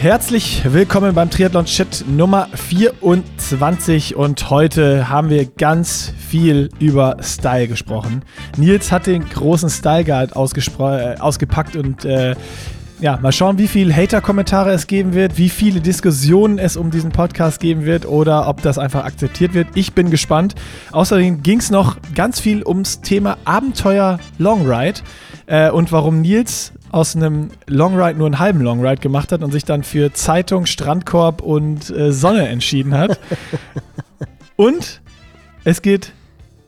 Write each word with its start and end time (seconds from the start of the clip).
Herzlich 0.00 0.62
willkommen 0.64 1.12
beim 1.12 1.28
Triathlon 1.28 1.64
Chat 1.64 2.04
Nummer 2.06 2.46
24 2.54 4.14
und 4.14 4.48
heute 4.48 5.08
haben 5.08 5.28
wir 5.28 5.44
ganz 5.44 6.12
viel 6.16 6.68
über 6.78 7.16
Style 7.20 7.66
gesprochen. 7.66 8.22
Nils 8.56 8.92
hat 8.92 9.08
den 9.08 9.28
großen 9.28 9.68
Style 9.68 10.04
Guide 10.04 10.34
äh, 10.34 11.16
ausgepackt 11.18 11.74
und 11.74 12.04
äh, 12.04 12.36
ja, 13.00 13.16
mal 13.22 13.32
schauen, 13.32 13.58
wie 13.58 13.68
viele 13.68 13.94
Hater-Kommentare 13.94 14.72
es 14.72 14.86
geben 14.86 15.14
wird, 15.14 15.38
wie 15.38 15.48
viele 15.48 15.80
Diskussionen 15.80 16.58
es 16.58 16.76
um 16.76 16.90
diesen 16.90 17.12
Podcast 17.12 17.60
geben 17.60 17.84
wird 17.84 18.06
oder 18.06 18.48
ob 18.48 18.60
das 18.62 18.78
einfach 18.78 19.04
akzeptiert 19.04 19.54
wird. 19.54 19.68
Ich 19.74 19.92
bin 19.92 20.10
gespannt. 20.10 20.56
Außerdem 20.90 21.42
ging 21.42 21.60
es 21.60 21.70
noch 21.70 21.96
ganz 22.14 22.40
viel 22.40 22.64
ums 22.66 23.00
Thema 23.00 23.38
Abenteuer 23.44 24.18
Longride 24.38 25.00
äh, 25.46 25.70
und 25.70 25.92
warum 25.92 26.22
Nils 26.22 26.72
aus 26.90 27.14
einem 27.14 27.50
Longride 27.66 28.18
nur 28.18 28.26
einen 28.26 28.38
halben 28.38 28.60
Longride 28.60 29.00
gemacht 29.00 29.30
hat 29.30 29.42
und 29.42 29.52
sich 29.52 29.64
dann 29.64 29.84
für 29.84 30.12
Zeitung, 30.12 30.66
Strandkorb 30.66 31.40
und 31.40 31.90
äh, 31.90 32.12
Sonne 32.12 32.48
entschieden 32.48 32.94
hat. 32.94 33.20
und 34.56 35.00
es 35.64 35.82
geht 35.82 36.12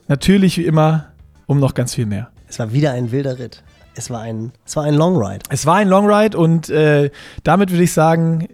natürlich 0.07 0.59
wie 0.59 0.65
immer 0.65 1.07
um 1.47 1.59
noch 1.59 1.75
ganz 1.75 1.95
viel 1.95 2.07
mehr. 2.07 2.31
Es 2.49 2.59
war 2.59 2.73
wieder 2.73 2.93
ein 2.93 3.11
wilder 3.11 3.39
Ritt. 3.39 3.65
Es 3.95 4.11
war 4.11 4.21
ein, 4.21 4.53
es 4.65 4.77
war 4.77 4.85
ein 4.85 4.95
Long 4.95 5.17
Ride. 5.17 5.41
Es 5.51 5.67
war 5.67 5.77
ein 5.77 5.89
Long 5.89 6.07
Ride 6.11 6.39
und 6.39 6.71
äh, 6.71 7.11
damit 7.43 7.71
würde 7.71 7.85
ich 7.85 7.93
sagen, 7.93 8.49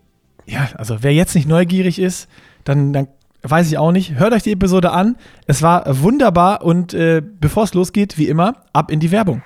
ja, 0.47 0.69
also 0.77 0.99
wer 1.03 1.13
jetzt 1.13 1.35
nicht 1.35 1.49
neugierig 1.49 1.99
ist, 1.99 2.29
dann, 2.65 2.93
dann 2.93 3.09
weiß 3.43 3.69
ich 3.69 3.79
auch 3.79 3.93
nicht. 3.93 4.15
Hört 4.15 4.33
euch 4.33 4.43
die 4.43 4.53
Episode 4.53 4.93
an. 4.93 5.17
Es 5.47 5.63
war 5.63 5.85
wunderbar 6.03 6.63
und 6.63 6.95
äh, 6.95 7.23
bevor 7.23 7.65
es 7.65 7.75
losgeht, 7.75 8.19
wie 8.19 8.29
immer, 8.29 8.55
ab 8.73 8.91
in 8.91 9.01
die 9.01 9.11
Werbung. 9.11 9.43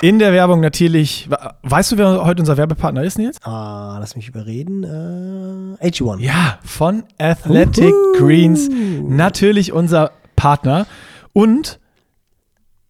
In 0.00 0.20
der 0.20 0.32
Werbung 0.32 0.60
natürlich. 0.60 1.28
Weißt 1.62 1.90
du, 1.90 1.98
wer 1.98 2.24
heute 2.24 2.40
unser 2.40 2.56
Werbepartner 2.56 3.02
ist, 3.02 3.18
Nils? 3.18 3.36
Ah, 3.42 3.96
lass 3.98 4.14
mich 4.14 4.28
überreden. 4.28 4.84
Äh, 4.84 5.88
AG1. 5.88 6.20
Ja, 6.20 6.60
von 6.62 7.02
Athletic 7.18 7.92
Uhu. 7.92 8.18
Greens. 8.18 8.68
Natürlich 9.02 9.72
unser 9.72 10.12
Partner. 10.36 10.86
Und 11.32 11.80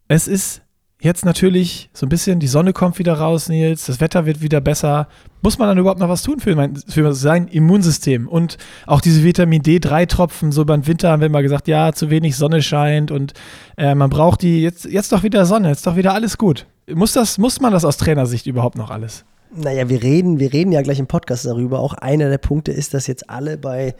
es 0.08 0.26
ist 0.26 0.62
jetzt 1.00 1.24
natürlich 1.24 1.90
so 1.92 2.06
ein 2.06 2.08
bisschen, 2.08 2.40
die 2.40 2.48
Sonne 2.48 2.72
kommt 2.72 2.98
wieder 2.98 3.14
raus, 3.14 3.48
Nils, 3.48 3.86
das 3.86 4.00
Wetter 4.00 4.26
wird 4.26 4.42
wieder 4.42 4.60
besser. 4.60 5.06
Muss 5.42 5.58
man 5.58 5.68
dann 5.68 5.78
überhaupt 5.78 6.00
noch 6.00 6.08
was 6.08 6.22
tun 6.22 6.40
für, 6.40 6.56
mein, 6.56 6.76
für 6.76 7.14
sein 7.14 7.46
Immunsystem? 7.46 8.26
Und 8.26 8.58
auch 8.86 9.00
diese 9.00 9.22
Vitamin 9.22 9.62
D3-Tropfen, 9.62 10.50
so 10.50 10.64
beim 10.64 10.86
Winter 10.86 11.10
haben 11.10 11.20
wir 11.20 11.26
immer 11.26 11.42
gesagt, 11.42 11.68
ja, 11.68 11.92
zu 11.92 12.10
wenig 12.10 12.36
Sonne 12.36 12.62
scheint 12.62 13.10
und 13.10 13.34
äh, 13.76 13.94
man 13.94 14.10
braucht 14.10 14.42
die, 14.42 14.60
jetzt, 14.60 14.86
jetzt 14.86 15.12
doch 15.12 15.22
wieder 15.22 15.46
Sonne, 15.46 15.68
jetzt 15.68 15.86
doch 15.86 15.96
wieder 15.96 16.14
alles 16.14 16.36
gut. 16.36 16.66
Muss, 16.92 17.12
das, 17.12 17.38
muss 17.38 17.60
man 17.60 17.72
das 17.72 17.84
aus 17.84 17.96
Trainersicht 17.96 18.46
überhaupt 18.46 18.76
noch 18.76 18.90
alles? 18.90 19.24
Naja, 19.54 19.88
wir 19.88 20.02
reden, 20.02 20.40
wir 20.40 20.52
reden 20.52 20.72
ja 20.72 20.82
gleich 20.82 20.98
im 20.98 21.06
Podcast 21.06 21.46
darüber. 21.46 21.78
Auch 21.78 21.94
einer 21.94 22.28
der 22.28 22.38
Punkte 22.38 22.72
ist, 22.72 22.92
dass 22.92 23.06
jetzt 23.06 23.30
alle 23.30 23.56
bei 23.56 23.94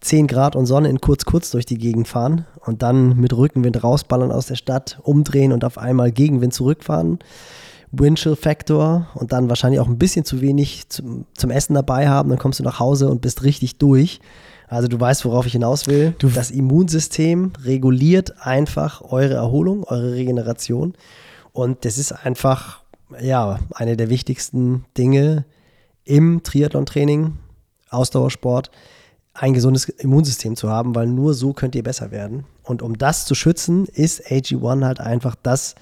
10 0.00 0.26
Grad 0.26 0.54
und 0.54 0.66
Sonne 0.66 0.88
in 0.88 1.00
kurz 1.00 1.24
kurz 1.24 1.50
durch 1.50 1.66
die 1.66 1.78
Gegend 1.78 2.08
fahren 2.08 2.46
und 2.64 2.82
dann 2.82 3.16
mit 3.16 3.36
Rückenwind 3.36 3.82
rausballern 3.82 4.30
aus 4.30 4.46
der 4.46 4.56
Stadt, 4.56 4.98
umdrehen 5.02 5.52
und 5.52 5.64
auf 5.64 5.78
einmal 5.78 6.12
Gegenwind 6.12 6.54
zurückfahren. 6.54 7.18
Windchill 7.90 8.36
Factor 8.36 9.08
und 9.14 9.32
dann 9.32 9.48
wahrscheinlich 9.48 9.80
auch 9.80 9.88
ein 9.88 9.98
bisschen 9.98 10.24
zu 10.24 10.40
wenig 10.40 10.88
zum, 10.88 11.24
zum 11.34 11.50
Essen 11.50 11.74
dabei 11.74 12.08
haben, 12.08 12.28
dann 12.28 12.38
kommst 12.38 12.60
du 12.60 12.64
nach 12.64 12.78
Hause 12.78 13.08
und 13.08 13.22
bist 13.22 13.42
richtig 13.42 13.78
durch. 13.78 14.20
Also 14.68 14.86
du 14.88 15.00
weißt, 15.00 15.24
worauf 15.24 15.46
ich 15.46 15.52
hinaus 15.52 15.86
will. 15.86 16.14
Du 16.18 16.28
das 16.28 16.50
Immunsystem 16.50 17.52
reguliert 17.64 18.46
einfach 18.46 19.00
eure 19.00 19.34
Erholung, 19.34 19.84
eure 19.84 20.12
Regeneration. 20.12 20.94
Und 21.52 21.84
das 21.86 21.96
ist 21.96 22.12
einfach, 22.12 22.80
ja, 23.20 23.58
eine 23.74 23.96
der 23.96 24.10
wichtigsten 24.10 24.84
Dinge 24.96 25.46
im 26.04 26.42
Triathlon-Training, 26.42 27.38
Ausdauersport, 27.88 28.70
ein 29.40 29.54
gesundes 29.54 29.88
Immunsystem 29.88 30.56
zu 30.56 30.68
haben, 30.68 30.94
weil 30.94 31.06
nur 31.06 31.32
so 31.34 31.52
könnt 31.52 31.74
ihr 31.74 31.82
besser 31.82 32.10
werden. 32.10 32.44
Und 32.64 32.82
um 32.82 32.98
das 32.98 33.24
zu 33.24 33.34
schützen, 33.34 33.86
ist 33.86 34.26
AG1 34.26 34.84
halt 34.84 35.00
einfach 35.00 35.36
das, 35.42 35.76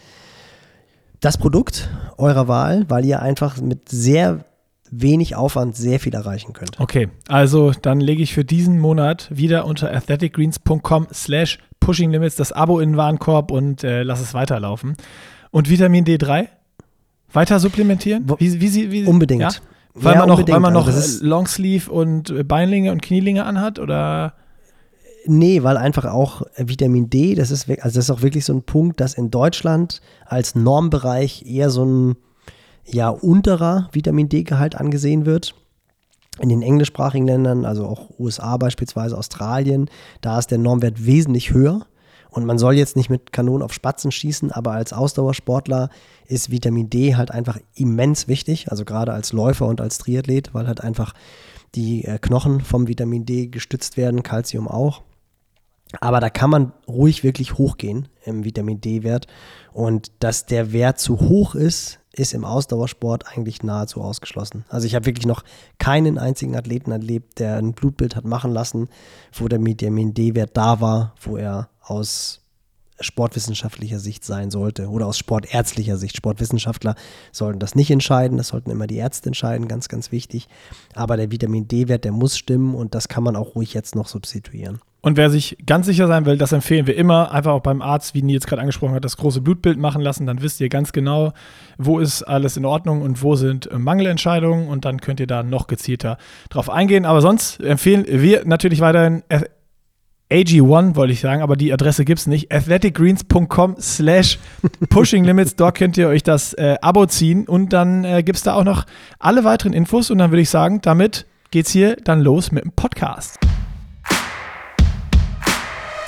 das 1.20 1.38
Produkt 1.38 1.88
eurer 2.18 2.48
Wahl, 2.48 2.84
weil 2.88 3.04
ihr 3.04 3.22
einfach 3.22 3.60
mit 3.60 3.88
sehr 3.88 4.44
wenig 4.90 5.34
Aufwand 5.34 5.74
sehr 5.74 5.98
viel 5.98 6.14
erreichen 6.14 6.52
könnt. 6.52 6.78
Okay, 6.78 7.08
also 7.28 7.72
dann 7.72 8.00
lege 8.00 8.22
ich 8.22 8.34
für 8.34 8.44
diesen 8.44 8.78
Monat 8.78 9.28
wieder 9.32 9.64
unter 9.64 9.92
athleticgreens.com 9.92 11.08
slash 11.12 11.58
pushinglimits 11.80 12.36
das 12.36 12.52
Abo 12.52 12.78
in 12.78 12.90
den 12.90 12.96
Warenkorb 12.96 13.50
und 13.50 13.82
äh, 13.82 14.02
lass 14.02 14.20
es 14.20 14.34
weiterlaufen. 14.34 14.96
Und 15.50 15.70
Vitamin 15.70 16.04
D3? 16.04 16.48
Weiter 17.32 17.58
supplementieren? 17.58 18.26
Wie, 18.38 18.60
wie, 18.60 18.90
wie, 18.90 19.04
Unbedingt. 19.06 19.42
Ja? 19.42 19.50
Weil 19.98 20.14
ja, 20.14 20.20
man 20.20 20.28
noch, 20.28 20.46
weil 20.46 20.60
man 20.60 20.72
noch 20.74 20.86
also 20.86 21.24
Longsleeve 21.24 21.90
und 21.90 22.46
Beinlinge 22.46 22.92
und 22.92 23.02
Knielinge 23.02 23.44
anhat 23.44 23.78
oder? 23.78 24.34
Nee, 25.24 25.62
weil 25.62 25.76
einfach 25.76 26.04
auch 26.04 26.42
Vitamin 26.56 27.10
D, 27.10 27.34
das 27.34 27.50
ist, 27.50 27.68
also 27.68 27.80
das 27.82 27.96
ist 27.96 28.10
auch 28.10 28.22
wirklich 28.22 28.44
so 28.44 28.52
ein 28.52 28.62
Punkt, 28.62 29.00
das 29.00 29.14
in 29.14 29.30
Deutschland 29.30 30.00
als 30.24 30.54
Normbereich 30.54 31.44
eher 31.46 31.70
so 31.70 31.84
ein 31.84 32.16
ja, 32.84 33.08
unterer 33.08 33.88
Vitamin 33.92 34.28
D-Gehalt 34.28 34.76
angesehen 34.76 35.26
wird. 35.26 35.54
In 36.38 36.50
den 36.50 36.62
englischsprachigen 36.62 37.26
Ländern, 37.26 37.64
also 37.64 37.86
auch 37.86 38.10
USA 38.18 38.56
beispielsweise, 38.58 39.16
Australien, 39.16 39.88
da 40.20 40.38
ist 40.38 40.50
der 40.50 40.58
Normwert 40.58 41.06
wesentlich 41.06 41.52
höher. 41.52 41.86
Und 42.36 42.44
man 42.44 42.58
soll 42.58 42.74
jetzt 42.74 42.96
nicht 42.96 43.08
mit 43.08 43.32
Kanonen 43.32 43.62
auf 43.62 43.72
Spatzen 43.72 44.12
schießen, 44.12 44.52
aber 44.52 44.72
als 44.72 44.92
Ausdauersportler 44.92 45.88
ist 46.26 46.50
Vitamin 46.50 46.90
D 46.90 47.16
halt 47.16 47.30
einfach 47.30 47.58
immens 47.74 48.28
wichtig, 48.28 48.70
also 48.70 48.84
gerade 48.84 49.14
als 49.14 49.32
Läufer 49.32 49.64
und 49.64 49.80
als 49.80 49.96
Triathlet, 49.96 50.52
weil 50.52 50.66
halt 50.66 50.82
einfach 50.82 51.14
die 51.74 52.04
äh, 52.04 52.18
Knochen 52.18 52.60
vom 52.60 52.88
Vitamin 52.88 53.24
D 53.24 53.46
gestützt 53.46 53.96
werden, 53.96 54.22
Calcium 54.22 54.68
auch. 54.68 55.00
Aber 56.00 56.20
da 56.20 56.28
kann 56.28 56.50
man 56.50 56.72
ruhig 56.86 57.24
wirklich 57.24 57.56
hochgehen 57.56 58.08
im 58.24 58.44
Vitamin 58.44 58.82
D-Wert. 58.82 59.28
Und 59.72 60.12
dass 60.18 60.44
der 60.44 60.74
Wert 60.74 60.98
zu 60.98 61.18
hoch 61.20 61.54
ist, 61.54 62.00
ist 62.12 62.34
im 62.34 62.44
Ausdauersport 62.44 63.28
eigentlich 63.28 63.62
nahezu 63.62 64.02
ausgeschlossen. 64.02 64.66
Also 64.68 64.86
ich 64.86 64.94
habe 64.94 65.06
wirklich 65.06 65.26
noch 65.26 65.42
keinen 65.78 66.18
einzigen 66.18 66.54
Athleten 66.54 66.90
erlebt, 66.90 67.38
der 67.38 67.56
ein 67.56 67.72
Blutbild 67.72 68.14
hat 68.14 68.26
machen 68.26 68.52
lassen, 68.52 68.88
wo 69.32 69.48
der 69.48 69.64
Vitamin 69.64 70.12
D-Wert 70.12 70.50
da 70.54 70.82
war, 70.82 71.14
wo 71.22 71.38
er 71.38 71.70
aus 71.86 72.40
sportwissenschaftlicher 73.00 73.98
Sicht 73.98 74.24
sein 74.24 74.50
sollte 74.50 74.88
oder 74.88 75.06
aus 75.06 75.18
sportärztlicher 75.18 75.96
Sicht. 75.96 76.16
Sportwissenschaftler 76.16 76.94
sollten 77.32 77.58
das 77.58 77.74
nicht 77.74 77.90
entscheiden, 77.90 78.38
das 78.38 78.48
sollten 78.48 78.70
immer 78.70 78.86
die 78.86 78.96
Ärzte 78.96 79.28
entscheiden, 79.28 79.68
ganz, 79.68 79.88
ganz 79.88 80.12
wichtig. 80.12 80.48
Aber 80.94 81.16
der 81.16 81.30
Vitamin 81.30 81.68
D-Wert, 81.68 82.04
der 82.04 82.12
muss 82.12 82.38
stimmen 82.38 82.74
und 82.74 82.94
das 82.94 83.08
kann 83.08 83.22
man 83.22 83.36
auch 83.36 83.54
ruhig 83.54 83.74
jetzt 83.74 83.94
noch 83.94 84.08
substituieren. 84.08 84.80
Und 85.02 85.16
wer 85.16 85.30
sich 85.30 85.56
ganz 85.64 85.86
sicher 85.86 86.08
sein 86.08 86.26
will, 86.26 86.36
das 86.36 86.50
empfehlen 86.50 86.88
wir 86.88 86.96
immer, 86.96 87.30
einfach 87.30 87.52
auch 87.52 87.60
beim 87.60 87.80
Arzt, 87.80 88.14
wie 88.14 88.22
Nils 88.22 88.44
gerade 88.44 88.60
angesprochen 88.60 88.94
hat, 88.94 89.04
das 89.04 89.16
große 89.16 89.40
Blutbild 89.40 89.78
machen 89.78 90.02
lassen. 90.02 90.26
Dann 90.26 90.42
wisst 90.42 90.60
ihr 90.60 90.68
ganz 90.68 90.90
genau, 90.90 91.32
wo 91.78 92.00
ist 92.00 92.24
alles 92.24 92.56
in 92.56 92.64
Ordnung 92.64 93.02
und 93.02 93.22
wo 93.22 93.36
sind 93.36 93.70
äh, 93.70 93.78
Mangelentscheidungen. 93.78 94.66
Und 94.66 94.84
dann 94.84 95.00
könnt 95.00 95.20
ihr 95.20 95.28
da 95.28 95.44
noch 95.44 95.68
gezielter 95.68 96.18
drauf 96.48 96.68
eingehen. 96.68 97.04
Aber 97.04 97.20
sonst 97.20 97.60
empfehlen 97.60 98.04
wir 98.08 98.46
natürlich 98.46 98.80
weiterhin 98.80 99.22
AG1 100.30 100.96
wollte 100.96 101.12
ich 101.12 101.20
sagen, 101.20 101.40
aber 101.40 101.54
die 101.54 101.72
Adresse 101.72 102.04
gibt 102.04 102.18
es 102.18 102.26
nicht. 102.26 102.50
athleticgreens.com 102.52 103.76
slash 103.78 104.40
pushinglimits. 104.88 105.54
Dort 105.54 105.76
könnt 105.76 105.96
ihr 105.96 106.08
euch 106.08 106.24
das 106.24 106.52
äh, 106.54 106.76
Abo 106.82 107.06
ziehen 107.06 107.46
und 107.46 107.72
dann 107.72 108.04
äh, 108.04 108.24
gibt 108.24 108.36
es 108.36 108.42
da 108.42 108.54
auch 108.54 108.64
noch 108.64 108.86
alle 109.20 109.44
weiteren 109.44 109.72
Infos 109.72 110.10
und 110.10 110.18
dann 110.18 110.32
würde 110.32 110.42
ich 110.42 110.50
sagen, 110.50 110.80
damit 110.82 111.26
geht's 111.52 111.70
hier 111.70 111.96
dann 111.96 112.20
los 112.20 112.50
mit 112.50 112.64
dem 112.64 112.72
Podcast. 112.72 113.38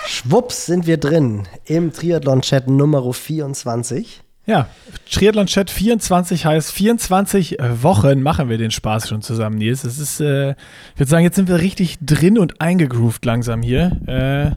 Schwupps 0.06 0.66
sind 0.66 0.86
wir 0.88 0.96
drin 0.96 1.46
im 1.66 1.92
Triathlon-Chat 1.92 2.68
Nummer 2.68 3.12
24. 3.12 4.22
Ja, 4.48 4.66
Triathlon-Chat 5.10 5.70
24 5.70 6.46
heißt 6.46 6.72
24 6.72 7.58
Wochen 7.82 8.22
machen 8.22 8.48
wir 8.48 8.56
den 8.56 8.70
Spaß 8.70 9.06
schon 9.06 9.20
zusammen, 9.20 9.58
Nils. 9.58 9.82
Das 9.82 9.98
ist, 9.98 10.20
äh, 10.20 10.52
ich 10.52 10.56
würde 10.96 11.10
sagen, 11.10 11.22
jetzt 11.22 11.36
sind 11.36 11.50
wir 11.50 11.60
richtig 11.60 11.98
drin 12.00 12.38
und 12.38 12.58
eingegroovt 12.58 13.26
langsam 13.26 13.60
hier. 13.60 14.00
Äh, 14.06 14.52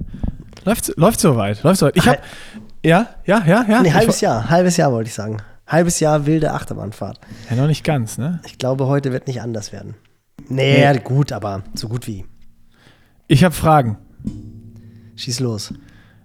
läuft, 0.64 0.94
läuft 0.96 1.20
soweit, 1.20 1.62
läuft 1.64 1.80
soweit. 1.82 1.98
Ich 1.98 2.08
habe, 2.08 2.20
ja, 2.86 3.10
ja, 3.26 3.44
ja, 3.46 3.66
ja. 3.68 3.82
Nee, 3.82 3.92
halbes 3.92 4.22
Jahr, 4.22 4.50
halbes 4.50 4.78
Jahr 4.78 4.94
wollte 4.94 5.10
ich 5.10 5.14
sagen. 5.14 5.42
Halbes 5.68 6.00
Jahr 6.00 6.26
wilde 6.26 6.54
Achterbahnfahrt. 6.54 7.20
Ja, 7.50 7.58
noch 7.58 7.68
nicht 7.68 7.84
ganz, 7.84 8.18
ne? 8.18 8.40
Ich 8.46 8.58
glaube, 8.58 8.88
heute 8.88 9.12
wird 9.12 9.28
nicht 9.28 9.42
anders 9.42 9.74
werden. 9.74 9.96
Nee, 10.48 10.90
nee. 10.90 11.00
gut, 11.00 11.34
aber 11.34 11.64
so 11.74 11.90
gut 11.90 12.08
wie. 12.08 12.24
Ich 13.28 13.44
habe 13.44 13.54
Fragen. 13.54 13.98
Schieß 15.18 15.42
los. 15.42 15.74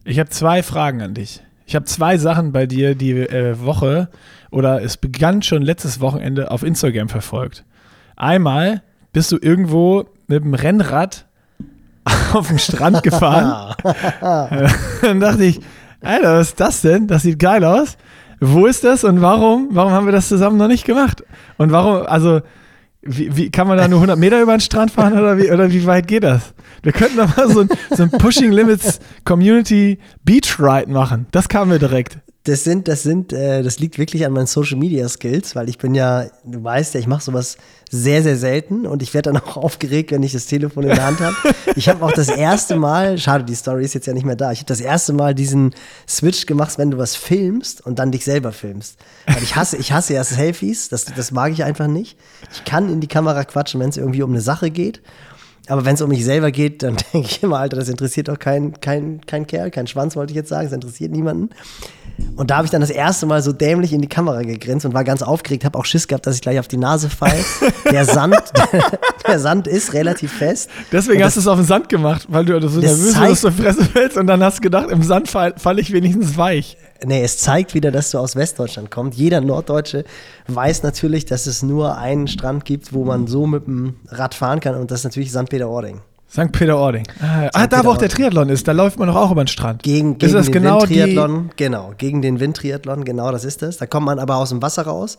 Ich 0.05 0.21
habe 0.21 0.31
zwei 0.31 0.63
Fragen 0.63 1.03
an 1.03 1.15
dich. 1.15 1.43
Ich 1.67 1.75
habe 1.75 1.85
zwei 1.85 2.17
Sachen 2.17 2.53
bei 2.53 2.67
dir 2.67 2.95
die 2.95 3.13
äh, 3.13 3.61
Woche 3.61 4.09
oder 4.51 4.83
es 4.83 4.97
begann 4.97 5.43
schon 5.43 5.63
letztes 5.63 6.01
Wochenende 6.01 6.53
auf 6.53 6.63
Instagram 6.63 7.09
verfolgt. 7.09 7.65
Einmal 8.15 8.83
bist 9.13 9.33
du 9.33 9.39
irgendwo 9.41 10.05
mit 10.29 10.45
dem 10.45 10.55
Rennrad 10.55 11.27
auf 12.33 12.49
dem 12.49 12.59
Strand 12.59 13.03
gefahren. 13.03 13.75
Dann 15.03 15.21
dachte 15.21 15.45
ich, 15.45 15.61
Alter, 16.01 16.39
was 16.39 16.49
ist 16.51 16.61
das 16.61 16.81
denn? 16.83 17.09
Das 17.09 17.23
sieht 17.23 17.41
geil 17.41 17.65
aus. 17.65 17.97
Wo 18.39 18.67
ist 18.67 18.85
das 18.85 19.03
und 19.03 19.21
warum? 19.21 19.69
Warum 19.73 19.93
haben 19.93 20.07
wir 20.07 20.13
das 20.13 20.29
zusammen 20.29 20.59
noch 20.59 20.69
nicht 20.69 20.85
gemacht? 20.85 21.25
Und 21.57 21.73
warum, 21.73 22.07
also, 22.07 22.43
wie, 23.07 23.37
wie 23.37 23.51
kann 23.51 23.67
man 23.69 23.79
da 23.79 23.89
nur 23.89 23.99
100 23.99 24.19
Meter 24.19 24.41
über 24.41 24.57
den 24.57 24.61
Strand 24.61 24.91
fahren 24.91 25.13
oder 25.13 25.39
wie, 25.39 25.51
oder 25.51 25.71
wie 25.71 25.87
weit 25.87 26.07
geht 26.07 26.25
das? 26.25 26.55
Wir 26.83 26.93
könnten 26.93 27.17
doch 27.17 27.37
mal 27.37 27.49
so 27.51 27.61
ein, 27.61 27.69
so 27.91 28.03
ein 28.03 28.11
Pushing 28.11 28.53
Limits 28.53 29.01
Community 29.25 29.99
Beach 30.25 30.59
Ride 30.59 30.91
machen. 30.91 31.27
Das 31.31 31.49
kam 31.49 31.69
mir 31.69 31.79
direkt. 31.79 32.19
Das 32.47 32.63
sind, 32.63 32.87
das 32.87 33.03
sind, 33.03 33.33
äh, 33.33 33.65
das 33.65 33.81
liegt 33.81 33.99
wirklich 33.99 34.25
an 34.25 34.33
meinen 34.33 34.47
Social 34.47 34.79
Media 34.79 35.09
Skills, 35.09 35.57
weil 35.57 35.69
ich 35.69 35.79
bin 35.79 35.97
ja, 35.97 36.27
du 36.45 36.63
weißt 36.63 36.95
ja, 36.95 37.01
ich 37.01 37.09
mache 37.09 37.23
sowas 37.23 37.57
sehr, 37.91 38.23
sehr 38.23 38.37
selten 38.37 38.87
und 38.87 39.03
ich 39.03 39.15
werde 39.15 39.33
dann 39.33 39.43
auch 39.43 39.57
aufgeregt, 39.57 40.13
wenn 40.13 40.23
ich 40.23 40.33
das 40.33 40.47
Telefon 40.47 40.85
in 40.85 40.91
der 40.91 41.05
Hand 41.05 41.21
habe. 41.21 41.37
Ich 41.75 41.89
habe 41.91 42.03
auch 42.05 42.13
das 42.13 42.29
erste 42.29 42.77
Mal, 42.77 43.19
schade, 43.19 43.45
die 43.45 43.55
Story 43.55 43.85
ist 43.85 43.95
jetzt 43.95 44.07
ja 44.07 44.15
nicht 44.15 44.25
mehr 44.25 44.37
da, 44.37 44.51
ich 44.53 44.61
habe 44.61 44.67
das 44.67 44.81
erste 44.81 45.13
Mal 45.13 45.35
diesen 45.35 45.75
Switch 46.09 46.47
gemacht, 46.47 46.79
wenn 46.79 46.91
du 46.91 46.97
was 46.99 47.17
filmst 47.17 47.85
und 47.85 47.99
dann 47.99 48.13
dich 48.13 48.25
selber 48.25 48.53
filmst. 48.53 48.97
Weil 49.27 49.43
ich 49.43 49.57
hasse, 49.57 49.77
ich 49.77 49.93
hasse 49.93 50.15
ja 50.15 50.25
Selfies, 50.25 50.89
das, 50.89 51.05
das 51.05 51.33
mag 51.33 51.53
ich 51.53 51.65
einfach 51.65 51.89
nicht. 51.89 52.17
Ich 52.53 52.65
kann 52.65 52.89
in 52.89 53.01
die 53.01 53.09
Kamera 53.09 53.45
quatschen, 53.45 53.81
wenn 53.81 53.91
es 53.91 53.97
irgendwie 53.97 54.23
um 54.23 54.31
eine 54.31 54.41
Sache 54.41 54.71
geht. 54.71 55.03
Aber 55.69 55.85
wenn 55.85 55.95
es 55.95 56.03
um 56.03 56.09
mich 56.09 56.25
selber 56.25 56.51
geht, 56.51 56.83
dann 56.83 56.97
denke 57.13 57.29
ich 57.29 57.43
immer, 57.43 57.59
Alter, 57.59 57.77
das 57.77 57.89
interessiert 57.89 58.29
doch 58.29 58.39
kein, 58.39 58.81
kein, 58.81 59.21
kein 59.27 59.47
Kerl, 59.47 59.71
kein 59.71 59.87
Schwanz, 59.87 60.17
wollte 60.17 60.31
ich 60.33 60.37
jetzt 60.37 60.49
sagen, 60.49 60.65
das 60.65 60.73
interessiert 60.73 61.13
niemanden. 61.13 61.51
Und 62.37 62.51
da 62.51 62.57
habe 62.57 62.67
ich 62.67 62.71
dann 62.71 62.83
das 62.83 62.91
erste 62.91 63.27
Mal 63.27 63.43
so 63.43 63.53
dämlich 63.53 63.93
in 63.93 64.03
die 64.03 64.09
Kamera 64.09 64.43
gegrinst 64.43 64.85
und 64.85 64.93
war 64.95 65.05
ganz 65.05 65.23
aufgeregt, 65.23 65.65
habe 65.65 65.79
auch 65.79 65.85
Schiss 65.85 66.07
gehabt, 66.07 66.27
dass 66.27 66.35
ich 66.35 66.43
gleich 66.43 66.59
auf 66.59 66.69
die 66.69 66.77
Nase 66.77 67.09
falle. 67.09 67.33
Der 67.91 68.05
Sand, 68.05 68.37
der 69.27 69.39
Sand 69.39 69.67
ist 69.67 69.93
relativ 69.93 70.33
fest. 70.33 70.69
Deswegen 70.93 71.23
hast 71.23 71.37
du 71.37 71.41
es 71.41 71.47
auf 71.47 71.57
den 71.57 71.67
Sand 71.67 71.89
gemacht, 71.89 72.27
weil 72.29 72.45
du 72.45 72.61
so 72.69 72.81
nervös 72.81 73.17
warst, 73.17 73.31
aus 73.31 73.41
der 73.43 73.53
Fresse 73.53 73.85
fällst 73.85 74.17
und 74.17 74.27
dann 74.27 74.43
hast 74.43 74.59
du 74.59 74.63
gedacht, 74.63 74.91
im 74.91 75.03
Sand 75.03 75.29
falle 75.29 75.55
fall 75.57 75.79
ich 75.79 75.93
wenigstens 75.93 76.37
weich. 76.37 76.77
Nee, 77.05 77.23
es 77.23 77.39
zeigt 77.39 77.75
wieder, 77.75 77.91
dass 77.91 78.11
du 78.11 78.19
aus 78.19 78.37
Westdeutschland 78.37 78.91
kommst. 78.91 79.19
Jeder 79.19 79.41
Norddeutsche 79.41 80.05
weiß 80.49 80.83
natürlich, 80.83 81.27
dass 81.27 81.47
es 81.47 81.63
nur 81.63 81.97
einen 81.97 82.29
Strand 82.29 82.65
gibt, 82.65 82.93
wo 82.93 83.05
man 83.05 83.27
so 83.27 83.47
mit 83.47 83.67
dem 83.67 83.97
Rad 84.09 84.35
fahren 84.35 84.61
kann 84.61 84.75
und 84.75 84.91
das 84.91 85.01
ist 85.01 85.05
natürlich 85.05 85.31
St. 85.31 85.49
Peter-Ording. 85.49 86.01
St. 86.29 86.53
Peter-Ording. 86.53 87.07
Ah, 87.21 87.49
ah 87.53 87.67
da 87.67 87.85
wo 87.85 87.91
auch 87.91 87.97
der 87.97 88.09
Triathlon 88.09 88.49
ist, 88.49 88.67
da 88.67 88.73
läuft 88.73 88.99
man 88.99 89.09
doch 89.09 89.17
auch 89.17 89.31
über 89.31 89.45
den 89.45 89.49
Strand. 89.49 89.83
Gegen, 89.83 90.19
gegen 90.19 90.33
den 90.33 90.53
genau 90.53 90.83
Windtriathlon, 90.83 91.51
genau, 91.57 91.93
gegen 91.97 92.21
den 92.21 92.41
Windtriathlon, 92.41 93.05
genau 93.05 93.31
das 93.31 93.45
ist 93.45 93.63
es. 93.63 93.79
Da 93.79 93.87
kommt 93.87 94.07
man 94.07 94.19
aber 94.19 94.37
aus 94.37 94.51
dem 94.51 94.61
Wasser 94.61 94.83
raus 94.83 95.19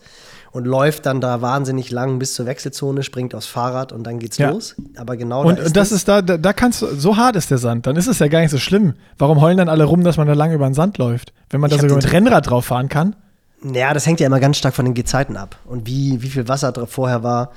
und 0.52 0.66
läuft 0.66 1.06
dann 1.06 1.20
da 1.20 1.40
wahnsinnig 1.40 1.90
lang 1.90 2.18
bis 2.18 2.34
zur 2.34 2.46
Wechselzone, 2.46 3.02
springt 3.02 3.34
aufs 3.34 3.46
Fahrrad 3.46 3.92
und 3.92 4.04
dann 4.04 4.18
geht's 4.18 4.38
ja. 4.38 4.50
los. 4.50 4.76
Aber 4.96 5.16
genau 5.16 5.42
und, 5.42 5.58
da 5.58 5.62
ist 5.62 5.68
Und 5.68 5.76
das, 5.76 5.88
das 5.88 5.98
ist 5.98 6.08
da, 6.08 6.22
da, 6.22 6.36
da 6.36 6.52
kannst 6.52 6.82
du, 6.82 6.94
so 6.94 7.16
hart 7.16 7.36
ist 7.36 7.50
der 7.50 7.58
Sand, 7.58 7.86
dann 7.86 7.96
ist 7.96 8.06
es 8.06 8.18
ja 8.18 8.28
gar 8.28 8.40
nicht 8.40 8.50
so 8.50 8.58
schlimm. 8.58 8.94
Warum 9.18 9.40
heulen 9.40 9.58
dann 9.58 9.68
alle 9.68 9.84
rum, 9.84 10.04
dass 10.04 10.16
man 10.16 10.26
da 10.26 10.34
lang 10.34 10.52
über 10.52 10.66
den 10.66 10.74
Sand 10.74 10.98
läuft? 10.98 11.32
Wenn 11.50 11.60
man 11.60 11.70
da 11.70 11.78
sogar 11.78 11.96
mit 11.96 12.12
Rennrad 12.12 12.48
drauf 12.48 12.66
fahren 12.66 12.88
kann? 12.88 13.16
Ja, 13.62 13.92
das 13.92 14.06
hängt 14.06 14.20
ja 14.20 14.26
immer 14.26 14.40
ganz 14.40 14.56
stark 14.56 14.74
von 14.74 14.84
den 14.84 14.94
Gezeiten 14.94 15.36
ab 15.36 15.56
und 15.64 15.86
wie, 15.86 16.22
wie 16.22 16.28
viel 16.28 16.48
Wasser 16.48 16.72
vorher 16.86 17.22
war. 17.22 17.50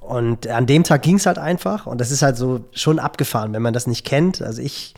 Und 0.00 0.46
an 0.46 0.66
dem 0.66 0.84
Tag 0.84 1.02
ging 1.02 1.16
es 1.16 1.26
halt 1.26 1.38
einfach 1.38 1.86
und 1.86 2.00
das 2.00 2.10
ist 2.10 2.22
halt 2.22 2.36
so 2.36 2.64
schon 2.72 2.98
abgefahren, 2.98 3.52
wenn 3.52 3.62
man 3.62 3.74
das 3.74 3.86
nicht 3.86 4.06
kennt. 4.06 4.40
Also 4.40 4.62
ich 4.62 4.94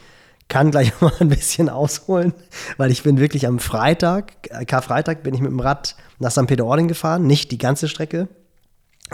kann 0.48 0.70
gleich 0.70 0.92
mal 1.00 1.12
ein 1.20 1.28
bisschen 1.28 1.68
ausholen, 1.68 2.34
weil 2.76 2.90
ich 2.90 3.02
bin 3.02 3.18
wirklich 3.18 3.46
am 3.46 3.58
Freitag, 3.58 4.32
äh, 4.50 4.64
Karfreitag, 4.64 5.22
bin 5.22 5.34
ich 5.34 5.40
mit 5.40 5.50
dem 5.50 5.60
Rad 5.60 5.96
nach 6.18 6.30
St. 6.30 6.46
Peter-Ording 6.46 6.88
gefahren, 6.88 7.26
nicht 7.26 7.50
die 7.50 7.58
ganze 7.58 7.88
Strecke, 7.88 8.28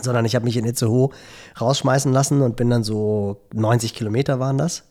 sondern 0.00 0.24
ich 0.24 0.34
habe 0.34 0.44
mich 0.44 0.56
in 0.56 0.64
Itzehoe 0.64 1.10
rausschmeißen 1.60 2.12
lassen 2.12 2.42
und 2.42 2.56
bin 2.56 2.68
dann 2.68 2.84
so 2.84 3.40
90 3.54 3.94
Kilometer 3.94 4.40
waren 4.40 4.58
das. 4.58 4.82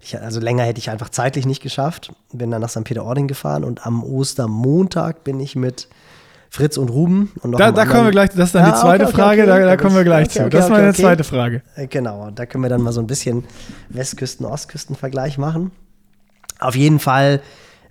Ich, 0.00 0.20
also 0.20 0.40
länger 0.40 0.64
hätte 0.64 0.80
ich 0.80 0.90
einfach 0.90 1.08
zeitlich 1.08 1.46
nicht 1.46 1.62
geschafft. 1.62 2.12
Bin 2.32 2.50
dann 2.50 2.60
nach 2.60 2.68
St. 2.68 2.84
Peter-Ording 2.84 3.28
gefahren 3.28 3.64
und 3.64 3.86
am 3.86 4.02
Ostermontag 4.02 5.24
bin 5.24 5.38
ich 5.40 5.54
mit 5.54 5.88
Fritz 6.52 6.76
und 6.76 6.90
Ruben. 6.90 7.32
Und 7.40 7.52
noch 7.52 7.58
da, 7.58 7.72
da 7.72 7.86
kommen 7.86 8.04
wir 8.04 8.10
gleich, 8.10 8.28
das 8.28 8.48
ist 8.50 8.54
dann 8.54 8.66
ja, 8.66 8.72
die 8.72 8.78
zweite 8.78 9.04
okay, 9.04 9.14
okay, 9.14 9.22
Frage, 9.22 9.42
okay, 9.44 9.60
da, 9.62 9.66
da 9.68 9.76
kommen 9.78 9.96
wir 9.96 10.04
gleich 10.04 10.28
zu. 10.28 10.50
das 10.50 10.66
ist 10.66 10.70
meine 10.70 10.92
zweite 10.92 11.24
Frage. 11.24 11.62
Äh, 11.76 11.86
genau, 11.86 12.30
da 12.30 12.44
können 12.44 12.62
wir 12.62 12.68
dann 12.68 12.82
mal 12.82 12.92
so 12.92 13.00
ein 13.00 13.06
bisschen 13.06 13.44
Westküsten-Ostküsten-Vergleich 13.88 15.38
machen. 15.38 15.70
Auf 16.60 16.76
jeden 16.76 16.98
Fall 16.98 17.40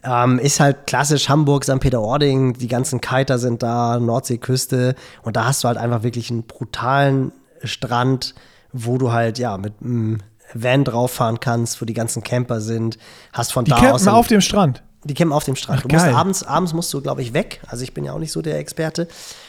ähm, 0.04 0.38
ist 0.38 0.60
halt 0.60 0.86
klassisch 0.86 1.28
Hamburg, 1.28 1.64
St. 1.64 1.80
Peter-Ording, 1.80 2.54
die 2.54 2.68
ganzen 2.68 3.02
Kiter 3.02 3.40
sind 3.40 3.64
da, 3.64 4.00
Nordseeküste 4.00 4.94
und 5.24 5.38
da 5.38 5.46
hast 5.46 5.64
du 5.64 5.68
halt 5.68 5.80
einfach 5.80 6.04
wirklich 6.04 6.30
einen 6.30 6.44
brutalen 6.44 7.32
Strand, 7.64 8.36
wo 8.74 9.00
du 9.00 9.12
halt 9.12 9.40
ja 9.40 9.58
mit 9.58 9.74
einem 9.82 10.20
Van 10.54 10.84
drauf 10.84 11.10
fahren 11.10 11.40
kannst, 11.40 11.82
wo 11.82 11.86
die 11.86 11.96
ganzen 11.96 12.22
Camper 12.22 12.62
sind. 12.62 13.00
Hast 13.34 13.54
von 13.54 13.66
die 13.66 13.72
da 13.72 13.78
campen 13.78 13.96
aus. 13.96 14.08
auf 14.08 14.28
dem 14.28 14.42
Strand. 14.42 14.84
Die 15.04 15.14
campen 15.14 15.34
auf 15.34 15.46
dem 15.46 15.56
Strand. 15.56 15.80
Ach, 15.80 15.88
du 15.88 15.96
musst 15.96 16.06
abends, 16.08 16.44
abends 16.44 16.74
musst 16.74 16.94
du, 16.94 17.02
glaube 17.02 17.22
ich, 17.22 17.34
weg. 17.34 17.62
Also 17.68 17.84
ich 17.84 17.94
bin 17.94 18.04
ja 18.04 18.14
auch 18.14 18.20
nicht 18.20 18.32
so 18.32 18.42
der 18.42 18.60
Experte. 18.60 19.08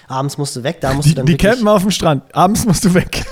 Abends 0.09 0.39
musst 0.39 0.57
du 0.57 0.63
weg. 0.63 0.81
Da 0.81 0.95
musst 0.95 1.09
die, 1.09 1.11
du 1.11 1.17
dann 1.17 1.27
die 1.27 1.37
campen 1.37 1.69
auf 1.69 1.83
dem 1.83 1.91
Strand. 1.91 2.23
Abends 2.35 2.65
musst 2.65 2.85
du 2.85 2.95
weg. 2.95 3.25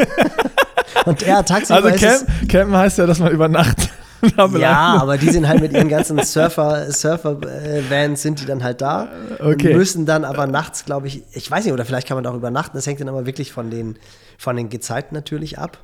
Und 1.07 1.23
ja, 1.23 1.43
tagsüber 1.43 1.83
Also 1.83 1.99
camp, 1.99 2.49
campen 2.49 2.77
heißt 2.77 2.99
ja, 2.99 3.07
dass 3.07 3.21
man 3.21 3.33
über 3.33 3.49
Nacht 3.49 3.89
ja, 4.59 4.99
aber 5.01 5.17
die 5.17 5.31
sind 5.31 5.49
halt 5.49 5.61
mit 5.61 5.73
ihren 5.73 5.89
ganzen 5.89 6.23
Surfer, 6.23 6.91
Surfer-Vans 6.93 8.21
sind 8.21 8.41
die 8.41 8.47
dann 8.47 8.63
halt 8.63 8.81
da. 8.81 9.09
Okay. 9.39 9.75
Müssen 9.75 10.07
dann 10.07 10.25
aber 10.25 10.47
nachts, 10.47 10.85
glaube 10.85 11.07
ich, 11.07 11.23
ich 11.33 11.51
weiß 11.51 11.65
nicht, 11.65 11.73
oder 11.73 11.85
vielleicht 11.85 12.07
kann 12.07 12.17
man 12.17 12.25
da 12.25 12.31
auch 12.31 12.37
übernachten. 12.37 12.77
Das 12.77 12.87
hängt 12.87 13.01
dann 13.01 13.09
aber 13.09 13.27
wirklich 13.27 13.53
von 13.53 13.71
den, 13.71 13.97
von 14.39 14.57
den 14.57 14.69
Gezeiten 14.69 15.15
natürlich 15.15 15.59
ab. 15.59 15.79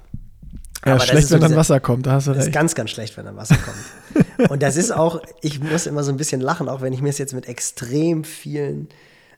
Ja, 0.87 0.93
aber 0.95 1.01
schlecht, 1.01 1.31
wenn 1.33 1.41
so 1.41 1.49
dann 1.49 1.57
Wasser 1.57 1.81
kommt, 1.81 2.07
da 2.07 2.13
hast 2.13 2.27
du 2.27 2.31
recht. 2.31 2.41
Das 2.41 2.47
ist 2.47 2.53
ganz, 2.53 2.75
ganz 2.75 2.91
schlecht, 2.91 3.17
wenn 3.17 3.25
dann 3.25 3.37
Wasser 3.37 3.57
kommt. 3.57 4.51
Und 4.51 4.63
das 4.63 4.77
ist 4.77 4.93
auch, 4.93 5.21
ich 5.41 5.61
muss 5.61 5.87
immer 5.87 6.05
so 6.05 6.13
ein 6.13 6.17
bisschen 6.17 6.41
lachen, 6.41 6.69
auch 6.69 6.81
wenn 6.81 6.93
ich 6.93 7.03
mir 7.03 7.09
es 7.09 7.19
jetzt 7.19 7.35
mit 7.35 7.49
extrem 7.49 8.23
vielen 8.23 8.89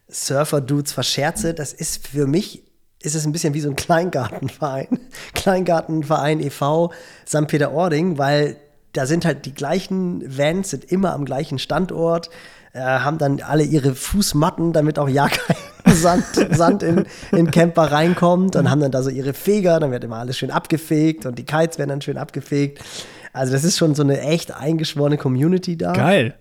Surfer-Dudes 0.08 0.92
verscherze. 0.92 1.54
Das 1.54 1.72
ist 1.72 2.06
für 2.08 2.26
mich, 2.26 2.64
ist 3.00 3.14
es 3.14 3.24
ein 3.24 3.32
bisschen 3.32 3.54
wie 3.54 3.60
so 3.60 3.70
ein 3.70 3.76
Kleingartenverein. 3.76 4.88
Kleingartenverein 5.34 6.40
e.V. 6.40 6.92
St. 7.26 7.46
Peter-Ording, 7.46 8.18
weil 8.18 8.56
da 8.92 9.06
sind 9.06 9.24
halt 9.24 9.46
die 9.46 9.54
gleichen 9.54 10.22
Vans, 10.36 10.70
sind 10.70 10.84
immer 10.84 11.14
am 11.14 11.24
gleichen 11.24 11.58
Standort, 11.58 12.30
äh, 12.78 13.00
haben 13.00 13.18
dann 13.18 13.40
alle 13.40 13.64
ihre 13.64 13.94
Fußmatten, 13.94 14.72
damit 14.72 14.98
auch 14.98 15.08
ja 15.08 15.28
kein 15.28 15.56
Sand, 15.94 16.24
Sand 16.50 16.82
in, 16.82 17.06
in 17.32 17.50
Camper 17.50 17.90
reinkommt 17.90 18.56
und 18.56 18.70
haben 18.70 18.80
dann 18.80 18.92
da 18.92 19.02
so 19.02 19.10
ihre 19.10 19.34
Feger, 19.34 19.80
dann 19.80 19.90
wird 19.90 20.04
immer 20.04 20.16
alles 20.16 20.38
schön 20.38 20.50
abgefegt 20.50 21.26
und 21.26 21.38
die 21.38 21.44
Kites 21.44 21.78
werden 21.78 21.90
dann 21.90 22.02
schön 22.02 22.18
abgefegt. 22.18 22.82
Also 23.32 23.52
das 23.52 23.64
ist 23.64 23.78
schon 23.78 23.94
so 23.94 24.02
eine 24.02 24.20
echt 24.20 24.54
eingeschworene 24.54 25.16
Community 25.16 25.76
da. 25.76 25.92
Geil. 25.92 26.34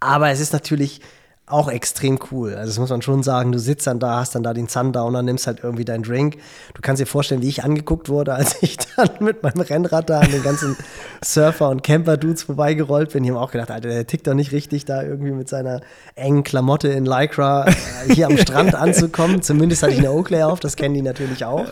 Aber 0.00 0.30
es 0.30 0.40
ist 0.40 0.52
natürlich 0.52 1.00
auch 1.48 1.68
extrem 1.68 2.18
cool. 2.32 2.54
Also 2.54 2.70
das 2.70 2.78
muss 2.80 2.90
man 2.90 3.02
schon 3.02 3.22
sagen, 3.22 3.52
du 3.52 3.58
sitzt 3.60 3.86
dann 3.86 4.00
da, 4.00 4.16
hast 4.16 4.34
dann 4.34 4.42
da 4.42 4.52
den 4.52 4.66
Sundowner, 4.66 5.22
nimmst 5.22 5.46
halt 5.46 5.60
irgendwie 5.62 5.84
deinen 5.84 6.02
Drink. 6.02 6.38
Du 6.74 6.82
kannst 6.82 7.00
dir 7.00 7.06
vorstellen, 7.06 7.40
wie 7.40 7.48
ich 7.48 7.62
angeguckt 7.62 8.08
wurde, 8.08 8.34
als 8.34 8.60
ich 8.62 8.76
dann 8.96 9.10
mit 9.20 9.44
meinem 9.44 9.60
Rennrad 9.60 10.10
da 10.10 10.20
an 10.20 10.32
den 10.32 10.42
ganzen 10.42 10.76
Surfer- 11.24 11.70
und 11.70 11.84
Camper-Dudes 11.84 12.42
vorbeigerollt 12.42 13.12
bin. 13.12 13.22
Die 13.22 13.30
haben 13.30 13.36
auch 13.36 13.52
gedacht, 13.52 13.70
Alter, 13.70 13.88
der 13.88 14.06
tickt 14.08 14.26
doch 14.26 14.34
nicht 14.34 14.50
richtig, 14.50 14.86
da 14.86 15.02
irgendwie 15.02 15.30
mit 15.30 15.48
seiner 15.48 15.82
engen 16.16 16.42
Klamotte 16.42 16.88
in 16.88 17.06
Lycra 17.06 17.68
äh, 17.68 17.74
hier 18.12 18.26
am 18.26 18.36
Strand 18.38 18.74
anzukommen. 18.74 19.40
Zumindest 19.40 19.84
hatte 19.84 19.92
ich 19.92 20.00
eine 20.00 20.10
Oakley 20.10 20.42
auf, 20.42 20.58
das 20.58 20.74
kennen 20.74 20.94
die 20.94 21.02
natürlich 21.02 21.44
auch. 21.44 21.66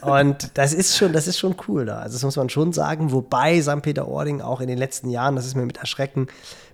Und 0.00 0.56
das 0.56 0.72
ist 0.72 0.96
schon, 0.96 1.12
das 1.12 1.26
ist 1.26 1.38
schon 1.38 1.56
cool 1.66 1.86
da. 1.86 1.98
Also 1.98 2.14
das 2.14 2.22
muss 2.22 2.36
man 2.36 2.48
schon 2.50 2.72
sagen. 2.72 3.10
Wobei 3.10 3.60
St. 3.60 3.82
Peter-Ording 3.82 4.42
auch 4.42 4.60
in 4.60 4.68
den 4.68 4.78
letzten 4.78 5.10
Jahren, 5.10 5.34
das 5.34 5.44
ist 5.44 5.56
mir 5.56 5.66
mit 5.66 5.78
Erschrecken 5.78 6.28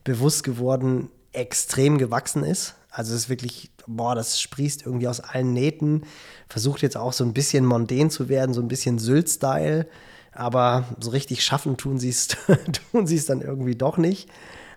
bewusst 0.05 0.45
geworden, 0.45 1.09
extrem 1.33 1.99
gewachsen 1.99 2.45
ist. 2.45 2.75
Also 2.91 3.15
es 3.15 3.23
ist 3.23 3.29
wirklich, 3.29 3.71
boah, 3.87 4.15
das 4.15 4.41
sprießt 4.41 4.85
irgendwie 4.85 5.09
aus 5.09 5.21
allen 5.21 5.53
Nähten. 5.53 6.03
Versucht 6.49 6.83
jetzt 6.83 6.97
auch 6.97 7.13
so 7.13 7.25
ein 7.25 7.33
bisschen 7.33 7.65
mondän 7.65 8.11
zu 8.11 8.29
werden, 8.29 8.55
so 8.55 8.61
ein 8.61 8.69
bisschen 8.69 8.99
Sylt-Style. 8.99 9.87
Aber 10.33 10.85
so 11.01 11.11
richtig 11.11 11.45
schaffen 11.45 11.77
tun 11.77 11.99
sie 11.99 12.09
es 13.15 13.27
dann 13.27 13.41
irgendwie 13.41 13.77
doch 13.77 13.97
nicht. 13.97 14.29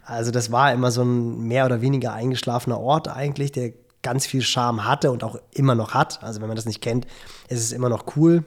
Also 0.05 0.31
das 0.31 0.51
war 0.51 0.71
immer 0.71 0.91
so 0.91 1.03
ein 1.03 1.47
mehr 1.47 1.65
oder 1.65 1.81
weniger 1.81 2.13
eingeschlafener 2.13 2.79
Ort 2.79 3.07
eigentlich, 3.07 3.51
der 3.51 3.73
ganz 4.01 4.27
viel 4.27 4.43
Charme 4.43 4.85
hatte 4.85 5.11
und 5.11 5.23
auch 5.23 5.39
immer 5.51 5.73
noch 5.73 5.93
hat. 5.93 6.21
Also 6.21 6.39
wenn 6.39 6.47
man 6.47 6.55
das 6.55 6.65
nicht 6.65 6.81
kennt, 6.81 7.07
ist 7.49 7.59
es 7.59 7.71
immer 7.71 7.89
noch 7.89 8.15
cool. 8.15 8.43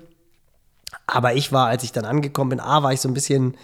Aber 1.07 1.35
ich 1.35 1.53
war, 1.53 1.67
als 1.67 1.83
ich 1.83 1.93
dann 1.93 2.05
angekommen 2.05 2.51
bin, 2.51 2.61
A, 2.61 2.83
war 2.83 2.93
ich 2.93 3.01
so 3.01 3.09
ein 3.09 3.15
bisschen 3.15 3.57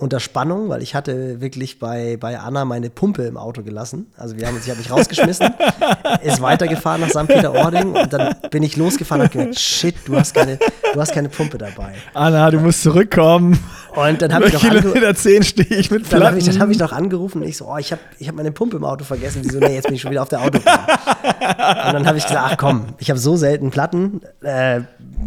unter 0.00 0.18
Spannung, 0.18 0.70
weil 0.70 0.82
ich 0.82 0.94
hatte 0.94 1.40
wirklich 1.40 1.78
bei, 1.78 2.16
bei 2.18 2.38
Anna 2.38 2.64
meine 2.64 2.88
Pumpe 2.88 3.22
im 3.24 3.36
Auto 3.36 3.62
gelassen. 3.62 4.06
Also 4.16 4.36
wir 4.36 4.46
haben 4.46 4.56
uns, 4.56 4.64
ich 4.64 4.70
habe 4.70 4.80
mich 4.80 4.90
rausgeschmissen, 4.90 5.48
ist 6.24 6.40
weitergefahren 6.40 7.02
nach 7.02 7.10
St. 7.10 7.26
Peter-Ording 7.26 7.92
und 7.94 8.12
dann 8.12 8.34
bin 8.50 8.62
ich 8.62 8.76
losgefahren 8.76 9.20
und 9.20 9.28
habe 9.28 9.38
gemerkt, 9.38 9.58
shit, 9.58 9.94
du 10.06 10.16
hast 10.16 10.32
keine, 10.32 10.58
du 10.94 11.00
hast 11.00 11.12
keine 11.12 11.28
Pumpe 11.28 11.58
dabei. 11.58 11.94
Anna, 12.14 12.50
du 12.50 12.60
musst 12.60 12.82
zurückkommen. 12.82 13.58
Und 13.94 14.22
dann 14.22 14.32
habe 14.32 14.46
ich 14.46 14.52
noch 14.54 14.60
Kilometer 14.60 15.14
10 15.14 15.42
stehe 15.42 15.66
ich 15.68 15.90
mit 15.90 16.08
Platten. 16.08 16.20
Dann 16.20 16.26
habe 16.28 16.38
ich, 16.38 16.60
hab 16.60 16.70
ich 16.70 16.78
noch 16.78 16.92
angerufen 16.92 17.42
und 17.42 17.48
ich 17.48 17.56
so, 17.56 17.66
oh, 17.66 17.76
ich 17.76 17.92
habe 17.92 18.00
ich 18.18 18.28
hab 18.28 18.36
meine 18.36 18.52
Pumpe 18.52 18.76
im 18.76 18.84
Auto 18.84 19.04
vergessen. 19.04 19.42
Die 19.42 19.50
so, 19.50 19.58
nee, 19.58 19.74
jetzt 19.74 19.84
bin 19.84 19.94
ich 19.94 20.00
schon 20.00 20.10
wieder 20.10 20.22
auf 20.22 20.28
der 20.28 20.40
Autobahn. 20.40 20.78
und 20.78 21.94
dann 21.94 22.06
habe 22.06 22.16
ich 22.16 22.24
gesagt, 22.24 22.52
ach 22.52 22.56
komm, 22.56 22.94
ich 22.98 23.10
habe 23.10 23.20
so 23.20 23.36
selten 23.36 23.70
Platten, 23.70 24.22
äh, 24.42 24.80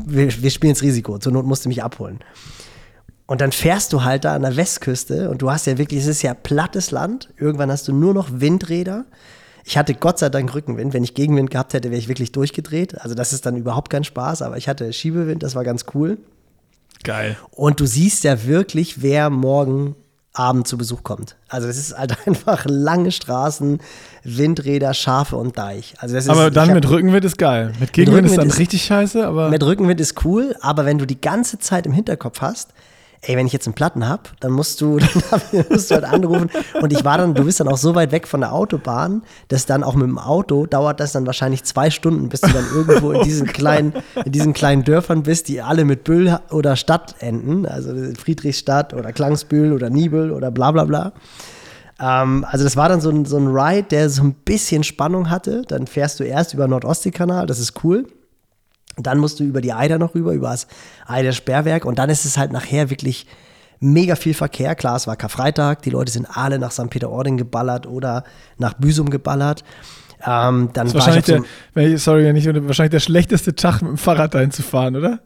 wir, 0.05 0.41
wir 0.41 0.49
spielen 0.49 0.71
jetzt 0.71 0.81
Risiko. 0.81 1.19
Zur 1.19 1.31
Not 1.31 1.45
musst 1.45 1.65
du 1.65 1.69
mich 1.69 1.83
abholen. 1.83 2.19
Und 3.25 3.41
dann 3.41 3.51
fährst 3.51 3.93
du 3.93 4.03
halt 4.03 4.25
da 4.25 4.35
an 4.35 4.41
der 4.41 4.55
Westküste 4.57 5.29
und 5.29 5.41
du 5.41 5.49
hast 5.49 5.65
ja 5.65 5.77
wirklich, 5.77 6.01
es 6.01 6.07
ist 6.07 6.21
ja 6.23 6.33
plattes 6.33 6.91
Land. 6.91 7.29
Irgendwann 7.37 7.71
hast 7.71 7.87
du 7.87 7.93
nur 7.93 8.13
noch 8.13 8.27
Windräder. 8.31 9.05
Ich 9.63 9.77
hatte 9.77 9.93
Gott 9.93 10.19
sei 10.19 10.27
Dank 10.29 10.53
Rückenwind. 10.53 10.93
Wenn 10.93 11.05
ich 11.05 11.13
Gegenwind 11.13 11.49
gehabt 11.49 11.73
hätte, 11.73 11.89
wäre 11.89 11.99
ich 11.99 12.09
wirklich 12.09 12.33
durchgedreht. 12.33 12.99
Also 13.01 13.15
das 13.15 13.31
ist 13.31 13.45
dann 13.45 13.55
überhaupt 13.55 13.89
kein 13.89 14.03
Spaß, 14.03 14.41
aber 14.41 14.57
ich 14.57 14.67
hatte 14.67 14.91
Schiebewind, 14.91 15.41
das 15.41 15.55
war 15.55 15.63
ganz 15.63 15.85
cool. 15.93 16.17
Geil. 17.03 17.37
Und 17.51 17.79
du 17.79 17.85
siehst 17.85 18.23
ja 18.25 18.45
wirklich, 18.45 19.01
wer 19.01 19.29
morgen 19.29 19.95
Abend 20.33 20.67
zu 20.67 20.77
Besuch 20.77 21.03
kommt. 21.03 21.35
Also 21.47 21.67
das 21.67 21.77
ist 21.77 21.97
halt 21.97 22.17
einfach 22.27 22.65
lange 22.67 23.11
Straßen, 23.11 23.79
Windräder, 24.23 24.93
Schafe 24.93 25.37
und 25.37 25.57
Deich. 25.57 25.93
Also 25.99 26.15
das 26.15 26.25
ist, 26.25 26.29
aber 26.29 26.51
dann 26.51 26.69
hab, 26.69 26.75
mit 26.75 26.89
Rückenwind 26.89 27.23
ist 27.23 27.37
geil. 27.37 27.71
Mit 27.79 27.93
Gegenwind 27.93 28.25
Rückenwind 28.25 28.31
ist 28.31 28.37
dann 28.37 28.47
ist- 28.49 28.59
richtig 28.59 28.83
scheiße, 28.83 29.25
aber 29.25 29.49
mit 29.49 29.63
Rückenwind 29.63 30.01
ist 30.01 30.25
cool, 30.25 30.55
aber 30.59 30.85
wenn 30.85 30.97
du 30.97 31.05
die 31.05 31.21
ganze 31.21 31.59
Zeit 31.59 31.85
im 31.85 31.93
Hinterkopf 31.93 32.41
hast, 32.41 32.71
ey, 33.23 33.37
wenn 33.37 33.47
ich 33.47 33.53
jetzt 33.53 33.67
einen 33.67 33.73
Platten 33.73 34.07
habe, 34.07 34.23
dann 34.39 34.51
musst 34.51 34.81
du, 34.81 34.99
dann 35.31 35.41
musst 35.69 35.89
du 35.89 35.95
halt 35.95 36.05
anrufen. 36.05 36.49
Und 36.81 36.91
ich 36.91 37.03
war 37.03 37.17
dann, 37.17 37.33
du 37.33 37.45
bist 37.45 37.59
dann 37.59 37.67
auch 37.67 37.77
so 37.77 37.95
weit 37.95 38.11
weg 38.11 38.27
von 38.27 38.41
der 38.41 38.53
Autobahn, 38.53 39.23
dass 39.47 39.65
dann 39.65 39.83
auch 39.83 39.95
mit 39.95 40.07
dem 40.07 40.19
Auto 40.19 40.65
dauert 40.65 40.99
das 40.99 41.13
dann 41.13 41.25
wahrscheinlich 41.25 41.63
zwei 41.63 41.89
Stunden, 41.89 42.29
bis 42.29 42.41
du 42.41 42.51
dann 42.51 42.65
irgendwo 42.73 43.11
in 43.11 43.23
diesen 43.23 43.47
kleinen, 43.47 43.93
in 44.25 44.31
diesen 44.31 44.53
kleinen 44.53 44.83
Dörfern 44.83 45.23
bist, 45.23 45.47
die 45.47 45.61
alle 45.61 45.85
mit 45.85 46.03
Büll 46.03 46.37
oder 46.51 46.75
Stadt 46.75 47.15
enden. 47.19 47.65
Also 47.65 47.93
Friedrichstadt 48.17 48.93
oder 48.93 49.11
Klangsbühl 49.13 49.73
oder 49.73 49.89
Nibel 49.89 50.31
oder 50.31 50.51
bla 50.51 50.71
bla 50.71 50.85
bla. 50.85 51.13
Ähm, 51.99 52.45
also 52.49 52.63
das 52.63 52.75
war 52.75 52.89
dann 52.89 53.01
so 53.01 53.09
ein, 53.09 53.25
so 53.25 53.37
ein 53.37 53.47
Ride, 53.47 53.83
der 53.83 54.09
so 54.09 54.23
ein 54.23 54.33
bisschen 54.33 54.83
Spannung 54.83 55.29
hatte. 55.29 55.63
Dann 55.67 55.87
fährst 55.87 56.19
du 56.19 56.23
erst 56.23 56.53
über 56.53 56.67
Nordostseekanal, 56.67 57.45
das 57.45 57.59
ist 57.59 57.83
cool. 57.83 58.07
Dann 58.97 59.17
musst 59.17 59.39
du 59.39 59.43
über 59.43 59.61
die 59.61 59.73
Eider 59.73 59.97
noch 59.97 60.13
rüber, 60.15 60.33
über 60.33 60.49
das 60.51 60.67
Eider 61.07 61.31
Sperrwerk 61.31 61.85
und 61.85 61.97
dann 61.99 62.09
ist 62.09 62.25
es 62.25 62.37
halt 62.37 62.51
nachher 62.51 62.89
wirklich 62.89 63.25
mega 63.79 64.15
viel 64.15 64.33
Verkehr. 64.33 64.75
Klar, 64.75 64.95
es 64.95 65.07
war 65.07 65.15
Karfreitag, 65.15 65.81
die 65.81 65.89
Leute 65.89 66.11
sind 66.11 66.27
alle 66.31 66.59
nach 66.59 66.71
St. 66.71 66.89
Peter-Ording 66.89 67.37
geballert 67.37 67.87
oder 67.87 68.23
nach 68.57 68.73
Büsum 68.73 69.09
geballert. 69.09 69.63
Ähm, 70.25 70.69
dann 70.73 70.85
das 70.85 70.87
ist 70.89 70.93
wahrscheinlich 70.95 71.25
der, 71.25 71.35
einem- 71.37 71.45
wenn 71.73 71.93
ich- 71.95 72.01
sorry, 72.03 72.31
nicht, 72.31 72.45
wahrscheinlich 72.47 72.91
der 72.91 72.99
schlechteste 73.01 73.55
Tag 73.55 73.81
mit 73.81 73.91
dem 73.91 73.97
Fahrrad 73.97 74.33
dahin 74.33 74.51
zu 74.51 74.61
fahren, 74.61 74.95
oder? 74.95 75.19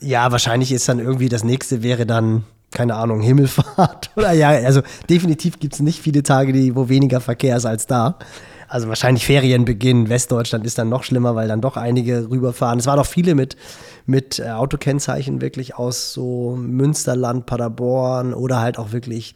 Ja, 0.00 0.30
wahrscheinlich 0.32 0.72
ist 0.72 0.88
dann 0.88 1.00
irgendwie 1.00 1.28
das 1.28 1.44
nächste 1.44 1.82
wäre 1.82 2.06
dann, 2.06 2.44
keine 2.70 2.94
Ahnung, 2.94 3.20
Himmelfahrt. 3.20 4.10
Oder 4.16 4.32
ja, 4.32 4.50
also 4.50 4.80
definitiv 5.10 5.58
gibt 5.58 5.74
es 5.74 5.80
nicht 5.80 6.00
viele 6.00 6.22
Tage, 6.22 6.52
die, 6.52 6.76
wo 6.76 6.88
weniger 6.88 7.20
Verkehr 7.20 7.56
ist 7.56 7.66
als 7.66 7.86
da. 7.86 8.16
Also 8.68 8.88
wahrscheinlich 8.88 9.24
Ferienbeginn. 9.24 10.10
Westdeutschland 10.10 10.66
ist 10.66 10.78
dann 10.78 10.90
noch 10.90 11.02
schlimmer, 11.02 11.34
weil 11.34 11.48
dann 11.48 11.62
doch 11.62 11.76
einige 11.76 12.28
rüberfahren. 12.30 12.78
Es 12.78 12.86
waren 12.86 12.98
auch 12.98 13.06
viele 13.06 13.34
mit, 13.34 13.56
mit 14.04 14.38
äh, 14.38 14.50
Autokennzeichen 14.50 15.40
wirklich 15.40 15.74
aus 15.76 16.12
so 16.12 16.54
Münsterland, 16.56 17.46
Paderborn 17.46 18.34
oder 18.34 18.60
halt 18.60 18.78
auch 18.78 18.92
wirklich 18.92 19.34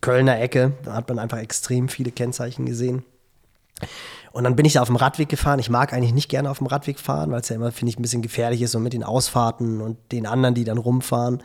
Kölner 0.00 0.40
Ecke. 0.40 0.72
Da 0.82 0.94
hat 0.94 1.08
man 1.08 1.20
einfach 1.20 1.38
extrem 1.38 1.88
viele 1.88 2.10
Kennzeichen 2.10 2.66
gesehen. 2.66 3.04
Und 4.32 4.42
dann 4.42 4.56
bin 4.56 4.66
ich 4.66 4.72
da 4.72 4.82
auf 4.82 4.88
dem 4.88 4.96
Radweg 4.96 5.28
gefahren. 5.28 5.60
Ich 5.60 5.70
mag 5.70 5.92
eigentlich 5.92 6.12
nicht 6.12 6.28
gerne 6.28 6.50
auf 6.50 6.58
dem 6.58 6.66
Radweg 6.66 6.98
fahren, 6.98 7.30
weil 7.30 7.40
es 7.40 7.48
ja 7.48 7.56
immer, 7.56 7.70
finde 7.70 7.90
ich, 7.90 7.98
ein 7.98 8.02
bisschen 8.02 8.22
gefährlich 8.22 8.60
ist 8.60 8.74
und 8.74 8.82
mit 8.82 8.92
den 8.92 9.04
Ausfahrten 9.04 9.80
und 9.80 9.96
den 10.10 10.26
anderen, 10.26 10.56
die 10.56 10.64
dann 10.64 10.78
rumfahren. 10.78 11.42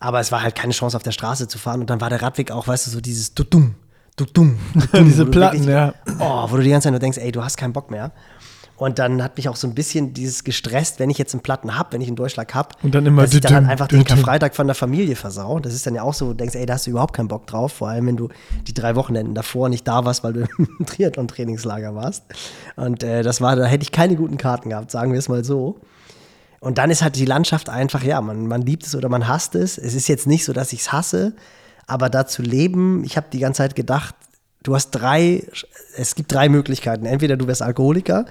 Aber 0.00 0.20
es 0.20 0.32
war 0.32 0.42
halt 0.42 0.54
keine 0.54 0.72
Chance, 0.72 0.96
auf 0.96 1.02
der 1.02 1.12
Straße 1.12 1.48
zu 1.48 1.58
fahren. 1.58 1.82
Und 1.82 1.90
dann 1.90 2.00
war 2.00 2.08
der 2.08 2.22
Radweg 2.22 2.50
auch, 2.50 2.66
weißt 2.66 2.86
du, 2.86 2.90
so 2.90 3.02
dieses 3.02 3.34
Dudum, 3.34 3.74
Dudum, 4.16 4.58
Dudum. 4.74 5.04
Diese 5.06 5.24
du 5.24 5.30
Platten, 5.30 5.66
wirklich- 5.66 5.68
ja. 5.70 5.94
Oh, 6.18 6.50
wo 6.50 6.56
du 6.56 6.62
die 6.62 6.70
ganze 6.70 6.86
Zeit 6.86 6.92
nur 6.92 7.00
denkst, 7.00 7.18
ey, 7.18 7.32
du 7.32 7.44
hast 7.44 7.56
keinen 7.56 7.72
Bock 7.72 7.90
mehr. 7.90 8.12
Und 8.78 8.98
dann 8.98 9.22
hat 9.22 9.38
mich 9.38 9.48
auch 9.48 9.56
so 9.56 9.66
ein 9.66 9.74
bisschen 9.74 10.12
dieses 10.12 10.44
gestresst, 10.44 10.98
wenn 11.00 11.08
ich 11.08 11.16
jetzt 11.16 11.32
einen 11.32 11.42
Platten 11.42 11.78
habe, 11.78 11.92
wenn 11.92 12.02
ich 12.02 12.08
einen 12.08 12.16
Durchschlag 12.16 12.54
habe, 12.54 12.74
Und 12.82 12.94
dann 12.94 13.06
immer 13.06 13.22
dass 13.22 13.32
ich 13.32 13.40
dann 13.40 13.54
halt 13.54 13.68
einfach 13.68 13.88
den. 13.88 14.04
Karfreitag 14.04 14.54
von 14.54 14.66
der 14.66 14.74
Familie 14.74 15.16
versau. 15.16 15.60
Das 15.60 15.72
ist 15.72 15.86
dann 15.86 15.94
ja 15.94 16.02
auch 16.02 16.12
so, 16.12 16.28
du 16.28 16.34
denkst, 16.34 16.54
ey, 16.56 16.66
da 16.66 16.74
hast 16.74 16.86
du 16.86 16.90
überhaupt 16.90 17.14
keinen 17.14 17.28
Bock 17.28 17.46
drauf, 17.46 17.72
vor 17.72 17.88
allem 17.88 18.06
wenn 18.06 18.16
du 18.18 18.28
die 18.66 18.74
drei 18.74 18.94
Wochenenden 18.94 19.34
davor 19.34 19.70
nicht 19.70 19.88
da 19.88 20.04
warst, 20.04 20.24
weil 20.24 20.34
du 20.34 20.40
im 20.58 20.84
Triathlon-Trainingslager 20.84 21.94
warst. 21.94 22.24
Und 22.76 23.02
äh, 23.02 23.22
das 23.22 23.40
war, 23.40 23.56
da 23.56 23.64
hätte 23.64 23.82
ich 23.82 23.92
keine 23.92 24.14
guten 24.14 24.36
Karten 24.36 24.68
gehabt, 24.68 24.90
sagen 24.90 25.10
wir 25.12 25.18
es 25.18 25.30
mal 25.30 25.42
so. 25.42 25.80
Und 26.60 26.76
dann 26.76 26.90
ist 26.90 27.00
halt 27.02 27.16
die 27.16 27.24
Landschaft 27.26 27.70
einfach, 27.70 28.02
ja, 28.02 28.20
man, 28.20 28.46
man 28.46 28.60
liebt 28.60 28.84
es 28.86 28.94
oder 28.94 29.08
man 29.08 29.26
hasst 29.26 29.54
es. 29.54 29.78
Es 29.78 29.94
ist 29.94 30.06
jetzt 30.08 30.26
nicht 30.26 30.44
so, 30.44 30.52
dass 30.52 30.74
ich 30.74 30.80
es 30.80 30.92
hasse, 30.92 31.34
aber 31.86 32.10
da 32.10 32.26
zu 32.26 32.42
leben, 32.42 33.04
ich 33.04 33.16
habe 33.16 33.26
die 33.32 33.38
ganze 33.38 33.58
Zeit 33.58 33.76
gedacht, 33.76 34.14
du 34.62 34.74
hast 34.74 34.90
drei, 34.90 35.44
es 35.96 36.14
gibt 36.14 36.32
drei 36.32 36.48
Möglichkeiten. 36.48 37.06
Entweder 37.06 37.36
du 37.36 37.46
wirst 37.46 37.62
Alkoholiker, 37.62 38.26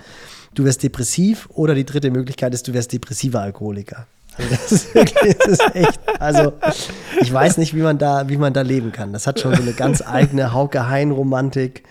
du 0.53 0.65
wirst 0.65 0.83
depressiv 0.83 1.47
oder 1.53 1.75
die 1.75 1.85
dritte 1.85 2.12
Möglichkeit 2.12 2.53
ist, 2.53 2.67
du 2.67 2.74
wirst 2.74 2.91
depressiver 2.91 3.41
Alkoholiker. 3.41 4.07
Also 4.38 4.50
das 4.50 4.71
ist 4.71 4.95
das 4.95 5.47
ist 5.47 5.75
echt, 5.75 6.00
also 6.19 6.53
ich 7.21 7.31
weiß 7.31 7.57
nicht, 7.57 7.74
wie 7.74 7.81
man 7.81 7.97
da, 7.97 8.27
wie 8.27 8.38
man 8.38 8.53
da 8.53 8.62
leben 8.62 8.91
kann. 8.91 9.13
Das 9.13 9.27
hat 9.27 9.39
schon 9.39 9.55
so 9.55 9.62
eine 9.62 9.74
ganz 9.74 10.01
eigene 10.01 10.51
Hauke-Hein-Romantik, 10.51 11.83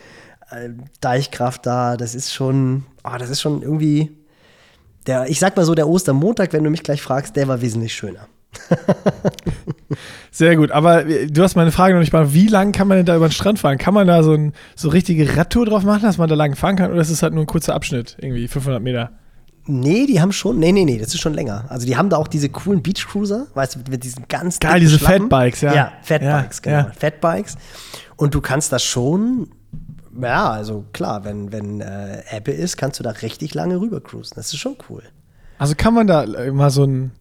äh, 0.50 0.70
Deichkraft 1.00 1.64
da. 1.64 1.96
Das 1.96 2.14
ist 2.14 2.34
schon, 2.34 2.84
oh, 3.02 3.16
das 3.18 3.30
ist 3.30 3.40
schon 3.40 3.62
irgendwie, 3.62 4.18
der, 5.06 5.30
ich 5.30 5.40
sag 5.40 5.56
mal 5.56 5.64
so, 5.64 5.74
der 5.74 5.88
Ostermontag, 5.88 6.52
wenn 6.52 6.64
du 6.64 6.70
mich 6.70 6.82
gleich 6.82 7.00
fragst, 7.00 7.34
der 7.36 7.48
war 7.48 7.62
wesentlich 7.62 7.94
schöner. 7.94 8.28
Sehr 10.34 10.56
gut, 10.56 10.72
aber 10.72 11.06
äh, 11.06 11.28
du 11.28 11.44
hast 11.44 11.54
meine 11.54 11.70
Frage 11.70 11.94
noch 11.94 12.00
nicht 12.00 12.12
mal, 12.12 12.34
wie 12.34 12.48
lang 12.48 12.72
kann 12.72 12.88
man 12.88 12.96
denn 12.96 13.06
da 13.06 13.14
über 13.14 13.28
den 13.28 13.32
Strand 13.32 13.60
fahren? 13.60 13.78
Kann 13.78 13.94
man 13.94 14.08
da 14.08 14.24
so 14.24 14.32
ein 14.32 14.52
so 14.74 14.88
richtige 14.88 15.36
Radtour 15.36 15.64
drauf 15.64 15.84
machen, 15.84 16.02
dass 16.02 16.18
man 16.18 16.28
da 16.28 16.34
lang 16.34 16.56
fahren 16.56 16.74
kann 16.74 16.90
oder 16.90 17.00
ist 17.00 17.10
es 17.10 17.22
halt 17.22 17.34
nur 17.34 17.44
ein 17.44 17.46
kurzer 17.46 17.72
Abschnitt, 17.72 18.16
irgendwie 18.20 18.48
500 18.48 18.82
Meter? 18.82 19.12
Nee, 19.66 20.06
die 20.06 20.20
haben 20.20 20.32
schon, 20.32 20.58
nee, 20.58 20.72
nee, 20.72 20.84
nee, 20.84 20.98
das 20.98 21.14
ist 21.14 21.20
schon 21.20 21.34
länger. 21.34 21.66
Also 21.68 21.86
die 21.86 21.96
haben 21.96 22.10
da 22.10 22.16
auch 22.16 22.26
diese 22.26 22.48
coolen 22.48 22.82
Beachcruiser, 22.82 23.46
weißt 23.54 23.76
du, 23.76 23.90
mit, 23.90 24.02
diesen 24.02 24.26
ganz 24.26 24.58
Geil, 24.58 24.80
diese 24.80 24.98
Schlappen. 24.98 25.30
Fatbikes, 25.30 25.60
ja. 25.60 25.72
Ja, 25.72 25.92
Fatbikes, 26.02 26.62
Ja, 26.64 26.82
genau. 26.82 26.88
ja. 26.88 26.92
Fatbikes. 26.98 27.54
Und 28.16 28.34
du 28.34 28.40
kannst 28.40 28.72
das 28.72 28.82
schon, 28.82 29.50
ja, 30.20 30.50
also 30.50 30.84
klar, 30.92 31.24
wenn, 31.24 31.52
wenn 31.52 31.80
äh, 31.80 32.24
Ebbe 32.36 32.50
ist, 32.50 32.76
kannst 32.76 32.98
du 32.98 33.04
da 33.04 33.10
richtig 33.10 33.54
lange 33.54 33.80
rüber 33.80 34.00
cruisen. 34.00 34.32
Das 34.34 34.52
ist 34.52 34.58
schon 34.58 34.76
cool. 34.90 35.04
Also 35.58 35.74
kann 35.76 35.94
man 35.94 36.08
da 36.08 36.24
äh, 36.24 36.50
mal 36.50 36.70
so 36.70 36.82
ein, 36.82 37.12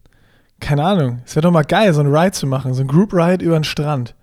keine 0.60 0.84
Ahnung, 0.84 1.20
es 1.26 1.34
wäre 1.36 1.42
doch 1.42 1.50
mal 1.50 1.64
geil, 1.64 1.92
so 1.92 2.00
ein 2.00 2.14
Ride 2.14 2.32
zu 2.32 2.46
machen, 2.46 2.74
so 2.74 2.82
ein 2.82 2.88
Group 2.88 3.12
Ride 3.12 3.44
über 3.44 3.58
den 3.58 3.64
Strand. 3.64 4.14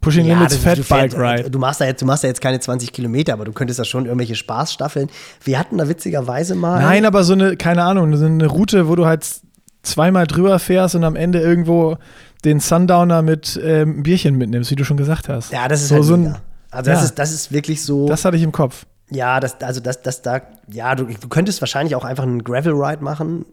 Pushing 0.00 0.26
Limits 0.26 0.54
du- 0.54 0.60
Fat 0.60 0.78
du 0.78 0.84
Bike 0.84 1.18
Ride. 1.18 1.50
Du 1.50 1.58
machst, 1.58 1.80
da 1.80 1.84
jetzt, 1.84 2.00
du 2.00 2.06
machst 2.06 2.22
da 2.22 2.28
jetzt 2.28 2.40
keine 2.40 2.60
20 2.60 2.92
Kilometer, 2.92 3.32
aber 3.32 3.44
du 3.44 3.52
könntest 3.52 3.80
da 3.80 3.84
schon 3.84 4.06
irgendwelche 4.06 4.36
Spaßstaffeln. 4.36 5.10
Wir 5.42 5.58
hatten 5.58 5.78
da 5.78 5.88
witzigerweise 5.88 6.54
mal. 6.54 6.80
Nein, 6.80 7.04
aber 7.04 7.24
so 7.24 7.32
eine, 7.32 7.56
keine 7.56 7.82
Ahnung, 7.82 8.16
so 8.16 8.24
eine 8.24 8.46
Route, 8.46 8.88
wo 8.88 8.94
du 8.94 9.06
halt 9.06 9.26
zweimal 9.82 10.26
drüber 10.26 10.58
fährst 10.58 10.94
und 10.94 11.02
am 11.02 11.16
Ende 11.16 11.40
irgendwo 11.40 11.96
den 12.44 12.60
Sundowner 12.60 13.22
mit 13.22 13.58
ähm, 13.62 14.02
Bierchen 14.04 14.36
mitnimmst, 14.36 14.70
wie 14.70 14.76
du 14.76 14.84
schon 14.84 14.96
gesagt 14.96 15.28
hast. 15.28 15.52
Ja, 15.52 15.66
das 15.66 15.82
ist 15.82 15.88
so, 15.88 15.94
halt 15.96 16.04
so 16.04 16.14
ein. 16.14 16.36
Also 16.70 16.90
das, 16.90 17.00
ja. 17.00 17.04
ist, 17.06 17.14
das 17.18 17.32
ist 17.32 17.52
wirklich 17.52 17.82
so. 17.82 18.06
Das 18.06 18.24
hatte 18.24 18.36
ich 18.36 18.42
im 18.42 18.52
Kopf. 18.52 18.86
Ja, 19.10 19.40
das, 19.40 19.60
also 19.60 19.80
das, 19.80 20.02
das 20.02 20.22
da, 20.22 20.40
ja, 20.70 20.94
du, 20.94 21.04
du 21.04 21.28
könntest 21.28 21.60
wahrscheinlich 21.60 21.94
auch 21.94 22.04
einfach 22.04 22.24
einen 22.24 22.44
Gravel 22.44 22.72
Ride 22.72 23.02
machen 23.02 23.44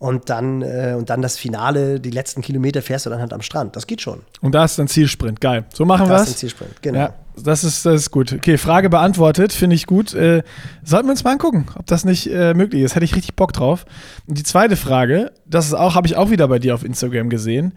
und 0.00 0.30
dann, 0.30 0.62
äh, 0.62 0.94
und 0.96 1.10
dann 1.10 1.20
das 1.20 1.36
Finale, 1.36 2.00
die 2.00 2.10
letzten 2.10 2.40
Kilometer 2.40 2.80
fährst 2.80 3.04
du 3.04 3.10
dann 3.10 3.20
halt 3.20 3.34
am 3.34 3.42
Strand. 3.42 3.76
Das 3.76 3.86
geht 3.86 4.00
schon. 4.00 4.22
Und 4.40 4.54
da 4.54 4.64
ist 4.64 4.78
dann 4.78 4.88
Zielsprint. 4.88 5.42
Geil. 5.42 5.64
So 5.74 5.84
machen 5.84 6.08
wir 6.08 6.12
Das 6.14 6.22
ist 6.22 6.28
ein 6.28 6.32
es. 6.32 6.38
Zielsprint, 6.38 6.82
genau. 6.82 6.98
Ja, 6.98 7.14
das 7.36 7.64
ist, 7.64 7.84
das 7.84 7.94
ist 8.00 8.10
gut. 8.10 8.32
Okay, 8.32 8.56
Frage 8.56 8.88
beantwortet, 8.88 9.52
finde 9.52 9.76
ich 9.76 9.84
gut. 9.86 10.14
Äh, 10.14 10.42
sollten 10.82 11.06
wir 11.06 11.12
uns 11.12 11.22
mal 11.22 11.32
angucken, 11.32 11.66
ob 11.78 11.84
das 11.84 12.06
nicht 12.06 12.26
äh, 12.32 12.54
möglich 12.54 12.82
ist. 12.82 12.94
Hätte 12.94 13.04
ich 13.04 13.14
richtig 13.14 13.36
Bock 13.36 13.52
drauf. 13.52 13.84
Und 14.26 14.38
die 14.38 14.42
zweite 14.42 14.76
Frage, 14.76 15.32
das 15.44 15.66
ist 15.66 15.74
auch, 15.74 15.94
habe 15.94 16.06
ich 16.06 16.16
auch 16.16 16.30
wieder 16.30 16.48
bei 16.48 16.58
dir 16.58 16.74
auf 16.74 16.82
Instagram 16.82 17.28
gesehen. 17.28 17.74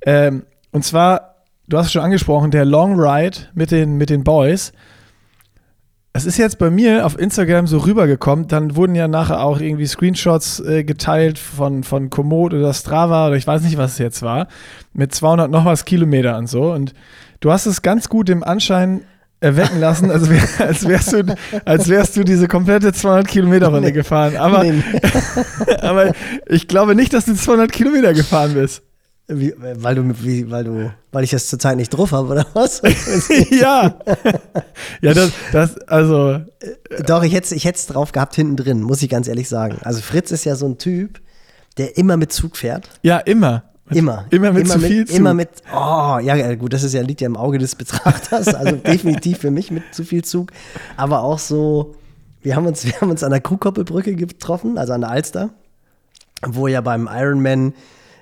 Ähm, 0.00 0.46
und 0.72 0.82
zwar, 0.82 1.34
du 1.68 1.76
hast 1.76 1.86
es 1.86 1.92
schon 1.92 2.02
angesprochen, 2.02 2.50
der 2.50 2.64
Long 2.64 2.98
Ride 2.98 3.36
mit 3.52 3.70
den, 3.70 3.98
mit 3.98 4.08
den 4.08 4.24
Boys. 4.24 4.72
Es 6.16 6.24
ist 6.26 6.38
jetzt 6.38 6.58
bei 6.58 6.70
mir 6.70 7.04
auf 7.04 7.18
Instagram 7.18 7.66
so 7.66 7.78
rübergekommen, 7.78 8.48
dann 8.48 8.74
wurden 8.74 8.94
ja 8.94 9.06
nachher 9.06 9.40
auch 9.42 9.60
irgendwie 9.60 9.86
Screenshots 9.86 10.60
äh, 10.60 10.82
geteilt 10.82 11.38
von, 11.38 11.84
von 11.84 12.08
Komoot 12.10 12.54
oder 12.54 12.72
Strava 12.72 13.26
oder 13.28 13.36
ich 13.36 13.46
weiß 13.46 13.62
nicht, 13.62 13.76
was 13.76 13.92
es 13.92 13.98
jetzt 13.98 14.22
war, 14.22 14.48
mit 14.94 15.14
200 15.14 15.50
noch 15.50 15.64
was 15.64 15.84
Kilometer 15.84 16.38
und 16.38 16.48
so. 16.48 16.72
Und 16.72 16.94
du 17.40 17.52
hast 17.52 17.66
es 17.66 17.82
ganz 17.82 18.08
gut 18.08 18.30
im 18.30 18.42
Anschein 18.42 19.02
erwecken 19.40 19.78
lassen, 19.80 20.10
als, 20.10 20.30
wär, 20.30 20.42
als, 20.66 20.88
wärst, 20.88 21.12
du, 21.12 21.34
als 21.66 21.88
wärst 21.88 22.16
du 22.16 22.24
diese 22.24 22.48
komplette 22.48 22.92
200 22.94 23.28
Kilometer 23.28 23.66
Runde 23.68 23.88
Nee. 23.88 23.92
gefahren. 23.92 24.36
Aber, 24.38 24.64
Nee, 24.64 24.82
aber 25.82 26.12
ich 26.48 26.66
glaube 26.68 26.94
nicht, 26.94 27.12
dass 27.12 27.26
du 27.26 27.34
200 27.34 27.70
Kilometer 27.70 28.14
gefahren 28.14 28.54
bist. 28.54 28.82
Wie, 29.28 29.54
weil 29.58 29.94
du, 29.96 30.22
wie, 30.22 30.50
weil 30.50 30.62
du, 30.62 30.92
weil 31.10 31.24
ich 31.24 31.30
das 31.30 31.48
zurzeit 31.48 31.76
nicht 31.76 31.90
drauf 31.90 32.12
habe, 32.12 32.28
oder 32.28 32.46
was? 32.54 32.80
ja. 33.50 33.98
ja, 35.00 35.14
das, 35.14 35.32
das, 35.50 35.78
also, 35.88 36.40
Doch, 37.06 37.24
ich 37.24 37.34
hätte 37.34 37.54
ich 37.54 37.64
hätte 37.64 37.78
es 37.78 37.86
drauf 37.86 38.12
gehabt 38.12 38.36
hinten 38.36 38.56
drin, 38.56 38.82
muss 38.82 39.02
ich 39.02 39.08
ganz 39.08 39.26
ehrlich 39.26 39.48
sagen. 39.48 39.78
Also 39.82 40.00
Fritz 40.00 40.30
ist 40.30 40.44
ja 40.44 40.54
so 40.54 40.66
ein 40.66 40.78
Typ, 40.78 41.20
der 41.76 41.96
immer 41.98 42.16
mit 42.16 42.32
Zug 42.32 42.56
fährt. 42.56 42.88
ja, 43.02 43.18
immer. 43.18 43.64
Immer. 43.90 44.26
Immer 44.30 44.52
mit 44.52 44.68
zu 44.68 44.80
viel 44.80 45.06
Zug. 45.06 45.16
Immer 45.16 45.34
mit, 45.34 45.48
oh, 45.72 46.18
ja, 46.20 46.34
ja, 46.34 46.54
gut, 46.56 46.72
das 46.72 46.82
ist 46.82 46.92
ja, 46.92 47.02
liegt 47.02 47.20
ja 47.20 47.26
im 47.26 47.36
Auge 47.36 47.58
des 47.58 47.76
Betrachters. 47.76 48.54
Also 48.54 48.76
definitiv 48.84 49.38
für 49.38 49.50
mich 49.50 49.70
mit 49.70 49.94
zu 49.94 50.04
viel 50.04 50.24
Zug. 50.24 50.50
Aber 50.96 51.22
auch 51.22 51.38
so, 51.38 51.94
wir 52.42 52.56
haben 52.56 52.66
uns, 52.66 52.84
wir 52.84 53.00
haben 53.00 53.10
uns 53.10 53.22
an 53.22 53.30
der 53.30 53.40
Kuhkoppelbrücke 53.40 54.16
getroffen, 54.16 54.76
also 54.76 54.92
an 54.92 55.02
der 55.02 55.10
Alster, 55.10 55.50
wo 56.44 56.66
ja 56.66 56.80
beim 56.80 57.08
Ironman 57.12 57.74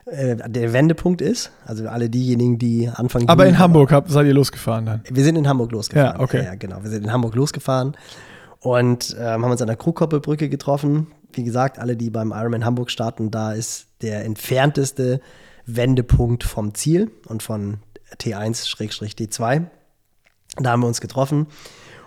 äh, 0.06 0.37
der 0.37 0.73
Wendepunkt 0.73 1.20
ist. 1.23 1.50
Also 1.64 1.88
alle 1.88 2.11
diejenigen, 2.11 2.58
die 2.58 2.90
anfangen. 2.92 3.28
Aber 3.28 3.46
in 3.46 3.58
Hamburg 3.58 3.92
hab, 3.92 4.11
seid 4.11 4.26
ihr 4.26 4.34
losgefahren 4.34 4.87
dann. 4.87 5.02
Wir 5.11 5.25
sind 5.25 5.37
in 5.37 5.49
Hamburg 5.49 5.73
losgefahren. 5.73 6.16
Ja, 6.18 6.23
okay. 6.23 6.44
Ja, 6.44 6.54
genau. 6.54 6.82
Wir 6.82 6.90
sind 6.90 7.04
in 7.04 7.12
Hamburg 7.12 7.34
losgefahren. 7.34 7.96
Und 8.61 9.16
ähm, 9.18 9.44
haben 9.44 9.50
uns 9.50 9.61
an 9.61 9.66
der 9.66 9.76
Krugkoppelbrücke 9.76 10.49
getroffen. 10.49 11.08
Wie 11.32 11.44
gesagt, 11.44 11.78
alle, 11.78 11.96
die 11.96 12.11
beim 12.11 12.32
Ironman 12.32 12.64
Hamburg 12.64 12.90
starten, 12.90 13.30
da 13.30 13.52
ist 13.52 13.87
der 14.02 14.25
entfernteste 14.25 15.20
Wendepunkt 15.66 16.44
vom 16.44 16.75
Ziel 16.75 17.11
und 17.26 17.42
von 17.42 17.78
T1-D2. 18.18 19.66
Da 20.56 20.70
haben 20.70 20.80
wir 20.80 20.87
uns 20.87 21.00
getroffen 21.00 21.46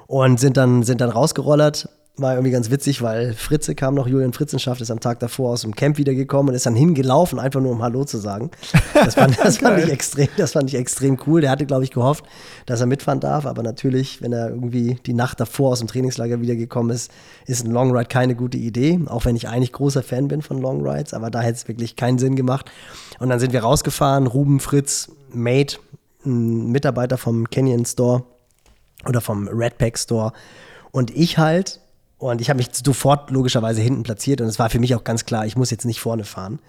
und 0.08 0.39
sind 0.39 0.58
dann, 0.58 0.84
sind 0.84 1.01
dann 1.01 1.10
rausgerollert 1.10 1.89
war 2.20 2.34
irgendwie 2.34 2.52
ganz 2.52 2.72
witzig, 2.72 3.02
weil 3.04 3.34
Fritze 3.34 3.76
kam 3.76 3.94
noch, 3.94 4.08
Julian 4.08 4.34
Fritzenschaft 4.34 4.82
ist 4.82 4.90
am 4.90 5.00
Tag 5.00 5.20
davor 5.20 5.52
aus 5.52 5.62
dem 5.62 5.76
Camp 5.76 5.98
wiedergekommen 5.98 6.50
und 6.50 6.56
ist 6.56 6.66
dann 6.66 6.76
hingelaufen, 6.76 7.40
einfach 7.40 7.62
nur 7.62 7.72
um 7.72 7.84
Hallo 7.84 8.06
zu 8.06 8.18
sagen. 8.18 8.50
Das 8.94 9.14
fand, 9.16 9.38
das 9.44 9.60
fand 9.60 9.84
ich 9.84 9.92
extrem, 9.92 10.28
das 10.36 10.54
fand 10.54 10.70
ich 10.70 10.76
extrem 10.76 11.20
cool. 11.28 11.42
Der 11.42 11.52
hatte, 11.52 11.68
glaube 11.68 11.84
ich, 11.84 11.92
gehofft, 11.92 12.26
dass 12.66 12.82
er 12.82 12.88
mitfahren 12.88 13.20
darf, 13.20 13.46
aber 13.46 13.62
natürlich, 13.62 14.22
wenn 14.22 14.34
er 14.34 14.50
irgendwie 14.50 14.96
die 15.06 15.14
Nacht 15.14 15.40
davor 15.40 15.74
aus 15.74 15.80
dem 15.80 15.88
Trainingslager 15.88 16.42
wiedergekommen 16.42 16.96
ist, 16.96 17.12
ist 17.46 17.66
ein 17.66 17.72
Longride 17.72 18.06
keine 18.06 18.36
gute 18.36 18.58
Idee, 18.58 19.00
auch 19.06 19.26
wenn 19.26 19.36
ich 19.36 19.48
eigentlich 19.48 19.72
großer 19.72 20.02
Fan 20.02 20.28
bin 20.28 20.42
von 20.42 20.60
Longrides, 20.60 21.14
aber 21.14 21.30
da 21.30 21.42
hätte 21.42 21.56
es 21.56 21.68
wirklich 21.68 21.96
keinen 21.96 22.18
Sinn 22.18 22.36
gemacht. 22.36 22.72
Und 23.20 23.30
dann 23.30 23.40
sind 23.40 23.54
wir 23.54 23.62
rausgefahren, 23.62 24.26
Ruben, 24.28 24.60
Fritz, 24.60 25.12
Mate, 25.32 25.78
ein 26.26 26.72
Mitarbeiter 26.72 27.18
vom 27.18 27.50
Canyon 27.50 27.86
Store 27.86 28.24
oder 29.06 29.22
vom 29.22 29.48
Redpack 29.48 29.98
Store 29.98 30.34
und 30.92 31.16
ich 31.16 31.38
halt 31.38 31.80
und 32.18 32.42
ich 32.42 32.50
habe 32.50 32.58
mich 32.58 32.70
sofort 32.72 33.30
logischerweise 33.30 33.82
hinten 33.82 34.04
platziert 34.04 34.42
und 34.42 34.48
es 34.48 34.60
war 34.60 34.70
für 34.70 34.80
mich 34.80 34.96
auch 34.96 35.04
ganz 35.04 35.26
klar, 35.26 35.46
ich 35.46 35.56
muss 35.56 35.72
jetzt 35.72 35.86
nicht 35.86 36.00
vorne 36.00 36.24
fahren. 36.24 36.60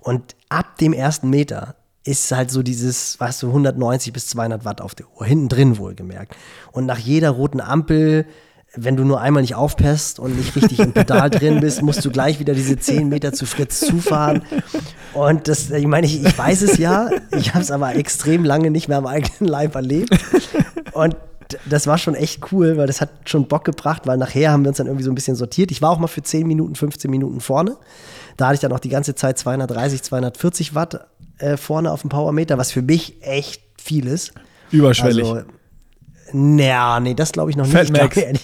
Und 0.00 0.34
ab 0.48 0.76
dem 0.78 0.92
ersten 0.92 1.30
Meter 1.30 1.76
ist 2.04 2.32
halt 2.32 2.50
so 2.50 2.62
dieses, 2.62 3.20
weißt 3.20 3.42
du, 3.42 3.48
190 3.48 4.12
bis 4.12 4.28
200 4.28 4.64
Watt 4.64 4.80
auf 4.80 4.94
der 4.94 5.06
Uhr, 5.14 5.26
hinten 5.26 5.48
drin 5.48 5.78
wohlgemerkt. 5.78 6.34
Und 6.72 6.86
nach 6.86 6.98
jeder 6.98 7.30
roten 7.30 7.60
Ampel, 7.60 8.26
wenn 8.74 8.96
du 8.96 9.04
nur 9.04 9.20
einmal 9.20 9.42
nicht 9.42 9.54
aufpasst 9.54 10.18
und 10.18 10.36
nicht 10.36 10.56
richtig 10.56 10.80
im 10.80 10.92
Pedal 10.92 11.30
drin 11.30 11.60
bist, 11.60 11.82
musst 11.82 12.04
du 12.04 12.10
gleich 12.10 12.40
wieder 12.40 12.54
diese 12.54 12.78
10 12.78 13.08
Meter 13.08 13.32
zu 13.32 13.46
Fritz 13.46 13.80
zufahren. 13.80 14.42
Und 15.14 15.48
das, 15.48 15.70
ich 15.70 15.86
meine, 15.86 16.06
ich, 16.06 16.24
ich 16.24 16.38
weiß 16.38 16.62
es 16.62 16.78
ja, 16.78 17.10
ich 17.36 17.54
habe 17.54 17.62
es 17.62 17.70
aber 17.70 17.94
extrem 17.94 18.44
lange 18.44 18.70
nicht 18.70 18.88
mehr 18.88 18.98
am 18.98 19.06
eigenen 19.06 19.48
Leib 19.48 19.74
erlebt. 19.74 20.18
Und 20.92 21.16
das 21.68 21.86
war 21.86 21.98
schon 21.98 22.14
echt 22.14 22.52
cool, 22.52 22.76
weil 22.76 22.86
das 22.86 23.00
hat 23.00 23.10
schon 23.24 23.48
Bock 23.48 23.64
gebracht, 23.64 24.06
weil 24.06 24.18
nachher 24.18 24.52
haben 24.52 24.64
wir 24.64 24.68
uns 24.68 24.78
dann 24.78 24.86
irgendwie 24.86 25.04
so 25.04 25.10
ein 25.10 25.14
bisschen 25.14 25.36
sortiert. 25.36 25.70
Ich 25.70 25.80
war 25.82 25.90
auch 25.90 25.98
mal 25.98 26.06
für 26.06 26.22
10 26.22 26.46
Minuten, 26.46 26.74
15 26.74 27.10
Minuten 27.10 27.40
vorne. 27.40 27.76
Da 28.36 28.46
hatte 28.46 28.54
ich 28.54 28.60
dann 28.60 28.72
auch 28.72 28.80
die 28.80 28.88
ganze 28.88 29.14
Zeit 29.14 29.38
230, 29.38 30.02
240 30.02 30.74
Watt 30.74 31.06
äh, 31.38 31.56
vorne 31.56 31.90
auf 31.90 32.02
dem 32.02 32.10
Powermeter, 32.10 32.58
was 32.58 32.72
für 32.72 32.82
mich 32.82 33.22
echt 33.22 33.62
viel 33.80 34.06
ist. 34.06 34.32
Überschwellig. 34.70 35.26
Also, 35.26 35.42
naja, 36.32 37.00
nee, 37.00 37.14
das 37.14 37.32
glaube 37.32 37.50
ich 37.50 37.56
noch 37.56 37.66
Fat 37.66 37.90
nicht. 37.90 37.92
Max. 37.92 38.16
Ich 38.16 38.24
glaub, 38.24 38.36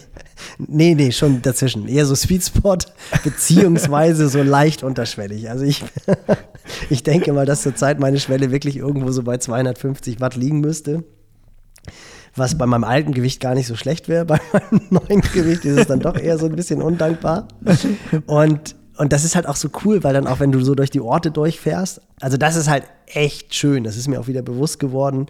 nee, 0.58 0.94
nee, 0.94 1.12
schon 1.12 1.42
dazwischen. 1.42 1.86
Eher 1.86 2.06
so 2.06 2.14
Sweet 2.14 2.44
Spot, 2.44 2.78
beziehungsweise 3.24 4.28
so 4.28 4.42
leicht 4.42 4.82
unterschwellig. 4.82 5.50
Also 5.50 5.64
ich, 5.64 5.84
ich 6.90 7.02
denke 7.02 7.32
mal, 7.32 7.44
dass 7.44 7.62
zurzeit 7.62 8.00
meine 8.00 8.18
Schwelle 8.18 8.50
wirklich 8.50 8.76
irgendwo 8.76 9.10
so 9.10 9.22
bei 9.22 9.36
250 9.36 10.20
Watt 10.20 10.36
liegen 10.36 10.60
müsste 10.60 11.04
was 12.36 12.58
bei 12.58 12.66
meinem 12.66 12.84
alten 12.84 13.12
Gewicht 13.12 13.40
gar 13.40 13.54
nicht 13.54 13.66
so 13.66 13.76
schlecht 13.76 14.08
wäre. 14.08 14.24
Bei 14.26 14.40
meinem 14.52 14.86
neuen 14.90 15.20
Gewicht 15.20 15.64
ist 15.64 15.78
es 15.78 15.86
dann 15.86 16.00
doch 16.00 16.16
eher 16.16 16.38
so 16.38 16.46
ein 16.46 16.56
bisschen 16.56 16.82
undankbar. 16.82 17.48
Und, 18.26 18.74
und 18.96 19.12
das 19.12 19.24
ist 19.24 19.36
halt 19.36 19.46
auch 19.46 19.56
so 19.56 19.68
cool, 19.84 20.02
weil 20.02 20.14
dann 20.14 20.26
auch, 20.26 20.40
wenn 20.40 20.52
du 20.52 20.60
so 20.64 20.74
durch 20.74 20.90
die 20.90 21.00
Orte 21.00 21.30
durchfährst, 21.30 22.00
also 22.20 22.36
das 22.36 22.56
ist 22.56 22.68
halt 22.68 22.84
echt 23.06 23.54
schön. 23.54 23.84
Das 23.84 23.96
ist 23.96 24.08
mir 24.08 24.20
auch 24.20 24.26
wieder 24.26 24.42
bewusst 24.42 24.78
geworden. 24.80 25.26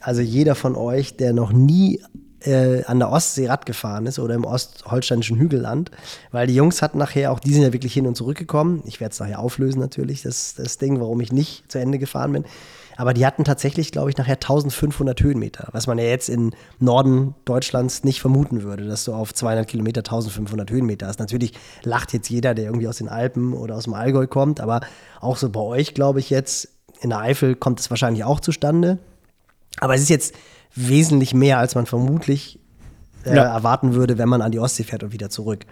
Also 0.00 0.20
jeder 0.20 0.54
von 0.54 0.76
euch, 0.76 1.16
der 1.16 1.32
noch 1.32 1.52
nie 1.52 2.00
äh, 2.46 2.84
an 2.84 2.98
der 2.98 3.10
Ostsee 3.10 3.48
Rad 3.48 3.66
gefahren 3.66 4.06
ist 4.06 4.18
oder 4.18 4.34
im 4.34 4.44
ostholsteinischen 4.44 5.38
Hügelland, 5.38 5.90
weil 6.30 6.46
die 6.46 6.54
Jungs 6.54 6.82
hatten 6.82 6.98
nachher 6.98 7.32
auch, 7.32 7.40
die 7.40 7.52
sind 7.52 7.62
ja 7.62 7.72
wirklich 7.72 7.92
hin 7.92 8.06
und 8.06 8.16
zurück 8.16 8.38
gekommen. 8.38 8.82
Ich 8.86 9.00
werde 9.00 9.12
es 9.12 9.20
nachher 9.20 9.40
auflösen 9.40 9.80
natürlich, 9.80 10.22
das, 10.22 10.54
das 10.54 10.78
Ding, 10.78 11.00
warum 11.00 11.20
ich 11.20 11.32
nicht 11.32 11.70
zu 11.70 11.78
Ende 11.78 11.98
gefahren 11.98 12.32
bin. 12.32 12.44
Aber 12.96 13.14
die 13.14 13.26
hatten 13.26 13.44
tatsächlich, 13.44 13.92
glaube 13.92 14.10
ich, 14.10 14.16
nachher 14.16 14.34
1500 14.34 15.20
Höhenmeter, 15.20 15.68
was 15.72 15.86
man 15.86 15.98
ja 15.98 16.04
jetzt 16.04 16.28
im 16.28 16.52
Norden 16.78 17.34
Deutschlands 17.44 18.04
nicht 18.04 18.20
vermuten 18.20 18.62
würde, 18.62 18.86
dass 18.86 19.04
du 19.04 19.12
auf 19.12 19.34
200 19.34 19.68
Kilometer 19.68 20.00
1500 20.00 20.70
Höhenmeter 20.70 21.06
hast. 21.06 21.20
Natürlich 21.20 21.52
lacht 21.82 22.12
jetzt 22.12 22.30
jeder, 22.30 22.54
der 22.54 22.64
irgendwie 22.64 22.88
aus 22.88 22.98
den 22.98 23.08
Alpen 23.08 23.52
oder 23.52 23.76
aus 23.76 23.84
dem 23.84 23.94
Allgäu 23.94 24.26
kommt, 24.26 24.60
aber 24.60 24.80
auch 25.20 25.36
so 25.36 25.50
bei 25.50 25.60
euch, 25.60 25.94
glaube 25.94 26.20
ich, 26.20 26.30
jetzt 26.30 26.68
in 27.00 27.10
der 27.10 27.20
Eifel 27.20 27.54
kommt 27.54 27.80
es 27.80 27.90
wahrscheinlich 27.90 28.24
auch 28.24 28.40
zustande. 28.40 28.98
Aber 29.80 29.94
es 29.94 30.00
ist 30.00 30.08
jetzt 30.08 30.34
wesentlich 30.74 31.34
mehr, 31.34 31.58
als 31.58 31.74
man 31.74 31.86
vermutlich 31.86 32.58
äh, 33.24 33.36
ja. 33.36 33.44
erwarten 33.44 33.94
würde, 33.94 34.18
wenn 34.18 34.28
man 34.28 34.40
an 34.40 34.52
die 34.52 34.58
Ostsee 34.58 34.84
fährt 34.84 35.02
und 35.02 35.12
wieder 35.12 35.30
zurück. 35.30 35.66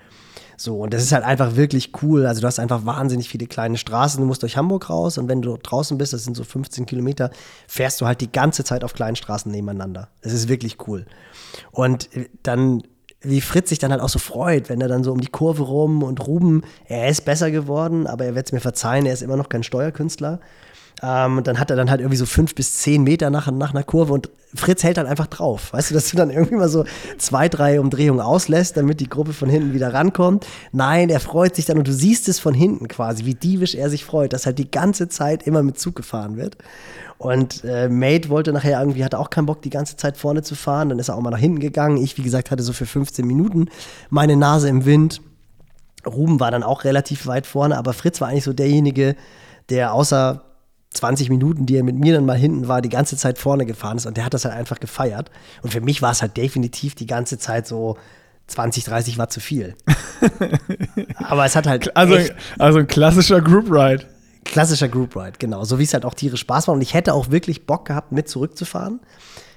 So, 0.57 0.79
und 0.79 0.95
das 0.95 1.03
ist 1.03 1.13
halt 1.13 1.25
einfach 1.25 1.57
wirklich 1.57 1.93
cool. 2.03 2.27
Also 2.27 2.41
du 2.41 2.47
hast 2.47 2.59
einfach 2.59 2.87
wahnsinnig 2.87 3.29
viele 3.29 3.47
kleine 3.47 3.77
Straßen. 3.77 4.21
Du 4.21 4.27
musst 4.27 4.43
durch 4.43 4.57
Hamburg 4.57 4.89
raus 4.91 5.19
und 5.19 5.29
wenn 5.29 5.43
du 5.43 5.57
draußen 5.57 5.99
bist, 5.99 6.13
das 6.13 6.25
sind 6.25 6.37
so 6.37 6.45
15 6.45 6.87
Kilometer, 6.87 7.31
fährst 7.67 8.01
du 8.01 8.07
halt 8.07 8.21
die 8.21 8.31
ganze 8.31 8.65
Zeit 8.65 8.85
auf 8.85 8.95
kleinen 8.95 9.17
Straßen 9.17 9.51
nebeneinander. 9.51 10.09
Das 10.23 10.33
ist 10.33 10.49
wirklich 10.49 10.79
cool. 10.87 11.07
Und 11.73 12.15
äh, 12.17 12.29
dann 12.43 12.83
wie 13.25 13.41
Fritz 13.41 13.71
sich 13.71 13.79
dann 13.79 13.91
halt 13.91 14.03
auch 14.03 14.09
so 14.09 14.19
freut, 14.19 14.69
wenn 14.69 14.81
er 14.81 14.89
dann 14.89 15.03
so 15.03 15.11
um 15.11 15.21
die 15.21 15.29
Kurve 15.29 15.63
rum 15.63 16.03
und 16.03 16.27
Ruben, 16.27 16.63
er 16.85 17.09
ist 17.09 17.25
besser 17.25 17.51
geworden, 17.51 18.07
aber 18.07 18.27
er 18.27 18.35
wird 18.35 18.47
es 18.47 18.53
mir 18.53 18.61
verzeihen, 18.61 19.07
er 19.07 19.15
ist 19.15 19.23
immer 19.23 19.39
noch 19.39 19.49
kein 19.49 19.63
Steuerkünstler. 19.63 20.41
Ähm, 21.05 21.39
und 21.39 21.47
dann 21.47 21.59
hat 21.59 21.71
er 21.71 21.77
dann 21.77 21.91
halt 21.91 22.01
irgendwie 22.01 22.17
so 22.17 22.25
fünf 22.25 22.55
bis 22.55 22.79
zehn 22.79 23.03
Meter 23.03 23.29
nach, 23.29 23.51
nach 23.51 23.75
einer 23.75 23.83
Kurve 23.83 24.13
und 24.13 24.31
Fritz 24.55 24.85
hält 24.85 24.97
dann 24.97 25.07
einfach 25.07 25.27
drauf. 25.27 25.73
Weißt 25.73 25.91
du, 25.91 25.95
dass 25.95 26.11
du 26.11 26.17
dann 26.17 26.31
irgendwie 26.31 26.55
mal 26.55 26.69
so 26.69 26.85
zwei, 27.19 27.49
drei 27.49 27.81
Umdrehungen 27.81 28.21
auslässt, 28.21 28.77
damit 28.77 29.01
die 29.01 29.09
Gruppe 29.09 29.33
von 29.33 29.51
hinten 29.51 29.75
wieder 29.75 29.93
rankommt. 29.93 30.47
Nein, 30.73 31.11
er 31.11 31.21
freut 31.21 31.57
sich 31.57 31.67
dann 31.67 31.77
und 31.77 31.89
du 31.89 31.93
siehst 31.93 32.29
es 32.29 32.39
von 32.39 32.55
hinten 32.55 32.89
quasi, 32.89 33.27
wie 33.27 33.35
dievisch 33.35 33.75
er 33.75 33.91
sich 33.91 34.05
freut, 34.05 34.33
dass 34.33 34.47
halt 34.47 34.59
die 34.59 34.71
ganze 34.71 35.09
Zeit 35.09 35.43
immer 35.43 35.63
mit 35.63 35.79
Zug 35.79 35.97
gefahren 35.97 36.37
wird. 36.37 36.57
Und 37.19 37.65
äh, 37.65 37.89
Mate 37.89 38.29
wollte 38.29 38.53
nachher 38.53 38.81
irgendwie, 38.81 39.05
hatte 39.05 39.19
auch 39.19 39.31
keinen 39.31 39.47
Bock, 39.47 39.61
die 39.63 39.71
ganze 39.71 39.97
Zeit 39.97 40.17
vorne 40.17 40.43
zu 40.43 40.55
fahren. 40.55 40.89
Dann 40.89 40.99
ist 40.99 41.09
er 41.09 41.17
auch 41.17 41.21
mal 41.21 41.31
nach 41.31 41.39
hinten 41.39 41.61
gegangen. 41.61 41.97
Ich, 41.97 42.17
wie 42.17 42.23
gesagt, 42.23 42.51
hatte 42.51 42.63
so 42.63 42.73
für 42.73 42.87
15 42.87 43.27
Minuten 43.27 43.69
meine 44.09 44.37
Nase 44.37 44.69
im 44.69 44.85
Wind. 44.85 45.21
Ruben 46.07 46.39
war 46.39 46.51
dann 46.51 46.63
auch 46.63 46.85
relativ 46.85 47.27
weit 47.27 47.47
vorne, 47.47 47.77
aber 47.77 47.93
Fritz 47.93 48.21
war 48.21 48.29
eigentlich 48.29 48.45
so 48.45 48.53
derjenige, 48.53 49.17
der 49.69 49.95
außer 49.95 50.43
20 50.95 51.29
Minuten, 51.29 51.67
die 51.67 51.77
er 51.77 51.83
mit 51.83 51.97
mir 51.97 52.15
dann 52.15 52.25
mal 52.25 52.39
hinten 52.39 52.69
war, 52.69 52.81
die 52.81 52.89
ganze 52.89 53.17
Zeit 53.17 53.39
vorne 53.39 53.67
gefahren 53.67 53.97
ist 53.97 54.07
und 54.07 54.17
der 54.17 54.25
hat 54.25 54.33
das 54.33 54.45
halt 54.45 54.55
einfach 54.55 54.81
gefeiert. 54.81 55.31
Und 55.63 55.73
für 55.73 55.81
mich 55.81 56.03
war 56.03 56.13
es 56.13 56.23
halt 56.23 56.37
definitiv 56.37 56.95
die 56.95 57.07
ganze 57.07 57.37
Zeit 57.37 57.67
so 57.67 57.97
20, 58.47 58.85
30 58.85 59.19
Watt 59.19 59.33
zu 59.33 59.41
viel. 59.41 59.75
Aber 61.17 61.45
es 61.45 61.57
hat 61.57 61.67
halt. 61.67 61.97
Also, 61.97 62.17
also 62.59 62.79
ein 62.79 62.87
klassischer 62.87 63.41
Group 63.41 63.71
Ride. 63.71 64.05
Klassischer 64.45 64.89
Group 64.89 65.17
Ride, 65.17 65.33
genau. 65.39 65.65
So 65.65 65.79
wie 65.79 65.85
es 65.85 65.95
halt 65.95 66.05
auch 66.05 66.15
tierisch 66.15 66.41
Spaß 66.41 66.69
war. 66.69 66.75
Und 66.75 66.83
ich 66.83 66.95
hätte 66.95 67.15
auch 67.15 67.31
wirklich 67.31 67.67
Bock 67.67 67.87
gehabt, 67.87 68.13
mit 68.13 68.29
zurückzufahren. 68.29 69.01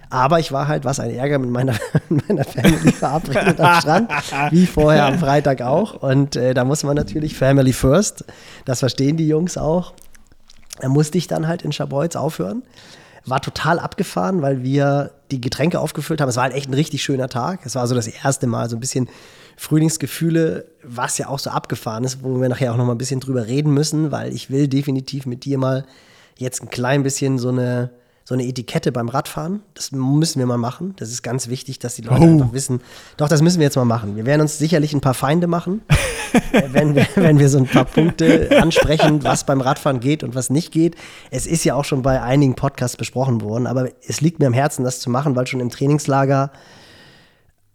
Aber 0.10 0.40
ich 0.40 0.54
war 0.54 0.70
halt, 0.70 0.86
was 0.86 1.02
ein 1.02 1.12
Ärger 1.12 1.38
mit 1.38 1.50
meiner, 1.50 1.76
meiner 2.10 2.46
Family 2.46 2.94
verabredet 2.94 3.60
am 3.60 3.82
Strand, 3.82 4.10
wie 4.52 4.66
vorher 4.66 5.06
am 5.06 5.20
Freitag 5.20 5.62
auch. 5.62 5.96
Und 6.02 6.36
äh, 6.36 6.54
da 6.54 6.64
muss 6.64 6.84
man 6.84 6.96
natürlich 6.96 7.36
Family 7.36 7.74
first. 7.74 8.24
Das 8.66 8.80
verstehen 8.80 9.18
die 9.18 9.28
Jungs 9.28 9.58
auch. 9.58 9.94
Da 10.80 10.90
musste 10.90 11.18
ich 11.18 11.28
dann 11.28 11.48
halt 11.48 11.62
in 11.62 11.72
Scharbeutz 11.72 12.16
aufhören. 12.16 12.64
War 13.26 13.42
total 13.42 13.80
abgefahren, 13.80 14.42
weil 14.42 14.64
wir 14.64 15.12
die 15.32 15.42
Getränke 15.42 15.80
aufgefüllt 15.80 16.22
haben. 16.22 16.30
Es 16.30 16.38
war 16.38 16.44
halt 16.44 16.54
echt 16.54 16.70
ein 16.70 16.74
richtig 16.74 17.04
schöner 17.04 17.28
Tag. 17.28 17.66
Es 17.66 17.76
war 17.76 17.86
so 17.88 17.96
das 17.96 18.08
erste 18.08 18.48
Mal 18.48 18.70
so 18.70 18.78
ein 18.78 18.80
bisschen 18.80 19.10
Frühlingsgefühle, 19.58 20.66
was 20.84 21.18
ja 21.18 21.28
auch 21.28 21.40
so 21.40 21.50
abgefahren 21.50 22.04
ist, 22.04 22.24
wo 22.24 22.40
wir 22.40 22.48
nachher 22.48 22.72
auch 22.72 22.78
noch 22.78 22.86
mal 22.86 22.94
ein 22.94 22.98
bisschen 22.98 23.20
drüber 23.20 23.48
reden 23.48 23.74
müssen, 23.74 24.12
weil 24.12 24.34
ich 24.34 24.50
will 24.50 24.68
definitiv 24.68 25.26
mit 25.26 25.46
dir 25.46 25.58
mal 25.58 25.86
jetzt 26.38 26.62
ein 26.62 26.70
klein 26.70 27.04
bisschen 27.04 27.40
so 27.40 27.50
eine 27.50 27.90
so 28.28 28.34
eine 28.34 28.46
Etikette 28.46 28.92
beim 28.92 29.08
Radfahren. 29.08 29.62
Das 29.74 29.94
müssen 29.94 30.40
wir 30.40 30.46
mal 30.46 30.58
machen. 30.58 30.94
Das 30.98 31.12
ist 31.12 31.24
ganz 31.24 31.48
wichtig, 31.48 31.80
dass 31.80 31.96
die 31.96 32.02
Leute 32.02 32.24
oh. 32.24 32.26
einfach 32.26 32.52
wissen. 32.52 32.82
Doch, 33.16 33.30
das 33.30 33.42
müssen 33.42 33.60
wir 33.60 33.64
jetzt 33.64 33.78
mal 33.78 33.86
machen. 33.86 34.18
Wir 34.18 34.26
werden 34.26 34.42
uns 34.42 34.58
sicherlich 34.58 34.92
ein 34.92 35.00
paar 35.00 35.14
Feinde 35.14 35.48
machen, 35.48 35.82
wenn, 36.52 36.94
wir, 36.94 37.08
wenn 37.16 37.40
wir 37.40 37.48
so 37.48 37.58
ein 37.58 37.68
paar 37.68 37.86
Punkte 37.86 38.50
ansprechen, 38.62 39.24
was 39.24 39.46
beim 39.46 39.62
Radfahren 39.62 40.02
geht 40.02 40.24
und 40.24 40.36
was 40.36 40.50
nicht 40.50 40.74
geht. 40.74 40.98
Es 41.32 41.48
ist 41.48 41.64
ja 41.64 41.76
auch 41.76 41.86
schon 41.86 42.02
bei 42.02 42.22
einigen 42.22 42.56
Podcasts 42.56 42.98
besprochen 42.98 43.40
worden, 43.40 43.66
aber 43.66 43.92
es 44.06 44.20
liegt 44.20 44.40
mir 44.40 44.48
am 44.48 44.54
Herzen, 44.54 44.84
das 44.84 45.00
zu 45.00 45.10
machen, 45.10 45.38
weil 45.38 45.48
schon 45.48 45.62
im 45.62 45.70
Trainingslager 45.70 46.52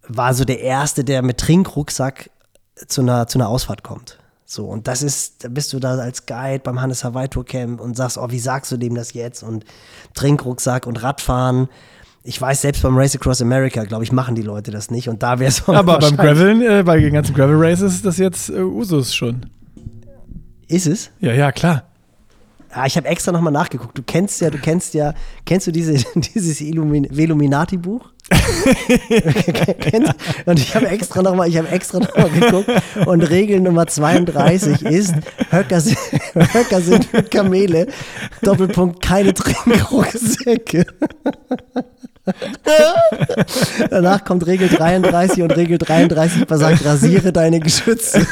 war 0.07 0.35
so 0.35 0.45
der 0.45 0.61
Erste, 0.61 1.03
der 1.03 1.23
mit 1.23 1.39
Trinkrucksack 1.39 2.29
zu 2.89 3.01
einer, 3.01 3.27
zu 3.27 3.39
einer 3.39 3.49
Ausfahrt 3.49 3.83
kommt. 3.83 4.19
So, 4.53 4.67
und 4.67 4.87
das 4.87 5.03
ist, 5.03 5.45
da 5.45 5.49
bist 5.49 5.73
du 5.73 5.79
da 5.79 5.95
als 5.95 6.27
Guide 6.27 6.59
beim 6.59 6.79
Hannes 6.79 7.05
Hawaii 7.05 7.27
Tour 7.27 7.43
Camp 7.43 7.81
und 7.81 7.97
sagst, 7.97 8.19
oh, 8.19 8.29
wie 8.29 8.39
sagst 8.39 8.71
du 8.71 8.77
dem 8.77 8.95
das 8.95 9.15
jetzt? 9.15 9.43
Und 9.43 9.65
Trinkrucksack 10.13 10.87
und 10.87 11.03
Radfahren. 11.03 11.71
Ich 12.23 12.39
weiß, 12.39 12.61
selbst 12.61 12.83
beim 12.83 12.95
Race 12.99 13.17
Across 13.17 13.41
America, 13.41 13.83
glaube 13.85 14.05
ich, 14.05 14.13
machen 14.13 14.35
die 14.35 14.43
Leute 14.43 14.71
das 14.71 14.91
nicht. 14.91 15.09
Und 15.09 15.23
da 15.23 15.39
wäre 15.39 15.49
es 15.49 15.67
Aber 15.69 15.99
beim 15.99 16.19
Graveln, 16.19 16.61
äh, 16.61 16.83
bei 16.85 17.01
den 17.01 17.15
ganzen 17.15 17.35
Gravel 17.35 17.57
Races 17.57 17.95
ist 17.95 18.05
das 18.05 18.19
jetzt 18.19 18.51
äh, 18.51 18.61
Usus 18.61 19.15
schon. 19.15 19.47
Ist 20.69 20.87
es? 20.87 21.11
Ja, 21.21 21.33
ja, 21.33 21.51
klar. 21.51 21.85
Ja, 22.77 22.85
ich 22.85 22.99
habe 22.99 23.09
extra 23.09 23.33
nochmal 23.33 23.55
nachgeguckt. 23.55 23.97
Du 23.97 24.03
kennst 24.03 24.39
ja, 24.43 24.51
du 24.51 24.59
kennst 24.59 24.93
ja, 24.93 25.15
kennst 25.47 25.67
du 25.67 25.73
diese, 25.73 25.95
dieses 26.35 26.61
Veluminati-Buch? 26.61 28.12
und 30.47 30.59
ich 30.59 30.75
habe 30.75 30.89
extra 30.89 31.23
nochmal, 31.23 31.49
ich 31.49 31.59
habe 31.59 31.69
extra 31.69 32.01
nochmal 32.01 32.31
geguckt 32.31 32.69
und 33.07 33.23
Regel 33.23 33.61
Nummer 33.61 33.87
32 33.87 34.83
ist, 34.83 35.15
Höcker 35.51 35.81
sind, 35.81 35.97
Höcker 36.35 36.81
sind 36.81 37.05
für 37.05 37.23
Kamele, 37.23 37.87
Doppelpunkt, 38.43 39.01
keine 39.03 39.35
Trinkrucksäcke. 39.35 40.87
Danach 43.91 44.25
kommt 44.25 44.47
Regel 44.47 44.69
33 44.69 45.43
und 45.43 45.51
Regel 45.57 45.79
33 45.79 46.47
besagt, 46.47 46.85
rasiere 46.85 47.33
deine 47.33 47.59
Geschütze. 47.59 48.25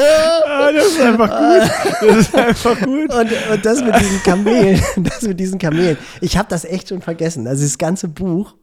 Ah, 0.00 0.72
das 0.72 0.86
ist 0.86 1.00
einfach 1.00 1.28
gut. 1.28 1.70
Das 2.00 2.16
ist 2.16 2.34
einfach 2.34 2.80
gut. 2.80 3.14
Und, 3.14 3.32
und 3.52 3.64
das 3.64 3.82
mit 3.82 3.94
diesen 4.00 4.22
Kamelen, 4.22 4.82
das 4.96 5.22
mit 5.22 5.40
diesen 5.40 5.58
Kamelen. 5.58 5.98
Ich 6.20 6.36
habe 6.36 6.48
das 6.48 6.64
echt 6.64 6.88
schon 6.88 7.02
vergessen. 7.02 7.46
Also 7.46 7.64
das 7.64 7.78
ganze 7.78 8.08
Buch 8.08 8.54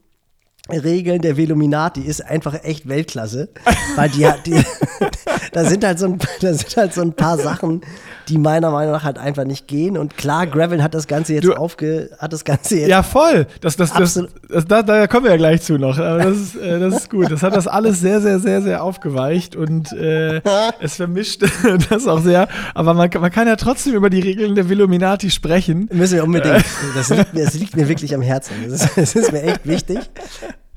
Regeln 0.69 1.21
der 1.21 1.37
Veluminati 1.37 2.01
ist 2.01 2.25
einfach 2.25 2.63
echt 2.63 2.87
Weltklasse, 2.87 3.49
weil 3.95 4.09
die, 4.09 4.27
die 4.45 4.63
da 5.51 5.65
sind 5.65 5.83
halt 5.83 5.99
so 5.99 6.07
ein, 6.07 6.19
da 6.41 6.53
sind 6.53 6.77
halt 6.77 6.93
so 6.93 7.01
ein 7.01 7.13
paar 7.13 7.37
Sachen, 7.37 7.81
die 8.27 8.37
meiner 8.37 8.71
Meinung 8.71 8.93
nach 8.93 9.03
halt 9.03 9.17
einfach 9.17 9.45
nicht 9.45 9.67
gehen. 9.67 9.97
Und 9.97 10.17
klar, 10.17 10.47
Gravel 10.47 10.83
hat 10.83 10.93
das 10.93 11.07
Ganze 11.07 11.33
jetzt 11.33 11.45
du, 11.45 11.53
aufge, 11.53 12.09
hat 12.19 12.33
das 12.33 12.43
Ganze 12.43 12.79
jetzt. 12.79 12.89
Ja, 12.89 13.03
voll. 13.03 13.47
Das, 13.61 13.77
das, 13.77 13.93
das, 13.93 14.19
das, 14.49 14.65
da, 14.65 14.83
da 14.83 15.07
kommen 15.07 15.25
wir 15.25 15.31
ja 15.31 15.37
gleich 15.37 15.61
zu 15.61 15.77
noch. 15.77 15.97
Aber 15.97 16.19
das 16.19 16.37
ist, 16.37 16.55
äh, 16.55 16.79
das 16.79 16.95
ist 16.95 17.09
gut. 17.09 17.31
Das 17.31 17.43
hat 17.43 17.55
das 17.55 17.67
alles 17.67 17.99
sehr, 17.99 18.21
sehr, 18.21 18.39
sehr, 18.39 18.61
sehr 18.61 18.83
aufgeweicht 18.83 19.55
und 19.55 19.91
äh, 19.93 20.41
es 20.79 20.95
vermischt 20.95 21.43
das 21.89 22.07
auch 22.07 22.21
sehr. 22.21 22.47
Aber 22.73 22.93
man, 22.93 23.09
man 23.19 23.31
kann 23.31 23.47
ja 23.47 23.55
trotzdem 23.55 23.93
über 23.93 24.09
die 24.09 24.19
Regeln 24.19 24.55
der 24.55 24.69
Veluminati 24.69 25.29
sprechen. 25.29 25.89
Müssen 25.91 26.15
wir 26.15 26.23
unbedingt. 26.23 26.65
Das 26.95 27.09
liegt, 27.09 27.33
mir, 27.33 27.45
das 27.45 27.53
liegt 27.53 27.75
mir 27.75 27.87
wirklich 27.87 28.13
am 28.13 28.21
Herzen. 28.21 28.53
Das 28.67 28.81
ist, 28.81 28.97
das 28.97 29.15
ist 29.15 29.31
mir 29.31 29.43
echt 29.43 29.65
wichtig 29.65 29.99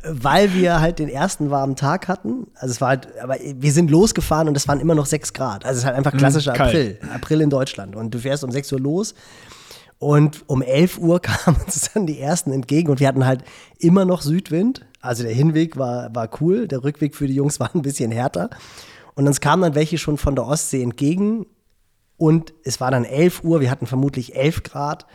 weil 0.04 0.54
wir 0.54 0.80
halt 0.80 0.98
den 0.98 1.08
ersten 1.08 1.50
warmen 1.50 1.76
Tag 1.76 2.08
hatten. 2.08 2.46
Also 2.54 2.72
es 2.72 2.80
war 2.80 2.88
halt, 2.88 3.08
aber 3.20 3.36
wir 3.38 3.72
sind 3.72 3.90
losgefahren 3.90 4.48
und 4.48 4.56
es 4.56 4.68
waren 4.68 4.80
immer 4.80 4.94
noch 4.94 5.06
sechs 5.06 5.32
Grad. 5.32 5.64
Also 5.64 5.78
es 5.78 5.82
ist 5.82 5.86
halt 5.86 5.96
einfach 5.96 6.12
mhm, 6.12 6.18
klassischer 6.18 6.52
mm, 6.52 6.60
April. 6.60 6.98
April 7.14 7.40
in 7.40 7.50
Deutschland. 7.50 7.96
Und 7.96 8.14
du 8.14 8.18
fährst 8.18 8.44
um 8.44 8.50
sechs 8.50 8.72
Uhr 8.72 8.80
los 8.80 9.14
und 9.98 10.44
um 10.48 10.62
elf 10.62 10.98
Uhr 10.98 11.20
kamen 11.22 11.56
uns 11.64 11.90
dann 11.92 12.06
die 12.06 12.20
ersten 12.20 12.52
entgegen 12.52 12.90
und 12.90 13.00
wir 13.00 13.08
hatten 13.08 13.26
halt 13.26 13.44
immer 13.78 14.04
noch 14.04 14.22
Südwind. 14.22 14.86
Also 15.00 15.22
der 15.22 15.32
Hinweg 15.32 15.76
war, 15.76 16.14
war 16.14 16.28
cool, 16.40 16.68
der 16.68 16.84
Rückweg 16.84 17.14
für 17.14 17.26
die 17.26 17.34
Jungs 17.34 17.60
war 17.60 17.74
ein 17.74 17.82
bisschen 17.82 18.10
härter. 18.10 18.50
Und 19.14 19.26
uns 19.26 19.40
kamen 19.40 19.62
dann 19.62 19.74
welche 19.74 19.98
schon 19.98 20.16
von 20.16 20.34
der 20.34 20.46
Ostsee 20.46 20.82
entgegen 20.82 21.46
und 22.16 22.52
es 22.64 22.80
war 22.80 22.90
dann 22.90 23.04
elf 23.04 23.44
Uhr, 23.44 23.60
wir 23.60 23.70
hatten 23.70 23.86
vermutlich 23.86 24.36
elf 24.36 24.62
Grad. 24.62 25.06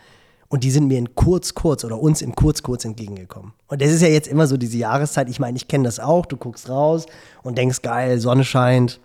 Und 0.48 0.62
die 0.62 0.70
sind 0.70 0.86
mir 0.86 0.98
in 0.98 1.14
kurz, 1.14 1.54
kurz 1.54 1.84
oder 1.84 1.98
uns 2.00 2.22
in 2.22 2.34
kurz, 2.34 2.62
kurz 2.62 2.84
entgegengekommen. 2.84 3.52
Und 3.66 3.82
das 3.82 3.90
ist 3.90 4.02
ja 4.02 4.08
jetzt 4.08 4.28
immer 4.28 4.46
so 4.46 4.56
diese 4.56 4.78
Jahreszeit. 4.78 5.28
Ich 5.28 5.40
meine, 5.40 5.56
ich 5.56 5.66
kenne 5.66 5.84
das 5.84 5.98
auch. 5.98 6.26
Du 6.26 6.36
guckst 6.36 6.68
raus 6.68 7.06
und 7.42 7.58
denkst, 7.58 7.82
geil, 7.82 8.20
Sonne 8.20 8.44
scheint. 8.44 9.00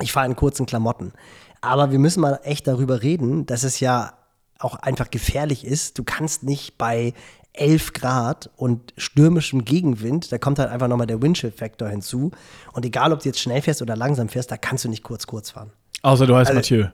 Ich 0.00 0.12
fahre 0.12 0.26
in 0.26 0.36
kurzen 0.36 0.66
Klamotten. 0.66 1.12
Aber 1.60 1.90
wir 1.90 1.98
müssen 1.98 2.20
mal 2.20 2.40
echt 2.44 2.66
darüber 2.66 3.02
reden, 3.02 3.46
dass 3.46 3.64
es 3.64 3.80
ja 3.80 4.14
auch 4.58 4.76
einfach 4.76 5.10
gefährlich 5.10 5.66
ist. 5.66 5.98
Du 5.98 6.04
kannst 6.04 6.42
nicht 6.42 6.78
bei 6.78 7.14
11 7.52 7.92
Grad 7.92 8.50
und 8.56 8.94
stürmischem 8.96 9.64
Gegenwind, 9.64 10.30
da 10.30 10.38
kommt 10.38 10.58
halt 10.58 10.70
einfach 10.70 10.88
nochmal 10.88 11.06
der 11.06 11.20
Windshield-Faktor 11.20 11.88
hinzu. 11.88 12.30
Und 12.72 12.84
egal, 12.84 13.12
ob 13.12 13.20
du 13.20 13.28
jetzt 13.28 13.40
schnell 13.40 13.60
fährst 13.60 13.82
oder 13.82 13.96
langsam 13.96 14.28
fährst, 14.28 14.50
da 14.50 14.56
kannst 14.56 14.84
du 14.84 14.88
nicht 14.88 15.02
kurz, 15.02 15.26
kurz 15.26 15.50
fahren. 15.50 15.72
Außer 16.02 16.26
du 16.26 16.36
heißt 16.36 16.50
also, 16.50 16.58
Mathieu. 16.58 16.86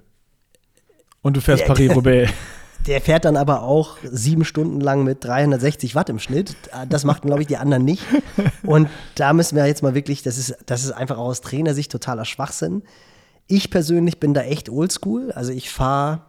Und 1.22 1.36
du 1.36 1.40
fährst 1.40 1.66
Paris-Roubaix. 1.66 2.32
Der 2.86 3.00
fährt 3.00 3.24
dann 3.24 3.36
aber 3.36 3.62
auch 3.62 3.96
sieben 4.04 4.44
Stunden 4.44 4.80
lang 4.80 5.02
mit 5.02 5.24
360 5.24 5.94
Watt 5.94 6.08
im 6.08 6.18
Schnitt. 6.20 6.54
Das 6.88 7.04
machten, 7.04 7.26
glaube 7.26 7.42
ich, 7.42 7.48
die 7.48 7.56
anderen 7.56 7.84
nicht. 7.84 8.04
Und 8.62 8.88
da 9.16 9.32
müssen 9.32 9.56
wir 9.56 9.66
jetzt 9.66 9.82
mal 9.82 9.94
wirklich, 9.94 10.22
das 10.22 10.38
ist, 10.38 10.56
das 10.66 10.84
ist 10.84 10.92
einfach 10.92 11.18
aus 11.18 11.40
Trainersicht 11.40 11.90
totaler 11.90 12.24
Schwachsinn. 12.24 12.82
Ich 13.48 13.70
persönlich 13.70 14.20
bin 14.20 14.34
da 14.34 14.42
echt 14.42 14.68
oldschool. 14.68 15.32
Also 15.32 15.52
ich 15.52 15.70
fahre 15.70 16.22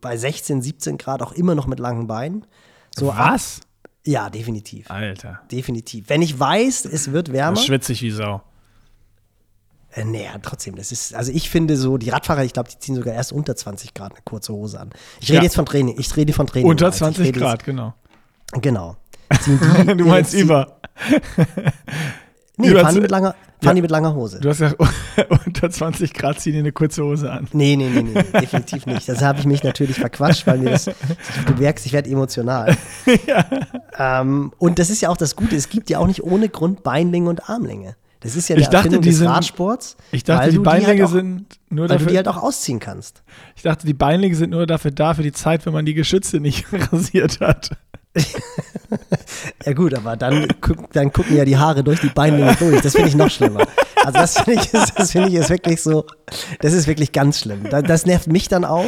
bei 0.00 0.16
16, 0.16 0.62
17 0.62 0.96
Grad 0.96 1.22
auch 1.22 1.32
immer 1.32 1.54
noch 1.54 1.66
mit 1.66 1.80
langen 1.80 2.06
Beinen. 2.06 2.46
So 2.96 3.08
Was? 3.08 3.58
Ab, 3.58 3.90
ja, 4.06 4.30
definitiv. 4.30 4.90
Alter. 4.90 5.40
Definitiv. 5.50 6.08
Wenn 6.08 6.22
ich 6.22 6.38
weiß, 6.38 6.84
es 6.86 7.12
wird 7.12 7.32
wärmer. 7.32 7.56
Schwitze 7.56 7.92
ich 7.92 8.02
wie 8.02 8.10
Sau. 8.10 8.42
Äh, 9.92 10.04
naja, 10.04 10.30
trotzdem, 10.42 10.76
das 10.76 10.92
ist, 10.92 11.14
also 11.14 11.32
ich 11.32 11.50
finde 11.50 11.76
so, 11.76 11.98
die 11.98 12.10
Radfahrer, 12.10 12.44
ich 12.44 12.52
glaube, 12.52 12.68
die 12.70 12.78
ziehen 12.78 12.94
sogar 12.94 13.14
erst 13.14 13.32
unter 13.32 13.56
20 13.56 13.92
Grad 13.92 14.12
eine 14.12 14.22
kurze 14.24 14.52
Hose 14.52 14.78
an. 14.78 14.90
Ich 15.20 15.28
rede 15.28 15.38
ja. 15.38 15.42
jetzt 15.42 15.56
von 15.56 15.66
Training, 15.66 15.96
ich 15.98 16.16
rede 16.16 16.32
von 16.32 16.46
Training. 16.46 16.68
Unter 16.68 16.92
20 16.92 17.32
Grad, 17.32 17.58
jetzt, 17.58 17.64
genau. 17.64 17.94
Genau. 18.52 18.96
Die, 19.46 19.96
du 19.96 20.04
meinst 20.06 20.34
über. 20.34 20.80
nee, 22.56 22.68
über 22.68 22.80
fahren, 22.80 22.94
die 22.96 23.00
mit, 23.00 23.10
langer, 23.12 23.30
fahren 23.30 23.36
ja. 23.62 23.74
die 23.74 23.82
mit 23.82 23.90
langer 23.92 24.12
Hose. 24.12 24.40
Du 24.40 24.48
hast 24.48 24.58
ja 24.58 24.72
unter 25.46 25.70
20 25.70 26.12
Grad 26.12 26.40
ziehen 26.40 26.54
die 26.54 26.58
eine 26.58 26.72
kurze 26.72 27.04
Hose 27.04 27.30
an. 27.30 27.46
Nee, 27.52 27.76
nee, 27.76 27.88
nee, 27.88 28.02
nee, 28.02 28.22
definitiv 28.40 28.86
nicht. 28.86 29.08
Das 29.08 29.22
habe 29.22 29.38
ich 29.38 29.46
mich 29.46 29.62
natürlich 29.62 29.96
verquatscht, 29.96 30.48
weil 30.48 30.58
mir 30.58 30.70
das, 30.70 30.86
du 30.86 31.54
merkst, 31.58 31.86
ich 31.86 31.92
werde 31.92 32.10
emotional. 32.10 32.76
ja. 33.26 33.44
Ähm, 33.96 34.52
und 34.58 34.80
das 34.80 34.90
ist 34.90 35.00
ja 35.00 35.10
auch 35.10 35.16
das 35.16 35.36
Gute, 35.36 35.54
es 35.54 35.68
gibt 35.68 35.90
ja 35.90 36.00
auch 36.00 36.08
nicht 36.08 36.24
ohne 36.24 36.48
Grund 36.48 36.82
Beinlänge 36.82 37.28
und 37.28 37.48
Armlänge. 37.48 37.94
Das 38.20 38.36
ist 38.36 38.48
ja 38.48 38.56
die 38.56 38.62
ich 38.62 38.68
dachte, 38.68 38.76
Erfindung 38.76 39.02
die 39.02 39.08
des 39.08 39.18
sind, 39.18 39.28
Radsports. 39.28 39.96
Ich 40.12 40.24
dachte, 40.24 40.50
die 40.50 40.58
Beinlänge 40.58 41.02
halt 41.04 41.10
sind 41.10 41.46
nur 41.70 41.84
weil 41.84 41.96
dafür. 41.96 42.06
du 42.06 42.10
die 42.12 42.16
halt 42.18 42.28
auch 42.28 42.36
ausziehen 42.36 42.78
kannst. 42.78 43.22
Ich 43.56 43.62
dachte, 43.62 43.86
die 43.86 43.94
Beinlänge 43.94 44.34
sind 44.34 44.50
nur 44.50 44.66
dafür 44.66 44.90
da, 44.90 45.14
für 45.14 45.22
die 45.22 45.32
Zeit, 45.32 45.64
wenn 45.64 45.72
man 45.72 45.86
die 45.86 45.94
Geschütze 45.94 46.38
nicht 46.38 46.66
rasiert 46.92 47.40
hat. 47.40 47.70
ja 49.64 49.72
gut, 49.72 49.94
aber 49.94 50.16
dann, 50.16 50.48
dann 50.92 51.12
gucken 51.12 51.36
ja 51.36 51.44
die 51.44 51.56
Haare 51.56 51.82
durch 51.82 52.00
die 52.00 52.08
Beinlänge 52.08 52.54
durch. 52.56 52.82
Das 52.82 52.92
finde 52.92 53.08
ich 53.08 53.14
noch 53.14 53.30
schlimmer. 53.30 53.66
Also 54.04 54.18
das 54.18 54.40
finde 54.40 54.62
ich, 54.62 54.70
das 54.96 55.12
finde 55.12 55.28
ich 55.28 55.34
ist 55.34 55.50
wirklich 55.50 55.82
so, 55.82 56.04
das 56.60 56.72
ist 56.72 56.86
wirklich 56.86 57.12
ganz 57.12 57.40
schlimm. 57.40 57.64
Das 57.70 58.06
nervt 58.06 58.26
mich 58.28 58.48
dann 58.48 58.64
auch, 58.64 58.86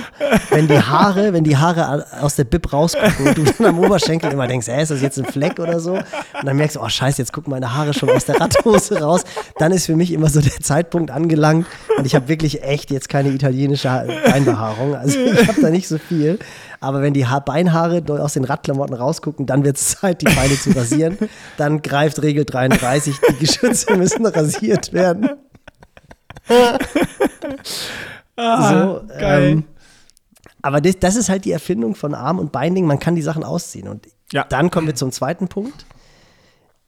wenn 0.50 0.68
die 0.68 0.80
Haare, 0.80 1.32
wenn 1.32 1.44
die 1.44 1.56
Haare 1.56 2.06
aus 2.20 2.36
der 2.36 2.44
Bib 2.44 2.72
rausgucken 2.72 3.26
und 3.26 3.38
du 3.38 3.44
dann 3.44 3.66
am 3.66 3.78
Oberschenkel 3.78 4.32
immer 4.32 4.46
denkst, 4.46 4.68
ey, 4.68 4.82
ist 4.82 4.90
das 4.90 5.02
jetzt 5.02 5.18
ein 5.18 5.24
Fleck 5.26 5.58
oder 5.58 5.80
so? 5.80 5.94
Und 5.94 6.04
dann 6.44 6.56
merkst 6.56 6.76
du, 6.76 6.80
oh 6.80 6.88
scheiße, 6.88 7.20
jetzt 7.20 7.32
gucken 7.32 7.50
meine 7.50 7.74
Haare 7.74 7.94
schon 7.94 8.10
aus 8.10 8.24
der 8.24 8.40
Radhose 8.40 9.00
raus. 9.00 9.22
Dann 9.58 9.72
ist 9.72 9.86
für 9.86 9.96
mich 9.96 10.12
immer 10.12 10.28
so 10.28 10.40
der 10.40 10.60
Zeitpunkt 10.60 11.10
angelangt 11.10 11.66
und 11.96 12.06
ich 12.06 12.14
habe 12.14 12.28
wirklich 12.28 12.62
echt 12.62 12.90
jetzt 12.90 13.08
keine 13.08 13.30
italienische 13.30 13.88
Beinbehaarung. 14.26 14.94
Also 14.94 15.18
ich 15.18 15.48
habe 15.48 15.60
da 15.60 15.70
nicht 15.70 15.88
so 15.88 15.98
viel. 15.98 16.38
Aber 16.82 17.00
wenn 17.00 17.14
die 17.14 17.24
Beinhaare 17.46 18.02
aus 18.20 18.34
den 18.34 18.42
Radklamotten 18.42 18.94
rausgucken, 18.94 19.46
dann 19.46 19.64
wird 19.64 19.76
es 19.76 19.88
Zeit, 20.00 20.20
die 20.20 20.26
Beine 20.26 20.58
zu 20.58 20.70
rasieren. 20.72 21.16
Dann 21.56 21.80
greift 21.80 22.20
Regel 22.22 22.44
33, 22.44 23.16
die 23.30 23.36
Geschütze 23.36 23.96
müssen 23.96 24.26
rasiert 24.26 24.92
werden. 24.92 25.30
ah, 28.36 28.68
so, 28.72 29.06
geil. 29.06 29.50
Ähm, 29.50 29.64
aber 30.60 30.80
das, 30.80 30.98
das, 30.98 31.14
ist 31.14 31.28
halt 31.28 31.44
die 31.44 31.52
Erfindung 31.52 31.94
von 31.94 32.14
Arm- 32.14 32.40
und 32.40 32.50
Binding. 32.50 32.84
Man 32.84 32.98
kann 32.98 33.14
die 33.14 33.22
Sachen 33.22 33.44
ausziehen. 33.44 33.86
Und 33.86 34.08
ja. 34.32 34.44
dann 34.48 34.70
kommen 34.70 34.88
wir 34.88 34.96
zum 34.96 35.12
zweiten 35.12 35.46
Punkt. 35.46 35.86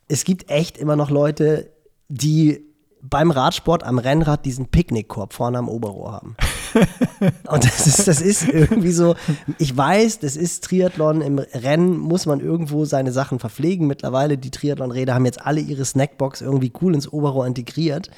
Es 0.09 0.25
gibt 0.25 0.51
echt 0.51 0.77
immer 0.77 0.97
noch 0.97 1.11
Leute, 1.11 1.71
die 2.09 2.65
beim 3.01 3.31
Radsport 3.31 3.85
am 3.85 3.99
Rennrad 3.99 4.45
diesen 4.45 4.67
Picknickkorb 4.67 5.33
vorne 5.35 5.59
am 5.59 5.69
Oberrohr 5.69 6.13
haben. 6.13 6.37
Und 7.49 7.65
das 7.65 7.87
ist, 7.87 8.09
das 8.09 8.21
ist 8.21 8.49
irgendwie 8.49 8.93
so, 8.93 9.15
ich 9.59 9.77
weiß, 9.77 10.19
das 10.21 10.37
ist 10.37 10.65
Triathlon, 10.65 11.21
im 11.21 11.39
Rennen 11.39 11.99
muss 11.99 12.27
man 12.27 12.41
irgendwo 12.41 12.85
seine 12.85 13.13
Sachen 13.13 13.39
verpflegen. 13.39 13.87
Mittlerweile, 13.87 14.39
die 14.39 14.51
Triathlon-Räder 14.51 15.15
haben 15.15 15.25
jetzt 15.25 15.41
alle 15.41 15.61
ihre 15.61 15.85
Snackbox 15.85 16.41
irgendwie 16.41 16.73
cool 16.81 16.95
ins 16.95 17.09
Oberrohr 17.13 17.47
integriert. 17.47 18.11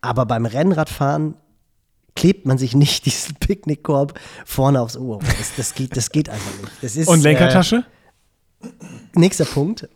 Aber 0.00 0.26
beim 0.26 0.46
Rennradfahren 0.46 1.34
klebt 2.14 2.46
man 2.46 2.58
sich 2.58 2.74
nicht 2.74 3.04
diesen 3.06 3.36
Picknickkorb 3.36 4.18
vorne 4.44 4.80
aufs 4.80 4.96
Oberrohr. 4.96 5.22
Das, 5.38 5.54
das, 5.56 5.74
geht, 5.74 5.96
das 5.96 6.10
geht 6.10 6.28
einfach 6.28 6.52
nicht. 6.82 6.96
Ist, 6.96 7.08
Und 7.08 7.22
Lenkertasche? 7.22 7.84
Äh, 8.62 8.66
nächster 9.14 9.44
Punkt. 9.44 9.88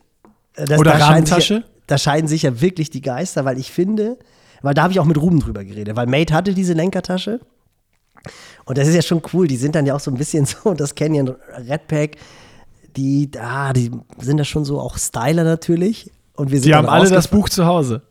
Das, 0.55 0.79
Oder 0.79 0.99
Rahmentasche? 0.99 1.63
da 1.87 1.97
scheiden 1.97 2.27
sich 2.27 2.43
ja 2.43 2.61
wirklich 2.61 2.89
die 2.89 3.01
Geister, 3.01 3.45
weil 3.45 3.57
ich 3.57 3.71
finde, 3.71 4.17
weil 4.61 4.73
da 4.73 4.83
habe 4.83 4.93
ich 4.93 4.99
auch 4.99 5.05
mit 5.05 5.17
Ruben 5.17 5.39
drüber 5.39 5.63
geredet, 5.63 5.95
weil 5.95 6.07
Mate 6.07 6.33
hatte 6.33 6.53
diese 6.53 6.73
Lenkertasche. 6.73 7.39
Und 8.65 8.77
das 8.77 8.87
ist 8.87 8.95
ja 8.95 9.01
schon 9.01 9.21
cool. 9.33 9.47
Die 9.47 9.57
sind 9.57 9.75
dann 9.75 9.85
ja 9.85 9.95
auch 9.95 9.99
so 9.99 10.11
ein 10.11 10.17
bisschen 10.17 10.45
so, 10.63 10.73
das 10.73 10.95
Canyon 10.95 11.35
Redpack, 11.67 12.17
die, 12.95 13.29
ah, 13.39 13.73
die 13.73 13.91
sind 14.19 14.37
da 14.37 14.43
schon 14.43 14.65
so 14.65 14.79
auch 14.79 14.97
Styler 14.97 15.43
natürlich. 15.43 16.11
Und 16.35 16.51
wir 16.51 16.59
sind 16.59 16.69
die 16.69 16.75
haben 16.75 16.87
alle 16.87 17.09
das 17.09 17.27
Buch 17.27 17.49
zu 17.49 17.65
Hause. 17.65 18.01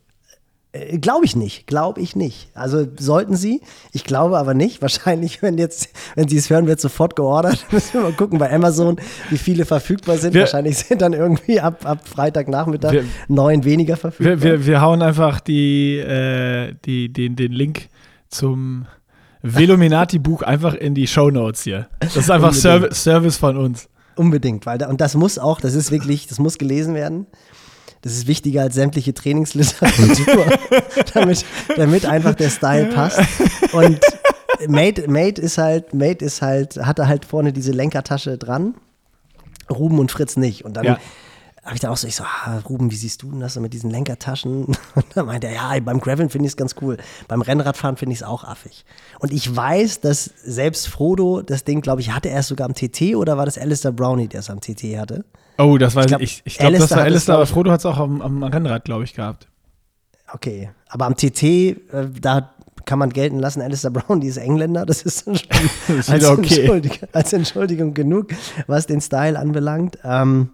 Äh, 0.73 0.99
glaube 0.99 1.25
ich 1.25 1.37
nicht, 1.37 1.67
glaube 1.67 2.01
ich 2.01 2.17
nicht. 2.17 2.51
Also 2.55 2.87
sollten 2.99 3.37
sie, 3.37 3.61
ich 3.93 4.05
glaube 4.05 4.39
aber 4.39 4.55
nicht. 4.55 4.81
Wahrscheinlich, 4.83 5.43
wenn 5.43 5.59
jetzt, 5.59 5.91
wenn 6.15 6.29
sie 6.29 6.39
es 6.39 6.51
hören, 6.51 6.67
wird 6.67 6.81
sofort 6.81 7.15
geordert. 7.15 7.67
Müssen 7.73 7.95
wir 7.95 8.01
mal 8.01 8.13
gucken 8.13 8.39
bei 8.39 8.53
Amazon, 8.53 8.97
wie 9.31 9.39
viele 9.39 9.65
verfügbar 9.65 10.17
sind. 10.17 10.35
Wir, 10.35 10.43
Wahrscheinlich 10.43 10.79
sind 10.79 11.03
dann 11.03 11.13
irgendwie 11.13 11.61
ab, 11.61 11.85
ab 11.85 12.09
Freitagnachmittag 12.09 12.93
wir, 12.93 13.05
neun 13.29 13.65
weniger 13.65 13.97
verfügbar. 13.97 14.41
Wir, 14.41 14.61
wir, 14.61 14.67
wir 14.67 14.81
hauen 14.81 15.03
einfach 15.03 15.41
die, 15.41 15.99
äh, 15.99 16.75
die, 16.85 17.13
den, 17.13 17.37
den 17.37 17.53
Link 17.53 17.89
zum 18.29 18.87
Veluminati-Buch 19.43 20.43
einfach 20.43 20.75
in 20.75 20.95
die 20.95 21.07
Show 21.07 21.31
Notes 21.31 21.63
hier. 21.63 21.89
Das 22.01 22.17
ist 22.17 22.31
einfach 22.31 22.53
Serv 22.55 22.95
Service 22.95 23.37
von 23.37 23.57
uns. 23.57 23.89
Unbedingt, 24.15 24.67
weil 24.67 24.79
da, 24.79 24.89
und 24.89 25.01
das 25.01 25.15
muss 25.15 25.39
auch, 25.39 25.61
das 25.61 25.75
ist 25.75 25.91
wirklich, 25.91 26.27
das 26.27 26.39
muss 26.39 26.59
gelesen 26.59 26.95
werden. 26.95 27.27
Das 28.03 28.13
ist 28.15 28.27
wichtiger 28.27 28.63
als 28.63 28.75
sämtliche 28.75 29.15
Trainingsliteratur, 29.15 30.47
damit, 31.15 31.45
damit 31.77 32.05
einfach 32.05 32.35
der 32.35 32.51
Style 32.51 32.87
passt. 32.87 33.21
Und 33.73 34.01
Mate, 34.69 35.09
Mate 35.09 35.41
ist 35.41 35.57
halt, 35.59 35.95
Mate 35.95 36.25
ist 36.25 36.43
halt, 36.43 36.77
hatte 36.77 37.07
halt 37.07 37.25
vorne 37.25 37.53
diese 37.53 37.73
Lenkertasche 37.73 38.39
dran. 38.39 38.75
Ruben 39.71 39.99
und 39.99 40.11
Fritz 40.11 40.37
nicht. 40.37 40.65
Und 40.65 40.77
dann 40.77 40.85
Ja. 40.85 40.99
Habe 41.65 41.75
ich 41.75 41.81
da 41.81 41.91
auch 41.91 41.97
so, 41.97 42.09
ich 42.09 42.17
so, 42.17 42.25
ah, 42.25 42.59
Ruben, 42.69 42.91
wie 42.91 42.97
siehst 42.97 43.23
du 43.23 43.31
denn 43.31 43.41
das 43.41 43.55
so 43.55 43.61
mit 43.61 43.73
diesen 43.73 43.91
Lenkertaschen? 43.91 44.65
Und 44.95 45.07
dann 45.15 45.27
meinte 45.27 45.47
er, 45.47 45.55
ja, 45.55 45.81
beim 45.81 46.01
Graveln 46.01 46.29
finde 46.29 46.47
ich 46.47 46.53
es 46.53 46.57
ganz 46.57 46.75
cool. 46.81 46.97
Beim 47.29 47.41
Rennradfahren 47.41 47.97
finde 47.97 48.15
ich 48.15 48.21
es 48.21 48.23
auch 48.25 48.43
affig. 48.43 48.85
Und 49.21 49.33
ich 49.33 49.55
weiß, 49.55 50.01
dass 50.01 50.25
selbst 50.25 50.89
Frodo 50.89 51.43
das 51.43 51.63
Ding, 51.65 51.81
glaube 51.81 52.01
ich, 52.01 52.13
hatte 52.13 52.31
er 52.31 52.41
es 52.41 52.49
sogar 52.49 52.67
am 52.67 52.75
TT 52.75 53.15
oder 53.15 53.37
war 53.37 53.45
das 53.45 53.59
Alistair 53.59 53.93
Brownie, 53.93 54.27
der 54.27 54.41
es 54.41 54.51
am 54.51 54.61
TT 54.61 54.99
hatte? 54.99 55.25
Oh, 55.59 55.79
das 55.79 55.95
weiß 55.95 56.07
Ich 56.07 56.09
glaub, 56.09 56.21
ich. 56.21 56.43
Ich 56.45 56.59
glaube, 56.59 56.79
das 56.79 56.91
war 56.91 56.99
Alistair, 56.99 57.35
glaub 57.35 57.37
aber 57.37 57.47
Frodo 57.47 57.71
hat 57.71 57.81
es 57.81 57.87
auch 57.87 57.99
am, 57.99 58.21
am 58.23 58.43
Rennrad, 58.43 58.85
glaube 58.85 59.05
ich, 59.05 59.15
gehabt. 59.15 59.49
Okay, 60.33 60.71
aber 60.89 61.07
am 61.07 61.17
TT, 61.17 61.43
äh, 61.43 61.77
da 62.21 62.51
kann 62.85 62.99
man 62.99 63.11
gelten 63.11 63.39
lassen, 63.39 63.61
Alistair 63.61 63.91
Brown, 63.91 64.21
die 64.21 64.27
ist 64.27 64.39
Engländer, 64.39 64.85
das 64.85 65.03
ist 65.03 65.25
schon 65.25 65.35
ist 65.97 66.11
als, 66.11 66.25
okay. 66.25 66.61
Entschuldigung, 66.61 67.09
als 67.13 67.33
Entschuldigung 67.33 67.95
genug, 67.95 68.29
was 68.67 68.87
den 68.87 69.01
Style 69.01 69.39
anbelangt. 69.39 69.99
Ähm, 70.03 70.51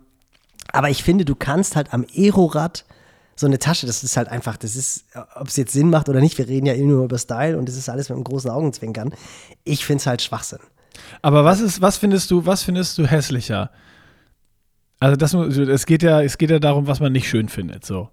aber 0.73 0.91
ich 0.91 1.03
finde, 1.03 1.25
du 1.25 1.35
kannst 1.35 1.77
halt 1.77 1.93
am 1.95 2.05
Aerorad 2.15 2.85
so 3.37 3.47
eine 3.47 3.59
Tasche, 3.59 3.87
das 3.87 4.03
ist 4.03 4.17
halt 4.17 4.29
einfach, 4.29 4.57
das 4.57 4.75
ist, 4.75 5.05
ob 5.37 5.47
es 5.49 5.57
jetzt 5.57 5.73
Sinn 5.73 5.91
macht 5.91 6.09
oder 6.09 6.21
nicht, 6.21 6.39
wir 6.39 6.49
reden 6.49 6.67
ja 6.67 6.75
eh 6.75 6.83
nur 6.83 7.05
über 7.05 7.19
Style 7.19 7.57
und 7.57 7.69
das 7.69 7.77
ist 7.77 7.89
alles 7.89 8.09
mit 8.09 8.17
einem 8.17 8.25
großen 8.25 8.51
Augenzwinkern. 8.51 9.15
Ich 9.65 9.85
finde 9.87 10.01
es 10.01 10.07
halt 10.07 10.23
Schwachsinn. 10.23 10.59
Aber 11.23 11.45
was 11.45 11.61
ist, 11.61 11.81
was 11.81 11.97
findest 11.99 12.31
du, 12.33 12.45
was 12.47 12.65
findest 12.65 12.99
du 12.99 13.07
hässlicher? 13.07 13.71
Also 14.99 15.15
das, 15.17 15.33
es 15.35 15.87
geht 15.87 16.03
ja, 16.03 16.21
es 16.23 16.37
geht 16.39 16.51
ja 16.51 16.59
darum, 16.59 16.89
was 16.89 16.99
man 16.99 17.13
nicht 17.13 17.29
schön 17.29 17.49
findet. 17.49 17.85
So. 17.87 18.09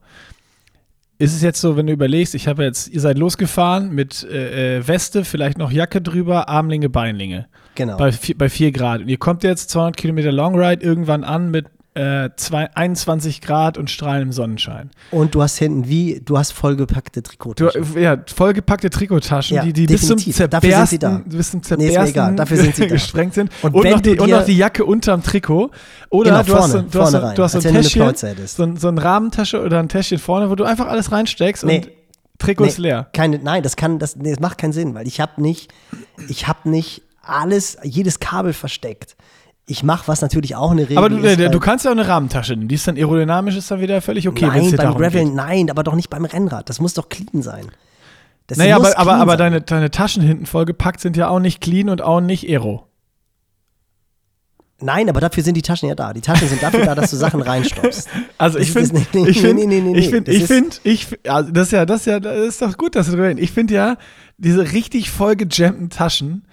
Ist 1.17 1.33
es 1.33 1.41
jetzt 1.41 1.59
so, 1.59 1.75
wenn 1.77 1.87
du 1.87 1.93
überlegst, 1.93 2.35
ich 2.35 2.47
habe 2.47 2.63
jetzt, 2.63 2.89
ihr 2.89 3.01
seid 3.01 3.17
losgefahren 3.17 3.89
mit 3.89 4.23
äh, 4.23 4.77
äh, 4.77 4.87
Weste, 4.87 5.25
vielleicht 5.25 5.57
noch 5.57 5.71
Jacke 5.71 6.01
drüber, 6.01 6.49
Armlinge, 6.49 6.89
Beinlinge. 6.89 7.47
Genau. 7.73 7.97
Bei, 7.97 8.11
vier- 8.11 8.37
bei 8.37 8.49
4 8.49 8.71
Grad. 8.71 9.01
Und 9.01 9.07
ihr 9.07 9.17
kommt 9.17 9.43
jetzt 9.43 9.71
200 9.71 9.97
Kilometer 9.97 10.31
Longride 10.31 10.83
irgendwann 10.85 11.23
an 11.23 11.49
mit 11.49 11.65
äh, 11.95 12.29
zwei, 12.35 12.69
21 12.75 13.41
Grad 13.41 13.77
und 13.77 13.89
strahlendem 13.89 14.31
Sonnenschein. 14.33 14.91
Und 15.11 15.33
du 15.33 15.41
hast 15.41 15.57
hinten 15.57 15.87
wie, 15.87 16.21
du 16.23 16.37
hast 16.37 16.51
vollgepackte 16.51 17.21
Du, 17.21 17.29
Trikottaschen. 17.29 17.97
ja, 18.01 18.17
vollgepackte 18.35 18.89
Trikottaschen, 18.89 19.55
Ja, 19.57 19.63
die, 19.63 19.73
die 19.73 19.85
bis 19.87 20.07
zum 20.07 20.17
definitiv. 20.17 20.47
Dafür 20.49 20.75
sind 20.75 20.89
sie 20.89 20.99
da. 20.99 21.07
Zerbersten, 21.09 21.37
bis 21.37 21.51
zum 21.51 21.59
Nee, 21.59 21.65
Zerbersten 21.89 22.07
egal. 22.09 22.35
Dafür 22.35 22.57
sind 22.57 22.75
sie 22.75 22.81
da. 22.87 22.93
gesprengt 22.93 23.33
sind. 23.33 23.49
Und 23.61 23.73
Und, 23.73 23.89
noch 23.89 24.01
die, 24.01 24.15
du 24.15 24.23
und 24.23 24.29
noch 24.29 24.43
die 24.45 24.57
Jacke 24.57 24.83
unterm 24.85 25.23
Trikot. 25.23 25.71
Oder 26.09 26.31
Genau, 26.31 26.43
du, 26.43 26.55
hast 26.55 26.71
vorne, 26.71 26.73
so, 26.73 26.89
du, 26.99 27.01
hast 27.01 27.13
rein, 27.15 27.35
du 27.35 27.43
hast 27.43 27.51
so 27.53 27.57
ein 27.59 27.63
du 27.63 27.71
Täschchen, 27.71 28.15
so, 28.47 28.63
ein, 28.63 28.77
so 28.77 28.87
ein 28.89 28.97
Rahmentasche 28.97 29.61
oder 29.63 29.79
ein 29.79 29.87
Täschchen 29.89 30.19
vorne, 30.19 30.49
wo 30.49 30.55
du 30.55 30.63
einfach 30.65 30.87
alles 30.87 31.11
reinsteckst 31.11 31.63
Nee. 31.63 31.77
und 31.77 31.89
Trikot 32.39 32.65
ist 32.65 32.77
leer. 32.77 33.07
Keine, 33.13 33.39
nein, 33.39 33.63
das 33.63 33.77
kann, 33.77 33.97
das, 33.99 34.17
nee, 34.17 34.29
das 34.31 34.41
macht 34.41 34.57
keinen 34.57 34.73
Sinn, 34.73 34.93
weil 34.95 35.07
ich 35.07 35.21
habe 35.21 35.41
nicht, 35.41 35.73
ich 36.27 36.47
habe 36.49 36.69
nicht 36.69 37.03
alles, 37.21 37.77
jedes 37.83 38.19
Kabel 38.19 38.51
versteckt. 38.51 39.15
Ich 39.67 39.81
mache, 39.83 40.07
was 40.07 40.21
natürlich 40.21 40.55
auch 40.55 40.71
eine 40.71 40.83
Regel 40.83 40.97
Aber 40.99 41.09
du, 41.09 41.17
ist. 41.17 41.23
äh, 41.25 41.39
weil- 41.43 41.49
du 41.49 41.59
kannst 41.59 41.85
ja 41.85 41.91
auch 41.91 41.95
eine 41.95 42.07
Rahmentasche 42.07 42.53
nehmen. 42.55 42.67
Die 42.67 42.75
ist 42.75 42.87
dann 42.87 42.97
aerodynamisch, 42.97 43.55
ist 43.55 43.71
dann 43.71 43.81
wieder 43.81 43.99
völlig 44.01 44.27
okay, 44.27 44.45
nein, 44.45 44.71
beim 44.75 44.93
Graveln, 44.95 45.33
nein, 45.33 45.69
aber 45.71 45.83
doch 45.83 45.95
nicht 45.95 46.09
beim 46.09 46.25
Rennrad. 46.25 46.69
Das 46.69 46.79
muss 46.79 46.93
doch 46.93 47.09
clean 47.09 47.41
sein. 47.41 47.65
Das 48.47 48.59
Naja, 48.59 48.75
aber, 48.75 48.95
aber, 48.99 49.15
aber 49.15 49.37
deine, 49.37 49.61
deine 49.61 49.89
Taschen 49.89 50.21
hinten 50.21 50.45
vollgepackt 50.45 50.99
sind 51.01 51.17
ja 51.17 51.29
auch 51.29 51.39
nicht 51.39 51.61
clean 51.61 51.89
und 51.89 52.03
auch 52.03 52.21
nicht 52.21 52.47
aero. 52.47 52.85
Nein, 54.81 55.09
aber 55.09 55.21
dafür 55.21 55.41
sind 55.41 55.55
die 55.55 55.61
Taschen 55.61 55.87
ja 55.87 55.95
da. 55.95 56.11
Die 56.13 56.19
Taschen 56.21 56.49
sind 56.49 56.61
dafür 56.61 56.85
da, 56.85 56.95
dass 56.95 57.09
du 57.09 57.15
Sachen 57.17 57.41
reinstopfst. 57.41 58.07
Also 58.37 58.59
ich 58.59 58.67
ist- 58.75 58.91
finde, 58.91 58.99
ich 59.29 59.39
finde, 59.41 59.63
ich 59.97 60.09
finde, 60.09 60.23
Das 60.31 60.35
ich 60.35 60.41
ist- 60.41 60.47
finde, 61.07 61.31
also 61.31 61.51
das 61.51 61.67
ist 61.67 61.71
ja, 61.71 61.85
das 61.85 62.01
ist 62.01 62.05
ja, 62.07 62.19
das 62.19 62.37
ist 62.37 62.61
doch 62.61 62.77
gut, 62.77 62.95
dass 62.95 63.07
du 63.07 63.13
drüber. 63.13 63.29
Ich 63.31 63.51
finde 63.51 63.73
ja 63.73 63.97
diese 64.37 64.71
richtig 64.73 65.09
voll 65.11 65.35
gejammten 65.35 65.89
Taschen, 65.89 66.45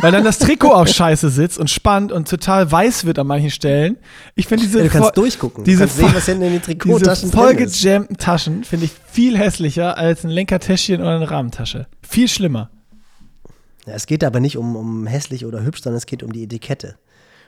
weil 0.00 0.12
dann 0.12 0.22
das 0.22 0.38
Trikot 0.38 0.72
auch 0.72 0.86
scheiße 0.86 1.28
sitzt 1.28 1.58
und 1.58 1.68
spannt 1.70 2.12
und 2.12 2.28
total 2.28 2.70
weiß 2.70 3.04
wird 3.04 3.18
an 3.18 3.26
manchen 3.26 3.50
Stellen. 3.50 3.96
Ich 4.36 4.46
finde 4.46 4.64
diese 4.64 4.78
Ja, 4.78 4.84
du 4.84 4.90
kannst 4.90 5.16
durchgucken. 5.16 5.64
Du 5.64 5.70
diese 5.70 5.80
kannst 5.80 5.96
sehen, 5.96 6.10
was 6.14 6.26
hinten 6.26 6.42
in 6.42 6.52
den 6.52 6.62
diese 6.62 6.78
Trikottaschen 6.78 7.32
voll 7.32 7.54
drin 7.54 7.64
ist. 7.66 7.82
gejammten 7.82 8.16
Taschen 8.16 8.64
finde 8.64 8.86
ich 8.86 8.92
viel 9.10 9.36
hässlicher 9.36 9.98
als 9.98 10.24
ein 10.24 10.30
Lenkertäschchen 10.30 11.00
oder 11.00 11.16
eine 11.16 11.30
Rahmentasche. 11.30 11.86
Viel 12.02 12.28
schlimmer. 12.28 12.70
Ja, 13.86 13.94
es 13.94 14.06
geht 14.06 14.22
aber 14.22 14.40
nicht 14.40 14.56
um, 14.56 14.76
um 14.76 15.06
hässlich 15.06 15.46
oder 15.46 15.62
hübsch, 15.62 15.82
sondern 15.82 15.98
es 15.98 16.06
geht 16.06 16.22
um 16.22 16.32
die 16.32 16.44
Etikette. 16.44 16.96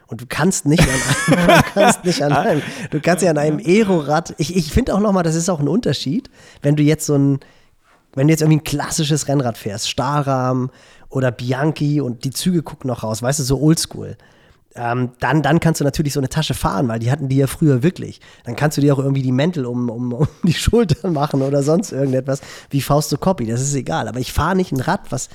Und 0.06 0.22
du 0.22 0.26
kannst 0.26 0.66
nicht 0.66 0.82
an 0.82 0.88
einem, 0.88 1.62
du 1.74 1.74
kannst 1.74 2.04
nicht 2.04 2.22
an 2.22 2.32
einem, 2.32 2.62
du 2.90 3.00
kannst 3.00 3.22
ja 3.22 3.30
an 3.30 3.38
einem 3.38 3.58
Aerorad, 3.58 4.34
ich, 4.38 4.56
ich 4.56 4.72
finde 4.72 4.94
auch 4.94 5.00
nochmal, 5.00 5.22
das 5.22 5.34
ist 5.34 5.48
auch 5.50 5.60
ein 5.60 5.68
Unterschied, 5.68 6.30
wenn 6.62 6.76
du 6.76 6.82
jetzt 6.82 7.06
so 7.06 7.14
ein, 7.14 7.40
wenn 8.14 8.26
du 8.26 8.32
jetzt 8.32 8.40
irgendwie 8.40 8.58
ein 8.58 8.64
klassisches 8.64 9.28
Rennrad 9.28 9.58
fährst, 9.58 9.88
Stahlrahmen 9.88 10.70
oder 11.08 11.30
Bianchi 11.30 12.00
und 12.00 12.24
die 12.24 12.30
Züge 12.30 12.62
gucken 12.62 12.88
noch 12.88 13.02
raus, 13.02 13.22
weißt 13.22 13.40
du, 13.40 13.44
so 13.44 13.60
oldschool. 13.60 14.16
Ähm, 14.74 15.10
dann, 15.18 15.42
dann 15.42 15.60
kannst 15.60 15.80
du 15.80 15.84
natürlich 15.84 16.12
so 16.12 16.20
eine 16.20 16.28
Tasche 16.28 16.54
fahren, 16.54 16.88
weil 16.88 17.00
die 17.00 17.10
hatten 17.10 17.28
die 17.28 17.36
ja 17.36 17.46
früher 17.46 17.82
wirklich. 17.82 18.20
Dann 18.44 18.54
kannst 18.54 18.76
du 18.76 18.80
dir 18.80 18.94
auch 18.94 18.98
irgendwie 18.98 19.22
die 19.22 19.32
Mäntel 19.32 19.66
um, 19.66 19.90
um, 19.90 20.12
um 20.12 20.28
die 20.42 20.52
Schultern 20.52 21.12
machen 21.12 21.42
oder 21.42 21.62
sonst 21.62 21.92
irgendetwas, 21.92 22.40
wie 22.70 22.80
Faust 22.80 23.10
zu 23.10 23.18
Copy, 23.18 23.46
das 23.46 23.60
ist 23.60 23.74
egal. 23.74 24.08
Aber 24.08 24.20
ich 24.20 24.32
fahre 24.32 24.56
nicht 24.56 24.72
ein 24.72 24.80
Rad, 24.80 25.10
was, 25.10 25.28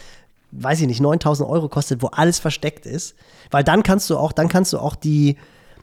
weiß 0.51 0.81
ich 0.81 0.87
nicht, 0.87 1.01
9000 1.01 1.49
Euro 1.49 1.67
kostet, 1.67 2.01
wo 2.01 2.07
alles 2.07 2.39
versteckt 2.39 2.85
ist. 2.85 3.15
Weil 3.51 3.63
dann 3.63 3.83
kannst 3.83 4.09
du 4.09 4.17
auch, 4.17 4.31
dann 4.31 4.47
kannst 4.47 4.71
du 4.73 4.79
auch 4.79 4.95
die, 4.95 5.37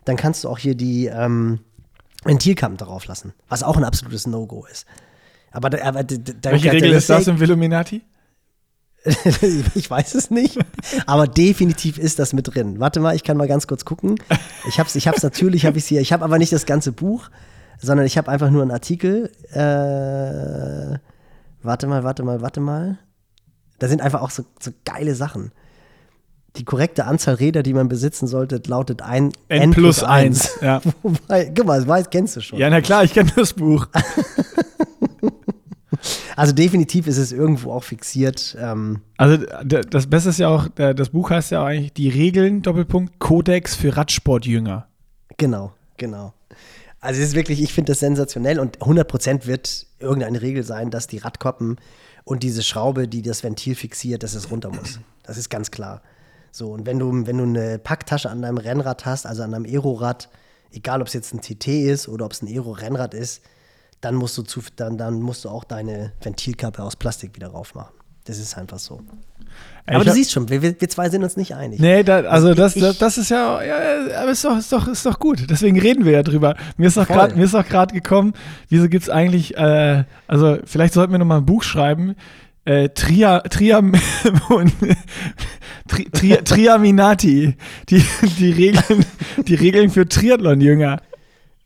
dann 0.04 0.16
kannst 0.16 0.44
du 0.44 0.48
auch 0.48 0.58
hier 0.58 0.74
die 0.74 1.06
ähm, 1.06 1.60
Ventilkappen 2.24 2.76
drauf 2.76 3.06
lassen, 3.06 3.34
was 3.48 3.62
auch 3.62 3.76
ein 3.76 3.84
absolutes 3.84 4.26
No-Go 4.26 4.66
ist. 4.70 4.86
Aber, 5.52 5.70
da- 5.70 5.84
aber 5.84 6.04
da- 6.04 6.16
da- 6.40 6.50
Welche 6.52 6.72
Regel 6.72 6.92
ist 6.92 7.10
das 7.10 7.26
im 7.26 7.40
Illuminati? 7.40 8.02
ich 9.74 9.90
weiß 9.90 10.14
es 10.14 10.30
nicht, 10.30 10.58
aber 11.06 11.26
definitiv 11.26 11.96
ist 11.96 12.18
das 12.18 12.34
mit 12.34 12.54
drin. 12.54 12.80
Warte 12.80 13.00
mal, 13.00 13.16
ich 13.16 13.24
kann 13.24 13.38
mal 13.38 13.48
ganz 13.48 13.66
kurz 13.66 13.86
gucken. 13.86 14.16
Ich 14.68 14.78
habe 14.78 14.88
es 14.90 14.94
ich 14.94 15.08
hab's 15.08 15.22
natürlich, 15.22 15.64
habe 15.64 15.78
ich 15.78 15.86
hier. 15.86 16.02
Ich 16.02 16.12
habe 16.12 16.22
aber 16.22 16.36
nicht 16.36 16.52
das 16.52 16.66
ganze 16.66 16.92
Buch, 16.92 17.30
sondern 17.78 18.04
ich 18.04 18.18
habe 18.18 18.30
einfach 18.30 18.50
nur 18.50 18.60
einen 18.60 18.70
Artikel. 18.72 19.30
Äh, 19.52 20.98
warte 21.62 21.86
mal, 21.86 22.04
warte 22.04 22.22
mal, 22.22 22.42
warte 22.42 22.60
mal. 22.60 22.98
Da 23.78 23.88
sind 23.88 24.02
einfach 24.02 24.20
auch 24.20 24.28
so, 24.30 24.44
so 24.60 24.70
geile 24.84 25.14
Sachen. 25.14 25.52
Die 26.56 26.64
korrekte 26.66 27.06
Anzahl 27.06 27.36
Räder, 27.36 27.62
die 27.62 27.72
man 27.72 27.88
besitzen 27.88 28.26
sollte, 28.26 28.60
lautet 28.66 29.00
ein 29.00 29.32
N 29.48 29.70
plus 29.70 30.02
eins, 30.02 30.58
ja. 30.60 30.82
Wobei, 31.02 31.50
guck 31.56 31.64
mal, 31.66 31.82
das 31.82 32.10
kennst 32.10 32.36
du 32.36 32.40
schon. 32.42 32.58
Ja, 32.58 32.68
na 32.68 32.82
klar, 32.82 33.04
ich 33.04 33.14
kenne 33.14 33.32
das 33.34 33.54
Buch. 33.54 33.86
Also 36.40 36.54
definitiv 36.54 37.06
ist 37.06 37.18
es 37.18 37.32
irgendwo 37.32 37.72
auch 37.72 37.84
fixiert. 37.84 38.56
Ähm, 38.58 39.00
Also 39.18 39.44
das 39.64 40.06
Beste 40.06 40.30
ist 40.30 40.38
ja 40.38 40.48
auch, 40.48 40.68
d- 40.68 40.94
das 40.94 41.10
Buch 41.10 41.30
heißt 41.30 41.50
ja 41.50 41.64
eigentlich 41.64 41.92
die 41.92 42.08
Regeln, 42.08 42.62
Doppelpunkt, 42.62 43.18
Kodex 43.18 43.74
für 43.74 43.96
Radsportjünger. 43.96 44.86
Genau, 45.36 45.72
genau. 45.98 46.32
Also 47.00 47.20
es 47.20 47.28
ist 47.28 47.34
wirklich, 47.34 47.62
ich 47.62 47.72
finde 47.72 47.92
das 47.92 48.00
sensationell 48.00 48.58
und 48.58 48.78
100% 48.78 49.46
wird 49.46 49.86
irgendeine 49.98 50.40
Regel 50.42 50.62
sein, 50.64 50.90
dass 50.90 51.06
die 51.06 51.18
Radkoppen 51.18 51.76
und 52.24 52.42
diese 52.42 52.62
Schraube, 52.62 53.08
die 53.08 53.22
das 53.22 53.42
Ventil 53.44 53.74
fixiert, 53.74 54.22
dass 54.22 54.34
es 54.34 54.50
runter 54.50 54.70
muss. 54.70 55.00
Das 55.22 55.36
ist 55.38 55.48
ganz 55.50 55.70
klar. 55.70 56.02
So, 56.52 56.72
und 56.72 56.84
wenn 56.86 56.98
du, 56.98 57.26
wenn 57.26 57.38
du 57.38 57.44
eine 57.44 57.78
Packtasche 57.78 58.28
an 58.30 58.42
deinem 58.42 58.58
Rennrad 58.58 59.06
hast, 59.06 59.24
also 59.26 59.42
an 59.42 59.54
einem 59.54 59.64
Aerorad, 59.66 60.28
egal 60.72 61.00
ob 61.00 61.06
es 61.08 61.14
jetzt 61.14 61.32
ein 61.34 61.40
TT 61.40 61.68
ist 61.68 62.08
oder 62.08 62.24
ob 62.24 62.32
es 62.32 62.42
ein 62.42 62.48
Aero-Rennrad 62.48 63.14
ist, 63.14 63.42
dann 64.00 64.14
musst 64.14 64.36
du 64.38 64.42
zu, 64.42 64.60
dann, 64.76 64.96
dann 64.98 65.20
musst 65.20 65.44
du 65.44 65.48
auch 65.48 65.64
deine 65.64 66.12
Ventilkappe 66.22 66.82
aus 66.82 66.96
Plastik 66.96 67.34
wieder 67.36 67.48
raufmachen. 67.48 67.92
Das 68.24 68.38
ist 68.38 68.56
einfach 68.56 68.78
so. 68.78 69.00
Ey, 69.86 69.94
Aber 69.96 70.04
ich 70.04 70.10
du 70.10 70.14
siehst 70.14 70.30
schon, 70.32 70.48
wir, 70.48 70.62
wir 70.62 70.78
zwei 70.88 71.08
sind 71.08 71.24
uns 71.24 71.36
nicht 71.36 71.54
einig. 71.54 71.80
Nee, 71.80 72.02
da, 72.04 72.20
also 72.20 72.54
das, 72.54 72.76
ich- 72.76 72.82
das, 72.82 72.98
das 72.98 73.18
ist 73.18 73.30
ja, 73.30 73.62
ja, 73.62 73.76
aber 74.22 74.30
ist 74.30 74.44
doch, 74.44 74.56
ist 74.56 74.70
doch, 74.72 74.86
ist 74.86 75.04
doch 75.06 75.18
gut. 75.18 75.46
Deswegen 75.50 75.80
reden 75.80 76.04
wir 76.04 76.12
ja 76.12 76.22
drüber. 76.22 76.54
Mir 76.76 76.86
ist 76.88 76.96
doch 76.96 77.08
gerade, 77.08 77.94
gekommen, 77.94 78.34
wieso 78.68 78.88
gibt 78.88 79.04
es 79.04 79.10
eigentlich, 79.10 79.56
äh, 79.56 80.04
also 80.28 80.58
vielleicht 80.64 80.94
sollten 80.94 81.12
wir 81.12 81.18
noch 81.18 81.26
mal 81.26 81.38
ein 81.38 81.46
Buch 81.46 81.62
schreiben. 81.62 82.14
Äh, 82.66 82.90
Tria, 82.90 83.40
Triam, 83.40 83.92
Tri, 85.88 86.04
Tri, 86.12 86.36
Triaminati, 86.44 87.56
die, 87.88 88.04
die 88.38 88.50
Regeln, 88.52 89.04
die 89.46 89.54
Regeln 89.54 89.90
für 89.90 90.06
Triathlon-Jünger. 90.08 91.00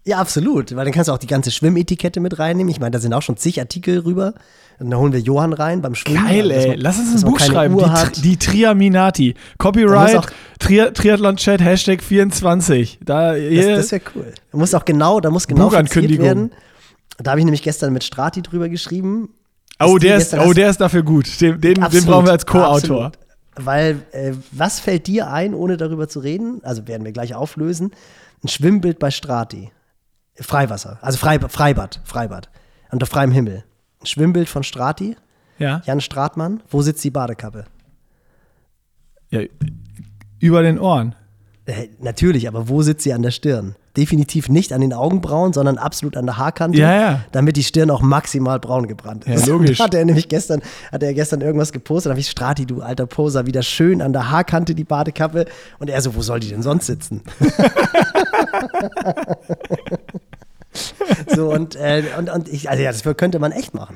Ja, 0.07 0.19
absolut. 0.19 0.75
Weil 0.77 0.85
dann 0.85 0.93
kannst 0.93 1.09
du 1.09 1.13
auch 1.13 1.19
die 1.19 1.27
ganze 1.27 1.51
Schwimmetikette 1.51 2.21
mit 2.21 2.39
reinnehmen. 2.39 2.71
Ich 2.71 2.79
meine, 2.79 2.91
da 2.91 2.99
sind 2.99 3.15
auch 3.15 3.23
schon 3.23 3.37
zig 3.37 3.59
Artikel 3.61 4.01
rüber. 4.01 4.35
Und 4.79 4.91
dann 4.91 4.99
holen 4.99 5.13
wir 5.13 5.21
Johann 5.21 5.53
rein 5.53 5.81
beim 5.83 5.95
Schwimmen. 5.95 6.27
Geil, 6.27 6.49
dass 6.49 6.65
ey. 6.65 6.69
man- 6.71 6.79
Lass 6.79 6.99
uns 6.99 7.25
ein 7.25 7.31
Buch 7.31 7.41
schreiben. 7.41 7.79
Die, 8.17 8.21
die 8.23 8.37
Triaminati. 8.37 9.35
Copyright, 9.59 10.27
Tri 10.59 10.91
Triathlon-Chat, 10.93 11.61
Hashtag 11.63 12.03
24. 12.03 12.99
Da, 13.05 13.33
Das, 13.33 13.41
hier, 13.41 13.77
das 13.77 13.93
wäre 13.93 14.03
cool. 14.15 14.33
Da 14.51 14.59
muss 14.59 14.75
auch 14.75 14.85
genau, 14.85 15.21
da 15.21 15.31
muss 15.31 15.47
genau 15.47 15.69
Buchankündigung. 15.69 16.25
werden. 16.27 16.51
Da 17.19 17.31
habe 17.31 17.41
ich 17.41 17.45
nämlich 17.45 17.63
gestern 17.63 17.93
mit 17.93 18.03
Strati 18.05 18.43
drüber 18.43 18.69
geschrieben. 18.69 19.31
oh, 19.81 19.99
der 19.99 20.17
ist, 20.17 20.35
oh, 20.35 20.53
der 20.53 20.69
ist 20.71 20.81
dafür 20.81 21.05
gut. 21.05 21.41
Den, 21.41 21.61
den, 21.61 21.75
den 21.75 21.83
Absolut, 21.85 22.07
brauchen 22.07 22.27
wir 22.27 22.33
als 22.33 22.45
Co-Autor. 22.45 23.13
Weil, 23.57 24.01
äh, 24.11 24.33
was 24.51 24.81
fällt 24.81 25.07
dir 25.07 25.31
ein, 25.31 25.55
ohne 25.55 25.77
darüber 25.77 26.09
zu 26.09 26.19
reden? 26.19 26.61
Also 26.65 26.89
werden 26.89 27.05
wir 27.05 27.13
gleich 27.13 27.35
auflösen. 27.37 27.93
Ein 28.43 28.49
Schwimmbild 28.49 28.99
bei 28.99 29.13
Strati. 29.13 29.71
Freiwasser, 30.37 30.99
also 31.01 31.19
Freibad, 31.19 31.53
Freibad, 31.53 32.01
Freibad. 32.05 32.49
Unter 32.91 33.07
freiem 33.07 33.31
Himmel. 33.33 33.65
Ein 34.01 34.07
Schwimmbild 34.07 34.49
von 34.49 34.63
Strati, 34.65 35.17
Ja. 35.59 35.83
Jan 35.87 36.01
Stratmann. 36.01 36.63
Wo 36.71 36.83
sitzt 36.83 37.03
die 37.05 37.11
Badekappe? 37.11 37.65
ja. 39.31 39.41
Über 40.41 40.63
den 40.63 40.79
Ohren. 40.79 41.15
Äh, 41.65 41.89
natürlich, 42.01 42.47
aber 42.49 42.69
wo 42.69 42.83
sitzt 42.83 43.03
sie 43.05 43.13
an 43.15 43.23
der 43.23 43.31
Stirn? 43.31 43.77
Definitiv 43.97 44.49
nicht 44.49 44.73
an 44.73 44.81
den 44.81 44.93
Augenbrauen, 44.93 45.53
sondern 45.53 45.79
absolut 45.79 46.17
an 46.17 46.27
der 46.27 46.37
Haarkante, 46.37 46.79
Ja, 46.79 46.95
ja. 46.95 47.21
damit 47.33 47.57
die 47.57 47.63
Stirn 47.63 47.91
auch 47.91 48.03
maximal 48.03 48.59
braun 48.59 48.89
gebrannt 48.89 49.25
ist. 49.27 49.47
Ja, 49.47 49.53
logisch. 49.53 49.79
Hat 49.79 49.95
er 49.95 50.05
nämlich 50.05 50.29
gestern, 50.29 50.63
hat 50.91 51.03
er 51.03 51.15
gestern 51.15 51.41
irgendwas 51.41 51.73
gepostet, 51.73 52.11
da 52.11 52.15
habe 52.15 52.21
ich 52.21 52.29
Strati, 52.29 52.67
du 52.67 52.83
alter 52.83 53.07
Poser, 53.07 53.47
wieder 53.47 53.63
schön 53.63 54.03
an 54.03 54.13
der 54.13 54.31
Haarkante 54.31 54.75
die 54.75 54.85
Badekappe. 54.85 55.47
Und 55.79 55.91
er 55.91 56.01
so, 56.01 56.15
wo 56.15 56.23
soll 56.23 56.41
die 56.41 56.49
denn 56.49 56.63
sonst 56.63 56.87
sitzen? 56.87 57.23
so, 61.35 61.53
und, 61.53 61.77
äh, 61.77 62.03
und, 62.19 62.31
und 62.31 62.49
ich, 62.49 62.71
also 62.71 62.83
ja, 62.83 62.93
das 62.93 63.03
könnte 63.17 63.39
man 63.39 63.53
echt 63.53 63.75
machen. 63.75 63.95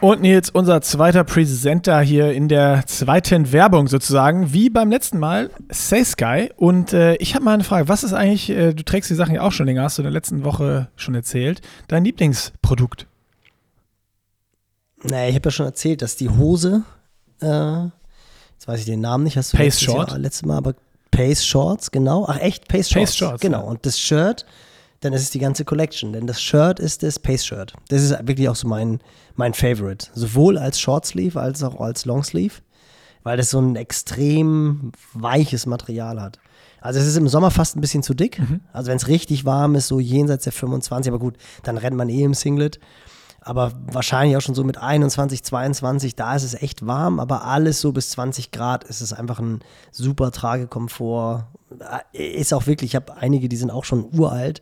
Und 0.00 0.22
Nils, 0.22 0.48
unser 0.48 0.80
zweiter 0.80 1.24
Presenter 1.24 2.00
hier 2.00 2.32
in 2.32 2.48
der 2.48 2.86
zweiten 2.86 3.52
Werbung 3.52 3.86
sozusagen, 3.86 4.50
wie 4.54 4.70
beim 4.70 4.90
letzten 4.90 5.18
Mal, 5.18 5.50
Say 5.68 6.02
Sky. 6.04 6.48
Und 6.56 6.94
äh, 6.94 7.16
ich 7.16 7.34
habe 7.34 7.44
mal 7.44 7.52
eine 7.52 7.64
Frage, 7.64 7.86
was 7.88 8.02
ist 8.02 8.14
eigentlich, 8.14 8.48
äh, 8.48 8.72
du 8.72 8.82
trägst 8.82 9.10
die 9.10 9.14
Sachen 9.14 9.34
ja 9.34 9.42
auch 9.42 9.52
schon 9.52 9.66
länger, 9.66 9.82
hast 9.82 9.98
du 9.98 10.02
in 10.02 10.04
der 10.04 10.12
letzten 10.12 10.42
Woche 10.42 10.88
schon 10.96 11.14
erzählt, 11.14 11.60
dein 11.88 12.04
Lieblingsprodukt? 12.04 13.06
Naja, 15.02 15.28
ich 15.28 15.34
habe 15.34 15.48
ja 15.48 15.50
schon 15.50 15.66
erzählt, 15.66 16.00
dass 16.00 16.16
die 16.16 16.30
Hose, 16.30 16.82
äh, 17.42 17.84
jetzt 18.54 18.66
weiß 18.68 18.80
ich 18.80 18.86
den 18.86 19.00
Namen 19.02 19.24
nicht, 19.24 19.36
hast 19.36 19.52
du 19.52 19.58
Pace 19.58 19.66
letztes 19.66 19.82
Short? 19.84 20.10
Jahr, 20.10 20.18
letztes 20.18 20.46
Mal, 20.46 20.56
aber 20.56 20.74
Pace 21.10 21.44
Shorts, 21.44 21.90
genau. 21.90 22.24
Ach 22.26 22.38
echt, 22.40 22.68
Pace 22.68 22.88
Shorts. 22.88 23.10
Pace 23.10 23.16
Shorts, 23.18 23.40
Genau. 23.42 23.58
ja. 23.58 23.64
Und 23.64 23.84
das 23.84 23.98
Shirt, 24.00 24.46
dann 25.00 25.12
ist 25.12 25.22
es 25.22 25.30
die 25.30 25.38
ganze 25.38 25.64
Collection, 25.64 26.12
denn 26.12 26.26
das 26.26 26.40
Shirt 26.40 26.78
ist 26.78 27.02
das 27.02 27.18
Pace 27.18 27.44
Shirt. 27.44 27.74
Das 27.88 28.02
ist 28.02 28.10
wirklich 28.26 28.48
auch 28.48 28.56
so 28.56 28.68
mein, 28.68 29.00
mein 29.34 29.54
Favorite. 29.54 30.08
Sowohl 30.14 30.58
als 30.58 30.78
Shortsleeve 30.78 31.40
als 31.40 31.62
auch 31.62 31.80
als 31.80 32.04
Longsleeve, 32.04 32.56
weil 33.22 33.36
das 33.36 33.50
so 33.50 33.60
ein 33.60 33.76
extrem 33.76 34.92
weiches 35.14 35.66
Material 35.66 36.20
hat. 36.20 36.38
Also 36.82 37.00
es 37.00 37.06
ist 37.06 37.16
im 37.16 37.28
Sommer 37.28 37.50
fast 37.50 37.76
ein 37.76 37.80
bisschen 37.80 38.02
zu 38.02 38.14
dick. 38.14 38.38
Mhm. 38.38 38.60
Also 38.72 38.90
wenn 38.90 38.96
es 38.96 39.08
richtig 39.08 39.44
warm 39.44 39.74
ist, 39.74 39.88
so 39.88 40.00
jenseits 40.00 40.44
der 40.44 40.52
25, 40.52 41.10
aber 41.10 41.18
gut, 41.18 41.36
dann 41.62 41.76
rennt 41.76 41.96
man 41.96 42.08
eh 42.08 42.22
im 42.22 42.34
Singlet. 42.34 42.78
Aber 43.42 43.72
wahrscheinlich 43.86 44.36
auch 44.36 44.42
schon 44.42 44.54
so 44.54 44.64
mit 44.64 44.76
21, 44.76 45.42
22, 45.42 46.14
da 46.14 46.36
ist 46.36 46.42
es 46.42 46.54
echt 46.54 46.86
warm, 46.86 47.18
aber 47.18 47.44
alles 47.44 47.80
so 47.80 47.92
bis 47.92 48.10
20 48.10 48.50
Grad 48.50 48.84
ist 48.84 49.00
es 49.00 49.14
einfach 49.14 49.38
ein 49.38 49.60
super 49.90 50.30
Tragekomfort. 50.30 51.46
Äh, 52.12 52.38
Ist 52.38 52.52
auch 52.52 52.66
wirklich, 52.66 52.90
ich 52.90 52.96
habe 52.96 53.16
einige, 53.16 53.48
die 53.48 53.56
sind 53.56 53.70
auch 53.70 53.84
schon 53.84 54.06
uralt, 54.12 54.60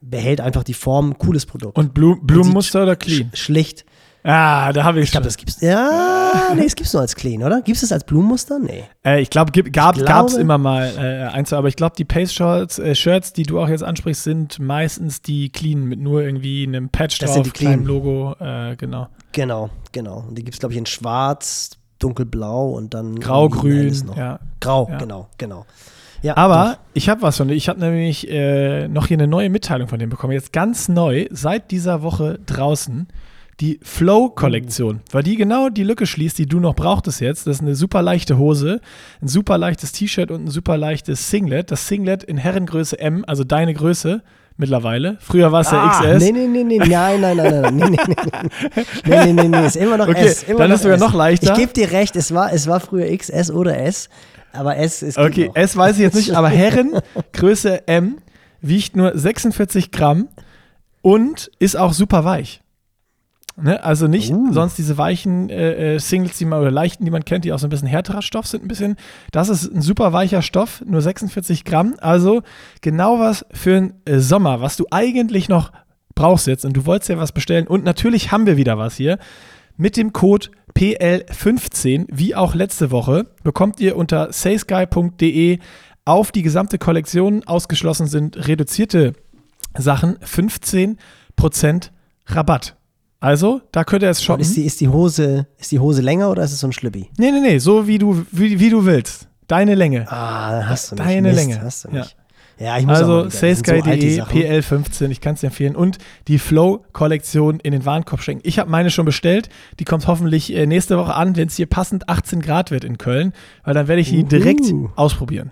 behält 0.00 0.40
einfach 0.40 0.64
die 0.64 0.74
Form, 0.74 1.18
cooles 1.18 1.46
Produkt. 1.46 1.76
Und 1.78 1.94
Blu 1.94 2.16
Blumenmuster 2.20 2.82
oder 2.82 2.96
clean? 2.96 3.30
sch- 3.32 3.36
Schlicht. 3.36 3.84
Ah, 4.26 4.72
da 4.72 4.84
habe 4.84 5.00
ich 5.00 5.04
Ich 5.04 5.10
glaube, 5.10 5.26
das 5.26 5.36
gibt's. 5.36 5.60
Ja, 5.60 6.52
nee, 6.56 6.64
das 6.64 6.74
gibt's 6.74 6.94
nur 6.94 7.02
als 7.02 7.14
clean, 7.14 7.42
oder? 7.42 7.60
Gibt's 7.60 7.82
das 7.82 7.92
als 7.92 8.04
Blumenmuster? 8.04 8.58
Nee. 8.58 8.84
Äh, 9.04 9.20
ich 9.20 9.28
glaube, 9.28 9.52
gab, 9.52 9.70
gab 9.70 9.96
glaube- 9.96 10.30
es 10.30 10.36
immer 10.38 10.56
mal 10.56 10.90
äh, 10.96 11.24
eins, 11.30 11.52
aber 11.52 11.68
ich 11.68 11.76
glaube, 11.76 11.94
die 11.98 12.06
Pace-Shirts, 12.06 12.78
äh, 12.78 12.94
Shirts, 12.94 13.34
die 13.34 13.42
du 13.42 13.60
auch 13.60 13.68
jetzt 13.68 13.84
ansprichst, 13.84 14.22
sind 14.22 14.58
meistens 14.58 15.20
die 15.20 15.50
clean 15.50 15.84
mit 15.84 16.00
nur 16.00 16.22
irgendwie 16.22 16.66
einem 16.66 16.88
Patch 16.88 17.18
Das 17.18 17.34
drauf, 17.34 17.52
kleinem 17.52 17.84
Logo, 17.84 18.34
äh, 18.40 18.76
genau. 18.76 19.08
Genau, 19.32 19.68
genau. 19.92 20.24
Und 20.26 20.38
die 20.38 20.44
gibt's, 20.44 20.58
glaube 20.58 20.72
ich, 20.72 20.78
in 20.78 20.86
schwarz, 20.86 21.72
dunkelblau 21.98 22.70
und 22.70 22.94
dann. 22.94 23.20
Grau, 23.20 23.44
irgendwie 23.44 23.60
grün, 23.60 23.76
helles 23.76 24.04
noch. 24.04 24.16
ja. 24.16 24.38
Grau, 24.60 24.88
Ja. 24.90 24.96
genau, 24.96 25.28
genau. 25.36 25.66
Ja, 26.24 26.38
Aber 26.38 26.78
ich 26.94 27.10
habe 27.10 27.20
was 27.20 27.36
von 27.36 27.48
dir. 27.48 27.54
Ich 27.54 27.68
habe 27.68 27.80
nämlich 27.80 28.30
äh, 28.30 28.88
noch 28.88 29.08
hier 29.08 29.18
eine 29.18 29.26
neue 29.26 29.50
Mitteilung 29.50 29.88
von 29.88 29.98
dem 29.98 30.08
bekommen. 30.08 30.32
Jetzt 30.32 30.54
ganz 30.54 30.88
neu, 30.88 31.26
seit 31.30 31.70
dieser 31.70 32.02
Woche 32.02 32.38
draußen. 32.46 33.08
Die 33.60 33.78
Flow-Kollektion, 33.82 35.02
weil 35.12 35.22
die 35.22 35.36
genau 35.36 35.68
die 35.68 35.84
Lücke 35.84 36.06
schließt, 36.06 36.36
die 36.38 36.46
du 36.46 36.58
noch 36.58 36.74
brauchtest 36.74 37.20
jetzt. 37.20 37.46
Das 37.46 37.58
ist 37.58 37.62
eine 37.62 37.76
super 37.76 38.02
leichte 38.02 38.36
Hose, 38.36 38.80
ein 39.22 39.28
super 39.28 39.58
leichtes 39.58 39.92
T-Shirt 39.92 40.32
und 40.32 40.46
ein 40.46 40.50
super 40.50 40.76
leichtes 40.76 41.30
Singlet. 41.30 41.70
Das 41.70 41.86
Singlet 41.86 42.24
in 42.24 42.36
Herrengröße 42.36 42.98
M, 42.98 43.22
also 43.28 43.44
deine 43.44 43.72
Größe 43.74 44.22
mittlerweile. 44.56 45.18
Früher 45.20 45.52
war 45.52 45.60
es 45.60 45.70
ja 45.70 45.84
Ah, 45.84 46.00
XS. 46.00 46.24
Nee, 46.24 46.32
nee, 46.32 46.46
nee, 46.46 46.64
nee, 46.64 46.78
nein, 46.78 47.20
nein, 47.20 47.36
nein, 47.36 47.60
nein, 47.60 47.76
nee, 47.76 47.84
nee, 47.90 47.96
nee, 49.04 49.32
nee, 49.32 49.32
nee, 49.32 49.48
nee, 49.48 49.66
ist 49.66 49.76
immer 49.76 49.98
noch 49.98 50.08
Okay, 50.08 50.26
S. 50.26 50.42
Immer 50.44 50.58
dann 50.58 50.72
ist 50.72 50.82
sogar 50.82 50.98
noch 50.98 51.14
leichter. 51.14 51.52
Ich 51.52 51.58
gebe 51.58 51.72
dir 51.72 51.92
recht, 51.92 52.16
es 52.16 52.34
war, 52.34 52.52
es 52.52 52.66
war 52.66 52.80
früher 52.80 53.16
XS 53.16 53.50
oder 53.50 53.78
S, 53.78 54.08
aber 54.54 54.76
S 54.76 55.02
ist 55.02 55.18
Okay, 55.18 55.48
noch. 55.48 55.56
S 55.56 55.76
weiß 55.76 55.96
ich 55.96 56.02
jetzt 56.02 56.14
nicht, 56.14 56.34
aber 56.34 56.48
Herren, 56.50 56.98
Größe 57.32 57.86
M, 57.88 58.18
wiegt 58.60 58.96
nur 58.96 59.16
46 59.16 59.90
Gramm 59.90 60.28
und 61.02 61.50
ist 61.58 61.76
auch 61.76 61.92
super 61.92 62.24
weich. 62.24 62.62
Ne? 63.56 63.82
Also 63.84 64.08
nicht 64.08 64.32
Uh. 64.32 64.52
sonst 64.52 64.78
diese 64.78 64.98
weichen 64.98 65.48
äh, 65.48 65.94
äh, 65.94 65.98
Singles, 66.00 66.38
die 66.38 66.44
man 66.44 66.60
oder 66.60 66.72
leichten, 66.72 67.04
die 67.04 67.10
man 67.10 67.24
kennt, 67.24 67.44
die 67.44 67.52
auch 67.52 67.58
so 67.58 67.66
ein 67.66 67.70
bisschen 67.70 67.86
härterer 67.86 68.22
Stoff 68.22 68.46
sind, 68.46 68.64
ein 68.64 68.68
bisschen. 68.68 68.96
Das 69.30 69.48
ist 69.48 69.72
ein 69.72 69.80
super 69.80 70.12
weicher 70.12 70.42
Stoff, 70.42 70.82
nur 70.84 71.00
46 71.00 71.64
Gramm. 71.64 71.94
Also 72.00 72.42
genau 72.80 73.20
was 73.20 73.46
für 73.52 73.76
einen 73.76 73.92
äh, 74.06 74.18
Sommer, 74.18 74.60
was 74.60 74.76
du 74.76 74.86
eigentlich 74.90 75.48
noch 75.48 75.70
brauchst 76.16 76.46
jetzt. 76.48 76.64
Und 76.64 76.76
du 76.76 76.84
wolltest 76.86 77.10
ja 77.10 77.18
was 77.18 77.32
bestellen. 77.32 77.66
Und 77.68 77.84
natürlich 77.84 78.32
haben 78.32 78.46
wir 78.46 78.56
wieder 78.56 78.76
was 78.76 78.96
hier. 78.96 79.18
Mit 79.76 79.96
dem 79.96 80.12
Code 80.12 80.48
PL15, 80.76 82.06
wie 82.10 82.34
auch 82.34 82.54
letzte 82.54 82.90
Woche, 82.90 83.26
bekommt 83.42 83.80
ihr 83.80 83.96
unter 83.96 84.32
saysky.de 84.32 85.58
auf 86.04 86.32
die 86.32 86.42
gesamte 86.42 86.78
Kollektion, 86.78 87.44
ausgeschlossen 87.44 88.06
sind 88.06 88.48
reduzierte 88.48 89.14
Sachen, 89.76 90.18
15% 90.18 90.96
Rabatt. 92.26 92.76
Also, 93.20 93.62
da 93.72 93.84
könnt 93.84 94.02
ihr 94.02 94.10
es 94.10 94.22
shoppen. 94.22 94.42
ist, 94.42 94.54
die, 94.56 94.64
ist, 94.64 94.80
die 94.80 94.88
Hose, 94.88 95.46
ist 95.56 95.72
die 95.72 95.78
Hose 95.78 96.02
länger 96.02 96.30
oder 96.30 96.42
ist 96.44 96.52
es 96.52 96.60
so 96.60 96.66
ein 96.66 96.72
Schlüppi? 96.72 97.08
Nee, 97.16 97.30
nee, 97.30 97.40
nee, 97.40 97.58
so 97.58 97.86
wie 97.86 97.96
du, 97.96 98.26
wie, 98.30 98.60
wie 98.60 98.68
du 98.68 98.84
willst. 98.84 99.28
Deine 99.46 99.74
Länge. 99.74 100.06
Ah, 100.10 100.66
hast 100.68 100.90
du 100.90 100.96
mich. 100.96 101.04
Deine 101.04 101.28
Mist, 101.28 101.36
Länge. 101.36 101.62
Hast 101.62 101.84
du 101.84 101.90
mich. 101.90 102.04
Ja, 102.04 102.23
ich 102.58 102.86
muss 102.86 102.98
Also 102.98 103.22
sind 103.22 103.32
so 103.32 103.38
saysky.de 103.38 104.16
Sachen. 104.16 104.38
PL15, 104.38 105.10
ich 105.10 105.20
kann 105.20 105.34
es 105.34 105.40
dir 105.40 105.48
empfehlen. 105.48 105.74
Und 105.76 105.98
die 106.28 106.38
Flow-Kollektion 106.38 107.58
in 107.60 107.72
den 107.72 107.84
Warenkorb 107.84 108.22
schenken. 108.22 108.46
Ich 108.46 108.58
habe 108.58 108.70
meine 108.70 108.90
schon 108.90 109.04
bestellt. 109.04 109.48
Die 109.80 109.84
kommt 109.84 110.06
hoffentlich 110.06 110.54
äh, 110.54 110.66
nächste 110.66 110.96
Woche 110.98 111.14
an, 111.14 111.36
wenn 111.36 111.48
es 111.48 111.56
hier 111.56 111.66
passend 111.66 112.08
18 112.08 112.40
Grad 112.40 112.70
wird 112.70 112.84
in 112.84 112.98
Köln. 112.98 113.32
Weil 113.64 113.74
dann 113.74 113.88
werde 113.88 114.00
ich 114.00 114.10
die 114.10 114.22
Uhu. 114.22 114.28
direkt 114.28 114.72
ausprobieren. 114.96 115.50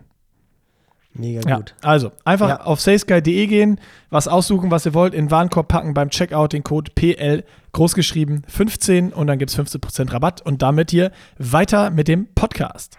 Mega 1.14 1.42
Ja, 1.46 1.56
gut. 1.56 1.74
also 1.82 2.10
einfach 2.24 2.48
Ja. 2.48 2.60
auf 2.62 2.80
saysky.de 2.80 3.46
gehen, 3.46 3.78
was 4.08 4.28
aussuchen, 4.28 4.70
was 4.70 4.86
ihr 4.86 4.94
wollt, 4.94 5.12
in 5.12 5.26
den 5.26 5.30
Warenkorb 5.30 5.68
packen, 5.68 5.92
beim 5.92 6.08
Checkout 6.08 6.54
den 6.54 6.62
Code 6.64 6.90
PL 6.94 7.44
großgeschrieben 7.72 8.44
15 8.48 9.12
und 9.12 9.26
dann 9.26 9.38
gibt 9.38 9.50
es 9.50 9.58
15% 9.58 10.10
Rabatt 10.12 10.40
und 10.40 10.62
damit 10.62 10.90
hier 10.90 11.10
weiter 11.38 11.90
mit 11.90 12.08
dem 12.08 12.28
Podcast. 12.34 12.96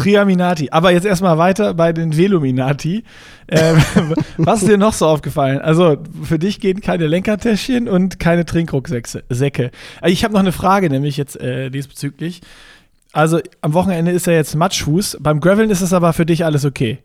Triaminati. 0.00 0.68
Aber 0.70 0.92
jetzt 0.92 1.04
erstmal 1.04 1.38
weiter 1.38 1.74
bei 1.74 1.92
den 1.92 2.16
Veluminati. 2.16 3.04
Ähm, 3.48 3.76
was 4.38 4.62
ist 4.62 4.68
dir 4.68 4.78
noch 4.78 4.92
so 4.92 5.06
aufgefallen? 5.06 5.58
Also, 5.60 5.98
für 6.22 6.38
dich 6.38 6.60
gehen 6.60 6.80
keine 6.80 7.06
Lenkertäschchen 7.06 7.88
und 7.88 8.18
keine 8.18 8.44
Trinkrucksäcke. 8.44 9.22
Säcke. 9.28 9.70
Also, 10.00 10.12
Ich 10.12 10.24
habe 10.24 10.34
noch 10.34 10.40
eine 10.40 10.52
Frage, 10.52 10.88
nämlich 10.90 11.16
jetzt 11.16 11.40
äh, 11.40 11.70
diesbezüglich. 11.70 12.40
Also, 13.12 13.40
am 13.60 13.74
Wochenende 13.74 14.12
ist 14.12 14.26
ja 14.26 14.32
jetzt 14.32 14.54
Matschfuß. 14.54 15.18
Beim 15.20 15.40
Graveln 15.40 15.70
ist 15.70 15.80
es 15.80 15.92
aber 15.92 16.12
für 16.12 16.26
dich 16.26 16.44
alles 16.44 16.64
okay. 16.64 16.98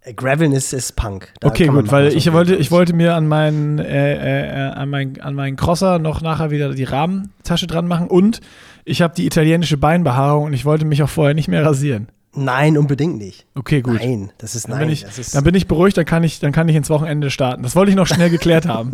Äh, 0.00 0.14
Graveln 0.14 0.52
ist, 0.52 0.72
ist 0.72 0.96
Punk. 0.96 1.32
Da 1.40 1.48
Okay, 1.48 1.66
gut, 1.66 1.92
weil 1.92 2.08
ich 2.08 2.32
wollte, 2.32 2.56
ich 2.56 2.70
wollte 2.70 2.94
mir 2.94 3.14
an 3.14 3.28
meinen, 3.28 3.78
äh, 3.78 4.68
äh, 4.68 4.72
an 4.72 4.90
meinen, 4.90 5.20
an 5.20 5.34
meinen 5.34 5.56
Crosser 5.56 5.98
noch 5.98 6.20
nachher 6.20 6.50
wieder 6.50 6.74
die 6.74 6.84
Rahmentasche 6.84 7.66
dran 7.66 7.86
machen 7.86 8.08
und 8.08 8.40
ich 8.84 9.02
habe 9.02 9.14
die 9.14 9.26
italienische 9.26 9.76
Beinbehaarung 9.76 10.44
und 10.44 10.52
ich 10.52 10.64
wollte 10.64 10.84
mich 10.84 11.02
auch 11.02 11.08
vorher 11.08 11.34
nicht 11.34 11.48
mehr 11.48 11.64
rasieren. 11.64 12.08
Nein, 12.34 12.78
unbedingt 12.78 13.18
nicht. 13.18 13.46
Okay, 13.54 13.82
gut. 13.82 14.00
Nein, 14.00 14.32
das 14.38 14.54
ist 14.54 14.64
Dann, 14.64 14.78
nein. 14.78 14.80
bin 14.80 14.90
ich, 14.90 15.04
ist, 15.04 15.34
dann 15.34 15.44
bin 15.44 15.54
ich 15.54 15.68
beruhigt, 15.68 15.98
dann 15.98 16.06
kann 16.06 16.24
ich, 16.24 16.40
dann 16.40 16.52
kann 16.52 16.68
ich 16.68 16.76
ins 16.76 16.88
Wochenende 16.88 17.30
starten. 17.30 17.62
Das 17.62 17.76
wollte 17.76 17.90
ich 17.90 17.96
noch 17.96 18.06
schnell 18.06 18.30
geklärt 18.30 18.66
haben. 18.66 18.92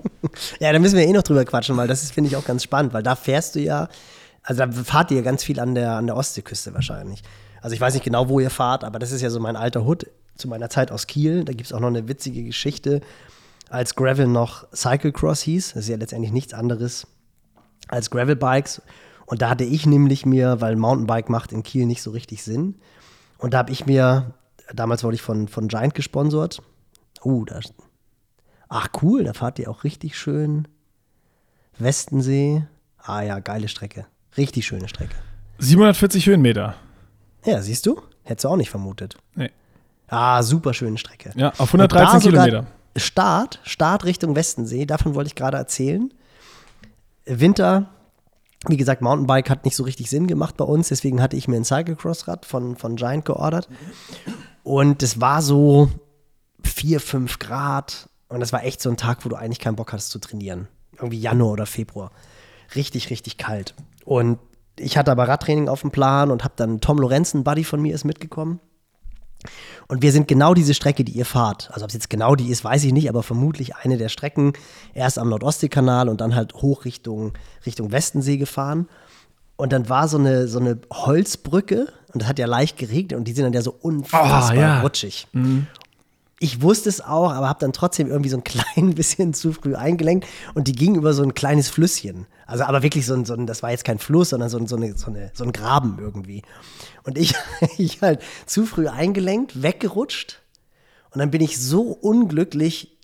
ja, 0.60 0.72
da 0.72 0.78
müssen 0.78 0.96
wir 0.96 1.06
eh 1.06 1.12
noch 1.12 1.22
drüber 1.22 1.44
quatschen, 1.44 1.76
weil 1.76 1.88
das 1.88 2.10
finde 2.10 2.30
ich, 2.30 2.36
auch 2.36 2.44
ganz 2.44 2.62
spannend, 2.64 2.94
weil 2.94 3.02
da 3.02 3.16
fährst 3.16 3.54
du 3.54 3.60
ja, 3.60 3.88
also 4.42 4.64
da 4.64 4.72
fahrt 4.72 5.10
ihr 5.10 5.18
ja 5.18 5.22
ganz 5.22 5.44
viel 5.44 5.60
an 5.60 5.74
der, 5.74 5.92
an 5.92 6.06
der 6.06 6.16
Ostseeküste 6.16 6.72
wahrscheinlich. 6.72 7.22
Also 7.60 7.74
ich 7.74 7.80
weiß 7.80 7.92
nicht 7.92 8.04
genau, 8.04 8.30
wo 8.30 8.40
ihr 8.40 8.48
fahrt, 8.48 8.82
aber 8.84 8.98
das 8.98 9.12
ist 9.12 9.20
ja 9.20 9.28
so 9.28 9.40
mein 9.40 9.56
alter 9.56 9.84
Hut 9.84 10.06
zu 10.36 10.48
meiner 10.48 10.70
Zeit 10.70 10.90
aus 10.90 11.06
Kiel. 11.06 11.44
Da 11.44 11.52
gibt 11.52 11.66
es 11.66 11.72
auch 11.74 11.80
noch 11.80 11.88
eine 11.88 12.08
witzige 12.08 12.42
Geschichte, 12.44 13.02
als 13.68 13.94
Gravel 13.94 14.26
noch 14.26 14.66
Cyclecross 14.74 15.42
hieß. 15.42 15.74
Das 15.74 15.84
ist 15.84 15.88
ja 15.90 15.96
letztendlich 15.96 16.32
nichts 16.32 16.54
anderes 16.54 17.06
als 17.88 18.10
Gravelbikes. 18.10 18.80
Und 19.30 19.42
da 19.42 19.50
hatte 19.50 19.62
ich 19.62 19.86
nämlich 19.86 20.26
mir, 20.26 20.60
weil 20.60 20.74
Mountainbike 20.74 21.28
macht 21.30 21.52
in 21.52 21.62
Kiel 21.62 21.86
nicht 21.86 22.02
so 22.02 22.10
richtig 22.10 22.42
Sinn. 22.42 22.74
Und 23.38 23.54
da 23.54 23.58
habe 23.58 23.70
ich 23.70 23.86
mir, 23.86 24.34
damals 24.74 25.04
wurde 25.04 25.14
ich 25.14 25.22
von, 25.22 25.46
von 25.46 25.68
Giant 25.68 25.94
gesponsert. 25.94 26.60
Uh, 27.24 27.44
da. 27.44 27.60
Ach 28.68 28.88
cool, 29.00 29.22
da 29.22 29.32
fahrt 29.32 29.60
ihr 29.60 29.70
auch 29.70 29.84
richtig 29.84 30.18
schön 30.18 30.66
Westensee. 31.78 32.64
Ah 32.98 33.22
ja, 33.22 33.38
geile 33.38 33.68
Strecke. 33.68 34.04
Richtig 34.36 34.66
schöne 34.66 34.88
Strecke. 34.88 35.14
740 35.58 36.26
Höhenmeter. 36.26 36.74
Ja, 37.44 37.62
siehst 37.62 37.86
du? 37.86 38.02
Hättest 38.24 38.46
du 38.46 38.48
auch 38.48 38.56
nicht 38.56 38.70
vermutet. 38.70 39.16
Nee. 39.36 39.52
Ah, 40.08 40.42
super 40.42 40.74
schöne 40.74 40.98
Strecke. 40.98 41.30
Ja, 41.36 41.50
auf 41.50 41.72
Und 41.72 41.80
113 41.80 42.04
da 42.04 42.20
sogar 42.20 42.44
Kilometer. 42.46 42.72
Start, 42.96 43.60
Start 43.62 44.04
Richtung 44.04 44.34
Westensee, 44.34 44.86
davon 44.86 45.14
wollte 45.14 45.28
ich 45.28 45.36
gerade 45.36 45.56
erzählen. 45.56 46.12
Winter, 47.26 47.90
wie 48.66 48.76
gesagt, 48.76 49.00
Mountainbike 49.00 49.48
hat 49.48 49.64
nicht 49.64 49.76
so 49.76 49.84
richtig 49.84 50.10
Sinn 50.10 50.26
gemacht 50.26 50.56
bei 50.56 50.64
uns, 50.64 50.88
deswegen 50.88 51.22
hatte 51.22 51.36
ich 51.36 51.48
mir 51.48 51.56
ein 51.56 51.64
Cyclocross-Rad 51.64 52.44
von, 52.44 52.76
von 52.76 52.96
Giant 52.96 53.24
geordert. 53.24 53.68
Und 54.62 55.02
es 55.02 55.20
war 55.20 55.40
so 55.40 55.90
4, 56.62 57.00
5 57.00 57.38
Grad 57.38 58.08
und 58.28 58.40
das 58.40 58.52
war 58.52 58.64
echt 58.64 58.82
so 58.82 58.90
ein 58.90 58.96
Tag, 58.96 59.24
wo 59.24 59.28
du 59.30 59.36
eigentlich 59.36 59.60
keinen 59.60 59.76
Bock 59.76 59.92
hattest 59.92 60.10
zu 60.10 60.18
trainieren. 60.18 60.68
Irgendwie 60.96 61.20
Januar 61.20 61.52
oder 61.52 61.66
Februar. 61.66 62.12
Richtig, 62.74 63.10
richtig 63.10 63.38
kalt. 63.38 63.74
Und 64.04 64.38
ich 64.78 64.98
hatte 64.98 65.10
aber 65.10 65.26
Radtraining 65.26 65.68
auf 65.68 65.80
dem 65.80 65.90
Plan 65.90 66.30
und 66.30 66.44
habe 66.44 66.54
dann 66.56 66.80
Tom 66.80 66.98
Lorenzen, 66.98 67.44
Buddy 67.44 67.64
von 67.64 67.80
mir, 67.80 67.94
ist 67.94 68.04
mitgekommen. 68.04 68.60
Und 69.88 70.02
wir 70.02 70.12
sind 70.12 70.28
genau 70.28 70.54
diese 70.54 70.74
Strecke, 70.74 71.04
die 71.04 71.12
ihr 71.12 71.24
fahrt. 71.24 71.70
Also 71.72 71.84
ob 71.84 71.88
es 71.90 71.94
jetzt 71.94 72.10
genau 72.10 72.34
die 72.36 72.48
ist, 72.48 72.62
weiß 72.64 72.84
ich 72.84 72.92
nicht, 72.92 73.08
aber 73.08 73.22
vermutlich 73.22 73.76
eine 73.76 73.96
der 73.96 74.08
Strecken. 74.08 74.52
Erst 74.94 75.18
am 75.18 75.28
Nordostseekanal 75.28 76.08
und 76.08 76.20
dann 76.20 76.34
halt 76.34 76.54
hoch 76.54 76.84
Richtung, 76.84 77.32
Richtung 77.66 77.90
Westensee 77.92 78.36
gefahren. 78.36 78.88
Und 79.56 79.72
dann 79.72 79.88
war 79.88 80.08
so 80.08 80.16
eine, 80.18 80.48
so 80.48 80.58
eine 80.58 80.78
Holzbrücke 80.92 81.92
und 82.14 82.22
es 82.22 82.28
hat 82.28 82.38
ja 82.38 82.46
leicht 82.46 82.76
geregnet 82.78 83.18
und 83.18 83.24
die 83.24 83.32
sind 83.32 83.44
dann 83.44 83.52
ja 83.52 83.62
so 83.62 83.74
unfassbar 83.80 84.52
Oh, 84.52 84.54
ja. 84.60 84.80
rutschig. 84.80 85.26
Ich 86.42 86.62
wusste 86.62 86.88
es 86.88 87.02
auch, 87.02 87.30
aber 87.32 87.48
habe 87.48 87.60
dann 87.60 87.74
trotzdem 87.74 88.08
irgendwie 88.08 88.30
so 88.30 88.38
ein 88.38 88.44
klein 88.44 88.94
bisschen 88.94 89.34
zu 89.34 89.52
früh 89.52 89.76
eingelenkt 89.76 90.26
und 90.54 90.66
die 90.68 90.72
ging 90.72 90.94
über 90.96 91.12
so 91.12 91.22
ein 91.22 91.34
kleines 91.34 91.68
Flüsschen. 91.68 92.26
Also 92.46 92.64
aber 92.64 92.82
wirklich 92.82 93.06
so 93.06 93.14
ein, 93.14 93.24
so 93.24 93.34
ein 93.34 93.46
das 93.46 93.62
war 93.62 93.70
jetzt 93.70 93.84
kein 93.84 93.98
Fluss, 93.98 94.30
sondern 94.30 94.48
so 94.48 94.58
ein, 94.58 94.66
so 94.66 94.76
eine, 94.76 94.96
so 94.96 95.06
eine, 95.08 95.30
so 95.34 95.44
ein 95.44 95.52
Graben 95.52 95.98
irgendwie. 96.00 96.42
Und 97.04 97.18
ich, 97.18 97.34
ich 97.78 98.00
halt 98.02 98.20
zu 98.46 98.66
früh 98.66 98.88
eingelenkt, 98.88 99.62
weggerutscht 99.62 100.40
und 101.12 101.18
dann 101.18 101.30
bin 101.30 101.42
ich 101.42 101.60
so 101.60 101.82
unglücklich 101.82 102.96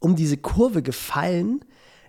um 0.00 0.16
diese 0.16 0.36
Kurve 0.36 0.82
gefallen, 0.82 1.64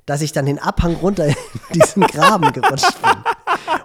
dass 0.05 0.21
ich 0.21 0.31
dann 0.31 0.45
den 0.47 0.59
Abhang 0.59 0.95
runter 0.95 1.27
in 1.27 1.35
diesen 1.73 2.03
Graben 2.03 2.51
gerutscht 2.53 2.99
bin. 3.01 3.11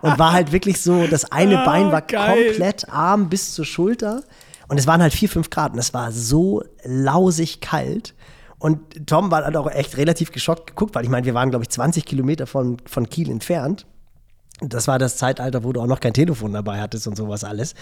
Und 0.01 0.19
war 0.19 0.33
halt 0.33 0.53
wirklich 0.53 0.81
so, 0.81 1.07
das 1.07 1.31
eine 1.31 1.61
Ah, 1.61 1.65
Bein 1.65 1.93
war 1.93 2.03
geil. 2.03 2.47
komplett 2.49 2.89
arm 2.89 3.29
bis 3.29 3.53
zur 3.53 3.65
Schulter. 3.65 4.23
Und 4.69 4.79
es 4.79 4.87
waren 4.87 5.01
halt 5.01 5.13
4, 5.13 5.29
5 5.29 5.51
Grad 5.51 5.73
und 5.73 5.79
es 5.79 5.95
war 5.95 6.13
so 6.13 6.63
lausig 6.85 7.61
kalt. 7.61 8.15
Und 8.59 9.07
Tom 9.07 9.31
war 9.31 9.45
halt 9.45 9.57
auch 9.57 9.71
echt 9.71 9.97
relativ 9.97 10.33
geschockt 10.33 10.67
geguckt, 10.67 10.95
weil 10.95 11.05
ich 11.05 11.11
meine, 11.11 11.27
wir 11.27 11.35
waren, 11.35 11.51
glaube 11.51 11.65
ich, 11.65 11.71
20 11.71 12.05
Kilometer 12.05 12.47
von, 12.47 12.79
von 12.87 13.09
Kiel 13.09 13.31
entfernt. 13.31 13.87
Das 14.61 14.89
war 14.89 14.99
das 14.99 15.19
Zeitalter, 15.19 15.65
wo 15.65 15.73
du 15.73 15.83
auch 15.83 15.87
noch 15.87 16.01
kein 16.01 16.15
Telefon 16.15 16.55
dabei 16.55 16.81
hattest 16.81 17.07
und 17.07 17.17
sowas 17.17 17.45
alles. 17.45 17.75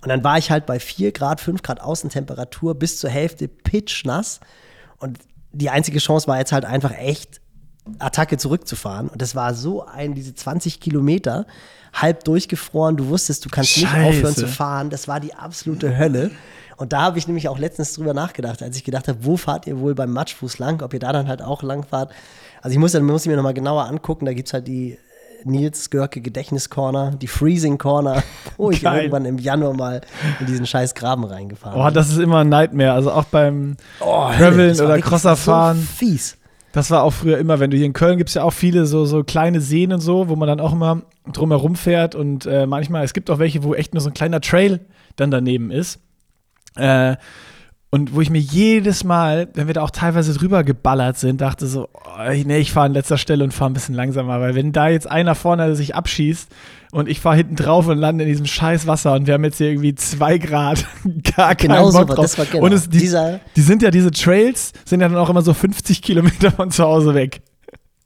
Und 0.00 0.08
dann 0.08 0.22
war 0.22 0.38
ich 0.38 0.50
halt 0.50 0.66
bei 0.66 0.78
4 0.78 1.12
Grad, 1.12 1.40
5 1.40 1.62
Grad 1.62 1.80
Außentemperatur 1.80 2.76
bis 2.76 2.98
zur 2.98 3.10
Hälfte 3.10 3.48
pitchnass. 3.48 4.38
Und 4.98 5.18
die 5.52 5.70
einzige 5.70 5.98
Chance 5.98 6.28
war 6.28 6.38
jetzt 6.38 6.52
halt 6.52 6.64
einfach 6.64 6.92
echt 6.96 7.40
Attacke 7.98 8.36
zurückzufahren. 8.36 9.08
Und 9.08 9.20
das 9.22 9.34
war 9.34 9.54
so 9.54 9.84
ein, 9.86 10.14
diese 10.14 10.34
20 10.34 10.80
Kilometer, 10.80 11.46
halb 11.92 12.24
durchgefroren. 12.24 12.96
Du 12.96 13.08
wusstest, 13.08 13.44
du 13.44 13.48
kannst 13.48 13.76
nicht 13.76 13.88
Scheiße. 13.88 14.08
aufhören 14.18 14.34
zu 14.34 14.46
fahren. 14.46 14.90
Das 14.90 15.08
war 15.08 15.18
die 15.20 15.34
absolute 15.34 15.96
Hölle. 15.98 16.30
Und 16.76 16.92
da 16.92 17.02
habe 17.02 17.18
ich 17.18 17.26
nämlich 17.26 17.48
auch 17.48 17.58
letztens 17.58 17.92
drüber 17.94 18.14
nachgedacht, 18.14 18.62
als 18.62 18.76
ich 18.76 18.84
gedacht 18.84 19.08
habe, 19.08 19.18
wo 19.24 19.36
fahrt 19.36 19.66
ihr 19.66 19.78
wohl 19.80 19.94
beim 19.94 20.12
Matschfuß 20.12 20.58
lang? 20.58 20.82
Ob 20.82 20.94
ihr 20.94 21.00
da 21.00 21.12
dann 21.12 21.28
halt 21.28 21.42
auch 21.42 21.62
lang 21.62 21.84
fahrt? 21.84 22.12
Also 22.62 22.72
ich 22.72 22.78
muss, 22.78 22.92
dann 22.92 23.04
muss 23.04 23.22
ich 23.22 23.28
mir 23.28 23.36
nochmal 23.36 23.54
genauer 23.54 23.84
angucken. 23.86 24.24
Da 24.24 24.32
gibt 24.34 24.48
es 24.48 24.54
halt 24.54 24.66
die 24.68 24.98
Nils 25.44 25.88
Görke 25.90 26.20
Gedächtniscorner, 26.20 27.12
die 27.12 27.26
Freezing 27.26 27.78
Corner, 27.78 28.22
wo 28.56 28.70
ich 28.70 28.82
Geil. 28.82 28.98
irgendwann 29.00 29.24
im 29.24 29.38
Januar 29.38 29.72
mal 29.74 30.00
in 30.38 30.46
diesen 30.46 30.66
scheiß 30.66 30.94
Graben 30.94 31.24
reingefahren 31.24 31.80
Oh, 31.80 31.84
bin. 31.86 31.94
das 31.94 32.10
ist 32.10 32.18
immer 32.18 32.38
ein 32.40 32.48
Nightmare. 32.50 32.92
Also 32.92 33.10
auch 33.10 33.24
beim 33.24 33.76
Oh, 34.00 34.06
war 34.06 34.34
oder 34.36 34.56
wirklich 34.56 35.04
Crosserfahren. 35.04 35.78
So 35.80 35.86
fies. 35.86 36.36
Das 36.72 36.90
war 36.90 37.02
auch 37.02 37.12
früher 37.12 37.38
immer, 37.38 37.58
wenn 37.58 37.70
du 37.70 37.76
hier 37.76 37.86
in 37.86 37.92
Köln 37.92 38.16
gibt 38.16 38.30
es 38.30 38.34
ja 38.34 38.44
auch 38.44 38.52
viele 38.52 38.86
so, 38.86 39.04
so 39.04 39.24
kleine 39.24 39.60
Seen 39.60 39.92
und 39.92 40.00
so, 40.00 40.28
wo 40.28 40.36
man 40.36 40.46
dann 40.46 40.60
auch 40.60 40.72
immer 40.72 41.02
drumherum 41.32 41.74
fährt 41.74 42.14
und 42.14 42.46
äh, 42.46 42.66
manchmal, 42.66 43.04
es 43.04 43.12
gibt 43.12 43.30
auch 43.30 43.38
welche, 43.38 43.64
wo 43.64 43.74
echt 43.74 43.92
nur 43.92 44.00
so 44.00 44.10
ein 44.10 44.14
kleiner 44.14 44.40
Trail 44.40 44.80
dann 45.16 45.30
daneben 45.30 45.70
ist. 45.70 46.00
Äh, 46.76 47.16
und 47.92 48.14
wo 48.14 48.20
ich 48.20 48.30
mir 48.30 48.38
jedes 48.38 49.02
Mal, 49.02 49.48
wenn 49.54 49.66
wir 49.66 49.74
da 49.74 49.82
auch 49.82 49.90
teilweise 49.90 50.32
drüber 50.32 50.62
geballert 50.62 51.18
sind, 51.18 51.40
dachte 51.40 51.66
so, 51.66 51.88
oh, 51.92 52.32
nee, 52.44 52.58
ich 52.58 52.72
fahre 52.72 52.86
an 52.86 52.92
letzter 52.92 53.18
Stelle 53.18 53.42
und 53.42 53.52
fahre 53.52 53.70
ein 53.70 53.74
bisschen 53.74 53.96
langsamer, 53.96 54.40
weil 54.40 54.54
wenn 54.54 54.70
da 54.70 54.88
jetzt 54.88 55.10
einer 55.10 55.34
vorne 55.34 55.74
sich 55.74 55.96
abschießt 55.96 56.52
und 56.92 57.08
ich 57.08 57.20
fahre 57.20 57.36
hinten 57.36 57.56
drauf 57.56 57.86
und 57.86 57.98
lande 57.98 58.24
in 58.24 58.30
diesem 58.30 58.46
scheiß 58.46 58.86
Wasser 58.86 59.14
und 59.14 59.26
wir 59.26 59.34
haben 59.34 59.44
jetzt 59.44 59.58
hier 59.58 59.68
irgendwie 59.68 59.94
zwei 59.94 60.38
Grad, 60.38 60.86
gar 61.36 61.54
keinen 61.54 61.68
Genau 61.74 61.92
Bock 61.92 62.08
drauf. 62.08 62.16
das 62.24 62.38
war 62.38 62.46
genau. 62.46 62.64
Und 62.64 62.72
es, 62.72 62.88
die, 62.88 62.98
Dieser- 62.98 63.40
die 63.56 63.60
sind 63.62 63.82
ja, 63.82 63.90
diese 63.90 64.10
Trails 64.10 64.72
sind 64.84 65.00
ja 65.00 65.08
dann 65.08 65.18
auch 65.18 65.30
immer 65.30 65.42
so 65.42 65.54
50 65.54 66.02
Kilometer 66.02 66.50
von 66.50 66.70
zu 66.70 66.84
Hause 66.84 67.14
weg. 67.14 67.42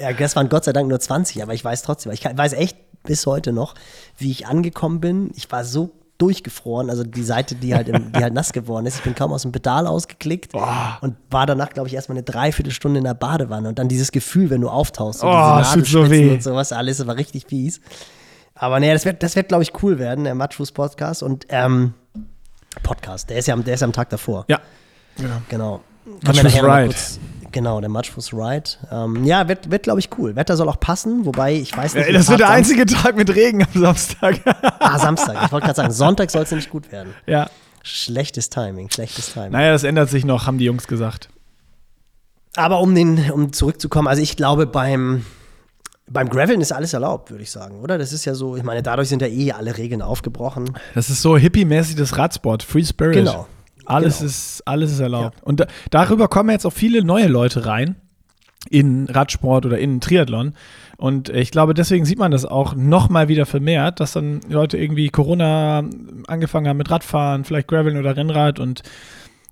Ja, 0.01 0.13
das 0.13 0.35
waren 0.37 0.49
Gott 0.49 0.65
sei 0.65 0.73
Dank 0.73 0.89
nur 0.89 0.99
20, 1.01 1.43
aber 1.43 1.55
ich 1.55 1.65
weiß 1.65 1.83
trotzdem, 1.83 2.11
ich 2.13 2.25
weiß 2.25 2.53
echt 2.55 2.77
bis 3.05 3.27
heute 3.27 3.53
noch, 3.53 3.75
wie 4.19 4.31
ich 4.31 4.47
angekommen 4.47 5.01
bin. 5.01 5.31
Ich 5.37 5.51
war 5.53 5.65
so 5.65 5.93
durchgefroren, 6.19 6.91
also 6.91 7.03
die 7.05 7.23
Seite, 7.25 7.55
die 7.55 7.75
halt, 7.75 7.89
im, 7.89 8.13
die 8.13 8.21
halt 8.23 8.33
nass 8.35 8.53
geworden 8.53 8.87
ist. 8.87 8.97
Ich 8.97 9.03
bin 9.03 9.15
kaum 9.15 9.33
aus 9.33 9.43
dem 9.43 9.53
Pedal 9.53 9.87
ausgeklickt 9.87 10.53
und 11.01 11.17
war 11.31 11.45
danach, 11.47 11.71
glaube 11.71 11.89
ich, 11.89 11.95
erstmal 11.95 12.17
eine 12.17 12.23
Dreiviertelstunde 12.23 12.99
in 12.99 13.05
der 13.05 13.15
Badewanne. 13.15 13.69
Und 13.69 13.79
dann 13.79 13.89
dieses 13.89 14.13
Gefühl, 14.13 14.49
wenn 14.51 14.61
du 14.61 14.69
auftauchst, 14.69 15.21
so 15.21 15.27
Oh, 15.27 15.31
diese 15.59 15.61
es 15.61 15.73
tut 15.75 15.87
so 15.87 15.99
Nadelspitzen 16.03 16.29
weh. 16.31 16.35
und 16.35 16.43
sowas 16.43 16.73
alles, 16.73 16.99
das 16.99 17.07
war 17.07 17.17
richtig 17.17 17.47
fies. 17.49 17.81
Aber 18.55 18.79
naja, 18.81 18.93
das 18.93 19.05
wird, 19.05 19.23
das 19.23 19.35
wird 19.37 19.49
glaube 19.49 19.63
ich, 19.65 19.73
cool 19.83 19.99
werden, 19.99 20.25
der 20.25 20.35
Matschfuß-Podcast. 20.35 21.23
Und 21.23 21.47
ähm, 21.49 21.95
Podcast, 22.83 23.31
der 23.31 23.39
ist, 23.39 23.47
ja, 23.49 23.55
am- 23.55 23.65
der 23.65 23.75
ist 23.75 23.81
ja 23.81 23.87
am 23.87 23.93
Tag 23.93 24.11
davor. 24.11 24.45
Ja. 24.49 24.61
Genau. 25.49 25.81
Matschfuß 26.23 26.43
nachher 26.45 26.63
noch 26.63 26.69
mal 26.69 26.77
Ride. 26.83 26.89
kurz- 26.95 27.19
Genau, 27.53 27.81
der 27.81 27.89
Matschfuß 27.89 28.33
Ride. 28.33 28.69
Ähm, 28.91 29.23
ja, 29.25 29.47
wird, 29.47 29.71
wird 29.71 29.85
glaube 29.85 30.01
ich, 30.01 30.11
cool. 30.19 30.35
Wetter 30.35 30.57
soll 30.57 30.69
auch 30.69 30.81
passen, 30.81 31.25
wobei 31.25 31.55
ich 31.55 31.77
weiß 31.77 31.95
nicht. 31.95 32.05
Ey, 32.09 32.13
das 32.13 32.27
wie 32.27 32.31
wird 32.31 32.41
der 32.41 32.51
einzige 32.51 32.85
Tag 32.85 33.15
mit 33.15 33.33
Regen 33.33 33.63
am 33.63 33.81
Samstag. 33.81 34.41
Samstag- 34.45 34.75
Ah, 34.81 34.99
Samstag. 34.99 35.37
Ich 35.47 35.53
wollte 35.53 35.67
gerade 35.67 35.77
sagen, 35.77 35.93
Sonntag 35.93 36.33
soll 36.33 36.43
es 36.43 36.51
nämlich 36.51 36.69
gut 36.69 36.91
werden. 36.91 37.15
ja. 37.27 37.49
Schlechtes 37.87 38.49
Timing, 38.51 38.91
schlechtes 38.91 39.35
Timing. 39.35 39.51
Naja, 39.53 39.71
das 39.73 39.85
ändert 39.85 40.09
sich 40.11 40.25
noch, 40.25 40.47
haben 40.47 40.57
die 40.59 40.65
Jungs 40.65 40.87
gesagt. 40.89 41.29
Aber 42.57 42.81
um, 42.81 42.95
den, 42.95 43.31
um 43.31 43.53
zurückzukommen, 43.53 44.09
also 44.09 44.23
ich 44.23 44.37
glaube, 44.37 44.67
beim, 44.67 45.25
beim 46.11 46.29
Graveln 46.29 46.61
ist 46.61 46.73
alles 46.73 46.93
erlaubt, 46.93 47.31
würde 47.31 47.43
ich 47.43 47.51
sagen, 47.51 47.81
oder? 47.81 47.97
Das 47.99 48.13
ist 48.13 48.25
ja 48.25 48.35
so, 48.35 48.57
ich 48.57 48.63
meine, 48.63 48.83
dadurch 48.83 49.09
sind 49.09 49.23
ja 49.23 49.29
eh 49.29 49.53
alle 49.53 49.77
Regeln 49.79 50.03
aufgebrochen. 50.03 50.71
Das 50.95 51.09
ist 51.11 51.23
so 51.23 51.37
hippie-mäßig 51.39 51.97
das 51.97 52.19
Radsport, 52.19 52.63
Free 52.63 52.85
Spirit. 52.85 53.15
Genau. 53.15 53.47
Alles, 53.87 54.19
Genau. 54.19 54.29
ist, 54.29 54.63
alles 54.67 54.93
ist 54.93 55.01
erlaubt. 55.01 55.43
Und 55.43 55.61
da, 55.61 55.67
darüber 55.91 56.29
kommen 56.29 56.51
jetzt 56.51 56.67
auch 56.67 56.73
viele 56.73 57.05
neue 57.05 57.27
Leute 57.27 57.67
rein 57.67 57.97
in 58.71 59.07
Radsport 59.09 59.67
oder 59.67 59.79
in 59.79 60.01
Triathlon. 60.01 60.55
Und 60.97 61.29
ich 61.29 61.51
glaube, 61.51 61.75
deswegen 61.75 62.05
sieht 62.07 62.19
man 62.19 62.31
das 62.31 62.47
auch 62.47 62.75
nochmal 62.75 63.29
wieder 63.29 63.45
vermehrt, 63.47 64.01
dass 64.01 64.13
dann 64.13 64.41
Leute 64.49 64.79
irgendwie 64.79 65.09
Corona 65.11 65.83
angefangen 66.29 66.69
haben 66.69 66.79
mit 66.79 66.91
Radfahren, 66.91 67.45
vielleicht 67.45 67.69
Graveln 67.69 67.99
oder 67.99 68.17
Rennrad 68.17 68.59
und 68.61 68.83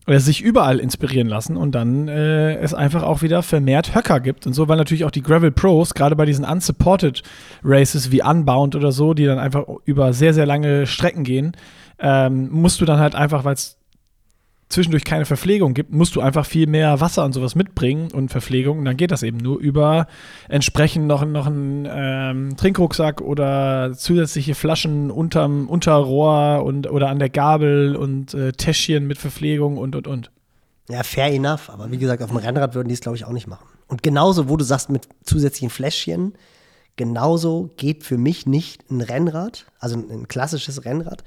oder 0.07 0.19
sich 0.21 0.41
überall 0.41 0.79
inspirieren 0.81 1.29
lassen 1.29 1.57
und 1.57 1.75
dann 1.75 2.09
äh, 2.09 2.57
es 2.57 2.75
einfach 2.75 3.03
auch 3.03 3.23
wieder 3.23 3.43
vermehrt 3.43 3.95
Höcker 3.95 4.21
gibt 4.21 4.47
und 4.47 4.53
so, 4.53 4.69
weil 4.69 4.77
natürlich 4.77 5.05
auch 5.05 5.11
die 5.11 5.23
Gravel 5.23 5.53
Pros, 5.53 5.95
gerade 5.95 6.17
bei 6.17 6.25
diesen 6.25 6.45
unsupported 6.45 7.23
Races 7.63 8.11
wie 8.11 8.23
Unbound 8.23 8.75
oder 8.75 8.91
so, 8.91 9.15
die 9.15 9.25
dann 9.25 9.39
einfach 9.39 9.65
über 9.85 10.13
sehr, 10.13 10.35
sehr 10.35 10.47
lange 10.47 10.87
Strecken 10.87 11.25
gehen, 11.25 11.53
ähm, 12.01 12.51
musst 12.51 12.81
du 12.81 12.85
dann 12.85 12.99
halt 12.99 13.15
einfach, 13.15 13.45
weil 13.45 13.55
es 13.55 13.79
zwischendurch 14.73 15.05
keine 15.05 15.27
Verpflegung 15.27 15.75
gibt, 15.75 15.93
musst 15.93 16.16
du 16.16 16.20
einfach 16.20 16.47
viel 16.47 16.66
mehr 16.66 17.01
Wasser 17.01 17.25
und 17.25 17.33
sowas 17.33 17.55
mitbringen 17.55 18.11
und 18.12 18.31
Verpflegung. 18.31 18.79
Und 18.79 18.87
dann 18.87 18.97
geht 18.97 19.11
das 19.11 19.23
eben 19.23 19.37
nur 19.37 19.59
über 19.59 20.07
entsprechend 20.49 21.07
noch, 21.07 21.25
noch 21.25 21.47
einen 21.47 21.87
ähm, 21.91 22.57
Trinkrucksack 22.57 23.20
oder 23.20 23.93
zusätzliche 23.95 24.55
Flaschen 24.55 25.11
unterm 25.11 25.68
Unterrohr 25.68 26.64
und 26.64 26.91
oder 26.91 27.11
an 27.11 27.18
der 27.18 27.29
Gabel 27.29 27.95
und 27.97 28.35
äh, 28.35 28.53
Täschchen 28.53 29.07
mit 29.07 29.18
Verpflegung 29.18 29.77
und 29.77 29.95
und 29.95 30.07
und. 30.07 30.31
Ja, 30.89 31.03
fair 31.03 31.33
enough. 31.33 31.70
Aber 31.70 31.91
wie 31.91 31.99
gesagt, 31.99 32.23
auf 32.23 32.31
dem 32.31 32.39
Rennrad 32.39 32.75
würden 32.75 32.89
die 32.89 32.95
es, 32.95 33.01
glaube 33.01 33.16
ich, 33.16 33.25
auch 33.25 33.33
nicht 33.33 33.47
machen. 33.47 33.66
Und 33.89 34.03
genauso, 34.03 34.49
wo 34.49 34.57
du 34.57 34.64
sagst, 34.64 34.91
mit 34.91 35.07
zusätzlichen 35.23 35.70
Fläschchen, 35.70 36.33
genauso 36.97 37.70
geht 37.77 38.05
für 38.05 38.18
mich 38.18 38.47
nicht 38.47 38.91
ein 38.91 39.01
Rennrad, 39.01 39.66
also 39.79 39.97
ein, 39.97 40.11
ein 40.11 40.29
klassisches 40.29 40.85
Rennrad, 40.85 41.25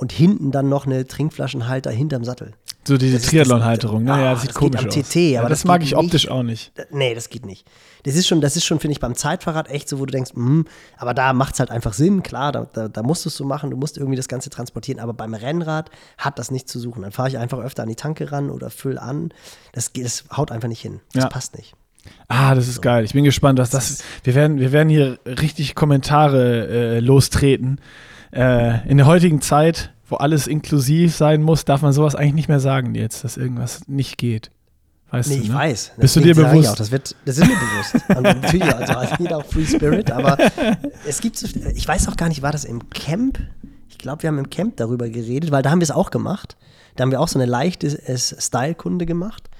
und 0.00 0.12
hinten 0.12 0.50
dann 0.50 0.68
noch 0.70 0.86
eine 0.86 1.06
Trinkflaschenhalter 1.06 1.90
hinterm 1.90 2.24
Sattel. 2.24 2.52
So 2.88 2.96
diese 2.96 3.20
Triathlon-Halterung, 3.20 4.04
ne? 4.04 4.14
ah, 4.14 4.20
Ja, 4.22 4.30
das 4.32 4.40
sieht 4.40 4.50
das 4.50 4.56
komisch 4.56 4.86
aus. 4.86 4.94
TT, 4.94 5.14
ja, 5.16 5.42
das, 5.42 5.50
das 5.50 5.64
mag 5.66 5.82
ich 5.82 5.94
optisch 5.94 6.24
nicht. 6.24 6.30
auch 6.32 6.42
nicht. 6.42 6.72
Nee, 6.90 7.14
das 7.14 7.28
geht 7.28 7.44
nicht. 7.44 7.66
Das 8.04 8.14
ist 8.14 8.26
schon, 8.26 8.40
das 8.40 8.56
ist 8.56 8.64
schon, 8.64 8.80
finde 8.80 8.92
ich, 8.92 9.00
beim 9.00 9.14
Zeitfahrrad 9.14 9.68
echt 9.68 9.86
so, 9.90 9.98
wo 9.98 10.06
du 10.06 10.12
denkst, 10.12 10.30
mhm, 10.34 10.64
aber 10.96 11.12
da 11.12 11.34
macht 11.34 11.52
es 11.52 11.60
halt 11.60 11.70
einfach 11.70 11.92
Sinn, 11.92 12.22
klar, 12.22 12.52
da, 12.52 12.66
da, 12.72 12.88
da 12.88 13.02
musst 13.02 13.26
du 13.26 13.28
es 13.28 13.36
so 13.36 13.44
machen, 13.44 13.70
du 13.70 13.76
musst 13.76 13.98
irgendwie 13.98 14.16
das 14.16 14.28
Ganze 14.28 14.48
transportieren, 14.48 14.98
aber 14.98 15.12
beim 15.12 15.34
Rennrad 15.34 15.90
hat 16.16 16.38
das 16.38 16.50
nichts 16.50 16.72
zu 16.72 16.80
suchen. 16.80 17.02
Dann 17.02 17.12
fahre 17.12 17.28
ich 17.28 17.36
einfach 17.36 17.58
öfter 17.58 17.82
an 17.82 17.90
die 17.90 17.96
Tanke 17.96 18.32
ran 18.32 18.48
oder 18.48 18.70
füll 18.70 18.98
an. 18.98 19.34
Das, 19.72 19.92
das 19.92 20.24
haut 20.34 20.50
einfach 20.50 20.68
nicht 20.68 20.80
hin. 20.80 21.00
Das 21.12 21.24
Ja. 21.24 21.28
passt 21.28 21.58
nicht. 21.58 21.74
Ah, 22.28 22.54
das 22.54 22.66
ist 22.66 22.76
so. 22.76 22.80
geil. 22.80 23.04
Ich 23.04 23.12
bin 23.12 23.24
gespannt, 23.24 23.58
was 23.58 23.68
das. 23.68 24.02
Wir 24.24 24.34
werden, 24.34 24.58
wir 24.58 24.72
werden 24.72 24.88
hier 24.88 25.18
richtig 25.26 25.74
Kommentare 25.74 26.66
äh, 26.96 27.00
lostreten. 27.00 27.78
Äh, 28.32 28.88
in 28.88 28.96
der 28.96 29.06
heutigen 29.06 29.40
Zeit, 29.40 29.92
wo 30.08 30.16
alles 30.16 30.46
inklusiv 30.46 31.14
sein 31.14 31.42
muss, 31.42 31.64
darf 31.64 31.82
man 31.82 31.92
sowas 31.92 32.14
eigentlich 32.14 32.34
nicht 32.34 32.48
mehr 32.48 32.60
sagen 32.60 32.94
jetzt, 32.94 33.24
dass 33.24 33.36
irgendwas 33.36 33.86
nicht 33.88 34.18
geht. 34.18 34.50
Weißt 35.10 35.28
nee, 35.28 35.36
du, 35.36 35.42
ich 35.42 35.48
ne? 35.48 35.54
weiß. 35.54 35.92
Bist 35.98 36.16
du 36.16 36.20
dir 36.20 36.34
bewusst? 36.36 36.68
Auch, 36.68 36.76
das, 36.76 36.90
wird, 36.92 37.16
das 37.24 37.38
ist 37.38 37.48
mir 37.48 37.56
bewusst. 37.56 38.16
Und 38.16 38.22
natürlich, 38.42 38.74
also 38.74 38.94
hat 38.94 39.18
jeder 39.18 39.38
auch 39.38 39.44
Free 39.44 39.66
Spirit, 39.66 40.10
aber 40.10 40.38
es 41.06 41.20
gibt 41.20 41.36
so, 41.36 41.48
ich 41.74 41.88
weiß 41.88 42.08
auch 42.08 42.16
gar 42.16 42.28
nicht, 42.28 42.42
war 42.42 42.52
das 42.52 42.64
im 42.64 42.90
Camp? 42.90 43.40
Ich 43.88 43.98
glaube, 43.98 44.22
wir 44.22 44.28
haben 44.28 44.38
im 44.38 44.50
Camp 44.50 44.76
darüber 44.76 45.08
geredet, 45.08 45.50
weil 45.50 45.62
da 45.62 45.70
haben 45.70 45.80
wir 45.80 45.84
es 45.84 45.90
auch 45.90 46.10
gemacht. 46.10 46.56
Da 46.94 47.02
haben 47.02 47.10
wir 47.10 47.20
auch 47.20 47.28
so 47.28 47.38
eine 47.38 47.46
leichte 47.46 47.98
Style-Kunde 48.16 49.06
gemacht. 49.06 49.50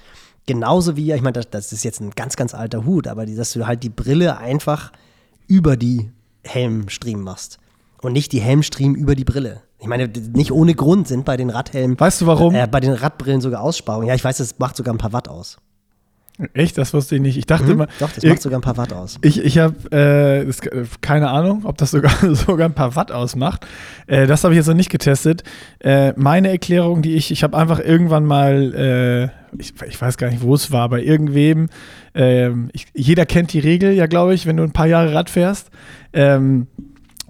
Genauso 0.47 0.97
wie, 0.97 1.13
ich 1.13 1.23
meine, 1.23 1.35
das, 1.35 1.51
das, 1.51 1.73
ist 1.73 1.85
jetzt 1.85 2.01
ein 2.01 2.11
ganz, 2.11 2.37
ganz 2.37 2.55
alter 2.55 2.85
Hut, 2.85 3.09
aber 3.09 3.27
dass 3.27 3.53
du 3.53 3.67
halt 3.67 3.83
die 3.83 3.89
Brille 3.89 4.39
einfach 4.39 4.93
über 5.47 5.77
die 5.77 6.11
Helmstriemen 6.45 7.23
machst 7.23 7.60
und 8.03 8.13
nicht 8.13 8.33
die 8.33 8.41
Helmstriemen 8.41 8.97
über 8.97 9.15
die 9.15 9.25
Brille. 9.25 9.63
Ich 9.79 9.87
meine, 9.87 10.09
nicht 10.35 10.53
ohne 10.53 10.75
Grund 10.75 11.09
sind 11.09 11.25
bei 11.25 11.37
den 11.37 11.51
Radhelmen. 11.51 11.99
Weißt 11.99 12.21
du 12.21 12.27
warum? 12.27 12.55
Äh, 12.55 12.67
bei 12.67 12.81
den 12.81 12.93
Radbrillen 12.93 13.41
sogar 13.41 13.63
Aussparungen. 13.63 14.09
Ja, 14.09 14.15
ich 14.15 14.25
weiß, 14.25 14.37
das 14.39 14.59
macht 14.59 14.77
sogar 14.77 14.95
ein 14.95 14.99
paar 14.99 15.13
Watt 15.13 15.29
aus. 15.29 15.59
Echt? 16.55 16.79
Das 16.79 16.95
wusste 16.95 17.17
ich 17.17 17.21
nicht. 17.21 17.37
Ich 17.37 17.47
dachte 17.47 17.65
mhm, 17.65 17.73
immer. 17.73 17.87
Doch, 17.99 18.11
das 18.11 18.25
macht 18.25 18.43
sogar 18.43 18.59
ein 18.59 18.63
paar 18.63 18.77
Watt 18.77 18.93
aus. 18.93 19.19
Ich, 19.23 19.43
ich 19.43 19.59
habe 19.59 19.75
äh, 19.91 20.51
keine 21.01 21.31
Ahnung, 21.31 21.63
ob 21.65 21.77
das 21.79 21.91
sogar, 21.91 22.13
sogar 22.35 22.69
ein 22.69 22.75
paar 22.75 22.97
Watt 22.97 23.13
ausmacht. 23.13 23.67
Äh, 24.07 24.27
das 24.27 24.45
habe 24.45 24.55
ich 24.55 24.59
jetzt 24.59 24.67
noch 24.67 24.75
nicht 24.75 24.91
getestet. 24.91 25.43
Äh, 25.81 26.13
meine 26.17 26.49
Erklärung, 26.49 27.03
die 27.03 27.15
ich, 27.15 27.31
ich 27.31 27.43
habe 27.43 27.57
einfach 27.57 27.79
irgendwann 27.79 28.25
mal, 28.25 28.75
äh, 28.75 29.61
ich, 29.61 29.75
ich, 29.87 30.01
weiß 30.01 30.17
gar 30.17 30.31
nicht, 30.31 30.43
wo 30.43 30.55
es 30.55 30.71
war, 30.71 30.89
bei 30.89 31.03
irgendwem. 31.03 31.69
Ähm, 32.15 32.71
ich, 32.73 32.87
jeder 32.95 33.27
kennt 33.27 33.53
die 33.53 33.61
Regel, 33.61 33.93
ja, 33.93 34.07
glaube 34.07 34.35
ich, 34.35 34.47
wenn 34.47 34.57
du 34.57 34.63
ein 34.63 34.73
paar 34.73 34.87
Jahre 34.87 35.13
Rad 35.15 35.29
fährst. 35.29 35.71
Ähm, 36.13 36.67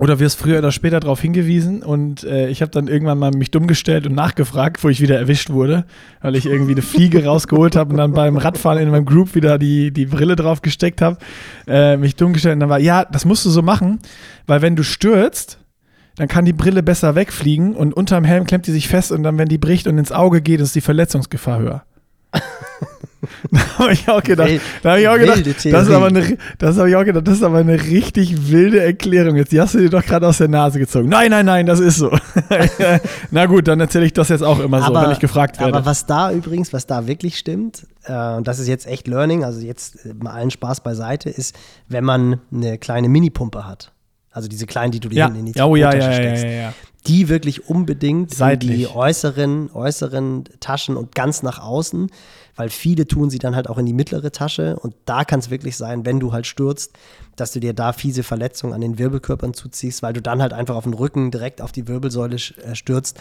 oder 0.00 0.18
wirst 0.18 0.38
früher 0.38 0.58
oder 0.58 0.72
später 0.72 0.98
darauf 0.98 1.20
hingewiesen 1.20 1.82
und 1.82 2.24
äh, 2.24 2.48
ich 2.48 2.62
habe 2.62 2.72
dann 2.72 2.88
irgendwann 2.88 3.18
mal 3.18 3.32
mich 3.32 3.50
dumm 3.50 3.66
gestellt 3.66 4.06
und 4.06 4.14
nachgefragt, 4.14 4.82
wo 4.82 4.88
ich 4.88 5.02
wieder 5.02 5.18
erwischt 5.18 5.50
wurde, 5.50 5.84
weil 6.22 6.36
ich 6.36 6.46
irgendwie 6.46 6.72
eine 6.72 6.80
Fliege 6.80 7.22
rausgeholt 7.26 7.76
habe 7.76 7.90
und 7.90 7.98
dann 7.98 8.14
beim 8.14 8.38
Radfahren 8.38 8.78
in 8.78 8.88
meinem 8.88 9.04
Group 9.04 9.34
wieder 9.34 9.58
die, 9.58 9.92
die 9.92 10.06
Brille 10.06 10.36
drauf 10.36 10.62
gesteckt 10.62 11.02
habe, 11.02 11.18
äh, 11.66 11.98
mich 11.98 12.16
dumm 12.16 12.32
gestellt 12.32 12.54
und 12.54 12.60
dann 12.60 12.70
war, 12.70 12.80
ja, 12.80 13.04
das 13.04 13.26
musst 13.26 13.44
du 13.44 13.50
so 13.50 13.60
machen, 13.60 13.98
weil 14.46 14.62
wenn 14.62 14.74
du 14.74 14.84
stürzt, 14.84 15.58
dann 16.16 16.28
kann 16.28 16.46
die 16.46 16.54
Brille 16.54 16.82
besser 16.82 17.14
wegfliegen 17.14 17.74
und 17.74 17.92
unterm 17.92 18.24
Helm 18.24 18.46
klemmt 18.46 18.66
die 18.66 18.72
sich 18.72 18.88
fest 18.88 19.12
und 19.12 19.22
dann, 19.22 19.36
wenn 19.36 19.50
die 19.50 19.58
bricht 19.58 19.86
und 19.86 19.98
ins 19.98 20.12
Auge 20.12 20.40
geht, 20.40 20.62
ist 20.62 20.74
die 20.74 20.80
Verletzungsgefahr 20.80 21.58
höher. 21.58 21.84
da 23.50 23.78
habe 23.78 23.92
ich 23.92 24.08
auch 24.08 24.22
gedacht, 24.22 24.50
da 24.82 24.90
habe 24.90 25.00
ich 25.02 25.08
auch 25.08 25.18
gedacht, 25.18 25.46
das 25.46 25.64
ist 25.64 25.90
aber 25.90 26.06
eine, 26.06 26.38
das 26.58 26.78
habe 26.78 26.88
ich 26.88 26.96
auch 26.96 27.04
gedacht, 27.04 27.26
das 27.26 27.34
ist 27.34 27.42
aber 27.42 27.58
eine 27.58 27.80
richtig 27.80 28.50
wilde 28.50 28.80
Erklärung. 28.80 29.36
Jetzt 29.36 29.52
die 29.52 29.60
hast 29.60 29.74
du 29.74 29.78
dir 29.78 29.90
doch 29.90 30.04
gerade 30.04 30.26
aus 30.26 30.38
der 30.38 30.48
Nase 30.48 30.78
gezogen. 30.78 31.08
Nein, 31.08 31.30
nein, 31.30 31.44
nein, 31.44 31.66
das 31.66 31.80
ist 31.80 31.96
so. 31.96 32.10
Na 33.30 33.46
gut, 33.46 33.68
dann 33.68 33.80
erzähle 33.80 34.06
ich 34.06 34.12
das 34.12 34.28
jetzt 34.28 34.42
auch 34.42 34.58
immer 34.60 34.82
so, 34.82 34.94
wenn 34.94 35.10
ich 35.10 35.18
gefragt 35.18 35.60
werde. 35.60 35.74
Aber 35.74 35.84
was 35.84 36.06
da 36.06 36.32
übrigens, 36.32 36.72
was 36.72 36.86
da 36.86 37.06
wirklich 37.06 37.38
stimmt, 37.38 37.86
äh, 38.04 38.34
und 38.34 38.48
das 38.48 38.58
ist 38.58 38.68
jetzt 38.68 38.86
echt 38.86 39.06
Learning, 39.06 39.44
also 39.44 39.60
jetzt 39.60 40.06
äh, 40.06 40.14
mal 40.14 40.32
allen 40.32 40.50
Spaß 40.50 40.80
beiseite, 40.80 41.28
ist, 41.28 41.54
wenn 41.88 42.04
man 42.04 42.40
eine 42.52 42.78
kleine 42.78 43.08
Minipumpe 43.08 43.66
hat. 43.66 43.92
Also 44.32 44.48
diese 44.48 44.66
kleinen, 44.66 44.92
die 44.92 45.00
du 45.00 45.08
dir 45.08 45.18
ja. 45.18 45.26
in 45.26 45.44
die 45.44 45.60
oh, 45.60 45.74
ja, 45.74 45.92
ja, 45.92 46.12
steckst. 46.12 46.44
Ja, 46.44 46.50
ja, 46.50 46.74
die 47.06 47.28
wirklich 47.28 47.68
unbedingt 47.68 48.34
Seitlich. 48.34 48.70
in 48.70 48.78
die 48.78 48.86
äußeren, 48.88 49.70
äußeren 49.72 50.44
Taschen 50.60 50.96
und 50.96 51.14
ganz 51.14 51.42
nach 51.42 51.58
außen 51.58 52.10
weil 52.60 52.68
viele 52.68 53.06
tun 53.06 53.30
sie 53.30 53.38
dann 53.38 53.56
halt 53.56 53.70
auch 53.70 53.78
in 53.78 53.86
die 53.86 53.94
mittlere 53.94 54.32
Tasche 54.32 54.76
und 54.76 54.94
da 55.06 55.24
kann 55.24 55.40
es 55.40 55.48
wirklich 55.48 55.78
sein, 55.78 56.04
wenn 56.04 56.20
du 56.20 56.34
halt 56.34 56.46
stürzt, 56.46 56.92
dass 57.36 57.52
du 57.52 57.60
dir 57.60 57.72
da 57.72 57.94
fiese 57.94 58.22
Verletzungen 58.22 58.74
an 58.74 58.82
den 58.82 58.98
Wirbelkörpern 58.98 59.54
zuziehst, 59.54 60.02
weil 60.02 60.12
du 60.12 60.20
dann 60.20 60.42
halt 60.42 60.52
einfach 60.52 60.74
auf 60.76 60.84
den 60.84 60.92
Rücken 60.92 61.30
direkt 61.30 61.62
auf 61.62 61.72
die 61.72 61.88
Wirbelsäule 61.88 62.36
äh, 62.36 62.74
stürzt. 62.74 63.18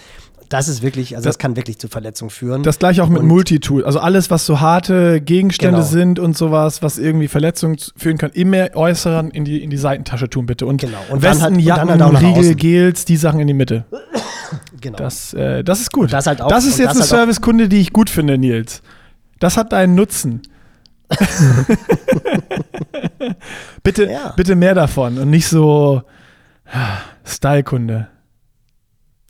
Das 0.50 0.68
ist 0.68 0.82
wirklich, 0.82 1.16
also 1.16 1.24
das, 1.24 1.36
das 1.36 1.40
kann 1.40 1.56
wirklich 1.56 1.80
zu 1.80 1.88
Verletzungen 1.88 2.32
führen. 2.32 2.64
Das 2.64 2.80
gleiche 2.80 3.02
auch 3.02 3.08
mit 3.08 3.24
Multitool. 3.24 3.86
Also 3.86 4.00
alles, 4.00 4.30
was 4.30 4.46
so 4.46 4.60
harte 4.60 5.22
Gegenstände 5.22 5.78
genau. 5.78 5.90
sind 5.90 6.20
und 6.20 6.36
sowas, 6.38 6.82
was 6.82 6.98
irgendwie 6.98 7.30
Verletzungen 7.30 7.78
führen 7.96 8.18
kann, 8.18 8.32
immer 8.32 8.76
äußeren 8.76 9.32
in 9.32 9.46
die, 9.46 9.64
in 9.64 9.70
die 9.70 9.78
Seitentasche 9.78 10.30
tun, 10.30 10.48
bitte. 10.48 10.66
Und, 10.66 10.82
genau. 10.82 10.98
und 11.10 11.22
Westen, 11.22 11.44
halt, 11.44 11.62
Jacken, 11.62 11.90
und 11.92 12.04
halt 12.04 12.22
Riegel, 12.22 12.56
Gels, 12.56 13.06
die 13.06 13.16
Sachen 13.16 13.40
in 13.40 13.48
die 13.48 13.54
Mitte. 13.54 13.86
Genau. 14.82 14.98
Das, 14.98 15.34
äh, 15.34 15.64
das 15.64 15.82
ist 15.82 15.92
gut. 15.92 16.12
Das, 16.12 16.26
halt 16.26 16.42
auch, 16.42 16.48
das 16.48 16.66
ist 16.66 16.80
jetzt 16.80 16.90
das 16.90 16.96
eine 16.96 17.02
halt 17.02 17.10
Servicekunde, 17.10 17.70
die 17.70 17.82
ich 17.82 17.94
gut 17.94 18.10
finde, 18.10 18.38
Nils. 18.38 18.82
Das 19.40 19.58
hat 19.58 19.72
deinen 19.72 19.96
Nutzen. 19.96 20.42
bitte, 23.84 24.12
ja. 24.12 24.34
bitte 24.36 24.56
mehr 24.56 24.76
davon 24.76 25.18
und 25.18 25.30
nicht 25.30 25.48
so 25.48 26.04
Stylekunde. 27.26 28.08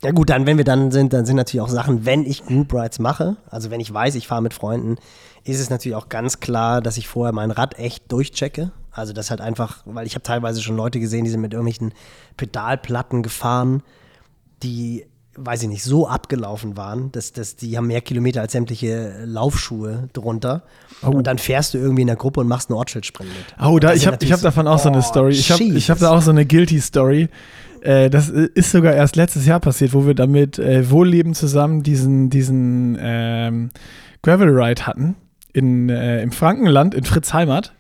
Ja 0.04 0.12
gut, 0.12 0.30
dann 0.30 0.46
wenn 0.46 0.58
wir 0.58 0.64
dann 0.64 0.92
sind, 0.92 1.12
dann 1.14 1.26
sind 1.26 1.36
natürlich 1.36 1.62
auch 1.62 1.70
Sachen, 1.70 2.06
wenn 2.06 2.26
ich 2.26 2.46
Group 2.46 2.74
Rides 2.74 3.00
mache, 3.00 3.36
also 3.50 3.70
wenn 3.70 3.82
ich 3.82 3.94
weiß, 3.94 4.16
ich 4.16 4.28
fahre 4.28 4.42
mit 4.42 4.54
Freunden, 4.54 4.96
ist 5.44 5.60
es 5.60 5.70
natürlich 5.70 5.96
auch 5.96 6.10
ganz 6.10 6.40
klar, 6.40 6.82
dass 6.82 6.98
ich 6.98 7.08
vorher 7.08 7.34
mein 7.34 7.52
Rad 7.52 7.78
echt 7.80 8.12
durchchecke. 8.12 8.72
Also 8.92 9.14
das 9.14 9.30
halt 9.30 9.42
einfach, 9.42 9.84
weil 9.86 10.08
ich 10.08 10.16
habe 10.16 10.24
teilweise 10.24 10.62
schon 10.62 10.76
Leute 10.76 11.00
gesehen, 11.00 11.26
die 11.26 11.30
sind 11.30 11.42
mit 11.42 11.54
irgendwelchen 11.54 11.94
Pedalplatten 12.38 13.24
gefahren, 13.24 13.84
die 14.64 15.06
weiß 15.36 15.64
ich 15.64 15.70
nicht, 15.70 15.84
so 15.84 16.08
abgelaufen 16.08 16.76
waren, 16.76 17.12
dass, 17.12 17.32
dass 17.32 17.56
die 17.56 17.78
haben 17.78 17.88
mehr 17.88 18.02
Kilometer 18.02 18.42
als 18.42 18.52
sämtliche 18.52 19.24
Laufschuhe 19.26 20.10
drunter. 20.14 20.64
Oh. 21.02 21.10
Und 21.10 21.28
dann 21.28 21.38
fährst 21.38 21.74
du 21.74 21.78
irgendwie 21.78 22.02
in 22.02 22.08
der 22.08 22.16
Gruppe 22.16 22.40
und 22.42 22.48
machst 22.48 22.70
einen 22.70 22.78
Ortsschild-Sprint 22.78 23.30
mit. 23.30 23.66
Oh, 23.66 23.80
da, 23.80 23.94
ich 23.94 24.08
habe 24.08 24.18
hab 24.26 24.42
davon 24.42 24.68
auch 24.68 24.76
oh, 24.76 24.84
so 24.84 24.90
eine 24.90 25.00
oh, 25.00 25.02
Story. 25.02 25.34
Ich 25.34 25.50
habe 25.52 25.64
hab 25.64 26.00
da 26.00 26.12
auch 26.12 26.22
so 26.22 26.32
eine 26.32 26.46
Guilty-Story. 26.46 27.30
Äh, 27.82 28.10
das 28.10 28.30
ist 28.30 28.72
sogar 28.72 28.94
erst 28.94 29.16
letztes 29.16 29.46
Jahr 29.46 29.60
passiert, 29.60 29.94
wo 29.94 30.06
wir 30.06 30.14
damit 30.14 30.60
äh, 30.60 30.90
wohllebend 30.90 31.38
zusammen 31.38 31.84
diesen, 31.84 32.30
diesen 32.30 32.98
ähm, 33.00 33.70
Gravel 34.22 34.50
Ride 34.50 34.86
hatten 34.86 35.16
in, 35.54 35.90
äh, 35.90 36.22
im 36.22 36.32
Frankenland, 36.32 36.94
in 36.94 37.06
Fritz 37.06 37.34
Heimat 37.34 37.74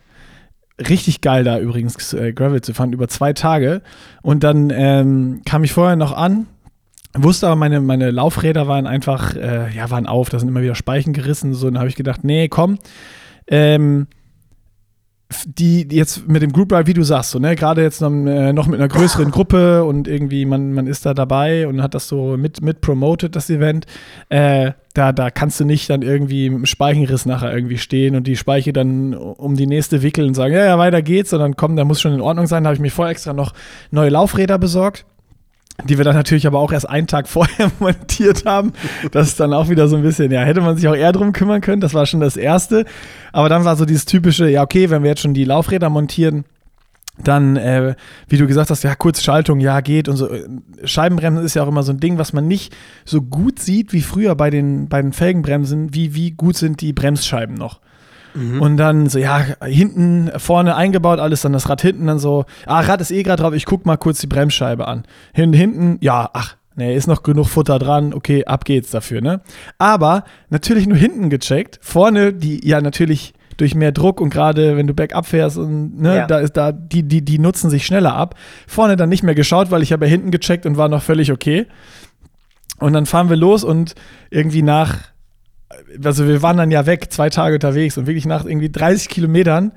richtig 0.87 1.21
geil 1.21 1.43
da 1.43 1.59
übrigens 1.59 2.13
äh, 2.13 2.33
Gravel 2.33 2.61
zu 2.61 2.73
fahren, 2.73 2.93
über 2.93 3.07
zwei 3.07 3.33
Tage. 3.33 3.81
Und 4.21 4.43
dann 4.43 4.71
ähm, 4.73 5.41
kam 5.45 5.63
ich 5.63 5.73
vorher 5.73 5.95
noch 5.95 6.13
an, 6.13 6.47
Wusste 7.17 7.47
aber, 7.47 7.55
meine, 7.55 7.81
meine 7.81 8.11
Laufräder 8.11 8.67
waren 8.67 8.85
einfach, 8.85 9.35
äh, 9.35 9.73
ja, 9.75 9.89
waren 9.89 10.05
auf, 10.05 10.29
da 10.29 10.37
sind 10.37 10.47
immer 10.47 10.61
wieder 10.61 10.75
Speichen 10.75 11.13
gerissen. 11.13 11.53
So, 11.53 11.67
dann 11.67 11.79
habe 11.79 11.89
ich 11.89 11.95
gedacht, 11.95 12.23
nee, 12.23 12.47
komm. 12.47 12.77
Ähm, 13.47 14.07
die 15.45 15.87
jetzt 15.91 16.27
mit 16.27 16.41
dem 16.41 16.51
Group 16.51 16.71
Ride, 16.73 16.87
wie 16.87 16.93
du 16.93 17.03
sagst, 17.03 17.31
so, 17.31 17.39
ne, 17.39 17.55
gerade 17.55 17.83
jetzt 17.83 18.01
noch, 18.01 18.09
äh, 18.09 18.51
noch, 18.51 18.65
mit 18.65 18.79
einer 18.79 18.87
größeren 18.87 19.29
Gruppe 19.29 19.83
und 19.83 20.07
irgendwie 20.07 20.45
man, 20.45 20.73
man 20.73 20.87
ist 20.87 21.05
da 21.05 21.13
dabei 21.13 21.67
und 21.67 21.83
hat 21.83 21.93
das 21.93 22.07
so 22.07 22.35
mit, 22.35 22.63
mit 22.63 22.81
promoted, 22.81 23.35
das 23.35 23.49
Event, 23.49 23.85
äh, 24.29 24.71
da, 24.95 25.11
da 25.11 25.29
kannst 25.29 25.59
du 25.59 25.65
nicht 25.65 25.87
dann 25.89 26.01
irgendwie 26.01 26.49
mit 26.49 26.59
dem 26.59 26.65
Speichenriss 26.65 27.27
nachher 27.27 27.53
irgendwie 27.53 27.77
stehen 27.77 28.15
und 28.15 28.25
die 28.25 28.37
Speiche 28.37 28.73
dann 28.73 29.13
um 29.13 29.55
die 29.55 29.67
nächste 29.67 30.01
wickeln 30.01 30.29
und 30.29 30.33
sagen, 30.33 30.55
ja, 30.55 30.65
ja, 30.65 30.77
weiter 30.79 31.03
geht's, 31.03 31.29
sondern 31.29 31.55
komm, 31.55 31.75
da 31.75 31.85
muss 31.85 32.01
schon 32.01 32.13
in 32.13 32.21
Ordnung 32.21 32.47
sein. 32.47 32.63
Da 32.63 32.69
habe 32.69 32.75
ich 32.75 32.81
mir 32.81 32.91
vorher 32.91 33.11
extra 33.11 33.33
noch 33.33 33.53
neue 33.91 34.09
Laufräder 34.09 34.57
besorgt 34.57 35.05
die 35.85 35.97
wir 35.97 36.05
dann 36.05 36.15
natürlich 36.15 36.47
aber 36.47 36.59
auch 36.59 36.71
erst 36.71 36.89
einen 36.89 37.07
Tag 37.07 37.27
vorher 37.27 37.71
montiert 37.79 38.45
haben. 38.45 38.73
Das 39.11 39.27
ist 39.27 39.39
dann 39.39 39.53
auch 39.53 39.69
wieder 39.69 39.87
so 39.87 39.95
ein 39.95 40.03
bisschen, 40.03 40.31
ja, 40.31 40.41
hätte 40.41 40.61
man 40.61 40.75
sich 40.75 40.87
auch 40.87 40.95
eher 40.95 41.11
drum 41.11 41.33
kümmern 41.33 41.61
können. 41.61 41.81
Das 41.81 41.93
war 41.93 42.05
schon 42.05 42.19
das 42.19 42.37
Erste. 42.37 42.85
Aber 43.31 43.49
dann 43.49 43.65
war 43.65 43.75
so 43.75 43.85
dieses 43.85 44.05
typische, 44.05 44.49
ja, 44.49 44.63
okay, 44.63 44.89
wenn 44.89 45.03
wir 45.03 45.09
jetzt 45.09 45.21
schon 45.21 45.33
die 45.33 45.45
Laufräder 45.45 45.89
montieren, 45.89 46.45
dann, 47.21 47.57
äh, 47.57 47.95
wie 48.27 48.37
du 48.37 48.47
gesagt 48.47 48.69
hast, 48.69 48.83
ja, 48.83 48.95
Kurzschaltung, 48.95 49.59
ja, 49.59 49.81
geht 49.81 50.07
und 50.07 50.15
so. 50.15 50.29
Scheibenbremsen 50.83 51.43
ist 51.43 51.53
ja 51.53 51.63
auch 51.63 51.67
immer 51.67 51.83
so 51.83 51.91
ein 51.91 51.99
Ding, 51.99 52.17
was 52.17 52.33
man 52.33 52.47
nicht 52.47 52.75
so 53.03 53.21
gut 53.21 53.59
sieht 53.59 53.91
wie 53.91 54.01
früher 54.01 54.35
bei 54.35 54.49
den, 54.49 54.87
bei 54.87 55.01
den 55.01 55.13
Felgenbremsen. 55.13 55.93
Wie, 55.93 56.15
wie 56.15 56.31
gut 56.31 56.55
sind 56.55 56.81
die 56.81 56.93
Bremsscheiben 56.93 57.55
noch? 57.55 57.81
Mhm. 58.39 58.61
Und 58.61 58.77
dann 58.77 59.09
so, 59.09 59.19
ja, 59.19 59.43
hinten, 59.65 60.31
vorne 60.37 60.75
eingebaut, 60.75 61.19
alles 61.19 61.41
dann 61.41 61.53
das 61.53 61.67
Rad 61.69 61.81
hinten, 61.81 62.07
dann 62.07 62.19
so, 62.19 62.45
ah, 62.65 62.79
Rad 62.79 63.01
ist 63.01 63.11
eh 63.11 63.23
gerade 63.23 63.43
drauf, 63.43 63.53
ich 63.53 63.65
guck 63.65 63.85
mal 63.85 63.97
kurz 63.97 64.19
die 64.19 64.27
Bremsscheibe 64.27 64.87
an. 64.87 65.03
Hin, 65.33 65.51
hinten, 65.51 65.97
ja, 66.01 66.29
ach, 66.33 66.55
nee, 66.75 66.95
ist 66.95 67.07
noch 67.07 67.23
genug 67.23 67.47
Futter 67.47 67.79
dran, 67.79 68.13
okay, 68.13 68.45
ab 68.45 68.63
geht's 68.63 68.91
dafür, 68.91 69.21
ne? 69.21 69.41
Aber 69.77 70.23
natürlich 70.49 70.87
nur 70.87 70.97
hinten 70.97 71.29
gecheckt, 71.29 71.79
vorne, 71.81 72.33
die 72.33 72.65
ja 72.65 72.81
natürlich 72.81 73.33
durch 73.57 73.75
mehr 73.75 73.91
Druck 73.91 74.21
und 74.21 74.29
gerade 74.29 74.77
wenn 74.77 74.87
du 74.87 74.93
Backup 74.93 75.25
fährst 75.25 75.57
und 75.57 75.99
ne, 75.99 76.17
ja. 76.17 76.27
da 76.27 76.39
ist 76.39 76.53
da, 76.53 76.71
die, 76.71 77.03
die, 77.03 77.21
die 77.21 77.39
nutzen 77.39 77.69
sich 77.69 77.85
schneller 77.85 78.15
ab. 78.15 78.35
Vorne 78.67 78.95
dann 78.95 79.09
nicht 79.09 79.23
mehr 79.23 79.35
geschaut, 79.35 79.69
weil 79.69 79.83
ich 79.83 79.91
habe 79.91 80.05
ja 80.05 80.09
hinten 80.09 80.31
gecheckt 80.31 80.65
und 80.65 80.77
war 80.77 80.87
noch 80.87 81.03
völlig 81.03 81.29
okay. 81.33 81.67
Und 82.79 82.93
dann 82.93 83.05
fahren 83.05 83.29
wir 83.29 83.35
los 83.35 83.65
und 83.65 83.95
irgendwie 84.29 84.61
nach 84.61 84.99
also 86.03 86.27
wir 86.27 86.41
waren 86.41 86.57
dann 86.57 86.71
ja 86.71 86.85
weg, 86.85 87.11
zwei 87.11 87.29
Tage 87.29 87.55
unterwegs 87.55 87.97
und 87.97 88.07
wirklich 88.07 88.25
nach 88.25 88.45
irgendwie 88.45 88.71
30 88.71 89.09
Kilometern 89.09 89.71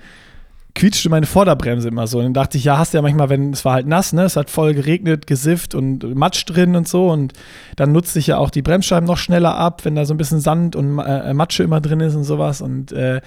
quietschte 0.75 1.11
meine 1.11 1.27
Vorderbremse 1.27 1.89
immer 1.89 2.07
so. 2.07 2.19
Und 2.19 2.25
dann 2.25 2.35
dachte 2.35 2.57
ich, 2.57 2.65
ja, 2.65 2.79
hast 2.79 2.93
du 2.93 2.99
ja 2.99 3.03
manchmal, 3.03 3.29
wenn 3.29 3.53
es 3.53 3.65
war 3.65 3.75
halt 3.75 3.87
nass, 3.87 4.13
ne? 4.13 4.25
Es 4.25 4.37
hat 4.37 4.51
voll 4.51 4.75
geregnet, 4.75 5.27
gesifft 5.27 5.75
und 5.75 6.15
Matsch 6.15 6.45
drin 6.47 6.77
und 6.77 6.89
so. 6.89 7.11
Und 7.11 7.35
dann 7.77 7.93
nutzt 7.93 8.13
sich 8.13 8.29
ja 8.29 8.39
auch 8.39 8.51
die 8.51 8.63
Bremsscheiben 8.63 9.07
noch 9.07 9.19
schneller 9.19 9.57
ab, 9.57 9.85
wenn 9.85 9.95
da 9.95 10.05
so 10.05 10.15
ein 10.15 10.17
bisschen 10.17 10.41
Sand 10.41 10.77
und 10.77 10.99
äh, 10.99 11.35
Matsche 11.35 11.63
immer 11.63 11.81
drin 11.81 12.01
ist 12.01 12.15
und 12.15 12.25
sowas. 12.25 12.63
Und 12.63 12.93
äh, 12.93 13.21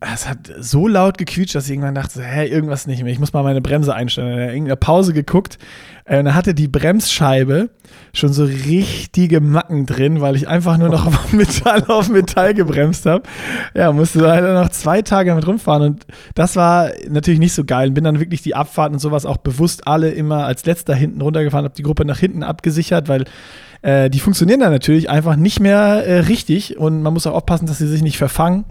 es 0.00 0.26
hat 0.26 0.50
so 0.58 0.88
laut 0.88 1.18
gequietscht, 1.18 1.54
dass 1.54 1.66
ich 1.66 1.72
irgendwann 1.72 1.94
dachte, 1.94 2.22
hä, 2.22 2.46
irgendwas 2.46 2.86
nicht 2.86 3.02
mehr. 3.02 3.12
Ich 3.12 3.18
muss 3.18 3.34
mal 3.34 3.42
meine 3.42 3.60
Bremse 3.60 3.94
einstellen. 3.94 4.32
In 4.32 4.48
irgendeiner 4.48 4.76
Pause 4.76 5.12
geguckt. 5.12 5.58
Äh, 6.06 6.20
und 6.20 6.24
da 6.24 6.34
hatte 6.34 6.54
die 6.54 6.68
Bremsscheibe 6.68 7.68
schon 8.14 8.32
so 8.32 8.44
richtige 8.44 9.42
Macken 9.42 9.84
drin, 9.84 10.22
weil 10.22 10.36
ich 10.36 10.48
einfach 10.48 10.78
nur 10.78 10.88
noch 10.88 11.10
Metall 11.32 11.84
auf 11.88 12.08
Metall 12.08 12.54
gebremst 12.54 13.04
habe. 13.04 13.24
Ja, 13.74 13.92
musste 13.92 14.20
leider 14.20 14.54
noch 14.54 14.70
zwei 14.70 15.02
Tage 15.02 15.30
damit 15.30 15.46
rumfahren. 15.46 15.82
Und 15.82 16.06
das 16.34 16.56
war 16.56 16.90
natürlich 17.10 17.40
nicht 17.40 17.52
so 17.52 17.64
geil. 17.64 17.90
Bin 17.90 18.04
dann 18.04 18.20
wirklich 18.20 18.40
die 18.40 18.54
Abfahrten 18.54 18.94
und 18.94 19.00
sowas 19.00 19.26
auch 19.26 19.36
bewusst 19.36 19.86
alle 19.86 20.10
immer 20.10 20.46
als 20.46 20.64
letzter 20.64 20.94
hinten 20.94 21.20
runtergefahren, 21.20 21.64
habe 21.64 21.76
die 21.76 21.82
Gruppe 21.82 22.06
nach 22.06 22.18
hinten 22.18 22.42
abgesichert, 22.42 23.08
weil 23.08 23.24
äh, 23.82 24.08
die 24.08 24.20
funktionieren 24.20 24.60
dann 24.60 24.72
natürlich 24.72 25.10
einfach 25.10 25.36
nicht 25.36 25.60
mehr 25.60 26.06
äh, 26.06 26.20
richtig. 26.20 26.78
Und 26.78 27.02
man 27.02 27.12
muss 27.12 27.26
auch 27.26 27.34
aufpassen, 27.34 27.66
dass 27.66 27.76
sie 27.76 27.86
sich 27.86 28.02
nicht 28.02 28.16
verfangen 28.16 28.64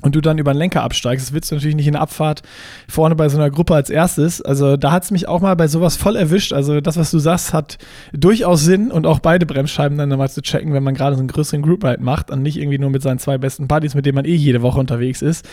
und 0.00 0.14
du 0.14 0.20
dann 0.20 0.38
über 0.38 0.52
den 0.52 0.58
Lenker 0.58 0.82
absteigst, 0.82 1.26
das 1.26 1.32
willst 1.32 1.50
du 1.50 1.56
natürlich 1.56 1.74
nicht 1.74 1.86
in 1.86 1.94
der 1.94 2.02
Abfahrt 2.02 2.42
vorne 2.88 3.16
bei 3.16 3.28
so 3.28 3.36
einer 3.36 3.50
Gruppe 3.50 3.74
als 3.74 3.90
erstes. 3.90 4.40
Also 4.40 4.76
da 4.76 4.92
hat 4.92 5.04
es 5.04 5.10
mich 5.10 5.26
auch 5.26 5.40
mal 5.40 5.56
bei 5.56 5.66
sowas 5.66 5.96
voll 5.96 6.14
erwischt. 6.14 6.52
Also 6.52 6.80
das, 6.80 6.96
was 6.96 7.10
du 7.10 7.18
sagst, 7.18 7.52
hat 7.52 7.78
durchaus 8.12 8.62
Sinn 8.62 8.92
und 8.92 9.06
auch 9.06 9.18
beide 9.18 9.44
Bremsscheiben 9.44 9.98
dann 9.98 10.08
mal 10.10 10.30
zu 10.30 10.40
checken, 10.40 10.72
wenn 10.72 10.84
man 10.84 10.94
gerade 10.94 11.16
so 11.16 11.20
einen 11.20 11.28
größeren 11.28 11.62
Group 11.62 11.84
Ride 11.84 12.02
macht 12.02 12.30
und 12.30 12.42
nicht 12.42 12.58
irgendwie 12.58 12.78
nur 12.78 12.90
mit 12.90 13.02
seinen 13.02 13.18
zwei 13.18 13.38
besten 13.38 13.66
Buddies, 13.66 13.94
mit 13.94 14.06
denen 14.06 14.14
man 14.14 14.24
eh 14.24 14.34
jede 14.34 14.62
Woche 14.62 14.78
unterwegs 14.78 15.20
ist. 15.20 15.48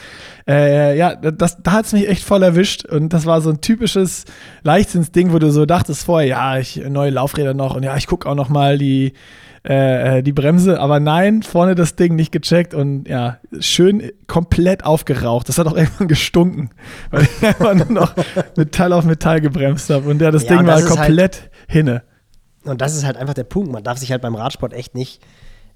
Äh, 0.48 0.98
ja, 0.98 1.16
das, 1.16 1.62
da 1.62 1.72
hat 1.72 1.86
es 1.86 1.94
mich 1.94 2.08
echt 2.08 2.24
voll 2.24 2.44
erwischt 2.44 2.86
und 2.86 3.14
das 3.14 3.26
war 3.26 3.42
so 3.42 3.50
ein 3.50 3.62
typisches 3.62 4.26
Leichtsinnsding, 4.64 5.34
wo 5.34 5.40
du 5.40 5.52
so 5.52 5.66
dachtest 5.66 6.06
vorher, 6.06 6.28
ja, 6.28 6.58
ich 6.60 6.78
neue 6.88 7.10
Laufräder 7.10 7.56
noch 7.56 7.76
und 7.76 7.84
ja, 7.84 7.98
ich 7.98 8.06
gucke 8.06 8.30
auch 8.30 8.36
noch 8.36 8.50
mal 8.50 8.78
die 8.78 9.14
äh, 9.68 10.20
äh, 10.20 10.22
die 10.22 10.32
Bremse, 10.32 10.80
aber 10.80 11.00
nein, 11.00 11.42
vorne 11.42 11.74
das 11.74 11.96
Ding 11.96 12.16
nicht 12.16 12.32
gecheckt 12.32 12.76
und 12.76 13.08
ja, 13.08 13.40
schön 13.60 14.12
komplett 14.28 14.86
aufgeraucht. 14.86 15.50
Das 15.50 15.58
hat 15.58 15.66
auch 15.66 15.76
irgendwann 15.76 16.08
gestunken, 16.08 16.70
weil 17.10 17.24
ich 17.24 17.44
einfach 17.48 17.74
nur 17.74 17.92
noch 17.92 18.14
Metall 18.56 18.94
auf 18.94 19.06
Metall 19.06 19.42
gebremst 19.42 19.90
habe 19.90 20.08
und 20.08 20.22
ja, 20.22 20.30
das 20.30 20.44
ja, 20.44 20.58
Ding 20.58 20.68
war 20.68 20.76
halt 20.76 20.86
komplett 20.86 21.42
halt, 21.42 21.52
hinne. 21.68 22.04
Und 22.64 22.82
das 22.82 22.96
ist 22.96 23.06
halt 23.06 23.18
einfach 23.18 23.34
der 23.34 23.44
Punkt. 23.44 23.72
Man 23.72 23.84
darf 23.84 23.98
sich 23.98 24.12
halt 24.12 24.22
beim 24.22 24.36
Radsport 24.36 24.74
echt 24.74 24.94
nicht, 24.94 25.24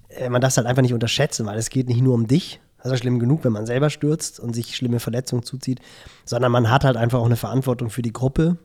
äh, 0.10 0.30
man 0.30 0.40
darf 0.40 0.52
es 0.52 0.58
halt 0.58 0.68
einfach 0.68 0.84
nicht 0.84 0.94
unterschätzen, 0.94 1.48
weil 1.48 1.58
es 1.58 1.72
geht 1.72 1.88
nicht 1.88 2.02
nur 2.02 2.14
um 2.14 2.28
dich. 2.28 2.60
Das 2.84 2.92
ist 2.92 3.00
schlimm 3.00 3.18
genug, 3.18 3.44
wenn 3.44 3.52
man 3.52 3.66
selber 3.66 3.90
stürzt 3.90 4.40
und 4.40 4.54
sich 4.54 4.76
schlimme 4.76 5.00
Verletzungen 5.00 5.42
zuzieht, 5.42 5.80
sondern 6.26 6.52
man 6.52 6.70
hat 6.70 6.84
halt 6.84 6.96
einfach 6.96 7.20
auch 7.20 7.26
eine 7.26 7.36
Verantwortung 7.36 7.90
für 7.90 8.04
die 8.04 8.14
Gruppe. 8.14 8.58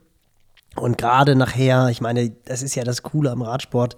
Und 0.77 0.99
gerade 0.99 1.35
nachher, 1.35 1.89
ich 1.89 2.03
meine, 2.03 2.31
das 2.45 2.63
ist 2.63 2.75
ja 2.75 2.85
das 2.85 3.03
Coole 3.03 3.31
am 3.31 3.41
Radsport, 3.41 3.97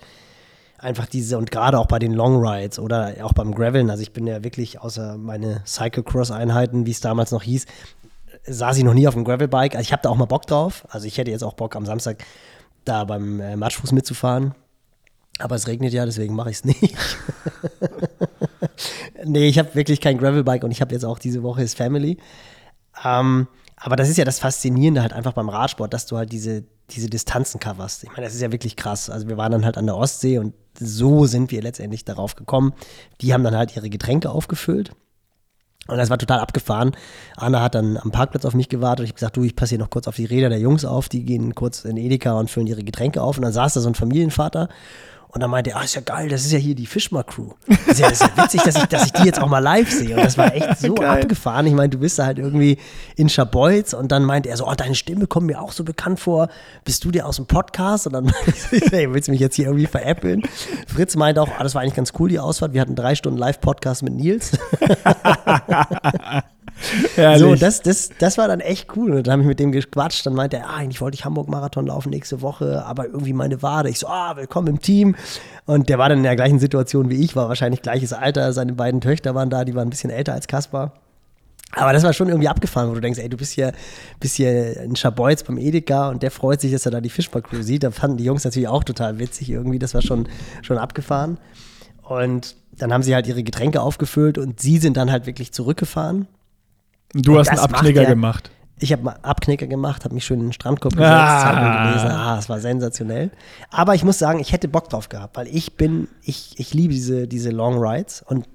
einfach 0.86 1.06
diese, 1.06 1.36
und 1.36 1.50
gerade 1.50 1.78
auch 1.78 1.86
bei 1.86 1.98
den 1.98 2.12
Long 2.12 2.36
Rides 2.40 2.78
oder 2.78 3.14
auch 3.22 3.32
beim 3.32 3.54
Graveln, 3.54 3.90
also 3.90 4.02
ich 4.02 4.12
bin 4.12 4.26
ja 4.26 4.44
wirklich 4.44 4.80
außer 4.80 5.18
meine 5.18 5.62
Cyclecross-Einheiten, 5.66 6.86
wie 6.86 6.92
es 6.92 7.00
damals 7.00 7.32
noch 7.32 7.42
hieß, 7.42 7.66
saß 8.46 8.78
ich 8.78 8.84
noch 8.84 8.94
nie 8.94 9.08
auf 9.08 9.14
dem 9.14 9.24
Gravelbike. 9.24 9.74
Also 9.74 9.82
ich 9.82 9.92
habe 9.92 10.02
da 10.02 10.10
auch 10.10 10.16
mal 10.16 10.26
Bock 10.26 10.46
drauf. 10.46 10.86
Also 10.88 11.08
ich 11.08 11.18
hätte 11.18 11.32
jetzt 11.32 11.42
auch 11.42 11.54
Bock 11.54 11.74
am 11.74 11.84
Samstag 11.84 12.24
da 12.84 13.02
beim 13.04 13.40
äh, 13.40 13.56
Matschfuß 13.56 13.90
mitzufahren. 13.90 14.54
Aber 15.40 15.56
es 15.56 15.66
regnet 15.66 15.92
ja, 15.92 16.06
deswegen 16.06 16.34
mache 16.34 16.50
ich 16.50 16.56
es 16.58 16.64
nicht. 16.64 16.96
nee, 19.24 19.48
ich 19.48 19.58
habe 19.58 19.74
wirklich 19.74 20.00
kein 20.00 20.18
Gravelbike 20.18 20.62
und 20.62 20.70
ich 20.70 20.80
habe 20.80 20.94
jetzt 20.94 21.04
auch 21.04 21.18
diese 21.18 21.42
Woche 21.42 21.62
ist 21.62 21.76
Family. 21.76 22.18
Ähm, 23.04 23.48
aber 23.76 23.96
das 23.96 24.08
ist 24.08 24.16
ja 24.16 24.24
das 24.24 24.38
Faszinierende 24.38 25.02
halt 25.02 25.12
einfach 25.12 25.32
beim 25.32 25.48
Radsport, 25.48 25.92
dass 25.92 26.06
du 26.06 26.16
halt 26.16 26.32
diese, 26.32 26.64
diese 26.90 27.10
Distanzen 27.10 27.60
coverst. 27.60 28.04
Ich 28.04 28.10
meine, 28.10 28.22
das 28.24 28.34
ist 28.34 28.40
ja 28.40 28.50
wirklich 28.50 28.76
krass. 28.76 29.10
Also 29.10 29.28
wir 29.28 29.36
waren 29.36 29.52
dann 29.52 29.64
halt 29.64 29.76
an 29.76 29.86
der 29.86 29.96
Ostsee 29.96 30.38
und 30.38 30.54
so 30.78 31.26
sind 31.26 31.50
wir 31.50 31.62
letztendlich 31.62 32.04
darauf 32.04 32.36
gekommen. 32.36 32.72
Die 33.20 33.34
haben 33.34 33.44
dann 33.44 33.56
halt 33.56 33.76
ihre 33.76 33.90
Getränke 33.90 34.30
aufgefüllt. 34.30 34.92
Und 35.88 35.98
das 35.98 36.10
war 36.10 36.18
total 36.18 36.40
abgefahren. 36.40 36.96
Anna 37.36 37.62
hat 37.62 37.76
dann 37.76 37.96
am 37.96 38.10
Parkplatz 38.10 38.44
auf 38.44 38.54
mich 38.54 38.68
gewartet. 38.68 39.04
Ich 39.04 39.10
habe 39.10 39.16
gesagt, 39.16 39.36
du, 39.36 39.44
ich 39.44 39.54
passe 39.54 39.70
hier 39.70 39.78
noch 39.78 39.90
kurz 39.90 40.08
auf 40.08 40.16
die 40.16 40.24
Räder 40.24 40.48
der 40.48 40.58
Jungs 40.58 40.84
auf. 40.84 41.08
Die 41.08 41.24
gehen 41.24 41.54
kurz 41.54 41.84
in 41.84 41.96
Edeka 41.96 42.32
und 42.32 42.50
füllen 42.50 42.66
ihre 42.66 42.82
Getränke 42.82 43.22
auf. 43.22 43.36
Und 43.36 43.42
dann 43.42 43.52
saß 43.52 43.74
da 43.74 43.80
so 43.80 43.88
ein 43.88 43.94
Familienvater 43.94 44.68
und 45.28 45.42
dann 45.42 45.50
meinte 45.50 45.70
er, 45.70 45.76
ah, 45.78 45.82
ist 45.82 45.94
ja 45.94 46.00
geil, 46.00 46.28
das 46.28 46.44
ist 46.44 46.52
ja 46.52 46.58
hier 46.58 46.74
die 46.74 46.86
Fischmar-Crew. 46.86 47.50
Das 47.66 47.78
ist 47.88 48.00
ja, 48.00 48.08
das 48.08 48.20
ist 48.20 48.30
ja 48.36 48.42
witzig, 48.42 48.62
dass 48.62 48.76
ich, 48.76 48.84
dass 48.84 49.06
ich 49.06 49.12
die 49.12 49.24
jetzt 49.24 49.40
auch 49.40 49.48
mal 49.48 49.58
live 49.58 49.90
sehe. 49.90 50.16
Und 50.16 50.24
das 50.24 50.38
war 50.38 50.54
echt 50.54 50.78
so 50.78 50.94
geil. 50.94 51.22
abgefahren. 51.22 51.66
Ich 51.66 51.74
meine, 51.74 51.88
du 51.88 51.98
bist 51.98 52.18
da 52.18 52.26
halt 52.26 52.38
irgendwie 52.38 52.78
in 53.16 53.28
Schabolz 53.28 53.92
und 53.92 54.12
dann 54.12 54.24
meinte 54.24 54.48
er 54.48 54.56
so, 54.56 54.66
oh, 54.66 54.74
deine 54.74 54.94
Stimme 54.94 55.26
kommt 55.26 55.46
mir 55.46 55.60
auch 55.60 55.72
so 55.72 55.84
bekannt 55.84 56.20
vor. 56.20 56.48
Bist 56.84 57.04
du 57.04 57.10
dir 57.10 57.26
aus 57.26 57.36
dem 57.36 57.46
Podcast? 57.46 58.06
Und 58.06 58.14
dann 58.14 58.24
meinte 58.24 58.54
ich, 58.76 58.90
hey, 58.90 59.12
willst 59.12 59.28
du 59.28 59.32
mich 59.32 59.40
jetzt 59.40 59.56
hier 59.56 59.66
irgendwie 59.66 59.86
veräppeln? 59.86 60.42
Fritz 60.86 61.16
meinte 61.16 61.42
auch, 61.42 61.50
ah, 61.58 61.62
das 61.62 61.74
war 61.74 61.82
eigentlich 61.82 61.94
ganz 61.94 62.12
cool, 62.18 62.28
die 62.28 62.38
Ausfahrt. 62.38 62.72
Wir 62.72 62.80
hatten 62.80 62.94
drei 62.94 63.14
Stunden 63.14 63.38
Live-Podcast 63.38 64.02
mit 64.02 64.14
Nils. 64.14 64.52
so, 67.38 67.54
das, 67.54 67.82
das, 67.82 68.10
das 68.18 68.38
war 68.38 68.48
dann 68.48 68.60
echt 68.60 68.96
cool. 68.96 69.12
Und 69.12 69.26
dann 69.26 69.32
habe 69.32 69.42
ich 69.42 69.48
mit 69.48 69.60
dem 69.60 69.72
gequatscht. 69.72 70.26
Dann 70.26 70.34
meinte 70.34 70.58
er, 70.58 70.68
ah, 70.68 70.76
eigentlich 70.76 71.00
wollte 71.00 71.14
ich 71.14 71.24
Hamburg-Marathon 71.24 71.86
laufen 71.86 72.10
nächste 72.10 72.42
Woche, 72.42 72.84
aber 72.84 73.06
irgendwie 73.06 73.32
meine 73.32 73.62
Wade. 73.62 73.88
Ich 73.88 73.98
so, 73.98 74.08
ah, 74.08 74.36
willkommen 74.36 74.68
im 74.68 74.80
Team. 74.80 75.16
Und 75.64 75.88
der 75.88 75.98
war 75.98 76.08
dann 76.08 76.18
in 76.18 76.24
der 76.24 76.36
gleichen 76.36 76.58
Situation 76.58 77.10
wie 77.10 77.22
ich, 77.24 77.34
war 77.34 77.48
wahrscheinlich 77.48 77.82
gleiches 77.82 78.12
Alter. 78.12 78.52
Seine 78.52 78.74
beiden 78.74 79.00
Töchter 79.00 79.34
waren 79.34 79.50
da, 79.50 79.64
die 79.64 79.74
waren 79.74 79.88
ein 79.88 79.90
bisschen 79.90 80.10
älter 80.10 80.34
als 80.34 80.46
Kaspar. 80.46 80.92
Aber 81.72 81.92
das 81.92 82.04
war 82.04 82.12
schon 82.12 82.28
irgendwie 82.28 82.48
abgefahren, 82.48 82.88
wo 82.90 82.94
du 82.94 83.00
denkst, 83.00 83.18
ey, 83.18 83.28
du 83.28 83.36
bist 83.36 83.52
hier, 83.52 83.72
bist 84.20 84.36
hier 84.36 84.80
in 84.80 84.96
Schabolz 84.96 85.42
beim 85.42 85.58
Edeka 85.58 86.08
und 86.10 86.22
der 86.22 86.30
freut 86.30 86.60
sich, 86.60 86.72
dass 86.72 86.86
er 86.86 86.92
da 86.92 87.00
die 87.00 87.10
Fischbar-Crew 87.10 87.62
sieht. 87.62 87.82
Da 87.82 87.90
fanden 87.90 88.18
die 88.18 88.24
Jungs 88.24 88.44
natürlich 88.44 88.68
auch 88.68 88.84
total 88.84 89.18
witzig 89.18 89.50
irgendwie. 89.50 89.78
Das 89.78 89.92
war 89.92 90.02
schon, 90.02 90.28
schon 90.62 90.78
abgefahren. 90.78 91.38
Und 92.02 92.54
dann 92.78 92.92
haben 92.92 93.02
sie 93.02 93.14
halt 93.14 93.26
ihre 93.26 93.42
Getränke 93.42 93.80
aufgefüllt 93.80 94.38
und 94.38 94.60
sie 94.60 94.78
sind 94.78 94.96
dann 94.96 95.10
halt 95.10 95.26
wirklich 95.26 95.52
zurückgefahren. 95.52 96.28
Du 97.12 97.32
und 97.32 97.38
hast 97.38 97.48
einen 97.48 97.58
Abknicker 97.60 98.02
ja, 98.02 98.08
gemacht. 98.08 98.50
Ich 98.78 98.92
habe 98.92 99.02
mal 99.02 99.18
Abknicker 99.22 99.66
gemacht, 99.66 100.04
habe 100.04 100.14
mich 100.14 100.26
schön 100.26 100.40
in 100.40 100.46
den 100.46 100.52
Strandkorb 100.52 100.94
gesetzt, 100.94 101.10
ah. 101.10 101.42
Zeitung 101.42 101.82
gelesen. 101.82 102.10
Ah, 102.10 102.38
es 102.38 102.48
war 102.48 102.60
sensationell. 102.60 103.30
Aber 103.70 103.94
ich 103.94 104.04
muss 104.04 104.18
sagen, 104.18 104.38
ich 104.38 104.52
hätte 104.52 104.68
Bock 104.68 104.90
drauf 104.90 105.08
gehabt, 105.08 105.36
weil 105.36 105.48
ich 105.48 105.76
bin, 105.76 106.08
ich, 106.22 106.58
ich 106.58 106.74
liebe 106.74 106.92
diese, 106.92 107.26
diese 107.26 107.50
Long 107.50 107.78
Rides 107.78 108.22
und 108.26 108.46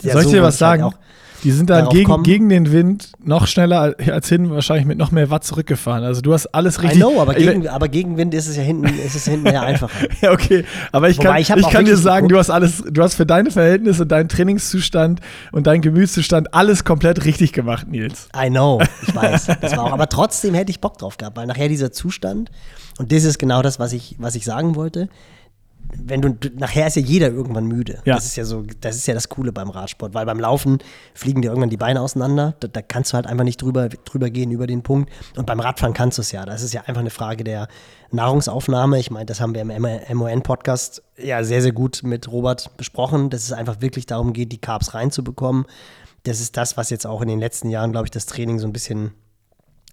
Soll 0.00 0.22
ich 0.22 0.30
dir 0.30 0.42
was 0.42 0.54
halt 0.54 0.80
sagen? 0.80 0.84
Halt 0.84 0.96
die 1.44 1.52
sind 1.52 1.70
dann 1.70 1.88
gegen, 1.88 2.22
gegen 2.22 2.48
den 2.48 2.72
Wind 2.72 3.12
noch 3.22 3.46
schneller 3.46 3.94
als 4.10 4.28
hin, 4.28 4.50
wahrscheinlich 4.50 4.86
mit 4.86 4.98
noch 4.98 5.10
mehr 5.10 5.30
Watt 5.30 5.44
zurückgefahren. 5.44 6.04
Also 6.04 6.20
du 6.20 6.32
hast 6.32 6.46
alles 6.46 6.82
richtig. 6.82 7.00
I 7.00 7.02
know, 7.02 7.20
aber 7.20 7.34
gegen, 7.34 7.68
aber 7.68 7.88
gegen 7.88 8.16
Wind 8.16 8.34
ist 8.34 8.48
es 8.48 8.56
ja 8.56 8.62
hinten, 8.62 8.86
ist 8.86 9.14
es 9.14 9.24
hinten 9.26 9.46
ja 9.46 9.62
einfacher. 9.62 10.08
ja, 10.20 10.32
okay. 10.32 10.64
Aber 10.92 11.08
ich 11.08 11.18
Wobei, 11.18 11.42
kann, 11.42 11.58
ich, 11.58 11.66
ich 11.66 11.70
kann 11.70 11.84
dir 11.84 11.96
sagen, 11.96 12.28
du 12.28 12.38
hast 12.38 12.50
alles, 12.50 12.82
du 12.90 13.02
hast 13.02 13.14
für 13.14 13.26
deine 13.26 13.50
Verhältnisse, 13.50 14.06
deinen 14.06 14.28
Trainingszustand 14.28 15.20
und 15.52 15.66
deinen 15.66 15.80
Gemütszustand 15.80 16.54
alles 16.54 16.84
komplett 16.84 17.24
richtig 17.24 17.52
gemacht, 17.52 17.88
Nils. 17.88 18.28
I 18.36 18.48
know, 18.48 18.80
ich 19.06 19.14
weiß. 19.14 19.48
Das 19.60 19.76
war 19.76 19.84
auch, 19.84 19.92
aber 19.92 20.08
trotzdem 20.08 20.54
hätte 20.54 20.70
ich 20.70 20.80
Bock 20.80 20.98
drauf 20.98 21.16
gehabt, 21.16 21.36
weil 21.36 21.46
nachher 21.46 21.68
dieser 21.68 21.92
Zustand, 21.92 22.50
und 22.98 23.12
das 23.12 23.24
ist 23.24 23.38
genau 23.38 23.62
das, 23.62 23.78
was 23.78 23.92
ich, 23.92 24.16
was 24.18 24.34
ich 24.34 24.44
sagen 24.44 24.74
wollte, 24.74 25.08
wenn 25.96 26.20
du 26.20 26.36
nachher 26.56 26.86
ist 26.86 26.96
ja 26.96 27.02
jeder 27.02 27.28
irgendwann 27.28 27.66
müde. 27.66 28.00
Ja. 28.04 28.14
Das 28.14 28.26
ist 28.26 28.36
ja 28.36 28.44
so, 28.44 28.64
das 28.80 28.96
ist 28.96 29.06
ja 29.06 29.14
das 29.14 29.28
Coole 29.28 29.52
beim 29.52 29.70
Radsport, 29.70 30.14
weil 30.14 30.26
beim 30.26 30.38
Laufen 30.38 30.78
fliegen 31.14 31.40
dir 31.40 31.48
irgendwann 31.48 31.70
die 31.70 31.76
Beine 31.76 32.00
auseinander. 32.00 32.54
Da, 32.60 32.68
da, 32.68 32.82
kannst 32.82 33.12
du 33.12 33.14
halt 33.14 33.26
einfach 33.26 33.44
nicht 33.44 33.60
drüber, 33.62 33.88
drüber 33.88 34.30
gehen 34.30 34.50
über 34.50 34.66
den 34.66 34.82
Punkt. 34.82 35.10
Und 35.36 35.46
beim 35.46 35.60
Radfahren 35.60 35.94
kannst 35.94 36.18
du 36.18 36.22
es 36.22 36.32
ja. 36.32 36.44
Das 36.44 36.62
ist 36.62 36.74
ja 36.74 36.82
einfach 36.82 37.00
eine 37.00 37.10
Frage 37.10 37.44
der 37.44 37.68
Nahrungsaufnahme. 38.10 38.98
Ich 38.98 39.10
meine, 39.10 39.26
das 39.26 39.40
haben 39.40 39.54
wir 39.54 39.62
im 39.62 40.18
MON-Podcast 40.18 41.02
ja 41.16 41.42
sehr, 41.42 41.62
sehr 41.62 41.72
gut 41.72 42.02
mit 42.02 42.30
Robert 42.30 42.76
besprochen, 42.76 43.30
dass 43.30 43.44
es 43.44 43.52
einfach 43.52 43.80
wirklich 43.80 44.06
darum 44.06 44.32
geht, 44.32 44.52
die 44.52 44.58
Carbs 44.58 44.94
reinzubekommen. 44.94 45.64
Das 46.24 46.40
ist 46.40 46.56
das, 46.56 46.76
was 46.76 46.90
jetzt 46.90 47.06
auch 47.06 47.22
in 47.22 47.28
den 47.28 47.40
letzten 47.40 47.70
Jahren, 47.70 47.92
glaube 47.92 48.06
ich, 48.06 48.10
das 48.10 48.26
Training 48.26 48.58
so 48.58 48.66
ein 48.66 48.72
bisschen 48.72 49.12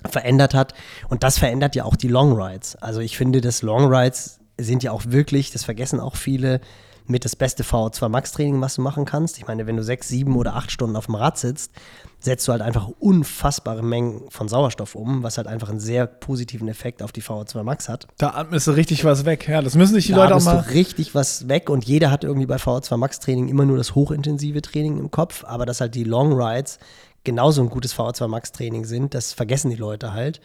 verändert 0.09 0.53
hat. 0.53 0.73
Und 1.07 1.23
das 1.23 1.37
verändert 1.37 1.75
ja 1.75 1.85
auch 1.85 1.95
die 1.95 2.09
Long 2.09 2.33
Rides. 2.33 2.75
Also 2.75 2.99
ich 2.99 3.17
finde, 3.17 3.41
dass 3.41 3.61
Long 3.61 3.93
Rides 3.93 4.39
sind 4.57 4.83
ja 4.83 4.91
auch 4.91 5.03
wirklich, 5.07 5.51
das 5.51 5.63
vergessen 5.63 5.99
auch 5.99 6.15
viele, 6.15 6.61
mit 7.07 7.23
das 7.23 7.35
beste 7.35 7.63
VO2 7.63 8.09
Max 8.09 8.31
Training, 8.31 8.61
was 8.61 8.75
du 8.75 8.81
machen 8.81 9.05
kannst. 9.05 9.37
Ich 9.37 9.47
meine, 9.47 9.67
wenn 9.67 9.77
du 9.77 9.83
sechs, 9.83 10.07
sieben 10.07 10.35
oder 10.35 10.55
acht 10.55 10.71
Stunden 10.71 10.95
auf 10.95 11.05
dem 11.05 11.15
Rad 11.15 11.37
sitzt, 11.37 11.71
setzt 12.19 12.47
du 12.47 12.51
halt 12.51 12.61
einfach 12.61 12.89
unfassbare 12.99 13.83
Mengen 13.83 14.23
von 14.29 14.47
Sauerstoff 14.47 14.95
um, 14.95 15.21
was 15.21 15.37
halt 15.37 15.47
einfach 15.47 15.69
einen 15.69 15.79
sehr 15.79 16.07
positiven 16.07 16.67
Effekt 16.67 17.03
auf 17.03 17.11
die 17.11 17.21
VO2 17.21 17.61
Max 17.63 17.89
hat. 17.89 18.07
Da 18.17 18.31
atmest 18.31 18.65
du 18.67 18.71
richtig 18.71 19.05
was 19.05 19.25
weg. 19.25 19.47
Ja, 19.47 19.61
das 19.61 19.75
müssen 19.75 19.93
sich 19.93 20.07
die 20.07 20.13
da 20.13 20.23
Leute 20.23 20.35
auch 20.35 20.41
mal. 20.41 20.63
Du 20.63 20.73
richtig 20.73 21.13
was 21.13 21.47
weg 21.47 21.69
und 21.69 21.85
jeder 21.85 22.09
hat 22.09 22.23
irgendwie 22.23 22.47
bei 22.47 22.55
VO2 22.55 22.97
Max 22.97 23.19
Training 23.19 23.47
immer 23.47 23.65
nur 23.65 23.77
das 23.77 23.93
hochintensive 23.93 24.61
Training 24.61 24.97
im 24.97 25.11
Kopf, 25.11 25.43
aber 25.43 25.65
dass 25.67 25.81
halt 25.81 25.93
die 25.93 26.03
Long 26.03 26.33
Rides 26.33 26.79
genauso 27.23 27.61
ein 27.61 27.69
gutes 27.69 27.95
VO2 27.95 28.27
Max 28.27 28.51
Training 28.51 28.85
sind, 28.85 29.13
das 29.13 29.33
vergessen 29.33 29.69
die 29.69 29.75
Leute 29.75 30.13
halt. 30.13 30.41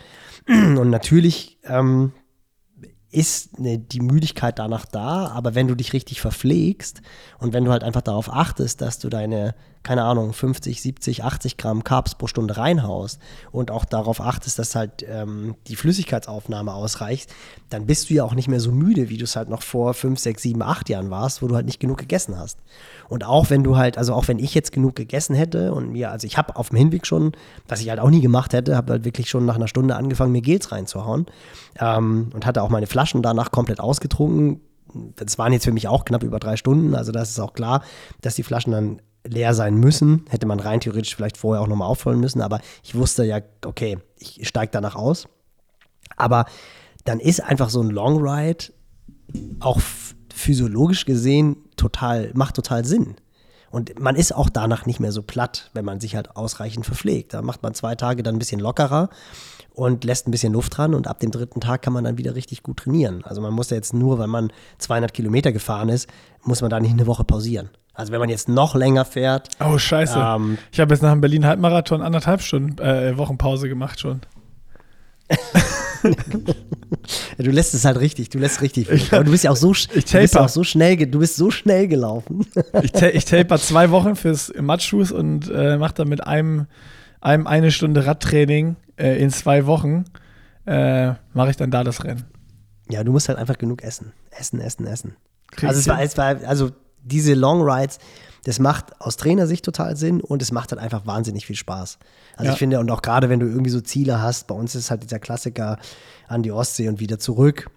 Und 0.48 0.90
natürlich 0.90 1.58
ähm, 1.64 2.12
ist 3.10 3.58
ne, 3.58 3.78
die 3.78 4.00
Müdigkeit 4.00 4.58
danach 4.58 4.86
da, 4.86 5.28
aber 5.28 5.54
wenn 5.54 5.68
du 5.68 5.74
dich 5.74 5.92
richtig 5.92 6.20
verpflegst 6.20 7.02
und 7.38 7.52
wenn 7.52 7.64
du 7.64 7.72
halt 7.72 7.82
einfach 7.82 8.02
darauf 8.02 8.32
achtest, 8.32 8.80
dass 8.80 8.98
du 8.98 9.08
deine, 9.08 9.54
keine 9.82 10.04
Ahnung, 10.04 10.34
50, 10.34 10.82
70, 10.82 11.24
80 11.24 11.56
Gramm 11.56 11.84
Carbs 11.84 12.14
pro 12.14 12.26
Stunde 12.26 12.56
reinhaust 12.58 13.18
und 13.50 13.70
auch 13.70 13.86
darauf 13.86 14.20
achtest, 14.20 14.58
dass 14.58 14.74
halt 14.74 15.04
ähm, 15.08 15.54
die 15.68 15.76
Flüssigkeitsaufnahme 15.76 16.74
ausreicht, 16.74 17.32
dann 17.70 17.86
bist 17.86 18.10
du 18.10 18.14
ja 18.14 18.24
auch 18.24 18.34
nicht 18.34 18.48
mehr 18.48 18.60
so 18.60 18.72
müde, 18.72 19.08
wie 19.08 19.16
du 19.16 19.24
es 19.24 19.36
halt 19.36 19.48
noch 19.48 19.62
vor 19.62 19.94
5, 19.94 20.18
6, 20.18 20.42
7, 20.42 20.62
8 20.62 20.88
Jahren 20.90 21.10
warst, 21.10 21.40
wo 21.40 21.48
du 21.48 21.54
halt 21.54 21.64
nicht 21.64 21.80
genug 21.80 21.96
gegessen 21.96 22.38
hast. 22.38 22.58
Und 23.08 23.24
auch 23.24 23.48
wenn 23.48 23.64
du 23.64 23.76
halt, 23.76 23.96
also 23.96 24.12
auch 24.12 24.28
wenn 24.28 24.38
ich 24.38 24.54
jetzt 24.54 24.72
genug 24.72 24.96
gegessen 24.96 25.34
hätte 25.34 25.72
und 25.72 25.92
mir, 25.92 26.10
also 26.10 26.26
ich 26.26 26.36
habe 26.36 26.56
auf 26.56 26.68
dem 26.68 26.78
Hinweg 26.78 27.06
schon, 27.06 27.32
was 27.66 27.80
ich 27.80 27.88
halt 27.88 28.00
auch 28.00 28.10
nie 28.10 28.20
gemacht 28.20 28.52
hätte, 28.52 28.76
habe 28.76 28.92
halt 28.92 29.04
wirklich 29.06 29.30
schon 29.30 29.46
nach 29.46 29.56
einer 29.56 29.68
Stunde 29.68 29.96
angefangen, 29.96 30.32
mir 30.32 30.42
Gels 30.42 30.72
reinzuhauen 30.72 31.24
ähm, 31.78 32.30
und 32.34 32.44
hatte 32.44 32.62
auch 32.62 32.68
meine 32.68 32.86
Flaschen 32.86 33.22
danach 33.22 33.50
komplett 33.50 33.80
ausgetrunken. 33.80 34.60
Das 35.16 35.38
waren 35.38 35.52
jetzt 35.52 35.64
für 35.64 35.72
mich 35.72 35.88
auch 35.88 36.04
knapp 36.04 36.22
über 36.22 36.38
drei 36.38 36.56
Stunden, 36.56 36.94
also 36.94 37.12
das 37.12 37.30
ist 37.30 37.40
auch 37.40 37.54
klar, 37.54 37.82
dass 38.20 38.34
die 38.34 38.42
Flaschen 38.42 38.72
dann 38.72 39.00
leer 39.24 39.54
sein 39.54 39.74
müssen. 39.76 40.24
Hätte 40.28 40.46
man 40.46 40.60
rein 40.60 40.80
theoretisch 40.80 41.14
vielleicht 41.14 41.36
vorher 41.36 41.62
auch 41.62 41.66
nochmal 41.66 41.88
auffüllen 41.88 42.20
müssen, 42.20 42.40
aber 42.40 42.60
ich 42.82 42.94
wusste 42.94 43.24
ja, 43.24 43.40
okay, 43.64 43.98
ich 44.18 44.46
steige 44.46 44.72
danach 44.72 44.96
aus. 44.96 45.26
Aber 46.16 46.46
dann 47.04 47.20
ist 47.20 47.42
einfach 47.42 47.70
so 47.70 47.82
ein 47.82 47.90
Long 47.90 48.18
Ride 48.18 48.66
auch 49.60 49.80
physiologisch 50.32 51.04
gesehen 51.04 51.56
total, 51.76 52.30
macht 52.34 52.56
total 52.56 52.84
Sinn. 52.84 53.16
Und 53.70 54.00
man 54.00 54.16
ist 54.16 54.34
auch 54.34 54.50
danach 54.50 54.84
nicht 54.86 54.98
mehr 54.98 55.12
so 55.12 55.22
platt, 55.22 55.70
wenn 55.74 55.84
man 55.84 56.00
sich 56.00 56.16
halt 56.16 56.36
ausreichend 56.36 56.86
verpflegt. 56.86 57.34
Da 57.34 57.42
macht 57.42 57.62
man 57.62 57.72
zwei 57.74 57.94
Tage 57.94 58.22
dann 58.22 58.34
ein 58.34 58.38
bisschen 58.40 58.60
lockerer 58.60 59.10
und 59.74 60.04
lässt 60.04 60.26
ein 60.26 60.30
bisschen 60.30 60.52
Luft 60.52 60.76
dran 60.76 60.94
und 60.94 61.06
ab 61.06 61.20
dem 61.20 61.30
dritten 61.30 61.60
Tag 61.60 61.82
kann 61.82 61.92
man 61.92 62.04
dann 62.04 62.18
wieder 62.18 62.34
richtig 62.34 62.62
gut 62.62 62.78
trainieren. 62.78 63.24
Also 63.24 63.40
man 63.40 63.52
muss 63.52 63.70
ja 63.70 63.76
jetzt 63.76 63.94
nur, 63.94 64.18
weil 64.18 64.26
man 64.26 64.52
200 64.78 65.12
Kilometer 65.12 65.52
gefahren 65.52 65.88
ist, 65.88 66.08
muss 66.42 66.60
man 66.60 66.70
da 66.70 66.80
nicht 66.80 66.92
eine 66.92 67.06
Woche 67.06 67.24
pausieren. 67.24 67.70
Also 67.94 68.12
wenn 68.12 68.20
man 68.20 68.28
jetzt 68.28 68.48
noch 68.48 68.74
länger 68.74 69.04
fährt. 69.04 69.48
Oh, 69.60 69.76
scheiße. 69.76 70.18
Ähm, 70.18 70.58
ich 70.72 70.80
habe 70.80 70.94
jetzt 70.94 71.02
nach 71.02 71.12
dem 71.12 71.20
Berlin-Halbmarathon 71.20 72.02
anderthalb 72.02 72.40
Stunden 72.40 72.78
äh, 72.78 73.16
Wochenpause 73.18 73.68
gemacht 73.68 74.00
schon. 74.00 74.20
du 77.38 77.50
lässt 77.50 77.74
es 77.74 77.84
halt 77.84 78.00
richtig, 78.00 78.30
du 78.30 78.38
lässt 78.38 78.62
richtig. 78.62 78.90
Ich, 78.90 79.10
du 79.10 79.24
bist 79.24 79.44
ja 79.44 79.50
auch 79.50 79.56
so, 79.56 79.72
ich 79.72 79.86
du 79.86 80.18
bist 80.18 80.38
auch 80.38 80.48
so 80.48 80.64
schnell, 80.64 80.96
du 80.96 81.18
bist 81.18 81.36
so 81.36 81.50
schnell 81.50 81.88
gelaufen. 81.88 82.46
ich, 82.82 82.92
ta 82.92 83.08
ich 83.08 83.24
taper 83.24 83.58
zwei 83.58 83.90
Wochen 83.90 84.16
fürs 84.16 84.52
Matschfuß 84.58 85.12
und 85.12 85.50
äh, 85.50 85.76
mache 85.76 85.94
dann 85.94 86.08
mit 86.08 86.26
einem, 86.26 86.66
einem 87.20 87.46
eine 87.46 87.70
Stunde 87.70 88.06
Radtraining 88.06 88.76
äh, 89.00 89.18
in 89.18 89.30
zwei 89.30 89.66
Wochen 89.66 90.04
äh, 90.66 91.14
mache 91.32 91.50
ich 91.50 91.56
dann 91.56 91.70
da 91.70 91.84
das 91.84 92.04
Rennen. 92.04 92.24
Ja, 92.90 93.04
du 93.04 93.12
musst 93.12 93.28
halt 93.28 93.38
einfach 93.38 93.58
genug 93.58 93.82
essen, 93.82 94.12
essen, 94.30 94.60
essen, 94.60 94.86
essen. 94.86 95.16
also 95.62 95.78
es 95.78 95.88
war, 95.88 96.02
es 96.02 96.18
war, 96.18 96.36
also 96.46 96.70
diese 97.02 97.34
Long 97.34 97.62
Rides, 97.62 97.98
das 98.44 98.58
macht 98.58 99.00
aus 99.00 99.16
Trainersicht 99.16 99.64
total 99.64 99.96
Sinn 99.96 100.20
und 100.20 100.42
es 100.42 100.50
macht 100.50 100.72
halt 100.72 100.80
einfach 100.80 101.06
wahnsinnig 101.06 101.46
viel 101.46 101.56
Spaß. 101.56 101.98
Also 102.36 102.46
ja. 102.46 102.52
ich 102.52 102.58
finde, 102.58 102.80
und 102.80 102.90
auch 102.90 103.02
gerade 103.02 103.28
wenn 103.28 103.40
du 103.40 103.46
irgendwie 103.46 103.70
so 103.70 103.80
Ziele 103.80 104.20
hast, 104.20 104.46
bei 104.46 104.54
uns 104.54 104.74
ist 104.74 104.90
halt 104.90 105.02
dieser 105.02 105.18
Klassiker 105.18 105.78
an 106.26 106.42
die 106.42 106.52
Ostsee 106.52 106.88
und 106.88 107.00
wieder 107.00 107.18
zurück. 107.18 107.70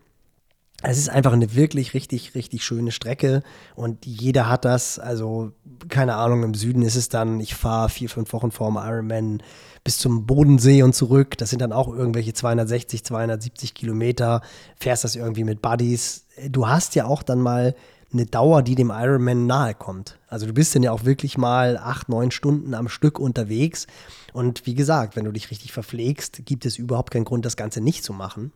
Es 0.86 0.98
ist 0.98 1.10
einfach 1.10 1.32
eine 1.32 1.56
wirklich 1.56 1.94
richtig, 1.94 2.36
richtig 2.36 2.64
schöne 2.64 2.92
Strecke 2.92 3.42
und 3.76 4.06
jeder 4.06 4.50
hat 4.50 4.66
das. 4.66 5.00
Also, 5.00 5.54
keine 5.88 6.16
Ahnung, 6.16 6.44
im 6.44 6.54
Süden 6.54 6.82
ist 6.82 6.98
es 6.98 7.08
dann, 7.08 7.40
ich 7.40 7.56
fahre 7.56 7.88
vier, 7.88 8.10
fünf 8.10 8.34
Wochen 8.34 8.52
vorm 8.52 8.76
Ironman 8.76 9.42
bis 9.84 9.98
zum 9.98 10.26
Bodensee 10.26 10.84
und 10.84 10.96
zurück. 10.96 11.38
Das 11.38 11.50
sind 11.50 11.62
dann 11.62 11.74
auch 11.74 11.88
irgendwelche 11.88 12.34
260, 12.34 13.04
270 13.04 13.74
Kilometer. 13.74 14.42
Fährst 14.78 15.04
das 15.04 15.16
irgendwie 15.16 15.44
mit 15.44 15.62
Buddies. 15.62 16.26
Du 16.50 16.68
hast 16.68 16.96
ja 16.96 17.06
auch 17.06 17.24
dann 17.24 17.42
mal 17.42 17.76
eine 18.14 18.26
Dauer, 18.26 18.62
die 18.62 18.76
dem 18.76 18.92
Ironman 18.92 19.48
nahe 19.48 19.74
kommt. 19.74 20.20
Also 20.28 20.46
du 20.46 20.54
bist 20.54 20.76
dann 20.76 20.84
ja 20.84 20.92
auch 20.92 21.04
wirklich 21.04 21.38
mal 21.38 21.78
acht, 21.78 22.10
neun 22.10 22.32
Stunden 22.32 22.74
am 22.74 22.88
Stück 22.88 23.20
unterwegs. 23.20 23.88
Und 24.34 24.66
wie 24.66 24.76
gesagt, 24.76 25.16
wenn 25.16 25.26
du 25.26 25.32
dich 25.32 25.52
richtig 25.52 25.74
verpflegst, 25.74 26.46
gibt 26.46 26.66
es 26.66 26.78
überhaupt 26.78 27.12
keinen 27.12 27.26
Grund, 27.26 27.46
das 27.46 27.58
Ganze 27.58 27.82
nicht 27.82 28.04
zu 28.04 28.14
machen. 28.14 28.52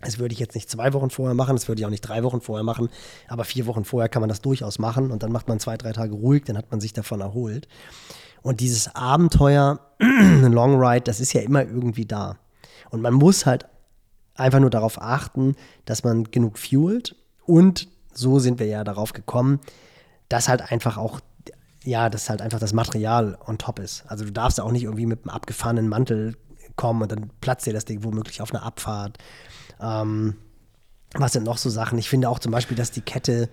Das 0.00 0.18
würde 0.18 0.32
ich 0.32 0.38
jetzt 0.38 0.54
nicht 0.54 0.70
zwei 0.70 0.92
Wochen 0.92 1.10
vorher 1.10 1.34
machen, 1.34 1.56
das 1.56 1.66
würde 1.66 1.80
ich 1.80 1.86
auch 1.86 1.90
nicht 1.90 2.02
drei 2.02 2.22
Wochen 2.22 2.40
vorher 2.40 2.62
machen, 2.62 2.88
aber 3.26 3.42
vier 3.42 3.66
Wochen 3.66 3.84
vorher 3.84 4.08
kann 4.08 4.20
man 4.20 4.28
das 4.28 4.40
durchaus 4.40 4.78
machen 4.78 5.10
und 5.10 5.24
dann 5.24 5.32
macht 5.32 5.48
man 5.48 5.58
zwei, 5.58 5.76
drei 5.76 5.92
Tage 5.92 6.14
ruhig, 6.14 6.44
dann 6.44 6.56
hat 6.56 6.70
man 6.70 6.80
sich 6.80 6.92
davon 6.92 7.20
erholt. 7.20 7.66
Und 8.42 8.60
dieses 8.60 8.94
Abenteuer, 8.94 9.80
Long 9.98 10.80
Ride, 10.80 11.02
das 11.02 11.20
ist 11.20 11.32
ja 11.32 11.40
immer 11.40 11.62
irgendwie 11.62 12.06
da. 12.06 12.36
Und 12.90 13.02
man 13.02 13.14
muss 13.14 13.46
halt 13.46 13.66
einfach 14.34 14.60
nur 14.60 14.70
darauf 14.70 15.00
achten, 15.00 15.56
dass 15.84 16.04
man 16.04 16.24
genug 16.24 16.58
fuelt 16.58 17.16
und 17.44 17.88
so 18.12 18.38
sind 18.38 18.58
wir 18.58 18.66
ja 18.66 18.84
darauf 18.84 19.12
gekommen, 19.12 19.60
dass 20.28 20.48
halt 20.48 20.72
einfach 20.72 20.96
auch, 20.96 21.20
ja, 21.84 22.08
dass 22.08 22.30
halt 22.30 22.42
einfach 22.42 22.58
das 22.58 22.72
Material 22.72 23.38
on 23.46 23.58
top 23.58 23.78
ist. 23.78 24.04
Also 24.06 24.24
du 24.24 24.32
darfst 24.32 24.60
auch 24.60 24.72
nicht 24.72 24.84
irgendwie 24.84 25.06
mit 25.06 25.24
einem 25.24 25.30
abgefahrenen 25.30 25.88
Mantel 25.88 26.36
kommen 26.76 27.02
und 27.02 27.12
dann 27.12 27.30
platzt 27.40 27.66
dir 27.66 27.72
das 27.72 27.84
Ding 27.84 28.04
womöglich 28.04 28.40
auf 28.40 28.54
einer 28.54 28.62
Abfahrt. 28.62 29.18
Ähm, 29.80 30.36
was 31.14 31.32
sind 31.32 31.44
noch 31.44 31.58
so 31.58 31.70
Sachen? 31.70 31.98
Ich 31.98 32.08
finde 32.08 32.28
auch 32.28 32.38
zum 32.38 32.52
Beispiel, 32.52 32.76
dass 32.76 32.90
die 32.90 33.00
Kette, 33.00 33.48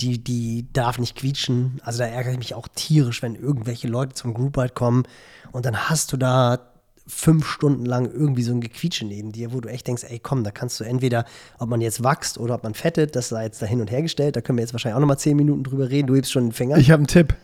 die, 0.00 0.22
die 0.22 0.66
darf 0.72 0.98
nicht 0.98 1.16
quietschen. 1.16 1.80
Also 1.84 2.00
da 2.00 2.06
ärgere 2.06 2.32
ich 2.32 2.38
mich 2.38 2.54
auch 2.54 2.68
tierisch, 2.74 3.22
wenn 3.22 3.34
irgendwelche 3.34 3.88
Leute 3.88 4.14
zum 4.14 4.34
Group 4.34 4.58
Ride 4.58 4.74
kommen 4.74 5.04
und 5.52 5.66
dann 5.66 5.88
hast 5.88 6.12
du 6.12 6.16
da 6.16 6.58
fünf 7.06 7.46
Stunden 7.46 7.84
lang 7.84 8.10
irgendwie 8.10 8.42
so 8.42 8.52
ein 8.52 8.60
Gequietsche 8.60 9.04
neben 9.04 9.32
dir, 9.32 9.52
wo 9.52 9.60
du 9.60 9.68
echt 9.68 9.86
denkst, 9.86 10.04
ey 10.08 10.20
komm, 10.20 10.44
da 10.44 10.50
kannst 10.50 10.78
du 10.80 10.84
entweder, 10.84 11.24
ob 11.58 11.68
man 11.68 11.80
jetzt 11.80 12.02
wächst 12.04 12.38
oder 12.38 12.54
ob 12.54 12.62
man 12.62 12.74
fettet, 12.74 13.16
das 13.16 13.30
sei 13.30 13.44
jetzt 13.44 13.60
da 13.60 13.66
hin 13.66 13.80
und 13.80 13.90
her 13.90 14.02
gestellt, 14.02 14.36
da 14.36 14.40
können 14.40 14.58
wir 14.58 14.62
jetzt 14.62 14.72
wahrscheinlich 14.72 14.96
auch 14.96 15.00
nochmal 15.00 15.18
zehn 15.18 15.36
Minuten 15.36 15.64
drüber 15.64 15.90
reden, 15.90 16.06
du 16.06 16.14
hebst 16.14 16.30
schon 16.32 16.46
den 16.46 16.52
Finger. 16.52 16.76
Ich 16.78 16.90
habe 16.90 17.00
einen 17.00 17.08
Tipp. 17.08 17.34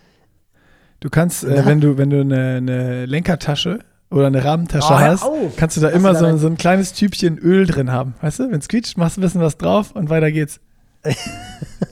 Du 1.00 1.10
kannst, 1.10 1.44
äh, 1.44 1.66
wenn 1.66 1.80
du, 1.80 1.98
wenn 1.98 2.10
du 2.10 2.20
eine, 2.20 2.56
eine 2.56 3.06
Lenkertasche 3.06 3.80
oder 4.10 4.28
eine 4.28 4.44
Rahmentasche 4.44 4.92
oh, 4.92 4.98
hast, 4.98 5.24
kannst 5.56 5.76
du 5.76 5.80
da 5.80 5.88
immer 5.88 6.14
so, 6.14 6.36
so 6.36 6.46
ein 6.46 6.56
kleines 6.56 6.92
Tübchen 6.92 7.36
Öl 7.38 7.66
drin 7.66 7.90
haben. 7.90 8.14
Weißt 8.22 8.38
du, 8.38 8.50
wenn 8.50 8.60
es 8.60 8.68
quietscht, 8.68 8.96
machst 8.96 9.16
du 9.16 9.20
ein 9.20 9.22
bisschen 9.22 9.40
was 9.40 9.58
drauf 9.58 9.92
und 9.92 10.10
weiter 10.10 10.30
geht's. 10.30 10.60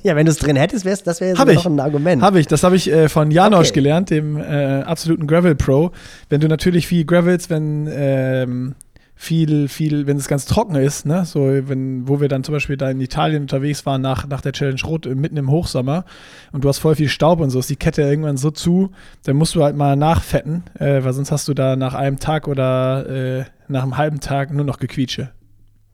Ja, 0.03 0.17
wenn 0.17 0.27
du 0.27 0.33
es 0.33 0.39
drin 0.39 0.57
hättest, 0.57 0.85
wär's, 0.85 1.03
das 1.03 1.21
wäre 1.21 1.37
jetzt 1.37 1.65
noch 1.65 1.67
ein 1.67 1.81
Argument. 1.81 2.23
Habe 2.23 2.41
ich, 2.41 2.47
das 2.47 2.63
habe 2.63 2.77
ich 2.77 2.91
äh, 2.91 3.09
von 3.09 3.31
Janosch 3.31 3.69
okay. 3.69 3.81
gelernt, 3.81 4.11
dem 4.11 4.39
äh, 4.39 4.83
absoluten 4.83 5.27
Gravel 5.27 5.55
Pro. 5.55 5.93
Wenn 6.29 6.41
du 6.41 6.49
natürlich 6.49 6.87
viel 6.87 7.05
gravels, 7.05 7.51
wenn 7.51 7.89
ähm, 7.91 8.75
viel, 9.17 9.69
viel, 9.69 10.07
wenn 10.07 10.17
es 10.17 10.29
ganz 10.29 10.45
trocken 10.45 10.75
ist, 10.75 11.07
ne, 11.07 11.25
so 11.25 11.47
wenn, 11.47 12.09
wo 12.09 12.21
wir 12.21 12.29
dann 12.29 12.45
zum 12.45 12.53
Beispiel 12.53 12.77
da 12.77 12.91
in 12.91 13.01
Italien 13.01 13.43
unterwegs 13.43 13.87
waren 13.87 14.03
nach, 14.03 14.27
nach 14.27 14.41
der 14.41 14.53
Challenge 14.53 14.81
Rot 14.85 15.07
äh, 15.07 15.15
mitten 15.15 15.37
im 15.37 15.51
Hochsommer 15.51 16.05
und 16.53 16.65
du 16.65 16.69
hast 16.69 16.79
voll 16.79 16.97
viel 16.97 17.09
Staub 17.09 17.41
und 17.41 17.51
so, 17.51 17.61
ist 17.61 17.71
die 17.71 17.77
Kette 17.77 18.03
irgendwann 18.03 18.37
so 18.37 18.51
zu, 18.51 18.91
dann 19.23 19.37
musst 19.37 19.55
du 19.55 19.63
halt 19.63 19.77
mal 19.77 19.97
nachfetten, 19.97 20.65
äh, 20.79 21.05
weil 21.05 21.13
sonst 21.13 21.31
hast 21.31 21.49
du 21.49 21.55
da 21.55 21.77
nach 21.77 21.95
einem 21.95 22.19
Tag 22.19 22.49
oder 22.49 23.09
äh, 23.09 23.45
nach 23.69 23.83
einem 23.83 23.97
halben 23.97 24.21
Tag 24.21 24.53
nur 24.53 24.65
noch 24.65 24.79
Gequietsche. 24.79 25.31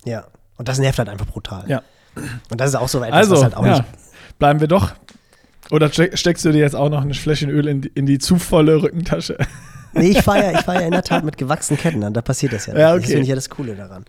Ja, 0.04 0.24
und 0.56 0.68
das 0.68 0.78
nervt 0.78 0.98
halt 0.98 1.08
einfach 1.08 1.26
brutal. 1.26 1.64
Ja. 1.68 1.82
Und 2.50 2.60
das 2.60 2.70
ist 2.70 2.76
auch 2.76 2.88
so 2.88 3.02
etwas, 3.02 3.12
also, 3.12 3.36
was 3.36 3.42
halt 3.42 3.56
auch 3.56 3.66
ja. 3.66 3.78
nicht. 3.78 3.84
Bleiben 4.38 4.60
wir 4.60 4.68
doch. 4.68 4.92
Oder 5.70 5.90
steckst 5.92 6.44
du 6.44 6.52
dir 6.52 6.58
jetzt 6.58 6.74
auch 6.74 6.88
noch 6.88 7.02
ein 7.02 7.14
Fläschchen 7.14 7.50
Öl 7.50 7.68
in 7.68 7.82
die, 7.82 7.88
in 7.88 8.06
die 8.06 8.18
zu 8.18 8.38
volle 8.38 8.82
Rückentasche? 8.82 9.36
Nee, 9.92 10.10
ich 10.10 10.22
fahre 10.22 10.52
ja, 10.52 10.62
fahr 10.62 10.76
ja 10.76 10.80
in 10.82 10.92
der 10.92 11.02
Tat 11.02 11.24
mit 11.24 11.36
gewachsenen 11.36 11.80
Ketten 11.80 12.04
an, 12.04 12.14
da 12.14 12.22
passiert 12.22 12.52
das 12.52 12.66
ja. 12.66 12.78
ja 12.78 12.90
okay. 12.92 13.00
Das 13.00 13.06
finde 13.08 13.22
ich 13.22 13.28
ja 13.28 13.34
das 13.34 13.50
Coole 13.50 13.74
daran. 13.74 14.04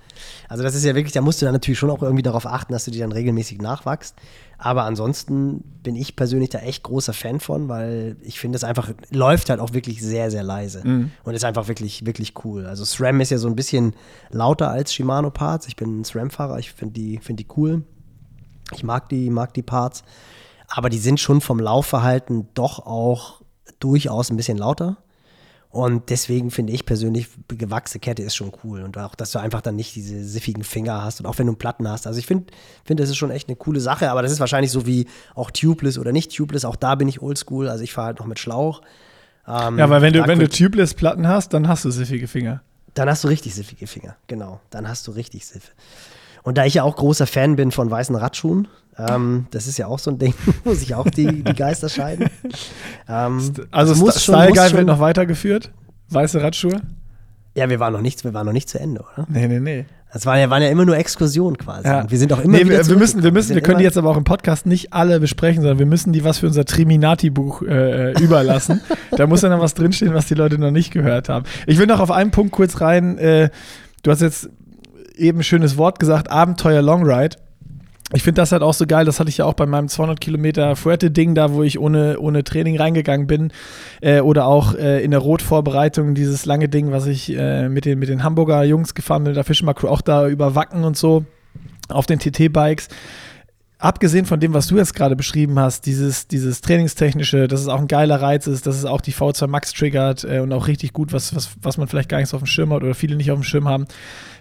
Also 0.48 0.64
das 0.64 0.76
ist 0.76 0.86
ja 0.86 0.94
wirklich, 0.96 1.14
da 1.14 1.22
musst 1.22 1.42
du 1.42 1.46
dann 1.46 1.54
natürlich 1.54 1.80
schon 1.80 1.90
auch 1.90 2.02
irgendwie 2.04 2.22
darauf 2.22 2.46
achten, 2.46 2.72
dass 2.74 2.86
du 2.86 2.92
die 2.92 3.00
dann 3.00 3.12
regelmäßig 3.12 3.62
nachwachst. 3.62 4.16
Aber 4.58 4.84
ansonsten 4.84 5.64
bin 5.82 5.96
ich 5.96 6.16
persönlich 6.16 6.50
da 6.50 6.60
echt 6.60 6.84
großer 6.84 7.14
Fan 7.14 7.40
von, 7.40 7.68
weil 7.68 8.16
ich 8.22 8.40
finde 8.40 8.58
es 8.58 8.64
einfach, 8.64 8.92
läuft 9.10 9.50
halt 9.50 9.60
auch 9.60 9.74
wirklich 9.74 10.04
sehr, 10.04 10.30
sehr 10.30 10.44
leise. 10.44 10.88
Mhm. 10.88 11.12
Und 11.24 11.34
ist 11.34 11.46
einfach 11.46 11.68
wirklich, 11.68 12.06
wirklich 12.06 12.34
cool. 12.46 12.68
Also 12.68 12.86
SRAM 12.86 13.20
ist 13.22 13.32
ja 13.32 13.40
so 13.40 13.48
ein 13.48 13.56
bisschen 13.56 13.96
lauter 14.30 14.70
als 14.70 14.94
Shimano 14.94 15.32
Parts. 15.32 15.68
Ich 15.68 15.76
bin 15.76 16.02
ein 16.02 16.06
SRAM-Fahrer, 16.06 16.60
ich 16.60 16.74
finde 16.74 16.94
die, 16.94 17.18
find 17.18 17.40
die 17.40 17.48
cool. 17.58 17.82
Ich 18.74 18.84
mag 18.84 19.10
die, 19.10 19.30
mag 19.30 19.54
die 19.54 19.62
Parts. 19.62 20.04
Aber 20.68 20.90
die 20.90 20.98
sind 20.98 21.20
schon 21.20 21.42
vom 21.42 21.60
Laufverhalten 21.60 22.48
doch 22.54 22.80
auch 22.86 23.42
durchaus 23.80 24.30
ein 24.30 24.38
bisschen 24.38 24.58
lauter. 24.58 24.98
Und 25.70 26.10
deswegen 26.10 26.52
finde 26.52 26.74
ich 26.74 26.86
persönlich, 26.86 27.30
gewachsene 27.48 28.02
Kette 28.02 28.24
ist 28.24 28.36
schon 28.36 28.52
cool. 28.64 28.84
Und 28.84 28.98
auch, 28.98 29.16
dass 29.16 29.32
du 29.32 29.40
einfach 29.40 29.62
dann 29.62 29.78
nicht 29.78 29.96
diese 29.96 30.24
siffigen 30.24 30.64
Finger 30.64 31.02
hast 31.02 31.22
und 31.22 31.26
auch 31.26 31.38
wenn 31.40 31.46
du 31.46 31.54
einen 31.54 31.60
Platten 31.60 31.88
hast. 31.88 32.08
Also 32.08 32.20
ich 32.20 32.26
finde, 32.26 32.52
find, 32.84 33.00
das 33.00 33.10
ist 33.10 33.16
schon 33.16 33.32
echt 33.32 33.48
eine 33.48 33.56
coole 33.56 33.80
Sache, 33.80 34.12
aber 34.12 34.22
das 34.22 34.34
ist 34.34 34.42
wahrscheinlich 34.42 34.72
so 34.72 34.86
wie 34.86 35.08
auch 35.34 35.50
tubeless 35.50 35.98
oder 35.98 36.12
nicht 36.12 36.36
tubeless. 36.36 36.66
Auch 36.66 36.76
da 36.76 36.96
bin 36.96 37.08
ich 37.08 37.22
oldschool. 37.22 37.70
Also 37.70 37.86
ich 37.86 37.94
fahre 37.94 38.08
halt 38.08 38.20
noch 38.20 38.26
mit 38.26 38.38
Schlauch. 38.38 38.82
Ähm, 39.48 39.80
ja, 39.80 39.90
weil 39.90 40.02
wenn 40.02 40.12
du, 40.12 40.28
wenn 40.28 40.40
du 40.40 40.50
tubeless 40.50 40.94
Platten 40.94 41.28
hast, 41.28 41.54
dann 41.54 41.70
hast 41.70 41.86
du 41.86 41.92
siffige 41.92 42.28
Finger. 42.28 42.62
Dann 42.94 43.10
hast 43.10 43.24
du 43.24 43.30
richtig 43.30 43.56
siffige 43.56 43.88
Finger, 43.88 44.18
genau. 44.28 44.60
Dann 44.70 44.90
hast 44.90 45.08
du 45.08 45.12
richtig 45.12 45.46
Siffe. 45.46 45.72
Und 46.44 46.58
da 46.58 46.66
ich 46.66 46.76
ja 46.76 46.84
auch 46.84 46.96
großer 46.96 47.28
Fan 47.28 47.56
bin 47.56 47.72
von 47.72 47.90
weißen 47.90 48.16
Radschuhen, 48.16 48.68
ähm, 48.98 49.48
das 49.52 49.68
ist 49.68 49.78
ja 49.78 49.88
auch 49.88 50.00
so 50.00 50.12
ein 50.12 50.18
Ding, 50.18 50.34
wo 50.64 50.74
sich 50.74 50.96
auch 50.96 51.10
die, 51.10 51.44
die 51.44 51.54
Geister 51.54 51.90
scheiden. 51.90 52.30
Ähm, 53.08 53.54
also 53.72 53.94
St 53.94 54.20
Style 54.20 54.52
Guide 54.52 54.74
wird 54.74 54.88
noch 54.88 55.00
weitergeführt? 55.00 55.72
Weiße 56.10 56.42
Radschuhe? 56.42 56.82
Ja, 57.56 57.70
wir 57.70 57.80
waren 57.80 57.94
noch 57.94 58.02
nicht, 58.02 58.24
wir 58.24 58.34
waren 58.34 58.46
noch 58.46 58.54
nicht 58.54 58.70
zu 58.70 58.80
Ende, 58.80 59.02
oder? 59.02 59.28
Nee, 59.30 59.48
nee, 59.48 59.60
nee. 59.60 59.86
Das 60.14 60.26
waren 60.26 60.40
ja, 60.40 60.50
waren 60.50 60.62
ja 60.62 60.70
immer 60.70 60.84
nur 60.84 60.98
Exkursionen 60.98 61.58
quasi. 61.58 61.88
Ja. 61.88 62.10
Wir 62.10 62.18
sind 62.18 62.34
auch 62.34 62.40
immer 62.40 62.58
nee, 62.58 62.66
wieder 62.66 62.80
wir, 62.80 62.88
wir 62.88 62.98
müssen, 62.98 63.24
wir 63.24 63.32
müssen, 63.32 63.50
wir 63.50 63.56
sind 63.56 63.64
können 63.64 63.78
die 63.78 63.86
jetzt 63.86 63.98
aber 63.98 64.10
auch 64.10 64.18
im 64.18 64.26
Podcast 64.26 64.66
nicht 64.66 64.92
alle 64.92 65.22
besprechen, 65.22 65.62
sondern 65.62 65.80
wir 65.80 65.86
müssen 65.86 66.12
die 66.12 66.26
was 66.26 66.40
für 66.40 66.48
unser 66.48 66.66
Triminati-Buch 66.66 67.62
äh, 67.62 68.12
äh, 68.12 68.22
überlassen. 68.22 68.82
da 69.18 69.26
muss 69.26 69.42
ja 69.42 69.50
noch 69.50 69.62
was 69.62 69.74
drinstehen, 69.74 70.14
was 70.14 70.26
die 70.26 70.34
Leute 70.34 70.58
noch 70.58 70.72
nicht 70.72 70.92
gehört 70.92 71.30
haben. 71.30 71.46
Ich 71.66 71.78
will 71.78 71.88
noch 71.88 72.02
auf 72.02 72.12
einen 72.12 72.32
Punkt 72.32 72.52
kurz 72.52 72.82
rein. 72.82 73.18
Äh, 73.20 73.52
du 74.04 74.12
hast 74.12 74.22
jetzt 74.22 74.50
eben 75.22 75.44
schönes 75.44 75.78
Wort 75.78 76.00
gesagt, 76.00 76.30
Abenteuer 76.30 76.82
Longride. 76.82 77.38
Ich 78.14 78.24
finde 78.24 78.42
das 78.42 78.52
halt 78.52 78.62
auch 78.62 78.74
so 78.74 78.86
geil, 78.86 79.06
das 79.06 79.22
hatte 79.22 79.30
ich 79.30 79.38
ja 79.38 79.46
auch 79.46 79.54
bei 79.54 79.66
meinem 79.66 79.88
200 79.88 80.20
Kilometer 80.20 80.76
Fuerte-Ding 80.76 81.34
da, 81.34 81.54
wo 81.54 81.64
ich 81.64 81.80
ohne, 81.80 82.20
ohne 82.20 82.44
Training 82.44 82.76
reingegangen 82.78 83.26
bin. 83.26 83.54
Äh, 84.02 84.20
oder 84.20 84.48
auch 84.48 84.76
äh, 84.76 85.02
in 85.02 85.12
der 85.12 85.22
Rotvorbereitung 85.22 86.14
dieses 86.14 86.46
lange 86.46 86.68
Ding, 86.68 86.92
was 86.92 87.08
ich 87.08 87.34
äh, 87.34 87.70
mit, 87.70 87.86
den, 87.86 88.00
mit 88.00 88.10
den 88.10 88.24
Hamburger 88.24 88.64
Jungs 88.64 88.96
gefahren 88.96 89.24
bin, 89.24 89.34
der 89.34 89.46
Fischmark 89.46 89.78
Crew, 89.78 89.88
auch 89.88 90.02
da 90.02 90.28
über 90.28 90.56
Wacken 90.56 90.84
und 90.84 90.98
so 90.98 91.24
auf 91.88 92.06
den 92.06 92.20
TT-Bikes. 92.20 92.90
Abgesehen 93.78 94.26
von 94.26 94.40
dem, 94.40 94.54
was 94.54 94.68
du 94.68 94.78
jetzt 94.78 94.94
gerade 94.94 95.16
beschrieben 95.16 95.58
hast, 95.58 95.86
dieses, 95.86 96.28
dieses 96.28 96.62
Trainingstechnische, 96.62 97.48
dass 97.48 97.62
es 97.62 97.68
auch 97.68 97.80
ein 97.80 97.88
geiler 97.88 98.22
Reiz 98.22 98.46
ist, 98.46 98.68
dass 98.68 98.76
es 98.76 98.86
auch 98.86 99.02
die 99.02 99.14
V2 99.14 99.48
Max 99.48 99.72
triggert 99.74 100.24
äh, 100.24 100.40
und 100.40 100.52
auch 100.52 100.68
richtig 100.68 100.92
gut, 100.94 101.14
was, 101.14 101.34
was, 101.34 101.52
was 101.62 101.78
man 101.78 101.88
vielleicht 101.88 102.10
gar 102.10 102.20
nicht 102.20 102.30
so 102.30 102.38
auf 102.38 102.44
dem 102.44 102.48
Schirm 102.48 102.74
hat 102.74 102.84
oder 102.84 102.94
viele 102.94 103.16
nicht 103.16 103.32
auf 103.32 103.40
dem 103.40 103.44
Schirm 103.44 103.68
haben, 103.68 103.88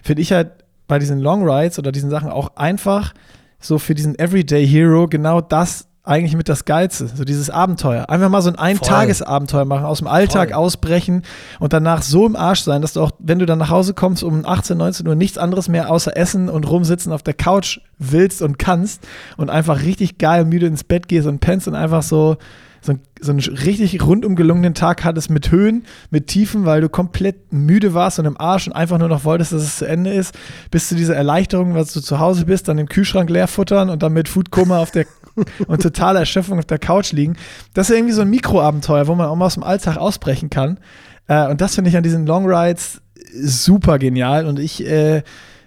finde 0.03 0.21
ich 0.21 0.33
halt 0.33 0.51
bei 0.91 0.99
diesen 0.99 1.21
Long 1.21 1.47
Rides 1.47 1.79
oder 1.79 1.93
diesen 1.93 2.09
Sachen 2.09 2.29
auch 2.29 2.57
einfach 2.57 3.13
so 3.61 3.79
für 3.79 3.95
diesen 3.95 4.19
Everyday 4.19 4.67
Hero 4.67 5.07
genau 5.07 5.39
das 5.39 5.87
eigentlich 6.03 6.35
mit 6.35 6.49
das 6.49 6.65
Geilste, 6.65 7.07
so 7.07 7.23
dieses 7.23 7.49
Abenteuer. 7.49 8.09
Einfach 8.09 8.27
mal 8.27 8.41
so 8.41 8.49
ein 8.49 8.57
Ein-Tages-Abenteuer 8.57 9.63
machen, 9.63 9.85
aus 9.85 9.99
dem 9.99 10.07
Alltag 10.07 10.49
Voll. 10.49 10.57
ausbrechen 10.57 11.21
und 11.61 11.71
danach 11.71 12.01
so 12.01 12.25
im 12.25 12.35
Arsch 12.35 12.63
sein, 12.63 12.81
dass 12.81 12.91
du 12.91 13.01
auch, 13.01 13.11
wenn 13.19 13.39
du 13.39 13.45
dann 13.45 13.59
nach 13.59 13.69
Hause 13.69 13.93
kommst 13.93 14.21
um 14.21 14.45
18, 14.45 14.77
19 14.77 15.07
Uhr, 15.07 15.15
nichts 15.15 15.37
anderes 15.37 15.69
mehr 15.69 15.89
außer 15.89 16.17
Essen 16.17 16.49
und 16.49 16.69
rumsitzen 16.69 17.13
auf 17.13 17.23
der 17.23 17.35
Couch 17.35 17.79
willst 17.97 18.41
und 18.41 18.59
kannst 18.59 19.07
und 19.37 19.49
einfach 19.49 19.83
richtig 19.83 20.17
geil 20.17 20.43
müde 20.43 20.65
ins 20.65 20.83
Bett 20.83 21.07
gehst 21.07 21.25
und 21.25 21.39
pennst 21.39 21.69
und 21.69 21.75
einfach 21.75 22.03
so, 22.03 22.35
so, 22.81 22.93
ein- 22.93 22.99
so 23.21 23.31
einen 23.31 23.39
richtig 23.39 24.01
rundum 24.05 24.35
gelungenen 24.35 24.73
Tag 24.73 25.03
hattest 25.03 25.29
mit 25.29 25.51
Höhen, 25.51 25.85
mit 26.09 26.27
Tiefen, 26.27 26.65
weil 26.65 26.81
du 26.81 26.89
komplett 26.89 27.53
müde 27.53 27.93
warst 27.93 28.17
und 28.19 28.25
im 28.25 28.39
Arsch 28.39 28.67
und 28.67 28.73
einfach 28.73 28.97
nur 28.97 29.07
noch 29.07 29.23
wolltest, 29.23 29.53
dass 29.53 29.61
es 29.61 29.77
zu 29.77 29.85
Ende 29.85 30.11
ist, 30.11 30.33
bis 30.71 30.87
zu 30.89 30.95
dieser 30.95 31.15
Erleichterung, 31.15 31.73
dass 31.75 31.93
du 31.93 32.01
zu 32.01 32.19
Hause 32.19 32.45
bist, 32.45 32.67
dann 32.67 32.77
den 32.77 32.89
Kühlschrank 32.89 33.29
leer 33.29 33.47
futtern 33.47 33.89
und 33.89 34.01
dann 34.03 34.13
mit 34.13 34.27
Foodkoma 34.27 34.79
auf 34.79 34.91
der 34.91 35.05
und 35.67 35.81
totaler 35.81 36.19
Erschöpfung 36.21 36.59
auf 36.59 36.65
der 36.65 36.79
Couch 36.79 37.11
liegen. 37.13 37.37
Das 37.73 37.89
ist 37.89 37.95
irgendwie 37.95 38.13
so 38.13 38.21
ein 38.21 38.29
Mikroabenteuer, 38.29 39.07
wo 39.07 39.15
man 39.15 39.27
auch 39.27 39.35
mal 39.35 39.45
aus 39.45 39.53
dem 39.53 39.63
Alltag 39.63 39.97
ausbrechen 39.97 40.49
kann. 40.49 40.79
Äh, 41.27 41.47
und 41.49 41.61
das 41.61 41.75
finde 41.75 41.89
ich 41.89 41.95
an 41.97 42.03
diesen 42.03 42.25
Long 42.25 42.45
Rides 42.47 42.99
super 43.33 43.97
genial. 43.99 44.45
Und 44.45 44.59
ich 44.59 44.85
äh, 44.85 45.23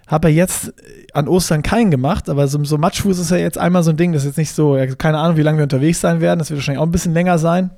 habe 0.06 0.30
ja 0.30 0.36
jetzt 0.36 0.72
an 1.12 1.28
Ostern 1.28 1.62
keinen 1.62 1.90
gemacht, 1.90 2.28
aber 2.28 2.48
so, 2.48 2.62
so 2.64 2.78
Matschfuß 2.78 3.18
ist 3.18 3.30
ja 3.30 3.36
jetzt 3.36 3.58
einmal 3.58 3.82
so 3.82 3.90
ein 3.90 3.96
Ding, 3.96 4.12
das 4.12 4.22
ist 4.22 4.28
jetzt 4.28 4.38
nicht 4.38 4.54
so, 4.54 4.78
keine 4.98 5.18
Ahnung, 5.18 5.36
wie 5.36 5.42
lange 5.42 5.58
wir 5.58 5.62
unterwegs 5.62 6.00
sein 6.00 6.20
werden. 6.20 6.38
Das 6.38 6.50
wird 6.50 6.58
wahrscheinlich 6.58 6.80
auch 6.80 6.86
ein 6.86 6.92
bisschen 6.92 7.14
länger 7.14 7.38
sein. 7.38 7.70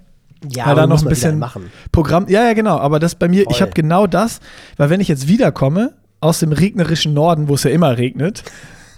Ja, 0.51 0.75
da 0.75 0.87
noch 0.87 1.03
ein 1.03 1.09
bisschen 1.09 1.39
machen. 1.39 1.71
Programm. 1.93 2.27
Ja, 2.29 2.45
ja, 2.45 2.53
genau. 2.53 2.79
Aber 2.79 2.99
das 2.99 3.15
bei 3.15 3.29
mir, 3.29 3.43
ich 3.43 3.57
Voll. 3.57 3.61
habe 3.61 3.73
genau 3.73 4.07
das, 4.07 4.41
weil 4.77 4.91
wenn 4.91 5.01
ich 5.01 5.09
jetzt 5.09 5.29
wiederkomme 5.29 5.93
aus 6.21 6.41
dem 6.41 6.53
regnerischen 6.53 7.15
Norden, 7.15 7.49
wo 7.49 7.55
es 7.55 7.63
ja 7.63 7.71
immer 7.71 7.97
regnet, 7.97 8.45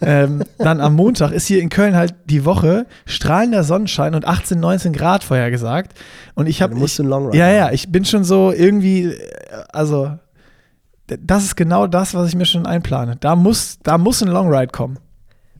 ähm, 0.01 0.43
dann 0.59 0.81
am 0.81 0.95
Montag 0.95 1.33
ist 1.33 1.47
hier 1.47 1.61
in 1.61 1.68
Köln 1.68 1.97
halt 1.97 2.14
die 2.26 2.45
Woche 2.45 2.87
strahlender 3.07 3.64
Sonnenschein 3.64 4.14
und 4.14 4.26
18, 4.26 4.59
19 4.59 4.93
Grad 4.93 5.24
vorhergesagt. 5.24 5.93
Und 6.35 6.47
ich 6.47 6.62
habe. 6.62 6.74
Du 6.74 6.81
musst 6.81 6.99
einen 7.01 7.09
Long 7.09 7.26
Ride 7.26 7.39
Ja, 7.39 7.51
ja, 7.51 7.70
ich 7.70 7.91
bin 7.91 8.05
schon 8.05 8.24
so 8.24 8.53
irgendwie, 8.53 9.05
äh, 9.05 9.18
also. 9.72 10.12
Das 11.09 11.45
ist 11.45 11.57
genau 11.57 11.87
das, 11.87 12.15
was 12.15 12.29
ich 12.29 12.37
mir 12.37 12.45
schon 12.45 12.67
einplane. 12.67 13.17
Da 13.17 13.35
muss, 13.35 13.79
da 13.83 13.99
muss 13.99 14.23
ein 14.23 14.29
Long 14.29 14.53
Ride 14.53 14.73
kommen. 14.73 14.99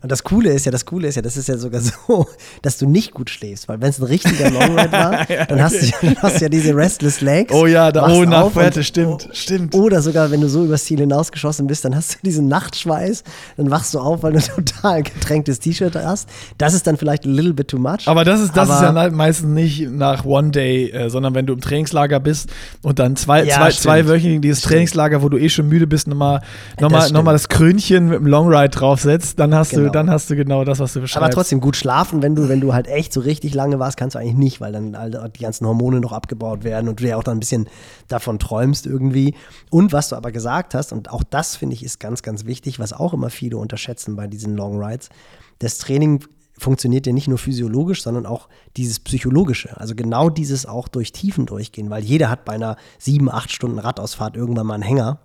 Und 0.01 0.13
das 0.13 0.23
Coole 0.23 0.51
ist 0.53 0.65
ja, 0.65 0.71
das 0.71 0.85
Coole 0.87 1.09
ist 1.09 1.17
ja, 1.17 1.23
das 1.23 1.37
ist 1.37 1.49
ja 1.49 1.57
sogar 1.59 1.81
so, 2.07 2.27
dass 2.63 2.79
du 2.79 2.89
nicht 2.89 3.13
gut 3.13 3.31
schläfst, 3.31 3.67
weil 3.69 3.81
wenn 3.81 3.91
es 3.91 3.99
ein 3.99 4.05
richtiger 4.05 4.49
Longride 4.51 4.93
war, 4.93 5.27
dann 5.49 5.61
hast 5.63 5.83
du, 5.83 5.87
ja, 5.87 5.93
dann 6.03 6.17
hast 6.23 6.37
du 6.37 6.45
ja 6.45 6.49
diese 6.49 6.75
Restless 6.77 7.21
Legs. 7.21 7.53
Oh 7.53 7.67
ja, 7.67 7.91
da, 7.91 8.07
oh, 8.09 8.25
nach 8.25 8.43
auf 8.43 8.53
Fuerte, 8.53 8.79
und- 8.81 8.85
stimmt, 8.85 9.29
stimmt. 9.33 9.75
Oder 9.75 10.01
sogar, 10.01 10.31
wenn 10.31 10.41
du 10.41 10.49
so 10.49 10.65
übers 10.65 10.85
Ziel 10.85 11.01
hinausgeschossen 11.01 11.67
bist, 11.67 11.85
dann 11.85 11.97
hast 11.97 12.15
du 12.15 12.19
diesen 12.25 12.47
Nachtschweiß, 12.49 13.25
dann 13.57 13.71
wachst 13.71 13.93
du 13.95 13.99
auf, 13.99 14.23
weil 14.23 14.35
du 14.35 14.39
ein 14.39 14.45
total 14.65 15.03
getränktes 15.03 15.59
T-Shirt 15.59 15.97
hast. 15.97 16.29
Das 16.59 16.75
ist 16.75 16.87
dann 16.87 16.97
vielleicht 16.97 17.27
a 17.27 17.29
little 17.29 17.53
bit 17.55 17.69
too 17.69 17.79
much. 17.79 18.07
Aber 18.07 18.25
das 18.25 18.41
ist, 18.41 18.57
das 18.57 18.69
ist 18.69 18.75
Aber- 18.77 18.87
ja 18.87 18.93
na- 18.93 19.11
meistens 19.11 19.49
nicht 19.53 19.91
nach 19.91 20.25
One 20.25 20.51
Day, 20.53 20.91
äh, 20.91 21.11
sondern 21.11 21.35
wenn 21.35 21.47
du 21.47 21.55
im 21.55 21.61
Trainingslager 21.61 22.21
bist 22.21 22.51
und 22.83 23.01
dann 23.01 23.17
zwei, 23.17 23.43
Ja, 23.45 23.57
zwei, 23.57 23.71
stimmt. 23.73 23.83
zweiwöchiges 23.83 24.41
dieses 24.43 24.59
Stimmt. 24.61 24.71
Trainingslager, 24.73 25.23
wo 25.23 25.29
du 25.29 25.39
eh 25.39 25.49
schon 25.49 25.69
müde 25.69 25.87
bist, 25.89 26.07
nochmal 26.07 26.41
noch 26.81 26.89
mal, 26.91 27.01
Das 27.01 27.11
noch 27.13 27.25
mal 27.25 27.37
stimmt. 27.37 27.53
das 27.53 27.59
Krönchen 27.59 28.09
mit 28.11 28.19
dem 28.21 28.27
Longride 28.27 28.69
draufsetzt, 28.69 29.41
dann 29.41 29.55
hast 29.55 29.73
du, 29.73 29.89
Genau. 29.89 29.89
Dann 29.99 30.11
hast 30.11 30.31
du 30.31 30.37
genau 30.37 30.65
das, 30.65 30.79
was 30.79 30.93
du 30.93 31.01
beschreibst. 31.01 31.25
Aber 31.25 31.31
trotzdem 31.31 31.61
gut 31.61 31.77
schlafen, 31.77 32.23
wenn 32.23 32.35
du, 32.35 32.49
wenn 32.49 32.61
du 32.61 32.73
halt 32.73 32.87
echt 32.87 33.13
so 33.13 33.21
richtig 33.21 33.55
lange 33.55 33.79
warst, 33.79 33.97
kannst 33.97 34.15
du 34.15 34.21
eigentlich 34.21 34.37
nicht, 34.37 34.61
weil 34.61 34.73
dann 34.73 34.95
all 34.95 35.11
die 35.31 35.41
ganzen 35.41 35.67
Hormone 35.67 36.01
noch 36.01 36.13
abgebaut 36.13 36.65
werden 36.65 36.89
und 36.89 37.01
du 37.01 37.09
ja 37.09 37.17
auch 37.17 37.25
dann 37.25 37.37
ein 37.37 37.41
bisschen 37.41 37.69
davon 38.09 38.39
träumst 38.39 38.87
irgendwie. 38.87 39.35
Und 39.71 39.93
was 39.93 40.09
du 40.09 40.17
aber 40.17 40.33
gesagt 40.33 40.75
hast, 40.75 40.93
und 40.93 41.11
auch 41.11 41.23
das 41.23 41.57
finde 41.57 41.75
ich 41.75 41.85
ist 41.85 42.01
ganz, 42.01 42.23
ganz 42.23 42.47
wichtig, 42.47 42.79
was 42.79 42.93
auch 42.93 43.13
immer 43.13 43.31
viele 43.31 43.57
unterschätzen 43.59 44.17
bei 44.17 44.27
diesen 44.27 44.57
Long 44.57 44.83
Rides, 44.83 45.11
das 45.59 45.79
Training 45.79 46.25
funktioniert 46.57 47.07
ja 47.07 47.13
nicht 47.13 47.29
nur 47.29 47.39
physiologisch, 47.39 48.03
sondern 48.03 48.27
auch 48.27 48.49
dieses 48.77 49.01
psychologische. 49.01 49.77
Also 49.77 49.95
genau 49.95 50.29
dieses 50.29 50.67
auch 50.67 50.89
durch 50.89 51.13
Tiefen 51.13 51.47
durchgehen, 51.47 51.91
weil 51.91 52.03
jeder 52.03 52.31
hat 52.31 52.45
bei 52.45 52.55
einer 52.55 52.77
sieben, 52.99 53.31
acht 53.31 53.53
Stunden 53.53 53.79
Radausfahrt 53.79 54.37
irgendwann 54.37 54.67
mal 54.67 54.75
einen 54.75 54.83
Hänger. 54.83 55.21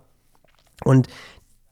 Und 0.84 1.08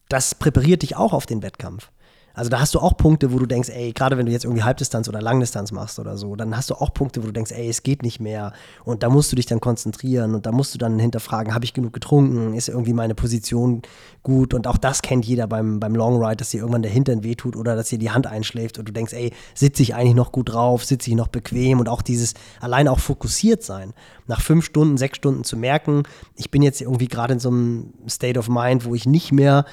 das 0.08 0.34
präpariert 0.34 0.82
dich 0.82 0.96
auch 0.96 1.12
auf 1.12 1.26
den 1.26 1.42
Wettkampf. 1.42 1.90
Also 2.34 2.50
da 2.50 2.60
hast 2.60 2.74
du 2.74 2.80
auch 2.80 2.96
Punkte, 2.96 3.32
wo 3.32 3.38
du 3.38 3.46
denkst, 3.46 3.68
ey, 3.68 3.92
gerade 3.92 4.16
wenn 4.16 4.26
du 4.26 4.32
jetzt 4.32 4.44
irgendwie 4.44 4.62
Halbdistanz 4.62 5.08
oder 5.08 5.20
Langdistanz 5.20 5.72
machst 5.72 5.98
oder 5.98 6.16
so, 6.16 6.36
dann 6.36 6.56
hast 6.56 6.70
du 6.70 6.74
auch 6.74 6.94
Punkte, 6.94 7.22
wo 7.22 7.26
du 7.26 7.32
denkst, 7.32 7.52
ey, 7.52 7.68
es 7.68 7.82
geht 7.82 8.02
nicht 8.02 8.20
mehr. 8.20 8.52
Und 8.84 9.02
da 9.02 9.10
musst 9.10 9.30
du 9.32 9.36
dich 9.36 9.46
dann 9.46 9.60
konzentrieren 9.60 10.34
und 10.34 10.46
da 10.46 10.52
musst 10.52 10.74
du 10.74 10.78
dann 10.78 10.98
hinterfragen, 10.98 11.54
habe 11.54 11.64
ich 11.64 11.74
genug 11.74 11.92
getrunken? 11.92 12.54
Ist 12.54 12.68
irgendwie 12.68 12.92
meine 12.92 13.14
Position 13.14 13.82
gut? 14.22 14.54
Und 14.54 14.66
auch 14.66 14.78
das 14.78 15.02
kennt 15.02 15.26
jeder 15.26 15.46
beim, 15.46 15.80
beim 15.80 15.94
Long 15.94 16.22
Ride, 16.22 16.36
dass 16.36 16.50
dir 16.50 16.60
irgendwann 16.60 16.82
der 16.82 16.90
Hintern 16.90 17.22
wehtut 17.22 17.56
oder 17.56 17.76
dass 17.76 17.88
dir 17.88 17.98
die 17.98 18.10
Hand 18.10 18.26
einschläft 18.26 18.78
und 18.78 18.88
du 18.88 18.92
denkst, 18.92 19.12
ey, 19.12 19.32
sitze 19.54 19.82
ich 19.82 19.94
eigentlich 19.94 20.14
noch 20.14 20.32
gut 20.32 20.52
drauf? 20.52 20.84
Sitze 20.84 21.10
ich 21.10 21.16
noch 21.16 21.28
bequem? 21.28 21.80
Und 21.80 21.88
auch 21.88 22.02
dieses 22.02 22.34
allein 22.60 22.88
auch 22.88 22.98
fokussiert 22.98 23.62
sein. 23.62 23.92
Nach 24.26 24.40
fünf 24.40 24.64
Stunden, 24.64 24.96
sechs 24.96 25.18
Stunden 25.18 25.44
zu 25.44 25.56
merken, 25.56 26.04
ich 26.36 26.50
bin 26.50 26.62
jetzt 26.62 26.80
irgendwie 26.80 27.08
gerade 27.08 27.34
in 27.34 27.40
so 27.40 27.50
einem 27.50 27.92
State 28.08 28.38
of 28.38 28.48
Mind, 28.48 28.84
wo 28.84 28.94
ich 28.94 29.06
nicht 29.06 29.32
mehr 29.32 29.64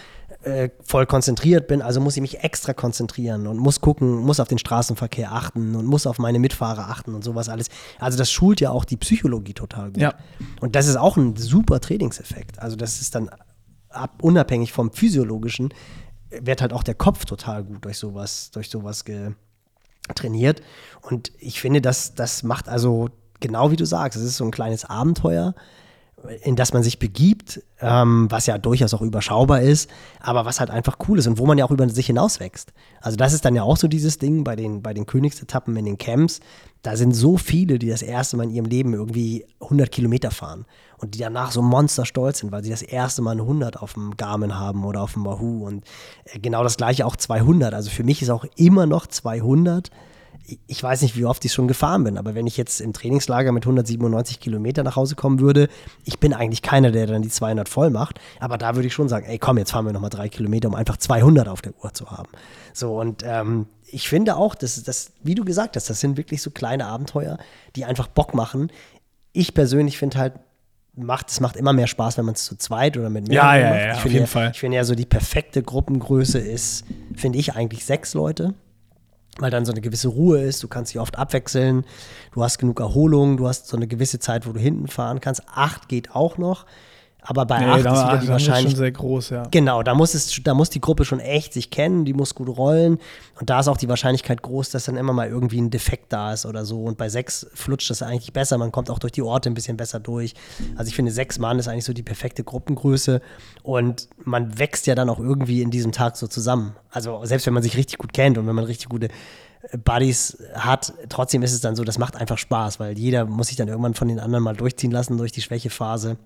äh, 0.44 0.70
voll 0.84 1.06
konzentriert 1.06 1.68
bin, 1.68 1.82
also 1.82 2.00
muss 2.00 2.16
ich 2.16 2.22
mich 2.22 2.44
extra 2.44 2.74
konzentrieren 2.74 3.46
und 3.48 3.58
muss 3.58 3.82
gucken, 3.82 4.18
muss 4.20 4.40
auf 4.40 4.48
den 4.48 4.58
Straßenverkehr 4.58 5.34
achten 5.34 5.76
und 5.76 5.86
muss 5.86 6.08
auf 6.08 6.18
meine 6.18 6.40
Mitfahrer 6.40 6.90
achten 6.90 7.14
und 7.14 7.24
sowas 7.24 7.50
alles. 7.50 7.68
Also 8.00 8.18
das 8.18 8.32
schult 8.32 8.62
ja 8.62 8.72
auch 8.72 8.86
die 8.86 8.98
Psychologie 8.98 9.54
total 9.54 9.92
gut. 9.92 10.02
Ja. 10.02 10.16
Und 10.62 10.76
das 10.76 10.88
ist 10.88 10.96
auch 10.96 11.18
ein 11.18 11.36
super 11.36 11.82
Trainingseffekt. 11.82 12.60
Also 12.60 12.76
das 12.76 13.02
ist 13.02 13.16
dann 13.16 13.30
ab, 13.90 14.20
unabhängig 14.22 14.72
vom 14.72 14.92
physiologischen, 14.94 15.74
wird 16.30 16.62
halt 16.62 16.74
auch 16.74 16.84
der 16.84 16.96
Kopf 16.96 17.26
total 17.26 17.64
gut 17.64 17.84
durch 17.84 17.98
sowas, 17.98 18.52
durch 18.52 18.70
sowas 18.70 19.04
trainiert. 20.16 20.62
Und 21.02 21.32
ich 21.38 21.60
finde, 21.60 21.82
das, 21.82 22.16
das 22.16 22.44
macht 22.44 22.70
also 22.70 23.10
genau 23.40 23.72
wie 23.72 23.76
du 23.76 23.86
sagst, 23.86 24.18
es 24.18 24.26
ist 24.26 24.38
so 24.38 24.46
ein 24.46 24.52
kleines 24.52 24.86
Abenteuer, 24.86 25.56
in 26.42 26.56
das 26.56 26.74
man 26.74 26.84
sich 26.84 27.00
begibt, 27.00 27.62
ähm, 27.80 28.28
was 28.30 28.46
ja 28.46 28.58
durchaus 28.58 28.94
auch 28.94 29.02
überschaubar 29.02 29.62
ist, 29.62 29.90
aber 30.20 30.46
was 30.46 30.60
halt 30.60 30.70
einfach 30.70 30.98
cool 31.08 31.20
ist 31.20 31.28
und 31.28 31.38
wo 31.38 31.46
man 31.46 31.58
ja 31.58 31.66
auch 31.66 31.72
über 31.72 31.88
sich 31.90 32.08
hinauswächst. 32.08 32.74
Also 33.02 33.18
das 33.18 33.34
ist 33.34 33.46
dann 33.46 33.56
ja 33.56 33.64
auch 33.64 33.78
so 33.78 33.88
dieses 33.88 34.18
Ding 34.18 34.44
bei 34.44 34.56
den, 34.56 34.82
bei 34.82 34.94
den 34.94 35.06
Königsetappen 35.06 35.76
in 35.78 35.86
den 35.86 35.98
Camps. 35.98 36.40
Da 36.82 36.96
sind 36.96 37.14
so 37.14 37.38
viele, 37.38 37.80
die 37.80 37.90
das 37.90 38.02
erste 38.02 38.38
Mal 38.38 38.44
in 38.44 38.52
ihrem 38.52 38.66
Leben 38.66 38.94
irgendwie 38.94 39.46
100 39.62 39.92
Kilometer 39.92 40.32
fahren 40.32 40.66
und 40.98 41.16
die 41.16 41.20
danach 41.20 41.52
so 41.52 41.62
monsterstolz 41.62 42.40
sind, 42.40 42.52
weil 42.52 42.64
sie 42.64 42.70
das 42.70 42.82
erste 42.82 43.22
Mal 43.22 43.32
eine 43.32 43.42
100 43.42 43.82
auf 43.82 43.94
dem 43.94 44.16
Garmin 44.18 44.58
haben 44.58 44.86
oder 44.86 45.02
auf 45.02 45.14
dem 45.14 45.26
Wahoo 45.26 45.66
und 45.66 45.86
äh, 46.26 46.40
genau 46.40 46.64
das 46.64 46.78
gleiche 46.78 47.06
auch 47.06 47.16
200. 47.16 47.74
Also 47.74 47.90
für 47.90 48.04
mich 48.04 48.22
ist 48.22 48.30
auch 48.30 48.46
immer 48.56 48.86
noch 48.86 49.08
200 49.08 49.90
ich 50.68 50.82
weiß 50.82 51.02
nicht, 51.02 51.16
wie 51.18 51.26
oft 51.26 51.44
ich 51.46 51.54
schon 51.54 51.68
gefahren 51.68 52.04
bin, 52.04 52.18
aber 52.18 52.34
wenn 52.36 52.48
ich 52.48 52.58
jetzt 52.58 52.80
im 52.82 52.94
Trainingslager 52.94 53.52
mit 53.52 53.64
197 53.64 54.40
Kilometer 54.40 54.84
nach 54.84 54.96
Hause 54.96 55.16
kommen 55.16 55.40
würde, 55.40 55.68
ich 56.06 56.20
bin 56.20 56.34
eigentlich 56.34 56.62
keiner, 56.62 56.92
der 56.92 57.08
dann 57.08 57.22
die 57.22 57.30
200 57.30 57.68
voll 57.70 57.90
macht, 57.90 58.20
aber 58.40 58.58
da 58.58 58.76
würde 58.76 58.88
ich 58.88 58.94
schon 58.94 59.10
sagen, 59.10 59.26
ey, 59.28 59.38
komm, 59.38 59.58
jetzt 59.58 59.72
fahren 59.72 59.86
wir 59.86 59.94
nochmal 59.94 60.10
drei 60.10 60.30
Kilometer, 60.30 60.68
um 60.70 60.76
einfach 60.76 60.98
200 60.98 61.48
auf 61.48 61.62
der 61.62 61.74
Uhr 61.84 61.94
zu 61.94 62.10
haben. 62.10 62.30
So, 62.74 63.00
und 63.00 63.24
ähm, 63.26 63.68
ich 63.88 64.08
finde 64.10 64.36
auch, 64.36 64.56
dass 64.56 64.82
das, 64.84 65.12
wie 65.24 65.36
du 65.36 65.44
gesagt 65.44 65.76
hast, 65.76 65.90
das 65.90 66.00
sind 66.00 66.18
wirklich 66.18 66.42
so 66.42 66.52
kleine 66.52 66.86
Abenteuer, 66.86 67.38
die 67.76 67.86
einfach 67.86 68.08
Bock 68.08 68.34
machen. 68.34 68.72
Ich 69.34 69.54
persönlich 69.54 69.98
finde 69.98 70.18
halt, 70.18 70.34
macht, 70.96 71.30
es 71.30 71.40
macht 71.40 71.56
immer 71.56 71.74
mehr 71.74 71.88
Spaß, 71.88 72.18
wenn 72.18 72.26
man 72.26 72.36
es 72.36 72.44
zu 72.46 72.56
zweit 72.58 72.98
oder 72.98 73.10
mit 73.10 73.32
Ja, 73.32 73.52
mehreren 73.54 73.62
ja, 73.62 73.70
macht. 73.70 73.80
ja, 73.82 73.92
ich 73.92 73.98
auf 73.98 74.06
jeden 74.06 74.18
ja, 74.20 74.26
Fall. 74.26 74.52
Ich 74.54 74.60
finde 74.60 74.78
ja 74.78 74.84
so 74.84 74.96
die 74.96 75.06
perfekte 75.06 75.64
Gruppengröße 75.64 76.40
ist, 76.40 76.86
finde 77.16 77.40
ich 77.40 77.56
eigentlich 77.56 77.86
sechs 77.86 78.14
Leute 78.14 78.54
weil 79.40 79.52
dann 79.52 79.66
so 79.66 79.72
eine 79.72 79.82
gewisse 79.82 80.10
Ruhe 80.10 80.42
ist, 80.42 80.62
du 80.64 80.68
kannst 80.68 80.94
dich 80.94 81.00
oft 81.00 81.18
abwechseln, 81.18 81.86
du 82.34 82.44
hast 82.44 82.58
genug 82.58 82.80
Erholung, 82.80 83.38
du 83.38 83.48
hast 83.48 83.68
so 83.68 83.78
eine 83.78 83.88
gewisse 83.88 84.20
Zeit, 84.20 84.48
wo 84.48 84.52
du 84.52 84.60
hinten 84.60 84.88
fahren 84.88 85.22
kannst. 85.22 85.44
Acht 85.48 85.88
geht 85.88 86.16
auch 86.16 86.38
noch, 86.38 86.66
Aber 87.22 87.46
bei 87.46 87.60
Nee, 87.60 87.66
8 87.66 87.86
da, 87.86 87.94
ist 87.94 88.00
wieder 88.00 88.12
da 88.14 88.18
die 88.18 88.28
Wahrscheinlichkeit. 88.30 88.78
sehr 88.78 88.92
groß, 88.92 89.30
ja. 89.30 89.44
Genau, 89.52 89.84
da 89.84 89.94
muss, 89.94 90.14
es, 90.14 90.42
da 90.44 90.54
muss 90.54 90.70
die 90.70 90.80
Gruppe 90.80 91.04
schon 91.04 91.20
echt 91.20 91.54
sich 91.54 91.70
kennen, 91.70 92.06
die 92.06 92.14
muss 92.14 92.34
gut 92.34 92.48
rollen. 92.58 92.98
Und 93.40 93.50
da 93.50 93.60
ist 93.60 93.68
auch 93.68 93.78
die 93.78 93.90
Wahrscheinlichkeit 93.90 94.42
groß, 94.42 94.70
dass 94.70 94.86
dann 94.86 94.96
immer 94.96 95.14
mal 95.14 95.28
irgendwie 95.28 95.60
ein 95.60 95.70
Defekt 95.70 96.14
da 96.14 96.34
ist 96.34 96.46
oder 96.46 96.66
so. 96.66 96.84
Und 96.84 96.98
bei 96.98 97.10
sechs 97.10 97.46
flutscht 97.54 97.90
das 97.90 98.02
eigentlich 98.02 98.32
besser. 98.34 98.58
Man 98.58 98.72
kommt 98.72 98.90
auch 98.90 99.00
durch 99.00 99.12
die 99.12 99.22
Orte 99.22 99.50
ein 99.50 99.54
bisschen 99.54 99.76
besser 99.78 100.00
durch. 100.00 100.34
Also 100.76 100.90
ich 100.90 100.96
finde, 100.96 101.12
sechs 101.12 101.40
Mann 101.40 101.60
ist 101.60 101.68
eigentlich 101.68 101.86
so 101.86 101.94
die 101.94 102.04
perfekte 102.04 102.44
Gruppengröße. 102.44 103.22
Und 103.64 104.08
man 104.24 104.58
wächst 104.58 104.88
ja 104.88 104.96
dann 104.96 105.10
auch 105.10 105.20
irgendwie 105.20 105.62
in 105.62 105.72
diesem 105.72 105.92
Tag 105.92 106.16
so 106.16 106.28
zusammen. 106.28 106.76
Also 106.90 107.26
selbst 107.26 107.46
wenn 107.46 107.54
man 107.54 107.64
sich 107.64 107.76
richtig 107.78 107.98
gut 107.98 108.14
kennt 108.14 108.38
und 108.38 108.48
wenn 108.48 108.56
man 108.56 108.66
richtig 108.66 108.88
gute 108.90 109.10
äh, 109.72 109.78
Buddies 109.78 110.38
hat, 110.54 110.94
trotzdem 111.10 111.44
ist 111.44 111.52
es 111.54 111.60
dann 111.62 111.76
so, 111.76 111.84
das 111.84 111.98
macht 111.98 112.16
einfach 112.16 112.38
Spaß, 112.38 112.80
weil 112.80 112.98
jeder 112.98 113.26
muss 113.26 113.48
sich 113.48 113.58
dann 113.58 113.68
irgendwann 113.68 113.94
von 113.94 114.08
den 114.08 114.20
anderen 114.20 114.44
mal 114.44 114.56
durchziehen 114.56 114.92
lassen 114.92 115.18
durch 115.18 115.34
die 115.34 115.42
Schwächephase. 115.42 116.18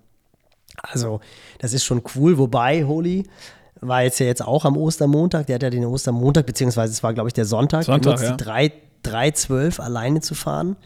Also, 0.82 1.20
das 1.58 1.72
ist 1.72 1.84
schon 1.84 2.02
cool. 2.14 2.38
Wobei, 2.38 2.84
Holy 2.84 3.24
war 3.80 4.02
jetzt 4.02 4.18
ja 4.18 4.26
jetzt 4.26 4.44
auch 4.44 4.64
am 4.64 4.76
Ostermontag. 4.76 5.46
Der 5.46 5.56
hat 5.56 5.62
ja 5.62 5.70
den 5.70 5.84
Ostermontag, 5.84 6.46
beziehungsweise 6.46 6.92
es 6.92 7.02
war, 7.02 7.14
glaube 7.14 7.28
ich, 7.28 7.34
der 7.34 7.44
Sonntag, 7.44 7.84
Sonntag, 7.84 8.18
genutzt, 8.18 8.24
ja. 8.24 8.36
die 8.36 8.72
3, 9.02 9.30
3.12 9.30 9.80
alleine 9.80 10.20
zu 10.20 10.34
fahren. 10.34 10.76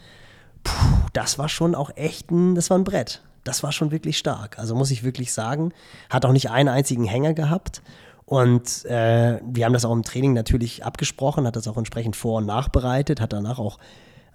Puh, 0.63 0.97
das 1.13 1.39
war 1.39 1.49
schon 1.49 1.75
auch 1.75 1.91
echt 1.95 2.31
ein, 2.31 2.55
das 2.55 2.69
war 2.69 2.77
ein 2.77 2.83
Brett. 2.83 3.21
Das 3.43 3.63
war 3.63 3.71
schon 3.71 3.91
wirklich 3.91 4.17
stark. 4.17 4.59
Also 4.59 4.75
muss 4.75 4.91
ich 4.91 5.03
wirklich 5.03 5.33
sagen. 5.33 5.71
Hat 6.09 6.25
auch 6.25 6.33
nicht 6.33 6.49
einen 6.49 6.69
einzigen 6.69 7.05
Hänger 7.05 7.33
gehabt. 7.33 7.81
Und 8.25 8.85
äh, 8.85 9.39
wir 9.43 9.65
haben 9.65 9.73
das 9.73 9.85
auch 9.85 9.93
im 9.93 10.03
Training 10.03 10.33
natürlich 10.33 10.85
abgesprochen, 10.85 11.47
hat 11.47 11.55
das 11.55 11.67
auch 11.67 11.77
entsprechend 11.77 12.15
vor- 12.15 12.37
und 12.37 12.45
nachbereitet, 12.45 13.21
hat 13.21 13.33
danach 13.33 13.57
auch 13.57 13.79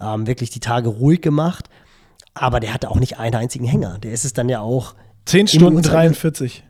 ähm, 0.00 0.26
wirklich 0.26 0.50
die 0.50 0.58
Tage 0.58 0.88
ruhig 0.88 1.20
gemacht. 1.20 1.68
Aber 2.32 2.58
der 2.58 2.74
hatte 2.74 2.90
auch 2.90 2.98
nicht 2.98 3.18
einen 3.20 3.36
einzigen 3.36 3.66
Hänger. 3.66 3.98
Der 3.98 4.10
ist 4.10 4.24
es 4.24 4.32
dann 4.32 4.48
ja 4.48 4.60
auch 4.60 4.94
10 5.26 5.40
Im 5.40 5.46
Stunden 5.48 5.76
Uhrzeit- 5.76 5.92
43. 5.92 6.64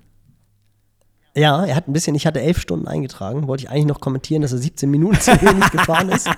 Ja, 1.37 1.65
er 1.65 1.75
hat 1.75 1.89
ein 1.89 1.93
bisschen, 1.93 2.15
ich 2.15 2.27
hatte 2.29 2.41
elf 2.41 2.61
Stunden 2.61 2.87
eingetragen. 2.87 3.49
Wollte 3.49 3.65
ich 3.65 3.71
eigentlich 3.71 3.87
noch 3.87 4.01
kommentieren, 4.01 4.43
dass 4.43 4.53
er 4.53 4.59
17 4.59 4.89
Minuten 4.89 5.19
zu 5.21 5.33
wenig 5.43 5.69
gefahren 5.73 6.09
ist. 6.11 6.29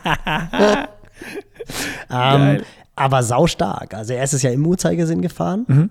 ähm, 2.10 2.62
aber 2.94 3.22
saustark. 3.22 3.94
Also 3.94 4.14
er 4.14 4.24
ist 4.24 4.32
es 4.32 4.42
ja 4.42 4.50
im 4.50 4.66
Uhrzeigersinn 4.66 5.20
gefahren, 5.20 5.90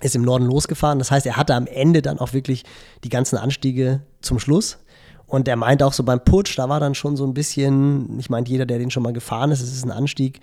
ist 0.00 0.14
im 0.14 0.22
Norden 0.22 0.46
losgefahren. 0.46 1.00
Das 1.00 1.10
heißt, 1.10 1.26
er 1.26 1.36
hatte 1.36 1.54
am 1.54 1.66
Ende 1.66 2.00
dann 2.00 2.20
auch 2.20 2.32
wirklich 2.32 2.64
die 3.02 3.08
ganzen 3.08 3.36
Anstiege 3.36 4.02
zum 4.20 4.38
Schluss. 4.38 4.78
Und 5.26 5.48
er 5.48 5.56
meinte 5.56 5.84
auch 5.84 5.92
so 5.92 6.04
beim 6.04 6.20
Putsch, 6.24 6.56
da 6.56 6.68
war 6.68 6.78
dann 6.80 6.94
schon 6.94 7.16
so 7.16 7.26
ein 7.26 7.34
bisschen, 7.34 8.18
ich 8.20 8.30
meinte, 8.30 8.50
jeder, 8.52 8.64
der 8.66 8.78
den 8.78 8.90
schon 8.90 9.02
mal 9.02 9.12
gefahren 9.12 9.50
ist, 9.50 9.60
es 9.60 9.72
ist 9.72 9.84
ein 9.84 9.90
Anstieg, 9.90 10.40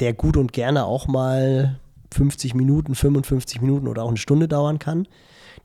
der 0.00 0.14
gut 0.14 0.36
und 0.36 0.52
gerne 0.52 0.84
auch 0.84 1.06
mal 1.08 1.78
50 2.12 2.54
Minuten, 2.54 2.94
55 2.94 3.60
Minuten 3.60 3.88
oder 3.88 4.02
auch 4.04 4.08
eine 4.08 4.16
Stunde 4.16 4.48
dauern 4.48 4.78
kann. 4.78 5.06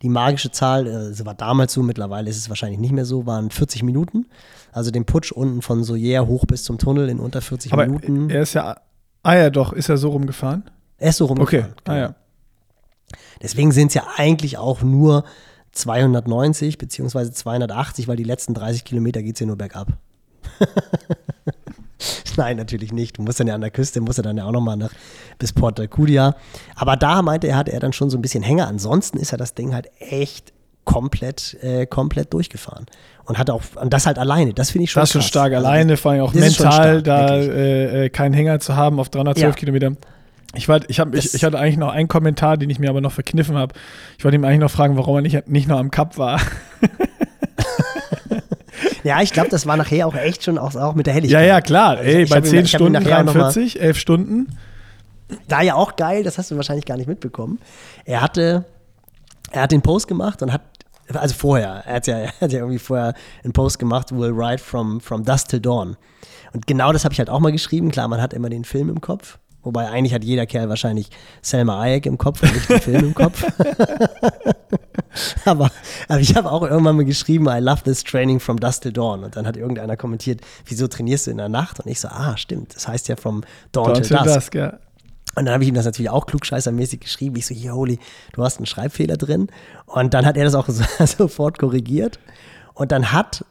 Die 0.02 0.08
magische 0.08 0.50
Zahl, 0.50 0.86
äh, 0.86 1.12
sie 1.12 1.26
war 1.26 1.34
damals 1.34 1.72
so, 1.72 1.82
mittlerweile 1.82 2.30
ist 2.30 2.36
es 2.36 2.48
wahrscheinlich 2.48 2.78
nicht 2.78 2.92
mehr 2.92 3.04
so, 3.04 3.26
waren 3.26 3.50
40 3.50 3.82
Minuten. 3.82 4.26
Also 4.72 4.90
den 4.90 5.04
Putsch 5.04 5.32
unten 5.32 5.62
von 5.62 5.82
Soyer 5.82 6.26
hoch 6.26 6.44
bis 6.46 6.62
zum 6.64 6.78
Tunnel 6.78 7.08
in 7.08 7.18
unter 7.18 7.40
40 7.40 7.72
Aber 7.72 7.86
Minuten. 7.86 8.30
er 8.30 8.42
ist 8.42 8.54
ja, 8.54 8.76
ah 9.22 9.34
ja 9.34 9.50
doch, 9.50 9.72
ist 9.72 9.88
er 9.88 9.96
so 9.96 10.10
rumgefahren? 10.10 10.64
er 10.98 11.10
ist 11.10 11.16
so 11.16 11.24
Okay, 11.30 11.38
rumgefahren. 11.60 11.74
ah 11.86 11.96
ja. 11.96 12.14
Deswegen 13.42 13.72
sind 13.72 13.88
es 13.88 13.94
ja 13.94 14.04
eigentlich 14.16 14.58
auch 14.58 14.82
nur 14.82 15.24
290 15.72 16.76
beziehungsweise 16.78 17.32
280, 17.32 18.06
weil 18.08 18.16
die 18.16 18.24
letzten 18.24 18.54
30 18.54 18.84
Kilometer 18.84 19.22
geht 19.22 19.34
es 19.36 19.40
ja 19.40 19.46
nur 19.46 19.56
bergab. 19.56 19.88
Nein, 22.36 22.56
natürlich 22.56 22.92
nicht. 22.92 23.18
Du 23.18 23.22
musst 23.22 23.40
dann 23.40 23.46
ja 23.48 23.54
an 23.54 23.60
der 23.60 23.70
Küste, 23.70 24.00
musst 24.00 24.18
du 24.18 24.22
dann 24.22 24.36
ja 24.36 24.44
auch 24.44 24.52
nochmal 24.52 24.76
nach 24.76 24.90
bis 25.38 25.52
Port 25.52 25.78
Alcudia. 25.80 26.36
Aber 26.76 26.96
da 26.96 27.22
meinte 27.22 27.48
er, 27.48 27.56
hatte 27.56 27.72
er 27.72 27.80
dann 27.80 27.92
schon 27.92 28.10
so 28.10 28.16
ein 28.18 28.22
bisschen 28.22 28.42
Hänger. 28.42 28.68
Ansonsten 28.68 29.18
ist 29.18 29.32
er 29.32 29.38
das 29.38 29.54
Ding 29.54 29.74
halt 29.74 29.88
echt 29.98 30.52
komplett, 30.84 31.56
äh, 31.62 31.86
komplett 31.86 32.32
durchgefahren. 32.32 32.86
Und 33.24 33.36
hat 33.38 33.50
auch, 33.50 33.62
und 33.80 33.92
das 33.92 34.06
halt 34.06 34.18
alleine. 34.18 34.54
Das 34.54 34.70
finde 34.70 34.84
ich 34.84 34.90
schon 34.90 35.00
Das 35.00 35.10
ist 35.10 35.12
schon 35.12 35.22
stark. 35.22 35.52
Also 35.52 35.66
Alleine, 35.66 35.96
vor 35.96 36.12
allem 36.12 36.22
auch 36.22 36.32
mental, 36.32 36.52
stark, 37.00 37.04
da 37.04 37.36
äh, 37.36 38.04
äh, 38.06 38.08
keinen 38.08 38.32
Hänger 38.32 38.58
zu 38.60 38.74
haben 38.76 38.98
auf 39.00 39.10
312 39.10 39.42
Ja. 39.54 39.58
Kilometer. 39.58 39.92
Ich, 40.54 40.66
wollt- 40.66 40.86
ich, 40.88 40.98
hab, 40.98 41.14
ich, 41.14 41.34
ich 41.34 41.44
hatte 41.44 41.58
eigentlich 41.58 41.76
noch 41.76 41.90
einen 41.92 42.08
Kommentar, 42.08 42.56
den 42.56 42.70
ich 42.70 42.78
mir 42.78 42.88
aber 42.88 43.02
noch 43.02 43.12
verkniffen 43.12 43.56
habe. 43.58 43.74
Ich 44.16 44.24
wollte 44.24 44.36
ihm 44.36 44.44
eigentlich 44.44 44.60
noch 44.60 44.70
fragen, 44.70 44.96
warum 44.96 45.16
er 45.16 45.20
nicht, 45.20 45.46
nicht 45.46 45.68
noch 45.68 45.78
am 45.78 45.90
Cup 45.90 46.16
war. 46.16 46.40
Ja, 49.08 49.22
ich 49.22 49.32
glaube, 49.32 49.48
das 49.48 49.66
war 49.66 49.76
nachher 49.78 50.06
auch 50.06 50.14
echt 50.14 50.44
schon 50.44 50.58
auch, 50.58 50.74
auch 50.76 50.94
mit 50.94 51.06
der 51.06 51.14
Ja, 51.14 51.20
Helligkeit. 51.20 51.46
ja, 51.48 51.60
klar. 51.62 51.90
Also 51.96 52.02
Ey, 52.04 52.22
ich 52.24 52.30
bei 52.30 52.36
hab 52.36 52.44
ihn- 52.44 52.50
10 52.50 52.64
ich 52.66 52.74
hab 52.74 52.80
ihn 52.80 52.84
Stunden 52.88 52.92
nachher 53.04 53.22
noch 53.24 53.34
mal- 53.34 53.40
43, 53.52 53.80
11 53.80 53.98
Stunden. 53.98 54.48
Da 55.48 55.62
ja 55.62 55.74
auch 55.76 55.96
geil, 55.96 56.22
das 56.24 56.36
hast 56.36 56.50
du 56.50 56.56
wahrscheinlich 56.56 56.84
gar 56.84 56.96
nicht 56.98 57.06
mitbekommen. 57.08 57.58
Er 58.04 58.20
hatte, 58.20 58.64
er 59.50 59.62
hat 59.62 59.72
den 59.72 59.80
Post 59.82 60.08
gemacht 60.08 60.42
und 60.42 60.52
hat, 60.52 60.60
also 61.14 61.34
vorher, 61.34 61.82
er 61.86 61.94
hat 61.96 62.06
ja, 62.06 62.18
er 62.18 62.32
hat 62.40 62.52
ja 62.52 62.58
irgendwie 62.58 62.78
vorher 62.78 63.14
einen 63.44 63.52
Post 63.54 63.78
gemacht, 63.78 64.12
will 64.12 64.32
ride 64.32 64.58
from, 64.62 65.00
from 65.00 65.24
dusk 65.24 65.48
till 65.48 65.60
dawn. 65.60 65.96
Und 66.52 66.66
genau 66.66 66.92
das 66.92 67.04
habe 67.04 67.12
ich 67.14 67.18
halt 67.18 67.30
auch 67.30 67.40
mal 67.40 67.52
geschrieben. 67.52 67.90
Klar, 67.90 68.08
man 68.08 68.20
hat 68.20 68.34
immer 68.34 68.50
den 68.50 68.64
Film 68.64 68.88
im 68.90 69.00
Kopf. 69.00 69.38
Wobei 69.68 69.90
eigentlich 69.90 70.14
hat 70.14 70.24
jeder 70.24 70.46
Kerl 70.46 70.70
wahrscheinlich 70.70 71.10
Selma 71.42 71.78
Hayek 71.78 72.06
im 72.06 72.16
Kopf 72.16 72.42
und 72.42 72.54
nicht 72.54 72.70
den 72.70 72.80
Film 72.80 73.04
im 73.04 73.14
Kopf. 73.14 73.44
aber, 75.44 75.70
aber 76.08 76.20
ich 76.20 76.34
habe 76.34 76.50
auch 76.50 76.62
irgendwann 76.62 76.96
mal 76.96 77.04
geschrieben, 77.04 77.46
I 77.50 77.58
love 77.58 77.82
this 77.82 78.02
training 78.02 78.40
from 78.40 78.58
dusk 78.58 78.80
till 78.80 78.94
dawn. 78.94 79.24
Und 79.24 79.36
dann 79.36 79.46
hat 79.46 79.58
irgendeiner 79.58 79.98
kommentiert, 79.98 80.40
wieso 80.64 80.88
trainierst 80.88 81.26
du 81.26 81.32
in 81.32 81.36
der 81.36 81.50
Nacht? 81.50 81.80
Und 81.80 81.90
ich 81.90 82.00
so, 82.00 82.08
ah, 82.08 82.34
stimmt, 82.38 82.76
das 82.76 82.88
heißt 82.88 83.08
ja 83.08 83.16
from 83.16 83.44
dawn 83.70 83.92
till 83.92 84.04
till 84.04 84.16
dusk. 84.16 84.34
dusk, 84.34 84.54
ja. 84.54 84.78
Und 85.34 85.44
dann 85.44 85.52
habe 85.52 85.64
ich 85.64 85.68
ihm 85.68 85.74
das 85.74 85.84
natürlich 85.84 86.08
auch 86.08 86.24
klugscheißermäßig 86.24 87.00
geschrieben. 87.00 87.36
Ich 87.36 87.44
so, 87.44 87.54
hier, 87.54 87.74
Holy, 87.74 87.98
du 88.32 88.42
hast 88.42 88.56
einen 88.56 88.64
Schreibfehler 88.64 89.18
drin. 89.18 89.48
Und 89.84 90.14
dann 90.14 90.24
hat 90.24 90.38
er 90.38 90.44
das 90.44 90.54
auch 90.54 90.66
so, 90.68 90.82
sofort 91.04 91.58
korrigiert. 91.58 92.18
Und 92.72 92.90
dann 92.90 93.12
hat, 93.12 93.44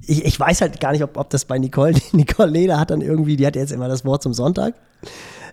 ich, 0.00 0.24
ich 0.24 0.40
weiß 0.40 0.60
halt 0.60 0.80
gar 0.80 0.90
nicht, 0.90 1.04
ob, 1.04 1.16
ob 1.16 1.30
das 1.30 1.44
bei 1.44 1.56
Nicole, 1.56 1.94
Nicole 2.12 2.50
Leder 2.50 2.80
hat 2.80 2.90
dann 2.90 3.00
irgendwie, 3.00 3.36
die 3.36 3.46
hat 3.46 3.54
jetzt 3.54 3.70
immer 3.70 3.86
das 3.86 4.04
Wort 4.04 4.24
zum 4.24 4.34
Sonntag. 4.34 4.74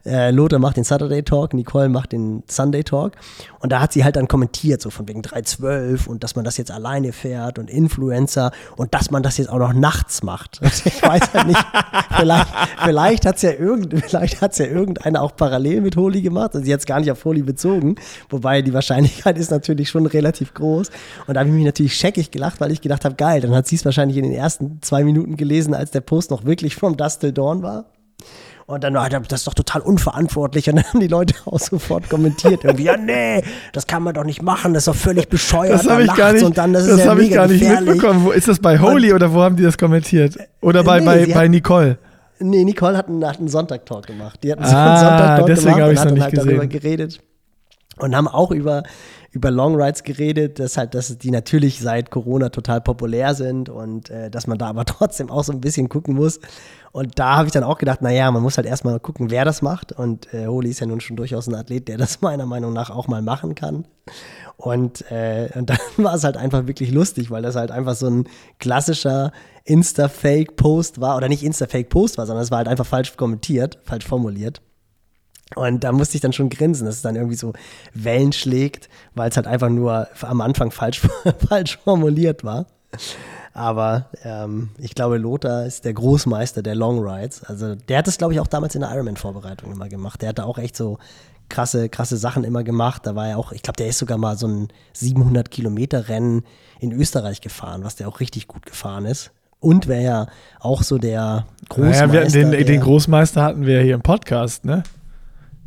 Äh, 0.05 0.31
Lothar 0.31 0.59
macht 0.59 0.77
den 0.77 0.83
Saturday 0.83 1.23
Talk, 1.23 1.53
Nicole 1.53 1.89
macht 1.89 2.11
den 2.11 2.43
Sunday 2.47 2.83
Talk. 2.83 3.13
Und 3.59 3.71
da 3.71 3.81
hat 3.81 3.93
sie 3.93 4.03
halt 4.03 4.15
dann 4.15 4.27
kommentiert, 4.27 4.81
so 4.81 4.89
von 4.89 5.07
wegen 5.07 5.21
312 5.21 6.07
und 6.07 6.23
dass 6.23 6.35
man 6.35 6.45
das 6.45 6.57
jetzt 6.57 6.71
alleine 6.71 7.11
fährt 7.11 7.59
und 7.59 7.69
Influencer 7.69 8.51
und 8.77 8.93
dass 8.93 9.11
man 9.11 9.23
das 9.23 9.37
jetzt 9.37 9.49
auch 9.49 9.59
noch 9.59 9.73
nachts 9.73 10.23
macht. 10.23 10.61
Und 10.61 10.71
ich 10.85 11.03
weiß 11.03 11.33
halt 11.33 11.47
nicht, 11.47 11.65
vielleicht, 12.15 12.47
vielleicht 12.83 13.25
hat 13.25 13.35
es 13.35 13.41
ja, 13.41 13.51
irgend, 13.51 13.93
ja 14.11 14.65
irgendeiner 14.65 15.21
auch 15.21 15.35
parallel 15.35 15.81
mit 15.81 15.95
Holi 15.95 16.21
gemacht 16.21 16.55
und 16.55 16.63
sie 16.63 16.73
hat 16.73 16.79
es 16.79 16.85
gar 16.85 16.99
nicht 16.99 17.11
auf 17.11 17.23
Holi 17.25 17.41
bezogen. 17.41 17.95
Wobei 18.29 18.61
die 18.61 18.73
Wahrscheinlichkeit 18.73 19.37
ist 19.37 19.51
natürlich 19.51 19.89
schon 19.89 20.05
relativ 20.05 20.53
groß. 20.53 20.89
Und 21.27 21.33
da 21.33 21.41
habe 21.41 21.49
ich 21.49 21.55
mich 21.55 21.65
natürlich 21.65 21.95
scheckig 21.95 22.31
gelacht, 22.31 22.61
weil 22.61 22.71
ich 22.71 22.81
gedacht 22.81 23.05
habe, 23.05 23.15
geil, 23.15 23.41
dann 23.41 23.53
hat 23.53 23.67
sie 23.67 23.75
es 23.75 23.85
wahrscheinlich 23.85 24.17
in 24.17 24.23
den 24.23 24.33
ersten 24.33 24.81
zwei 24.81 25.03
Minuten 25.03 25.35
gelesen, 25.37 25.73
als 25.73 25.91
der 25.91 26.01
Post 26.01 26.31
noch 26.31 26.45
wirklich 26.45 26.75
from 26.75 26.95
Dust 26.95 27.19
Dawn 27.33 27.61
war. 27.61 27.85
Und 28.69 28.83
dann, 28.83 28.95
ah, 28.97 29.09
das 29.09 29.39
ist 29.41 29.47
doch 29.47 29.55
total 29.55 29.81
unverantwortlich. 29.81 30.69
Und 30.69 30.75
dann 30.75 30.85
haben 30.85 30.99
die 30.99 31.07
Leute 31.07 31.33
auch 31.45 31.57
sofort 31.59 32.07
kommentiert. 32.07 32.63
Irgendwie, 32.63 32.83
ja, 32.83 32.97
nee, 32.97 33.41
das 33.73 33.87
kann 33.87 34.03
man 34.03 34.13
doch 34.13 34.23
nicht 34.23 34.43
machen, 34.43 34.75
das 34.75 34.81
ist 34.83 34.87
doch 34.89 34.95
völlig 34.95 35.27
bescheuert. 35.27 35.73
Das 35.73 35.89
habe 35.89 36.03
ich 36.03 36.13
gar 36.13 36.33
nicht, 36.33 36.45
Und 36.45 36.55
dann, 36.55 36.73
das 36.73 36.85
das 36.85 37.03
ja 37.03 37.17
ich 37.17 37.31
gar 37.31 37.47
nicht 37.47 37.61
gefährlich. 37.61 37.89
mitbekommen. 37.95 38.25
Wo, 38.25 38.29
ist 38.31 38.47
das 38.47 38.59
bei 38.59 38.77
Holy 38.79 39.11
oder 39.13 39.33
wo 39.33 39.41
haben 39.41 39.55
die 39.55 39.63
das 39.63 39.75
kommentiert? 39.75 40.37
Oder 40.61 40.83
bei, 40.83 40.99
Nee, 40.99 41.05
bei, 41.05 41.25
bei 41.25 41.33
hat- 41.45 41.49
Nicole? 41.49 41.97
Nee, 42.37 42.63
Nicole 42.63 42.95
hat 42.95 43.07
einen, 43.07 43.25
hat 43.27 43.39
einen 43.39 43.47
Sonntag-Talk 43.47 44.05
gemacht. 44.05 44.39
Die 44.43 44.51
hat 44.51 44.59
einen 44.59 44.67
Ah, 44.71 44.99
Sonntag-Talk 44.99 45.47
gemacht 45.47 45.89
und 45.89 45.97
hat 45.99 46.05
dann 46.05 46.13
nicht 46.13 46.23
halt 46.23 46.37
darüber 46.37 46.67
gesehen. 46.67 46.69
geredet. 46.69 47.19
Und 47.97 48.15
haben 48.15 48.27
auch 48.27 48.51
über, 48.51 48.83
über 49.31 49.51
Longrides 49.51 50.03
geredet, 50.03 50.59
dass 50.59 50.77
halt, 50.77 50.95
dass 50.95 51.17
die 51.17 51.31
natürlich 51.31 51.79
seit 51.79 52.09
Corona 52.09 52.49
total 52.49 52.81
populär 52.81 53.35
sind 53.35 53.69
und 53.69 54.09
äh, 54.09 54.29
dass 54.31 54.47
man 54.47 54.57
da 54.57 54.67
aber 54.67 54.85
trotzdem 54.85 55.29
auch 55.29 55.43
so 55.43 55.51
ein 55.51 55.61
bisschen 55.61 55.89
gucken 55.89 56.15
muss. 56.15 56.39
Und 56.91 57.19
da 57.19 57.37
habe 57.37 57.45
ich 57.45 57.51
dann 57.51 57.63
auch 57.63 57.77
gedacht, 57.77 58.01
naja, 58.01 58.31
man 58.31 58.41
muss 58.41 58.57
halt 58.57 58.65
erstmal 58.65 58.99
gucken, 58.99 59.29
wer 59.29 59.45
das 59.45 59.61
macht. 59.61 59.91
Und 59.91 60.33
äh, 60.33 60.47
Holi 60.47 60.69
ist 60.69 60.79
ja 60.79 60.87
nun 60.87 60.99
schon 60.99 61.17
durchaus 61.17 61.47
ein 61.47 61.53
Athlet, 61.53 61.87
der 61.87 61.97
das 61.97 62.21
meiner 62.21 62.47
Meinung 62.47 62.73
nach 62.73 62.89
auch 62.89 63.07
mal 63.07 63.21
machen 63.21 63.53
kann. 63.53 63.85
Und, 64.57 65.09
äh, 65.11 65.49
und 65.53 65.69
dann 65.69 65.77
war 65.97 66.15
es 66.15 66.23
halt 66.23 66.37
einfach 66.37 66.65
wirklich 66.65 66.91
lustig, 66.91 67.29
weil 67.29 67.43
das 67.43 67.55
halt 67.55 67.69
einfach 67.69 67.95
so 67.95 68.07
ein 68.07 68.27
klassischer 68.59 69.31
Insta-Fake-Post 69.65 70.99
war. 70.99 71.15
Oder 71.15 71.29
nicht 71.29 71.43
Insta-Fake-Post 71.43 72.17
war, 72.17 72.25
sondern 72.25 72.43
es 72.43 72.49
war 72.49 72.57
halt 72.57 72.67
einfach 72.67 72.87
falsch 72.87 73.15
kommentiert, 73.15 73.77
falsch 73.83 74.07
formuliert. 74.07 74.61
Und 75.55 75.83
da 75.83 75.91
musste 75.91 76.15
ich 76.15 76.21
dann 76.21 76.33
schon 76.33 76.49
grinsen, 76.49 76.85
dass 76.85 76.95
es 76.95 77.01
dann 77.01 77.15
irgendwie 77.15 77.35
so 77.35 77.53
Wellen 77.93 78.33
schlägt, 78.33 78.87
weil 79.15 79.29
es 79.29 79.35
halt 79.35 79.47
einfach 79.47 79.69
nur 79.69 80.07
am 80.21 80.41
Anfang 80.41 80.71
falsch, 80.71 81.01
falsch 81.47 81.79
formuliert 81.83 82.43
war. 82.43 82.67
Aber 83.53 84.05
ähm, 84.23 84.69
ich 84.77 84.93
glaube, 84.95 85.17
Lothar 85.17 85.65
ist 85.65 85.85
der 85.85 85.93
Großmeister 85.93 86.61
der 86.61 86.75
Long 86.75 86.99
Rides. 86.99 87.43
Also 87.43 87.75
der 87.75 87.97
hat 87.97 88.07
das, 88.07 88.17
glaube 88.17 88.33
ich, 88.33 88.39
auch 88.39 88.47
damals 88.47 88.75
in 88.75 88.81
der 88.81 88.91
Ironman-Vorbereitung 88.91 89.71
immer 89.71 89.89
gemacht. 89.89 90.21
Der 90.21 90.29
hat 90.29 90.39
da 90.39 90.43
auch 90.43 90.59
echt 90.59 90.77
so 90.77 90.97
krasse, 91.49 91.89
krasse 91.89 92.17
Sachen 92.17 92.43
immer 92.43 92.63
gemacht. 92.63 93.05
Da 93.05 93.15
war 93.15 93.27
er 93.27 93.37
auch, 93.37 93.51
ich 93.51 93.63
glaube, 93.63 93.77
der 93.77 93.87
ist 93.87 93.97
sogar 93.97 94.17
mal 94.17 94.37
so 94.37 94.47
ein 94.47 94.67
700 94.93 95.49
Kilometer 95.49 96.07
Rennen 96.07 96.43
in 96.79 96.91
Österreich 96.91 97.41
gefahren, 97.41 97.83
was 97.83 97.95
der 97.95 98.07
auch 98.07 98.19
richtig 98.19 98.47
gut 98.47 98.65
gefahren 98.65 99.05
ist. 99.05 99.31
Und 99.59 99.87
wäre 99.87 100.03
ja 100.03 100.27
auch 100.61 100.83
so 100.83 100.97
der 100.97 101.45
Großmeister. 101.67 102.07
Naja, 102.07 102.33
wir 102.33 102.51
den, 102.51 102.65
den 102.65 102.81
Großmeister 102.81 103.43
hatten 103.43 103.65
wir 103.65 103.81
hier 103.81 103.95
im 103.95 104.01
Podcast, 104.01 104.63
ne? 104.63 104.83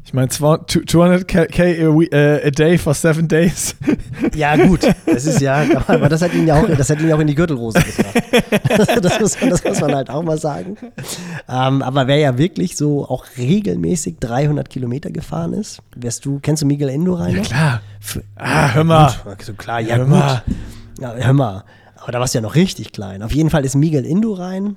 Ich 0.04 0.12
meine, 0.12 0.28
200k 0.28 1.84
a, 1.84 1.88
uh, 1.88 2.46
a, 2.46 2.50
day 2.50 2.76
for 2.76 2.94
seven 2.94 3.28
days. 3.28 3.76
Ja, 4.34 4.56
gut. 4.56 4.80
Das 5.04 5.26
ist 5.26 5.40
ja, 5.40 5.64
aber 5.86 6.08
das 6.08 6.22
hat 6.22 6.32
ihn 6.32 6.46
ja 6.46 6.60
auch, 6.60 6.68
das 6.68 6.88
hat 6.90 7.00
ihn 7.00 7.08
ja 7.08 7.16
auch 7.16 7.20
in 7.20 7.26
die 7.26 7.34
Gürtelrose 7.34 7.80
gebracht. 7.80 8.22
Das 9.02 9.20
muss, 9.20 9.36
das 9.36 9.64
muss 9.64 9.80
man 9.80 9.94
halt 9.94 10.10
auch 10.10 10.22
mal 10.22 10.38
sagen. 10.38 10.76
Ähm, 11.48 11.82
aber 11.82 12.06
wer 12.06 12.16
ja 12.16 12.38
wirklich 12.38 12.76
so 12.76 13.04
auch 13.04 13.26
regelmäßig 13.36 14.16
300 14.20 14.70
Kilometer 14.70 15.10
gefahren 15.10 15.52
ist, 15.52 15.82
wärst 15.94 16.24
du, 16.24 16.38
kennst 16.40 16.62
du 16.62 16.66
Miguel 16.66 16.88
Indurain? 16.88 17.36
Ja, 17.36 17.42
klar. 17.42 17.80
Für, 18.00 18.22
ah, 18.36 18.72
hör 18.72 18.84
mal. 18.84 19.12
Gut, 19.24 19.42
so 19.42 19.54
klar, 19.54 19.80
ja, 19.80 19.96
hör 19.96 20.04
gut. 20.04 20.14
Mal. 20.14 20.42
Ja, 21.00 21.14
hör 21.14 21.32
mal. 21.32 21.64
Aber 21.96 22.12
da 22.12 22.20
warst 22.20 22.34
du 22.34 22.38
ja 22.38 22.42
noch 22.42 22.54
richtig 22.54 22.92
klein. 22.92 23.22
Auf 23.22 23.32
jeden 23.32 23.50
Fall 23.50 23.64
ist 23.64 23.74
Miguel 23.74 24.04
Indurain 24.06 24.76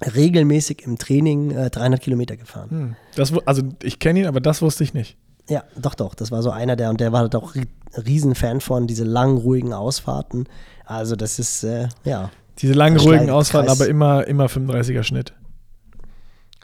regelmäßig 0.00 0.82
im 0.84 0.98
Training 0.98 1.50
äh, 1.50 1.70
300 1.70 2.00
Kilometer 2.00 2.36
gefahren. 2.36 2.70
Hm. 2.70 2.96
Das, 3.16 3.32
also 3.46 3.62
ich 3.82 3.98
kenne 3.98 4.20
ihn, 4.20 4.26
aber 4.26 4.40
das 4.40 4.62
wusste 4.62 4.84
ich 4.84 4.94
nicht. 4.94 5.16
Ja, 5.48 5.64
doch, 5.76 5.94
doch. 5.94 6.14
Das 6.14 6.30
war 6.30 6.42
so 6.42 6.50
einer 6.50 6.76
der, 6.76 6.90
und 6.90 7.00
der 7.00 7.12
war 7.12 7.28
doch 7.28 7.54
Riesenfan 7.96 8.60
von 8.60 8.86
diese 8.86 9.04
langen, 9.04 9.38
ruhigen 9.38 9.72
Ausfahrten. 9.72 10.48
Also 10.84 11.16
das 11.16 11.38
ist, 11.38 11.64
äh, 11.64 11.88
ja. 12.04 12.30
Diese 12.58 12.72
langen, 12.74 12.98
ruhigen 12.98 13.30
Ausfahrten, 13.30 13.70
aber 13.70 13.88
immer, 13.88 14.26
immer 14.26 14.46
35er 14.46 15.02
Schnitt. 15.02 15.32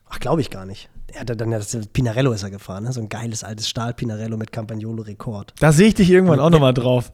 Ach, 0.08 0.20
glaube 0.20 0.40
ich 0.40 0.50
gar 0.50 0.66
nicht. 0.66 0.88
Er 1.12 1.20
hat 1.20 1.40
dann 1.40 1.50
ja 1.50 1.58
das 1.58 1.76
Pinarello 1.92 2.32
ist 2.32 2.42
er 2.42 2.50
gefahren, 2.50 2.84
ne? 2.84 2.92
so 2.92 3.00
ein 3.00 3.08
geiles 3.08 3.42
altes 3.42 3.68
Stahl 3.68 3.94
Pinarello 3.94 4.36
mit 4.36 4.52
Campagnolo 4.52 5.02
Rekord. 5.02 5.54
Da 5.58 5.72
sehe 5.72 5.88
ich 5.88 5.94
dich 5.94 6.10
irgendwann 6.10 6.38
und, 6.38 6.44
auch 6.44 6.50
nochmal 6.50 6.74
drauf. 6.74 7.12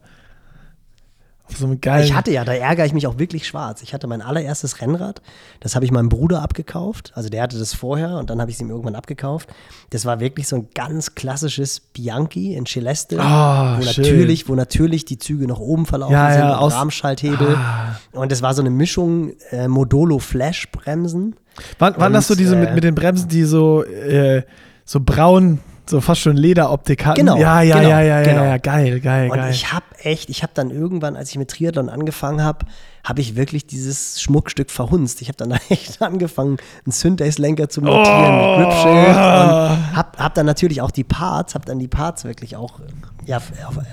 So 1.49 1.71
ich 1.71 2.13
hatte 2.13 2.31
ja, 2.31 2.45
da 2.45 2.53
ärgere 2.53 2.85
ich 2.85 2.93
mich 2.93 3.05
auch 3.05 3.19
wirklich 3.19 3.45
schwarz. 3.45 3.81
Ich 3.81 3.93
hatte 3.93 4.07
mein 4.07 4.21
allererstes 4.21 4.81
Rennrad, 4.81 5.21
das 5.59 5.75
habe 5.75 5.83
ich 5.83 5.91
meinem 5.91 6.09
Bruder 6.09 6.41
abgekauft. 6.41 7.11
Also 7.15 7.29
der 7.29 7.43
hatte 7.43 7.59
das 7.59 7.73
vorher 7.73 8.17
und 8.17 8.29
dann 8.29 8.39
habe 8.39 8.49
ich 8.49 8.55
es 8.55 8.61
ihm 8.61 8.69
irgendwann 8.69 8.95
abgekauft. 8.95 9.49
Das 9.89 10.05
war 10.05 10.19
wirklich 10.19 10.47
so 10.47 10.55
ein 10.55 10.67
ganz 10.73 11.15
klassisches 11.15 11.79
Bianchi 11.79 12.55
in 12.55 12.65
Celeste, 12.65 13.17
oh, 13.17 13.21
wo 13.21 13.83
natürlich, 13.83 14.47
wo 14.47 14.55
natürlich 14.55 15.05
die 15.05 15.17
Züge 15.17 15.45
nach 15.45 15.59
oben 15.59 15.85
verlaufen 15.85 16.13
ja, 16.13 16.31
sind, 16.31 16.41
ja, 16.41 16.57
aus 16.57 16.73
Rahmenschalthebel. 16.73 17.55
Ah. 17.55 17.99
Und 18.13 18.31
das 18.31 18.41
war 18.41 18.53
so 18.53 18.61
eine 18.61 18.71
Mischung 18.71 19.33
äh, 19.51 19.67
Modolo 19.67 20.19
Flash 20.19 20.71
Bremsen. 20.71 21.35
Waren, 21.77 21.97
waren 21.97 22.13
das 22.13 22.27
so 22.27 22.35
diese 22.35 22.55
äh, 22.55 22.59
mit, 22.59 22.73
mit 22.73 22.83
den 22.83 22.95
Bremsen, 22.95 23.27
die 23.27 23.43
so, 23.43 23.83
äh, 23.83 24.43
so 24.85 25.01
braun 25.01 25.59
so 25.89 26.01
fast 26.01 26.21
schon 26.21 26.37
Lederoptik 26.37 27.05
hatten. 27.05 27.19
Genau. 27.19 27.37
Ja, 27.37 27.61
ja, 27.61 27.77
genau, 27.77 27.89
ja, 27.89 28.01
ja, 28.01 28.23
genau. 28.23 28.43
ja, 28.43 28.57
geil, 28.57 28.99
geil, 28.99 29.29
und 29.29 29.37
geil. 29.37 29.51
ich 29.51 29.73
habe 29.73 29.85
echt, 29.99 30.29
ich 30.29 30.43
habe 30.43 30.53
dann 30.55 30.69
irgendwann, 30.69 31.15
als 31.15 31.29
ich 31.31 31.37
mit 31.37 31.49
Triathlon 31.49 31.89
angefangen 31.89 32.41
habe, 32.41 32.65
habe 33.03 33.19
ich 33.19 33.35
wirklich 33.35 33.67
dieses 33.67 34.21
Schmuckstück 34.21 34.71
verhunzt. 34.71 35.21
Ich 35.21 35.27
habe 35.27 35.37
dann 35.37 35.51
echt 35.69 36.01
angefangen, 36.01 36.57
einen 36.85 36.91
Synthase-Lenker 36.91 37.69
zu 37.69 37.81
montieren 37.81 38.39
oh. 38.39 38.57
mit 38.57 38.67
Gripshield 38.67 39.09
und 39.09 39.95
habe 39.95 40.17
hab 40.17 40.33
dann 40.35 40.45
natürlich 40.45 40.81
auch 40.81 40.91
die 40.91 41.03
Parts, 41.03 41.55
habe 41.55 41.65
dann 41.65 41.79
die 41.79 41.87
Parts 41.87 42.23
wirklich 42.23 42.55
auch 42.55 42.79
ja, 43.25 43.41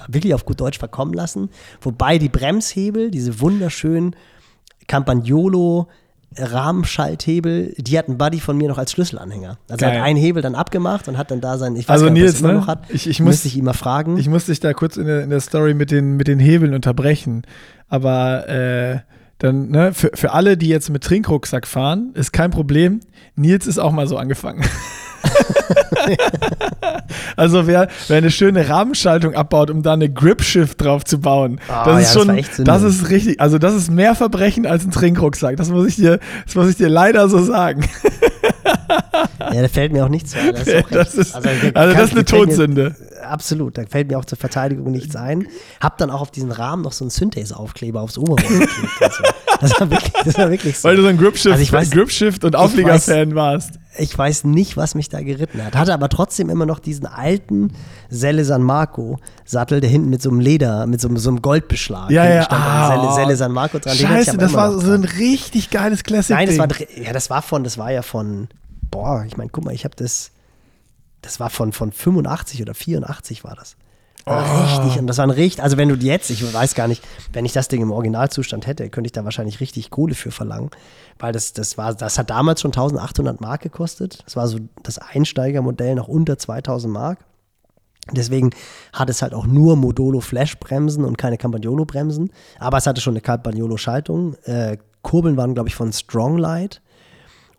wirklich 0.09 0.35
auf 0.35 0.45
gut 0.45 0.61
Deutsch 0.61 0.79
verkommen 0.79 1.13
lassen. 1.13 1.51
Wobei 1.81 2.19
die 2.19 2.29
Bremshebel, 2.29 3.11
diese 3.11 3.41
wunderschönen 3.41 4.17
Campagnolo 4.87 5.89
Rahmenschalthebel, 6.37 7.75
die 7.77 7.99
hat 7.99 8.09
ein 8.09 8.17
Buddy 8.17 8.41
von 8.41 8.57
mir 8.57 8.69
noch 8.69 8.79
als 8.79 8.93
Schlüsselanhänger. 8.93 9.59
Also 9.69 9.85
er 9.85 9.97
hat 9.97 10.03
einen 10.03 10.19
Hebel 10.19 10.43
dann 10.43 10.55
abgemacht 10.55 11.09
und 11.09 11.19
hat 11.19 11.31
dann 11.31 11.41
da 11.41 11.59
sein, 11.59 11.75
ich 11.75 11.89
weiß 11.89 11.95
also 11.95 12.05
gar 12.07 12.13
nicht, 12.13 12.23
Nils, 12.23 12.41
immer 12.41 12.53
ne? 12.53 12.59
noch 12.59 12.67
hat, 12.69 12.85
ich, 12.89 13.09
ich 13.09 13.21
muss, 13.21 13.45
ich 13.45 13.57
ihn 13.57 13.65
mal 13.65 13.73
fragen. 13.73 14.17
Ich 14.17 14.29
muss 14.29 14.47
dich 14.47 14.61
da 14.61 14.73
kurz 14.73 14.97
in 14.97 15.07
der, 15.07 15.23
in 15.23 15.31
der 15.31 15.41
Story 15.41 15.75
mit 15.75 15.91
den, 15.91 16.17
mit 16.17 16.29
den 16.29 16.39
Hebeln 16.39 16.73
unterbrechen. 16.75 17.43
Aber 17.89 18.49
äh, 18.49 19.01
dann, 19.39 19.71
ne, 19.71 19.93
für, 19.93 20.11
für 20.15 20.33
alle, 20.33 20.57
die 20.57 20.69
jetzt 20.69 20.91
mit 20.91 21.03
Trinkrucksack 21.03 21.67
fahren, 21.67 22.11
ist 22.15 22.33
kein 22.33 22.51
Problem. 22.51 23.01
Nils 23.35 23.67
ist 23.67 23.79
auch 23.79 23.93
mal 23.93 24.07
so 24.07 24.17
angefangen. 24.17 24.65
also 27.37 27.67
wer, 27.67 27.89
wer 28.09 28.17
eine 28.19 28.31
schöne 28.31 28.69
Rahmenschaltung 28.69 29.35
abbaut, 29.35 29.71
um 29.71 29.83
da 29.83 29.93
eine 29.93 30.11
Grip-Shift 30.11 30.83
drauf 30.83 31.05
zu 31.05 31.21
bauen, 31.21 31.61
oh, 31.69 31.73
das 31.85 32.03
ist 32.03 32.15
ja, 32.15 32.21
schon, 32.21 32.37
das, 32.37 32.49
das 32.59 32.83
ist 32.83 33.11
richtig, 33.11 33.41
also 33.41 33.59
das 33.59 33.75
ist 33.75 33.91
mehr 33.91 34.15
Verbrechen 34.15 34.67
als 34.67 34.85
ein 34.85 34.91
Trinkrucksack. 34.91 35.57
Das 35.57 35.71
muss 35.71 35.89
ich 35.89 35.97
dir, 35.97 36.21
das 36.45 36.55
muss 36.55 36.69
ich 36.69 36.77
dir 36.77 36.89
leider 36.89 37.29
so 37.29 37.43
sagen. 37.43 37.85
Ja, 39.53 39.63
da 39.63 39.69
fällt 39.69 39.93
mir 39.93 40.05
auch 40.05 40.09
nichts 40.09 40.35
ein. 40.35 40.53
Das 40.53 40.67
ist, 40.67 40.85
das 40.91 41.15
ist 41.15 41.35
also, 41.35 41.49
also 41.75 41.95
das 41.95 42.05
ist 42.05 42.13
eine 42.13 42.25
Todsünde. 42.25 42.97
Mir, 42.99 43.27
absolut, 43.27 43.79
da 43.79 43.85
fällt 43.87 44.11
mir 44.11 44.19
auch 44.19 44.25
zur 44.25 44.39
Verteidigung 44.39 44.91
nichts 44.91 45.17
ein. 45.17 45.47
Hab 45.81 45.99
dann 45.99 46.11
auch 46.11 46.21
auf 46.21 46.31
diesen 46.31 46.53
Rahmen 46.53 46.83
noch 46.83 46.93
so 46.93 47.05
einen 47.05 47.11
Synthase-Aufkleber 47.11 48.01
aufs 48.01 48.19
Oberrohr 48.19 48.37
geklebt. 48.59 48.71
So. 49.01 49.25
Das, 49.61 49.81
war 49.81 49.91
wirklich, 49.91 50.13
das 50.25 50.39
war 50.39 50.51
wirklich 50.51 50.79
so. 50.79 50.89
Weil 50.89 50.97
du 50.97 51.03
so 51.03 51.09
ein 51.09 51.19
Gripshift, 51.19 51.73
also 51.73 51.91
Gripshift 51.91 52.45
und 52.45 52.57
Auflieger-Fan 52.57 53.35
warst. 53.35 53.75
Ich 53.99 54.17
weiß 54.17 54.45
nicht, 54.45 54.77
was 54.77 54.95
mich 54.95 55.09
da 55.09 55.21
geritten 55.21 55.65
hat. 55.65 55.75
Hatte 55.75 55.93
aber 55.93 56.09
trotzdem 56.09 56.49
immer 56.49 56.65
noch 56.65 56.79
diesen 56.79 57.07
alten 57.07 57.73
Selle 58.09 58.45
San 58.45 58.63
Marco 58.63 59.19
Sattel, 59.45 59.81
der 59.81 59.91
hinten 59.91 60.11
mit 60.11 60.23
so 60.23 60.31
einem 60.31 60.41
Leder, 60.41 60.87
mit 60.87 61.01
so, 61.01 61.09
einem, 61.09 61.17
so 61.17 61.29
einem 61.29 61.43
Goldbeschlag. 61.43 62.11
Ja, 62.11 62.25
ja. 62.25 62.47
Ah, 62.51 62.89
Selle, 62.89 63.13
Selle 63.15 63.37
San 63.37 63.53
Marco 63.53 63.79
dran. 63.79 63.97
Scheiße, 63.97 64.39
das 64.39 64.53
war 64.53 64.79
so 64.79 64.93
ein 64.93 65.05
richtig 65.05 65.71
geiles 65.71 66.05
Classic. 66.05 66.37
Nein, 66.37 66.47
das 66.47 66.59
war, 66.59 66.69
ja, 66.97 67.13
das 67.13 67.31
war 67.31 67.43
von, 67.43 67.65
das 67.65 67.79
war 67.79 67.91
ja 67.91 68.03
von, 68.03 68.49
boah, 68.91 69.25
ich 69.27 69.37
meine, 69.37 69.51
guck 69.51 69.65
mal, 69.65 69.75
ich 69.75 69.85
habe 69.85 69.97
das, 69.97 70.33
das 71.23 71.41
war 71.41 71.51
von, 71.51 71.73
von 71.73 71.93
85 71.93 72.63
oder 72.63 72.75
84 72.75 73.45
war 73.45 73.55
das. 73.55 73.77
Oh. 74.27 74.33
Richtig, 74.33 74.99
und 74.99 75.07
das 75.07 75.19
war 75.19 75.27
ein 75.27 75.31
richtig, 75.31 75.63
also 75.63 75.77
wenn 75.77 75.89
du 75.89 75.95
jetzt, 75.95 76.31
ich 76.31 76.53
weiß 76.53 76.75
gar 76.75 76.89
nicht, 76.89 77.03
wenn 77.33 77.45
ich 77.45 77.53
das 77.53 77.69
Ding 77.69 77.81
im 77.81 77.91
Originalzustand 77.91 78.67
hätte, 78.67 78.89
könnte 78.91 79.09
ich 79.09 79.13
da 79.13 79.25
wahrscheinlich 79.25 79.61
richtig 79.61 79.91
Kohle 79.91 80.15
für 80.15 80.31
verlangen, 80.31 80.71
weil 81.19 81.33
das, 81.33 81.53
das 81.53 81.79
war, 81.79 81.95
das 81.95 82.19
hat 82.19 82.29
damals 82.31 82.61
schon 82.61 82.71
1800 82.71 83.41
Mark 83.41 83.63
gekostet. 83.63 84.23
Das 84.27 84.37
war 84.37 84.47
so 84.47 84.59
das 84.83 84.99
Einsteigermodell 84.99 85.95
noch 85.95 86.09
unter 86.09 86.39
2000 86.39 86.93
Mark. 86.93 87.19
Deswegen 88.13 88.51
hat 88.93 89.11
es 89.11 89.23
halt 89.23 89.35
auch 89.35 89.47
nur 89.47 89.77
Modolo 89.77 90.21
Flash-Bremsen 90.21 91.05
und 91.05 91.17
keine 91.17 91.39
Campagnolo 91.39 91.85
Bremsen. 91.85 92.31
Aber 92.59 92.79
es 92.79 92.87
hatte 92.87 93.01
schon 93.01 93.13
eine 93.13 93.21
Campagnolo 93.21 93.77
Schaltung. 93.77 94.35
Äh, 94.45 94.79
Kurbeln 95.03 95.37
waren, 95.37 95.55
glaube 95.55 95.69
ich, 95.69 95.75
von 95.75 95.93
Stronglight. 95.93 96.83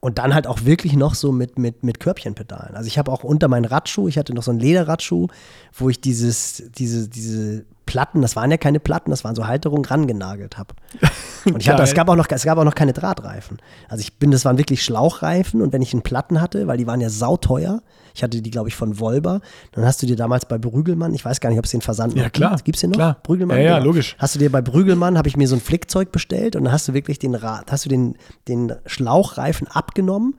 Und 0.02 0.18
dann 0.18 0.34
halt 0.34 0.48
auch 0.48 0.66
wirklich 0.66 0.94
noch 0.94 1.14
so 1.14 1.32
mit, 1.32 1.60
mit, 1.60 1.84
mit 1.84 2.00
Körbchenpedalen. 2.00 2.76
Also 2.76 2.88
ich 2.88 2.98
habe 2.98 3.12
auch 3.12 3.24
unter 3.24 3.48
meinen 3.48 3.66
Radschuh, 3.66 4.08
ich 4.08 4.18
hatte 4.18 4.34
noch 4.34 4.42
so 4.42 4.50
einen 4.50 4.60
Lederradschuh, 4.60 5.28
wo 5.74 5.90
ich 5.90 6.02
dieses, 6.02 6.64
diese, 6.76 7.08
diese 7.08 7.66
Platten, 7.92 8.22
das 8.22 8.38
waren 8.38 8.50
ja 8.50 8.56
keine 8.56 8.80
Platten, 8.80 9.12
das 9.12 9.26
waren 9.26 9.36
so 9.36 9.48
Halterungen, 9.48 9.84
rangenagelt 9.84 10.58
habe. 10.58 10.74
Und 11.46 11.58
ich 11.62 11.68
hatte, 11.68 11.84
es 11.84 11.94
gab 11.94 12.08
auch 12.08 12.16
noch, 12.16 12.28
es 12.30 12.46
gab 12.46 12.58
auch 12.58 12.64
noch 12.64 12.74
keine 12.74 12.94
Drahtreifen. 12.94 13.58
Also 13.90 14.00
ich 14.00 14.18
bin, 14.18 14.32
das 14.32 14.46
waren 14.46 14.58
wirklich 14.58 14.82
Schlauchreifen 14.82 15.62
und 15.62 15.74
wenn 15.74 15.82
ich 15.82 15.92
einen 15.92 16.04
Platten 16.04 16.40
hatte, 16.40 16.68
weil 16.68 16.78
die 16.78 16.88
waren 16.88 17.02
ja 17.02 17.10
sauteuer, 17.10 17.82
ich 18.14 18.24
hatte 18.24 18.42
die, 18.42 18.52
glaube 18.52 18.70
ich, 18.70 18.76
von 18.76 19.00
Volber. 19.00 19.42
Dann 19.72 19.84
hast 19.84 20.02
du 20.02 20.06
dir 20.06 20.16
damals 20.16 20.46
bei 20.46 20.58
Brügelmann, 20.58 21.14
ich 21.14 21.26
weiß 21.26 21.42
gar 21.42 21.50
nicht, 21.50 21.60
ob 21.60 21.66
es 21.66 21.72
den 21.72 21.82
Versand 21.82 22.16
ja, 22.16 22.24
noch 22.24 22.32
klar, 22.32 22.52
gibt. 22.52 22.66
Gibt 22.66 22.76
es 22.78 22.82
den 22.82 22.92
noch? 22.92 22.98
Klar. 22.98 23.18
Brügelmann? 23.24 23.58
Ja, 23.58 23.64
ja, 23.64 23.74
genau. 23.80 23.88
logisch. 23.88 24.16
Hast 24.20 24.36
du 24.36 24.40
dir 24.40 24.52
bei 24.52 24.62
Brügelmann, 24.62 25.18
habe 25.18 25.28
ich 25.28 25.36
mir 25.36 25.48
so 25.48 25.56
ein 25.56 25.62
Flickzeug 25.62 26.12
bestellt 26.12 26.56
und 26.56 26.66
dann 26.66 26.74
hast 26.74 26.88
du 26.88 26.94
wirklich 26.94 27.20
den 27.20 27.36
Rad, 27.36 27.72
hast 27.72 27.86
du 27.86 27.90
den, 27.90 28.16
den 28.48 28.74
Schlauchreifen 28.86 29.68
abgenommen 29.68 30.36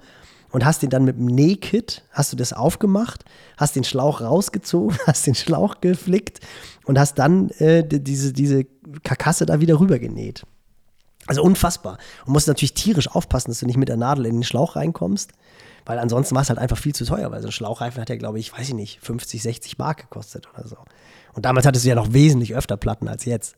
und 0.52 0.64
hast 0.64 0.82
den 0.82 0.90
dann 0.90 1.04
mit 1.04 1.18
dem 1.18 1.26
Nähkit, 1.26 2.02
hast 2.10 2.32
du 2.32 2.36
das 2.36 2.52
aufgemacht, 2.52 3.24
hast 3.56 3.74
den 3.74 3.84
Schlauch 3.84 4.20
rausgezogen, 4.20 4.96
hast 5.06 5.26
den 5.26 5.34
Schlauch 5.34 5.80
geflickt 5.80 6.40
und 6.84 6.98
hast 6.98 7.18
dann 7.18 7.50
äh, 7.58 7.82
diese, 7.86 8.32
diese 8.32 8.64
Karkasse 9.02 9.46
da 9.46 9.60
wieder 9.60 9.80
rüber 9.80 9.98
genäht. 9.98 10.44
Also 11.26 11.42
unfassbar. 11.42 11.98
Und 12.26 12.32
musst 12.32 12.48
natürlich 12.48 12.74
tierisch 12.74 13.08
aufpassen, 13.08 13.50
dass 13.50 13.60
du 13.60 13.66
nicht 13.66 13.76
mit 13.76 13.88
der 13.88 13.96
Nadel 13.96 14.26
in 14.26 14.36
den 14.36 14.42
Schlauch 14.42 14.76
reinkommst. 14.76 15.32
Weil 15.84 15.98
ansonsten 15.98 16.34
war 16.34 16.42
es 16.42 16.48
halt 16.48 16.58
einfach 16.58 16.78
viel 16.78 16.94
zu 16.94 17.04
teuer, 17.04 17.30
weil 17.30 17.40
so 17.40 17.48
ein 17.48 17.52
Schlauchreifen 17.52 18.00
hat 18.00 18.08
ja, 18.08 18.16
glaube 18.16 18.38
ich, 18.38 18.52
weiß 18.52 18.68
ich 18.68 18.74
nicht, 18.74 19.00
50, 19.00 19.42
60 19.42 19.78
Mark 19.78 19.98
gekostet 19.98 20.48
oder 20.54 20.68
so. 20.68 20.76
Und 21.32 21.44
damals 21.44 21.66
hattest 21.66 21.84
du 21.84 21.88
ja 21.88 21.94
noch 21.94 22.12
wesentlich 22.12 22.54
öfter 22.54 22.76
Platten 22.76 23.08
als 23.08 23.24
jetzt. 23.24 23.56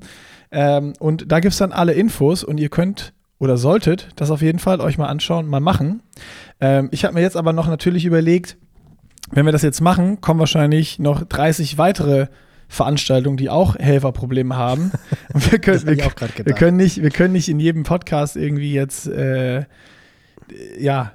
Ähm, 0.52 0.92
und 0.98 1.32
da 1.32 1.40
gibt 1.40 1.52
es 1.52 1.58
dann 1.58 1.72
alle 1.72 1.94
Infos 1.94 2.44
und 2.44 2.60
ihr 2.60 2.68
könnt 2.68 3.14
oder 3.38 3.56
solltet 3.56 4.08
das 4.16 4.30
auf 4.30 4.42
jeden 4.42 4.58
Fall 4.58 4.80
euch 4.80 4.98
mal 4.98 5.08
anschauen, 5.08 5.46
mal 5.46 5.60
machen. 5.60 6.02
Ähm, 6.60 6.88
ich 6.92 7.04
habe 7.04 7.14
mir 7.14 7.20
jetzt 7.20 7.36
aber 7.36 7.52
noch 7.52 7.68
natürlich 7.68 8.04
überlegt, 8.04 8.56
wenn 9.30 9.46
wir 9.46 9.52
das 9.52 9.62
jetzt 9.62 9.80
machen, 9.80 10.20
kommen 10.20 10.40
wahrscheinlich 10.40 10.98
noch 10.98 11.24
30 11.24 11.78
weitere 11.78 12.28
Veranstaltungen, 12.68 13.36
die 13.36 13.50
auch 13.50 13.76
Helferprobleme 13.76 14.56
haben. 14.56 14.92
Und 15.32 15.50
wir 15.50 15.58
können, 15.58 15.86
wir, 15.86 15.96
wir, 15.96 16.54
können 16.54 16.76
nicht, 16.76 17.02
wir 17.02 17.10
können 17.10 17.32
nicht 17.32 17.48
in 17.48 17.60
jedem 17.60 17.84
Podcast 17.84 18.36
irgendwie 18.36 18.72
jetzt, 18.72 19.06
äh, 19.06 19.64
ja, 20.78 21.12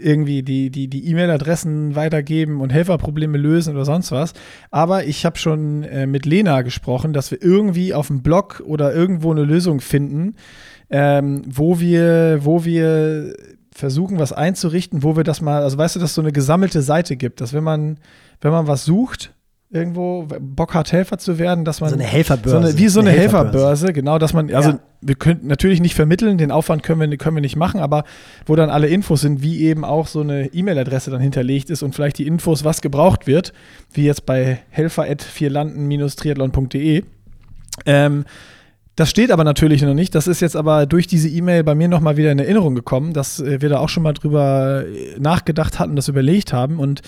irgendwie 0.00 0.42
die, 0.42 0.70
die, 0.70 0.88
die 0.88 1.06
E-Mail-Adressen 1.08 1.94
weitergeben 1.94 2.60
und 2.62 2.70
Helferprobleme 2.72 3.36
lösen 3.36 3.74
oder 3.74 3.84
sonst 3.84 4.12
was. 4.12 4.32
Aber 4.70 5.04
ich 5.04 5.26
habe 5.26 5.38
schon 5.38 5.84
äh, 5.84 6.06
mit 6.06 6.24
Lena 6.24 6.62
gesprochen, 6.62 7.12
dass 7.12 7.30
wir 7.30 7.42
irgendwie 7.42 7.92
auf 7.94 8.06
dem 8.06 8.22
Blog 8.22 8.62
oder 8.64 8.94
irgendwo 8.94 9.30
eine 9.30 9.44
Lösung 9.44 9.80
finden, 9.80 10.36
ähm, 10.90 11.42
wo 11.46 11.80
wir, 11.80 12.40
wo 12.42 12.64
wir 12.64 13.34
versuchen, 13.72 14.18
was 14.18 14.32
einzurichten, 14.32 15.02
wo 15.02 15.16
wir 15.16 15.24
das 15.24 15.40
mal, 15.40 15.62
also 15.62 15.78
weißt 15.78 15.96
du, 15.96 16.00
dass 16.00 16.10
es 16.10 16.14
so 16.14 16.22
eine 16.22 16.32
gesammelte 16.32 16.82
Seite 16.82 17.16
gibt, 17.16 17.40
dass 17.40 17.52
wenn 17.52 17.64
man, 17.64 17.98
wenn 18.40 18.52
man 18.52 18.66
was 18.66 18.84
sucht, 18.84 19.32
irgendwo 19.72 20.26
Bock 20.40 20.74
hat, 20.74 20.90
Helfer 20.90 21.18
zu 21.18 21.38
werden, 21.38 21.64
dass 21.64 21.80
man. 21.80 21.90
So 21.90 21.94
eine 21.94 22.02
Helferbörse. 22.04 22.50
So 22.50 22.58
eine, 22.58 22.76
wie 22.76 22.88
so 22.88 22.98
eine, 23.00 23.10
eine 23.10 23.20
Helferbörse. 23.20 23.58
Helferbörse, 23.58 23.92
genau, 23.92 24.18
dass 24.18 24.32
man, 24.32 24.52
also 24.52 24.70
ja. 24.70 24.80
wir 25.00 25.14
können 25.14 25.46
natürlich 25.46 25.80
nicht 25.80 25.94
vermitteln, 25.94 26.38
den 26.38 26.50
Aufwand 26.50 26.82
können 26.82 27.08
wir, 27.08 27.18
können 27.18 27.36
wir 27.36 27.40
nicht 27.40 27.54
machen, 27.54 27.78
aber 27.80 28.02
wo 28.46 28.56
dann 28.56 28.68
alle 28.68 28.88
Infos 28.88 29.20
sind, 29.20 29.42
wie 29.42 29.60
eben 29.60 29.84
auch 29.84 30.08
so 30.08 30.22
eine 30.22 30.46
E-Mail-Adresse 30.46 31.12
dann 31.12 31.20
hinterlegt 31.20 31.70
ist 31.70 31.84
und 31.84 31.94
vielleicht 31.94 32.18
die 32.18 32.26
Infos, 32.26 32.64
was 32.64 32.80
gebraucht 32.80 33.28
wird, 33.28 33.52
wie 33.92 34.02
jetzt 34.04 34.26
bei 34.26 34.58
helfer.vierlanden-triathlon.de. 34.70 37.04
Ähm, 37.86 38.24
das 39.00 39.08
steht 39.08 39.30
aber 39.30 39.44
natürlich 39.44 39.80
noch 39.80 39.94
nicht. 39.94 40.14
Das 40.14 40.26
ist 40.26 40.40
jetzt 40.40 40.56
aber 40.56 40.84
durch 40.84 41.06
diese 41.06 41.26
E-Mail 41.26 41.64
bei 41.64 41.74
mir 41.74 41.88
nochmal 41.88 42.18
wieder 42.18 42.30
in 42.32 42.38
Erinnerung 42.38 42.74
gekommen, 42.74 43.14
dass 43.14 43.40
äh, 43.40 43.62
wir 43.62 43.70
da 43.70 43.78
auch 43.78 43.88
schon 43.88 44.02
mal 44.02 44.12
drüber 44.12 44.84
äh, 44.84 45.18
nachgedacht 45.18 45.78
hatten, 45.78 45.96
das 45.96 46.08
überlegt 46.08 46.52
haben. 46.52 46.78
Und 46.78 47.00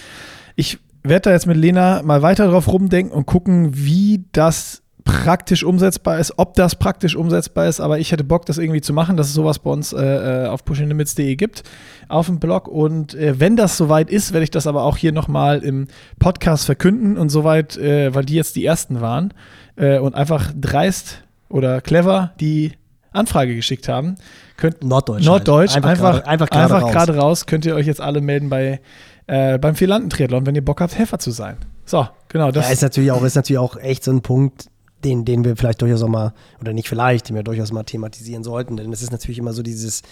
ich 0.56 0.78
werde 1.02 1.24
da 1.24 1.32
jetzt 1.32 1.46
mit 1.46 1.58
Lena 1.58 2.02
mal 2.02 2.22
weiter 2.22 2.48
drauf 2.48 2.66
rumdenken 2.66 3.12
und 3.14 3.26
gucken, 3.26 3.72
wie 3.74 4.24
das 4.32 4.82
praktisch 5.04 5.64
umsetzbar 5.64 6.18
ist, 6.18 6.32
ob 6.38 6.54
das 6.54 6.76
praktisch 6.76 7.14
umsetzbar 7.14 7.68
ist, 7.68 7.80
aber 7.80 7.98
ich 7.98 8.10
hätte 8.10 8.24
Bock, 8.24 8.46
das 8.46 8.56
irgendwie 8.56 8.80
zu 8.80 8.94
machen, 8.94 9.18
dass 9.18 9.26
es 9.26 9.34
sowas 9.34 9.58
bei 9.58 9.68
uns 9.68 9.92
äh, 9.92 10.44
äh 10.44 10.46
auf 10.46 10.64
pushinglimits.de 10.64 11.36
gibt, 11.36 11.62
auf 12.08 12.24
dem 12.24 12.40
Blog. 12.40 12.68
Und 12.68 13.14
äh, 13.16 13.38
wenn 13.38 13.56
das 13.56 13.76
soweit 13.76 14.08
ist, 14.08 14.32
werde 14.32 14.44
ich 14.44 14.50
das 14.50 14.66
aber 14.66 14.84
auch 14.84 14.96
hier 14.96 15.12
nochmal 15.12 15.58
im 15.58 15.88
Podcast 16.18 16.64
verkünden 16.64 17.18
und 17.18 17.28
soweit, 17.28 17.76
äh, 17.76 18.14
weil 18.14 18.24
die 18.24 18.34
jetzt 18.34 18.56
die 18.56 18.64
ersten 18.64 19.02
waren 19.02 19.34
und 19.74 20.14
einfach 20.14 20.52
dreist 20.54 21.24
oder 21.52 21.80
clever 21.80 22.32
die 22.40 22.72
Anfrage 23.12 23.54
geschickt 23.54 23.88
haben, 23.88 24.16
könnt 24.56 24.82
Norddeutsch, 24.82 25.24
Norddeutsch 25.24 25.74
halt. 25.74 25.84
einfach, 25.84 26.24
einfach, 26.24 26.48
gerade 26.48 26.74
einfach 26.74 27.08
raus. 27.08 27.08
raus, 27.16 27.46
könnt 27.46 27.66
ihr 27.66 27.74
euch 27.74 27.86
jetzt 27.86 28.00
alle 28.00 28.20
melden 28.20 28.48
bei 28.48 28.80
äh, 29.26 29.58
beim 29.58 29.76
Vierlanden-Triathlon, 29.76 30.46
wenn 30.46 30.54
ihr 30.54 30.64
Bock 30.64 30.80
habt, 30.80 30.96
Helfer 30.96 31.18
zu 31.18 31.30
sein. 31.30 31.56
So, 31.84 32.08
genau. 32.28 32.50
Das 32.50 32.66
ja, 32.66 32.72
ist 32.72 32.82
natürlich 32.82 33.12
auch, 33.12 33.22
ist 33.22 33.36
natürlich 33.36 33.58
auch 33.58 33.76
echt 33.76 34.04
so 34.04 34.10
ein 34.10 34.22
Punkt, 34.22 34.66
den, 35.04 35.24
den 35.24 35.44
wir 35.44 35.56
vielleicht 35.56 35.82
durchaus 35.82 36.02
auch 36.02 36.08
mal, 36.08 36.32
oder 36.60 36.72
nicht 36.72 36.88
vielleicht, 36.88 37.28
den 37.28 37.36
wir 37.36 37.42
durchaus 37.42 37.72
mal 37.72 37.84
thematisieren 37.84 38.44
sollten. 38.44 38.76
Denn 38.76 38.92
es 38.92 39.02
ist 39.02 39.12
natürlich 39.12 39.38
immer 39.38 39.52
so 39.52 39.62
dieses, 39.62 40.02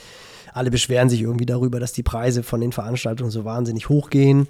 alle 0.53 0.71
beschweren 0.71 1.09
sich 1.09 1.23
irgendwie 1.23 1.47
darüber, 1.47 1.81
dass 1.81 1.93
die 1.93 2.03
Preise 2.03 2.43
von 2.43 2.61
den 2.61 2.73
Veranstaltungen 2.73 3.31
so 3.31 3.45
wahnsinnig 3.45 3.89
hochgehen. 3.89 4.49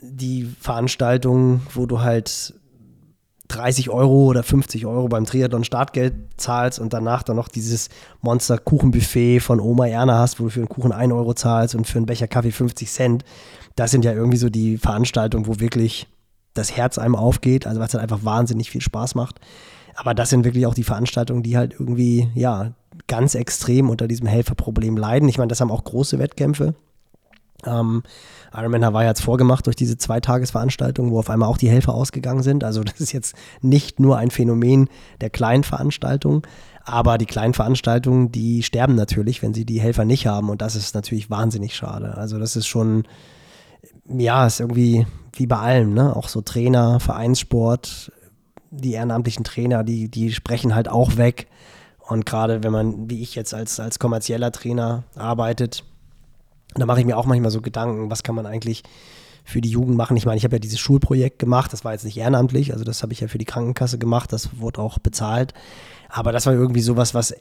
Die 0.00 0.48
Veranstaltungen, 0.60 1.62
wo 1.72 1.86
du 1.86 2.00
halt 2.00 2.54
30 3.56 3.90
Euro 3.90 4.26
oder 4.26 4.42
50 4.42 4.86
Euro 4.86 5.08
beim 5.08 5.24
Triathlon 5.24 5.64
Startgeld 5.64 6.14
zahlst 6.36 6.78
und 6.78 6.92
danach 6.92 7.22
dann 7.22 7.36
noch 7.36 7.48
dieses 7.48 7.88
Monster-Kuchenbuffet 8.20 9.40
von 9.40 9.60
Oma 9.60 9.86
Erna 9.86 10.18
hast, 10.18 10.40
wo 10.40 10.44
du 10.44 10.50
für 10.50 10.60
einen 10.60 10.68
Kuchen 10.68 10.92
1 10.92 11.12
Euro 11.12 11.34
zahlst 11.34 11.74
und 11.74 11.86
für 11.86 11.98
einen 11.98 12.06
Becher 12.06 12.28
Kaffee 12.28 12.52
50 12.52 12.90
Cent 12.90 13.24
das 13.76 13.90
sind 13.90 14.04
ja 14.04 14.12
irgendwie 14.12 14.38
so 14.38 14.50
die 14.50 14.78
Veranstaltungen, 14.78 15.46
wo 15.46 15.60
wirklich 15.60 16.06
das 16.54 16.76
Herz 16.76 16.98
einem 16.98 17.16
aufgeht, 17.16 17.66
also 17.66 17.80
was 17.80 17.94
halt 17.94 18.02
einfach 18.02 18.24
wahnsinnig 18.24 18.70
viel 18.70 18.80
Spaß 18.82 19.14
macht. 19.14 19.40
Aber 19.94 20.14
das 20.14 20.30
sind 20.30 20.44
wirklich 20.44 20.66
auch 20.66 20.74
die 20.74 20.84
Veranstaltungen, 20.84 21.42
die 21.42 21.56
halt 21.56 21.74
irgendwie, 21.78 22.28
ja, 22.34 22.72
ganz 23.06 23.34
extrem 23.34 23.88
unter 23.88 24.08
diesem 24.08 24.26
Helferproblem 24.26 24.96
leiden. 24.96 25.28
Ich 25.28 25.38
meine, 25.38 25.48
das 25.48 25.60
haben 25.60 25.70
auch 25.70 25.84
große 25.84 26.18
Wettkämpfe. 26.18 26.74
Ähm, 27.66 28.02
Ironman 28.54 28.84
Hawaii 28.84 29.06
hat 29.06 29.16
es 29.16 29.22
vorgemacht 29.22 29.66
durch 29.66 29.76
diese 29.76 29.96
Zweitagesveranstaltung, 29.96 31.10
wo 31.10 31.18
auf 31.18 31.30
einmal 31.30 31.48
auch 31.48 31.56
die 31.56 31.68
Helfer 31.68 31.94
ausgegangen 31.94 32.42
sind. 32.42 32.64
Also 32.64 32.82
das 32.84 33.00
ist 33.00 33.12
jetzt 33.12 33.34
nicht 33.60 34.00
nur 34.00 34.18
ein 34.18 34.30
Phänomen 34.30 34.88
der 35.20 35.30
kleinen 35.30 35.64
Veranstaltungen, 35.64 36.42
aber 36.84 37.18
die 37.18 37.26
kleinen 37.26 37.54
Veranstaltungen, 37.54 38.32
die 38.32 38.62
sterben 38.62 38.94
natürlich, 38.94 39.42
wenn 39.42 39.54
sie 39.54 39.64
die 39.64 39.80
Helfer 39.80 40.04
nicht 40.04 40.26
haben. 40.26 40.50
Und 40.50 40.62
das 40.62 40.74
ist 40.74 40.94
natürlich 40.94 41.30
wahnsinnig 41.30 41.76
schade. 41.76 42.16
Also 42.16 42.38
das 42.38 42.56
ist 42.56 42.66
schon, 42.66 43.04
ja, 44.08 44.46
ist 44.46 44.60
irgendwie 44.60 45.06
wie 45.34 45.46
bei 45.46 45.58
allem, 45.58 45.94
ne? 45.94 46.14
Auch 46.14 46.28
so 46.28 46.42
Trainer, 46.42 47.00
Vereinssport, 47.00 48.12
die 48.70 48.92
ehrenamtlichen 48.92 49.44
Trainer, 49.44 49.84
die, 49.84 50.08
die 50.08 50.32
sprechen 50.32 50.74
halt 50.74 50.88
auch 50.88 51.16
weg. 51.16 51.46
Und 52.00 52.26
gerade 52.26 52.64
wenn 52.64 52.72
man, 52.72 53.08
wie 53.08 53.22
ich 53.22 53.34
jetzt 53.34 53.54
als, 53.54 53.78
als 53.78 53.98
kommerzieller 53.98 54.50
Trainer 54.50 55.04
arbeitet, 55.14 55.84
da 56.80 56.86
mache 56.86 57.00
ich 57.00 57.06
mir 57.06 57.16
auch 57.16 57.26
manchmal 57.26 57.50
so 57.50 57.60
Gedanken, 57.60 58.10
was 58.10 58.22
kann 58.22 58.34
man 58.34 58.46
eigentlich 58.46 58.82
für 59.44 59.60
die 59.60 59.70
Jugend 59.70 59.96
machen. 59.96 60.16
Ich 60.16 60.26
meine, 60.26 60.36
ich 60.36 60.44
habe 60.44 60.56
ja 60.56 60.60
dieses 60.60 60.78
Schulprojekt 60.78 61.38
gemacht, 61.38 61.72
das 61.72 61.84
war 61.84 61.92
jetzt 61.92 62.04
nicht 62.04 62.16
ehrenamtlich, 62.16 62.72
also 62.72 62.84
das 62.84 63.02
habe 63.02 63.12
ich 63.12 63.20
ja 63.20 63.28
für 63.28 63.38
die 63.38 63.44
Krankenkasse 63.44 63.98
gemacht, 63.98 64.32
das 64.32 64.60
wurde 64.60 64.80
auch 64.80 64.98
bezahlt. 64.98 65.52
Aber 66.08 66.32
das 66.32 66.46
war 66.46 66.52
irgendwie 66.52 66.80
sowas, 66.80 67.14
was 67.14 67.34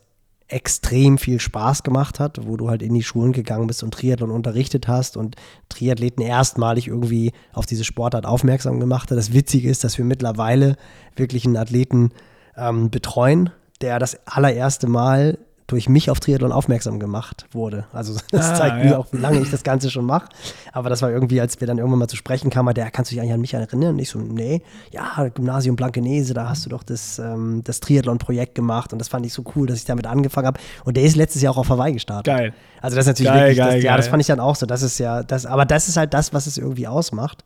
extrem 0.52 1.18
viel 1.18 1.40
Spaß 1.40 1.84
gemacht 1.84 2.20
hat, 2.20 2.46
wo 2.46 2.58
du 2.58 2.70
halt 2.70 2.82
in 2.82 2.94
die 2.94 3.04
Schulen 3.04 3.32
gegangen 3.32 3.68
bist 3.68 3.84
und 3.84 3.94
Triathlon 3.94 4.32
unterrichtet 4.32 4.88
hast 4.88 5.16
und 5.16 5.36
Triathleten 5.70 6.24
erstmalig 6.24 6.88
irgendwie 6.88 7.32
auf 7.54 7.66
diese 7.66 7.86
Sportart 7.86 8.26
aufmerksam 8.26 8.80
gemacht 8.80 9.10
hat. 9.12 9.18
Das 9.18 9.32
Witzige 9.32 9.70
ist, 9.70 9.84
dass 9.84 9.98
wir 9.98 10.04
mittlerweile 10.04 10.76
wirklich 11.16 11.46
einen 11.46 11.56
Athleten 11.56 12.12
ähm, 12.58 12.90
betreuen, 12.90 13.50
der 13.80 13.98
das 13.98 14.28
allererste 14.28 14.88
Mal 14.88 15.38
durch 15.72 15.88
mich 15.88 16.10
auf 16.10 16.20
Triathlon 16.20 16.52
aufmerksam 16.52 17.00
gemacht 17.00 17.46
wurde. 17.52 17.86
Also 17.94 18.20
das 18.32 18.52
ah, 18.52 18.56
zeigt 18.56 18.78
ja. 18.78 18.84
mir 18.84 19.00
auch, 19.00 19.08
wie 19.12 19.18
lange 19.18 19.40
ich 19.40 19.50
das 19.50 19.64
Ganze 19.64 19.90
schon 19.90 20.06
mache. 20.06 20.28
Aber 20.74 20.90
das 20.90 21.02
war 21.02 21.10
irgendwie, 21.10 21.40
als 21.40 21.60
wir 21.60 21.68
dann 21.68 21.78
irgendwann 21.78 22.00
mal 22.00 22.08
zu 22.08 22.18
sprechen 22.18 22.50
kamen, 22.50 22.74
der, 22.74 22.92
kannst 22.92 23.12
du 23.12 23.16
dich 23.16 23.22
eigentlich 23.22 23.34
an 23.34 23.42
mich 23.42 23.54
erinnern? 23.54 23.94
Und 23.94 24.00
ich 24.00 24.10
so, 24.10 24.20
nee, 24.20 24.62
ja, 24.92 25.30
Gymnasium 25.30 25.76
Blankenese, 25.76 26.34
da 26.34 26.50
hast 26.50 26.66
du 26.66 26.70
doch 26.70 26.84
das, 26.84 27.20
ähm, 27.20 27.62
das 27.64 27.80
Triathlon-Projekt 27.80 28.54
gemacht 28.54 28.92
und 28.92 29.00
das 29.00 29.08
fand 29.08 29.26
ich 29.26 29.34
so 29.34 29.44
cool, 29.56 29.66
dass 29.66 29.78
ich 29.80 29.86
damit 29.86 30.06
angefangen 30.08 30.48
habe. 30.48 30.60
Und 30.84 30.98
der 30.98 31.04
ist 31.04 31.16
letztes 31.16 31.42
Jahr 31.42 31.54
auch 31.54 31.60
auf 31.60 31.70
Hawaii 31.70 31.94
gestartet. 31.94 32.26
Geil. 32.26 32.54
Also 32.82 32.96
das 32.96 33.06
ist 33.06 33.10
natürlich 33.10 33.32
geil, 33.32 33.40
wirklich, 33.42 33.58
geil, 33.58 33.68
das, 33.68 33.76
geil. 33.76 33.84
ja, 33.84 33.98
das 33.98 34.08
fand 34.10 34.22
ich 34.22 34.28
dann 34.28 34.40
auch 34.40 34.56
so. 34.56 34.66
Das 34.66 34.82
ist 34.82 34.98
ja, 35.00 35.24
das, 35.24 35.46
aber 35.46 35.66
das 35.66 35.88
ist 35.88 35.98
halt 35.98 36.14
das, 36.14 36.34
was 36.34 36.48
es 36.48 36.58
irgendwie 36.58 36.88
ausmacht. 36.88 37.44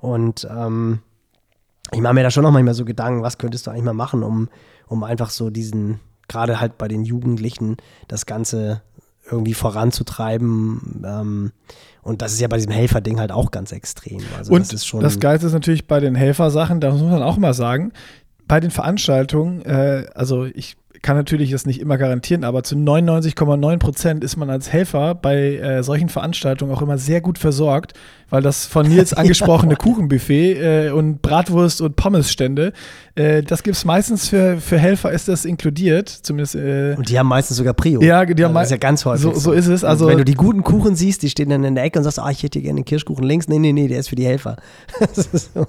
Und 0.00 0.46
ähm, 0.50 1.00
ich 1.90 2.00
mache 2.00 2.14
mir 2.14 2.22
da 2.22 2.30
schon 2.30 2.44
noch 2.44 2.52
manchmal 2.52 2.74
so 2.74 2.84
Gedanken, 2.84 3.22
was 3.22 3.38
könntest 3.38 3.66
du 3.66 3.70
eigentlich 3.70 3.84
mal 3.84 3.94
machen, 3.94 4.22
um, 4.22 4.48
um 4.86 5.02
einfach 5.04 5.30
so 5.30 5.50
diesen, 5.50 6.00
gerade 6.28 6.60
halt 6.60 6.78
bei 6.78 6.88
den 6.88 7.04
Jugendlichen 7.04 7.76
das 8.08 8.26
Ganze 8.26 8.82
irgendwie 9.30 9.54
voranzutreiben. 9.54 11.02
Ähm, 11.06 11.52
und 12.02 12.22
das 12.22 12.32
ist 12.32 12.40
ja 12.40 12.48
bei 12.48 12.56
diesem 12.56 12.72
Helferding 12.72 13.18
halt 13.18 13.32
auch 13.32 13.50
ganz 13.50 13.72
extrem. 13.72 14.20
Also 14.36 14.52
und 14.52 14.72
das, 14.72 14.90
das 14.90 15.20
Geilste 15.20 15.46
ist 15.46 15.52
natürlich 15.54 15.86
bei 15.86 16.00
den 16.00 16.14
Helfersachen, 16.14 16.80
da 16.80 16.90
muss 16.90 17.00
man 17.00 17.22
auch 17.22 17.38
mal 17.38 17.54
sagen, 17.54 17.92
bei 18.46 18.60
den 18.60 18.70
Veranstaltungen, 18.70 19.62
äh, 19.62 20.06
also 20.14 20.44
ich 20.44 20.76
kann 21.04 21.16
natürlich 21.16 21.50
das 21.50 21.66
nicht 21.66 21.80
immer 21.80 21.98
garantieren, 21.98 22.44
aber 22.44 22.62
zu 22.62 22.76
99,9 22.76 23.78
Prozent 23.78 24.24
ist 24.24 24.36
man 24.36 24.48
als 24.48 24.72
Helfer 24.72 25.14
bei 25.14 25.56
äh, 25.56 25.82
solchen 25.82 26.08
Veranstaltungen 26.08 26.72
auch 26.72 26.80
immer 26.80 26.96
sehr 26.96 27.20
gut 27.20 27.38
versorgt, 27.38 27.92
weil 28.30 28.40
das 28.40 28.64
von 28.64 28.88
Nils 28.88 29.12
angesprochene. 29.14 29.76
Kuchenbuffet 29.76 30.56
äh, 30.56 30.90
und 30.90 31.20
Bratwurst 31.20 31.82
und 31.82 31.96
Pommesstände, 31.96 32.72
äh, 33.16 33.42
das 33.42 33.62
gibt 33.62 33.76
es 33.76 33.84
meistens 33.84 34.30
für, 34.30 34.56
für 34.56 34.78
Helfer, 34.78 35.12
ist 35.12 35.28
das 35.28 35.44
inkludiert, 35.44 36.08
zumindest. 36.08 36.54
Äh, 36.54 36.94
und 36.96 37.10
die 37.10 37.18
haben 37.18 37.28
meistens 37.28 37.58
sogar 37.58 37.74
Prio. 37.74 38.00
Ja, 38.00 38.24
die 38.24 38.42
haben 38.42 38.56
also 38.56 38.60
das 38.60 38.66
ist 38.68 38.70
ja 38.70 38.76
ganz 38.78 39.04
häufig. 39.04 39.22
So, 39.22 39.34
so 39.34 39.52
ist 39.52 39.66
es. 39.66 39.84
Also, 39.84 40.08
wenn 40.08 40.16
du 40.16 40.24
die 40.24 40.34
guten 40.34 40.64
Kuchen 40.64 40.96
siehst, 40.96 41.22
die 41.22 41.28
stehen 41.28 41.50
dann 41.50 41.64
in 41.64 41.74
der 41.74 41.84
Ecke 41.84 41.98
und 41.98 42.04
sagst, 42.04 42.18
ah, 42.18 42.30
ich 42.30 42.42
hätte 42.42 42.62
gerne 42.62 42.80
den 42.80 42.86
Kirschkuchen 42.86 43.24
links. 43.24 43.46
Nee, 43.46 43.58
nee, 43.58 43.72
nee, 43.72 43.88
der 43.88 44.00
ist 44.00 44.08
für 44.08 44.16
die 44.16 44.24
Helfer. 44.24 44.56
so. 45.12 45.66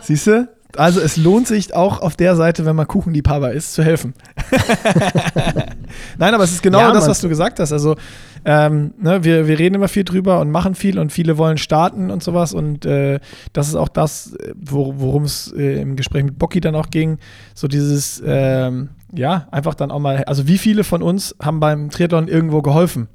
Siehst 0.00 0.26
du? 0.28 0.48
Also 0.76 1.00
es 1.00 1.16
lohnt 1.16 1.46
sich 1.46 1.74
auch 1.74 2.00
auf 2.00 2.16
der 2.16 2.36
Seite, 2.36 2.64
wenn 2.64 2.76
man 2.76 2.86
Kuchenliebhaber 2.86 3.52
ist, 3.52 3.74
zu 3.74 3.82
helfen. 3.82 4.14
Nein, 6.18 6.34
aber 6.34 6.44
es 6.44 6.52
ist 6.52 6.62
genau 6.62 6.78
ja, 6.78 6.92
das, 6.92 7.08
was 7.08 7.20
du 7.20 7.28
gesagt 7.28 7.60
hast. 7.60 7.72
Also 7.72 7.96
ähm, 8.44 8.94
ne, 8.98 9.22
wir, 9.22 9.46
wir 9.46 9.58
reden 9.58 9.76
immer 9.76 9.88
viel 9.88 10.04
drüber 10.04 10.40
und 10.40 10.50
machen 10.50 10.74
viel 10.74 10.98
und 10.98 11.12
viele 11.12 11.38
wollen 11.38 11.58
starten 11.58 12.10
und 12.10 12.22
sowas. 12.22 12.54
Und 12.54 12.84
äh, 12.86 13.20
das 13.52 13.68
ist 13.68 13.74
auch 13.74 13.88
das, 13.88 14.36
wo, 14.54 14.94
worum 14.96 15.24
es 15.24 15.52
äh, 15.56 15.80
im 15.80 15.96
Gespräch 15.96 16.24
mit 16.24 16.38
Bocky 16.38 16.60
dann 16.60 16.74
auch 16.74 16.90
ging. 16.90 17.18
So 17.54 17.68
dieses, 17.68 18.22
ähm, 18.24 18.90
ja, 19.12 19.46
einfach 19.50 19.74
dann 19.74 19.90
auch 19.90 20.00
mal, 20.00 20.24
also 20.24 20.48
wie 20.48 20.58
viele 20.58 20.84
von 20.84 21.02
uns 21.02 21.36
haben 21.40 21.60
beim 21.60 21.90
Triathlon 21.90 22.28
irgendwo 22.28 22.62
geholfen? 22.62 23.08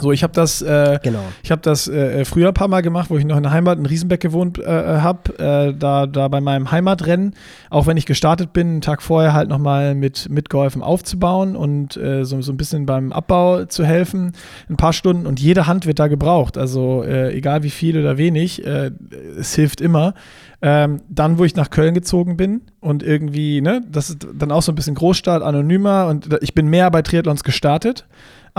So, 0.00 0.12
ich 0.12 0.22
habe 0.22 0.32
das, 0.32 0.62
äh, 0.62 1.00
genau. 1.02 1.24
ich 1.42 1.50
habe 1.50 1.60
das 1.60 1.88
äh, 1.88 2.24
früher 2.24 2.48
ein 2.48 2.54
paar 2.54 2.68
Mal 2.68 2.82
gemacht, 2.82 3.10
wo 3.10 3.18
ich 3.18 3.24
noch 3.24 3.36
in 3.36 3.42
der 3.42 3.50
Heimat 3.50 3.78
in 3.78 3.86
Riesenbeck 3.86 4.20
gewohnt 4.20 4.58
äh, 4.58 4.64
habe, 4.64 5.38
äh, 5.38 5.74
da, 5.76 6.06
da 6.06 6.28
bei 6.28 6.40
meinem 6.40 6.70
Heimatrennen, 6.70 7.34
auch 7.68 7.88
wenn 7.88 7.96
ich 7.96 8.06
gestartet 8.06 8.52
bin, 8.52 8.68
einen 8.68 8.80
Tag 8.80 9.02
vorher 9.02 9.32
halt 9.32 9.48
nochmal 9.48 9.96
mit 9.96 10.28
mitgeholfen 10.30 10.82
aufzubauen 10.82 11.56
und 11.56 11.96
äh, 11.96 12.24
so, 12.24 12.40
so 12.42 12.52
ein 12.52 12.56
bisschen 12.56 12.86
beim 12.86 13.12
Abbau 13.12 13.64
zu 13.64 13.84
helfen, 13.84 14.32
ein 14.70 14.76
paar 14.76 14.92
Stunden 14.92 15.26
und 15.26 15.40
jede 15.40 15.66
Hand 15.66 15.84
wird 15.84 15.98
da 15.98 16.06
gebraucht, 16.06 16.56
also 16.56 17.02
äh, 17.02 17.34
egal 17.34 17.64
wie 17.64 17.70
viel 17.70 17.98
oder 17.98 18.18
wenig, 18.18 18.64
es 18.64 19.54
hilft 19.54 19.80
immer. 19.80 20.14
Ähm, 20.60 21.02
dann, 21.08 21.38
wo 21.38 21.44
ich 21.44 21.54
nach 21.54 21.70
Köln 21.70 21.94
gezogen 21.94 22.36
bin 22.36 22.62
und 22.80 23.04
irgendwie, 23.04 23.60
ne, 23.60 23.82
das 23.88 24.10
ist 24.10 24.26
dann 24.34 24.50
auch 24.50 24.62
so 24.62 24.72
ein 24.72 24.74
bisschen 24.74 24.96
Großstadt, 24.96 25.40
anonymer 25.40 26.08
und 26.08 26.36
ich 26.40 26.52
bin 26.52 26.66
mehr 26.66 26.90
bei 26.90 27.02
Triathlons 27.02 27.44
gestartet. 27.44 28.06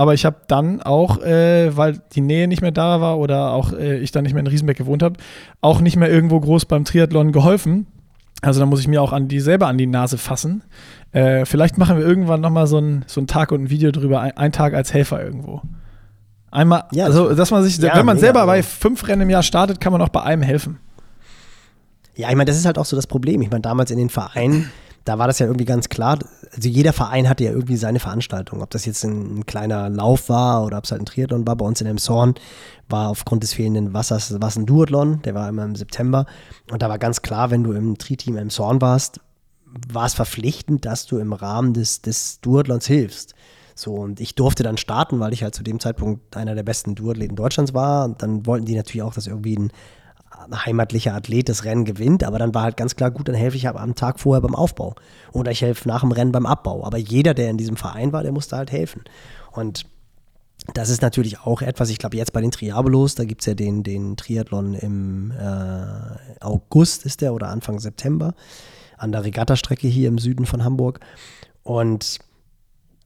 Aber 0.00 0.14
ich 0.14 0.24
habe 0.24 0.38
dann 0.48 0.80
auch, 0.80 1.18
äh, 1.18 1.76
weil 1.76 2.00
die 2.14 2.22
Nähe 2.22 2.48
nicht 2.48 2.62
mehr 2.62 2.70
da 2.70 3.02
war 3.02 3.18
oder 3.18 3.52
auch 3.52 3.74
äh, 3.74 3.98
ich 3.98 4.12
dann 4.12 4.24
nicht 4.24 4.32
mehr 4.32 4.40
in 4.40 4.46
Riesenbeck 4.46 4.78
gewohnt 4.78 5.02
habe, 5.02 5.20
auch 5.60 5.82
nicht 5.82 5.96
mehr 5.96 6.10
irgendwo 6.10 6.40
groß 6.40 6.64
beim 6.64 6.86
Triathlon 6.86 7.32
geholfen. 7.32 7.86
Also 8.40 8.60
da 8.60 8.64
muss 8.64 8.80
ich 8.80 8.88
mir 8.88 9.02
auch 9.02 9.12
an 9.12 9.28
die 9.28 9.40
selber 9.40 9.66
an 9.66 9.76
die 9.76 9.86
Nase 9.86 10.16
fassen. 10.16 10.64
Äh, 11.12 11.44
vielleicht 11.44 11.76
machen 11.76 11.98
wir 11.98 12.06
irgendwann 12.06 12.40
nochmal 12.40 12.66
so 12.66 12.78
ein, 12.78 13.04
so 13.08 13.20
einen 13.20 13.26
Tag 13.26 13.52
und 13.52 13.64
ein 13.64 13.68
Video 13.68 13.90
drüber, 13.90 14.22
ein, 14.22 14.34
ein 14.38 14.52
Tag 14.52 14.72
als 14.72 14.94
Helfer 14.94 15.22
irgendwo. 15.22 15.60
Einmal, 16.50 16.84
ja, 16.92 17.04
also 17.04 17.34
dass 17.34 17.50
man 17.50 17.62
sich, 17.62 17.76
ja, 17.76 17.94
wenn 17.94 18.06
man 18.06 18.16
mega, 18.16 18.28
selber 18.28 18.46
bei 18.46 18.56
also 18.56 18.70
fünf 18.70 19.06
Rennen 19.06 19.20
im 19.20 19.28
Jahr 19.28 19.42
startet, 19.42 19.82
kann 19.82 19.92
man 19.92 20.00
auch 20.00 20.08
bei 20.08 20.22
einem 20.22 20.40
helfen. 20.40 20.78
Ja, 22.16 22.30
ich 22.30 22.36
meine, 22.36 22.46
das 22.46 22.56
ist 22.56 22.64
halt 22.64 22.78
auch 22.78 22.86
so 22.86 22.96
das 22.96 23.06
Problem. 23.06 23.42
Ich 23.42 23.50
meine, 23.50 23.60
damals 23.60 23.90
in 23.90 23.98
den 23.98 24.08
Vereinen 24.08 24.70
da 25.04 25.18
war 25.18 25.26
das 25.26 25.38
ja 25.38 25.46
irgendwie 25.46 25.64
ganz 25.64 25.88
klar. 25.88 26.18
Also 26.54 26.68
jeder 26.68 26.92
Verein 26.92 27.28
hatte 27.28 27.44
ja 27.44 27.50
irgendwie 27.50 27.76
seine 27.76 28.00
Veranstaltung. 28.00 28.62
Ob 28.62 28.70
das 28.70 28.84
jetzt 28.84 29.04
ein, 29.04 29.38
ein 29.38 29.46
kleiner 29.46 29.88
Lauf 29.88 30.28
war 30.28 30.64
oder 30.64 30.78
ob 30.78 30.84
es 30.84 30.92
halt 30.92 31.02
ein 31.02 31.06
Triathlon 31.06 31.46
war. 31.46 31.56
Bei 31.56 31.64
uns 31.64 31.80
in 31.80 31.86
Emshorn 31.86 32.34
war 32.88 33.08
aufgrund 33.08 33.42
des 33.42 33.54
fehlenden 33.54 33.94
Wassers 33.94 34.34
was 34.40 34.56
ein 34.56 34.66
Duathlon. 34.66 35.22
Der 35.22 35.34
war 35.34 35.48
immer 35.48 35.64
im 35.64 35.76
September. 35.76 36.26
Und 36.70 36.82
da 36.82 36.88
war 36.88 36.98
ganz 36.98 37.22
klar, 37.22 37.50
wenn 37.50 37.64
du 37.64 37.72
im 37.72 37.98
Tri-Team 37.98 38.36
Emshorn 38.36 38.80
warst, 38.80 39.20
war 39.88 40.06
es 40.06 40.14
verpflichtend, 40.14 40.84
dass 40.84 41.06
du 41.06 41.18
im 41.18 41.32
Rahmen 41.32 41.74
des, 41.74 42.02
des 42.02 42.40
Duathlons 42.40 42.86
hilfst. 42.86 43.34
So, 43.74 43.94
und 43.94 44.20
ich 44.20 44.34
durfte 44.34 44.62
dann 44.62 44.76
starten, 44.76 45.20
weil 45.20 45.32
ich 45.32 45.42
halt 45.42 45.54
zu 45.54 45.62
dem 45.62 45.80
Zeitpunkt 45.80 46.36
einer 46.36 46.54
der 46.54 46.64
besten 46.64 46.94
Duathleten 46.94 47.36
Deutschlands 47.36 47.72
war. 47.72 48.04
Und 48.04 48.22
dann 48.22 48.44
wollten 48.44 48.66
die 48.66 48.74
natürlich 48.74 49.02
auch, 49.02 49.14
dass 49.14 49.26
irgendwie 49.26 49.56
ein 49.56 49.72
heimatlicher 50.52 51.14
Athlet 51.14 51.48
das 51.48 51.64
Rennen 51.64 51.84
gewinnt, 51.84 52.24
aber 52.24 52.38
dann 52.38 52.54
war 52.54 52.62
halt 52.62 52.76
ganz 52.76 52.96
klar, 52.96 53.10
gut, 53.10 53.28
dann 53.28 53.34
helfe 53.34 53.56
ich 53.56 53.68
am 53.68 53.94
Tag 53.94 54.20
vorher 54.20 54.40
beim 54.40 54.54
Aufbau 54.54 54.94
oder 55.32 55.50
ich 55.50 55.62
helfe 55.62 55.88
nach 55.88 56.00
dem 56.00 56.12
Rennen 56.12 56.32
beim 56.32 56.46
Abbau. 56.46 56.84
Aber 56.84 56.98
jeder, 56.98 57.34
der 57.34 57.50
in 57.50 57.58
diesem 57.58 57.76
Verein 57.76 58.12
war, 58.12 58.22
der 58.22 58.32
musste 58.32 58.56
halt 58.56 58.72
helfen. 58.72 59.04
Und 59.52 59.86
das 60.74 60.90
ist 60.90 61.02
natürlich 61.02 61.40
auch 61.40 61.62
etwas, 61.62 61.90
ich 61.90 61.98
glaube, 61.98 62.16
jetzt 62.16 62.32
bei 62.32 62.40
den 62.40 62.50
Triabolos, 62.50 63.14
da 63.14 63.24
gibt 63.24 63.42
es 63.42 63.46
ja 63.46 63.54
den, 63.54 63.82
den 63.82 64.16
Triathlon 64.16 64.74
im 64.74 65.32
äh, 65.32 66.44
August, 66.44 67.04
ist 67.06 67.22
der, 67.22 67.34
oder 67.34 67.48
Anfang 67.48 67.80
September, 67.80 68.34
an 68.96 69.12
der 69.12 69.24
Regattastrecke 69.24 69.88
hier 69.88 70.08
im 70.08 70.18
Süden 70.18 70.46
von 70.46 70.64
Hamburg. 70.64 71.00
Und 71.62 72.18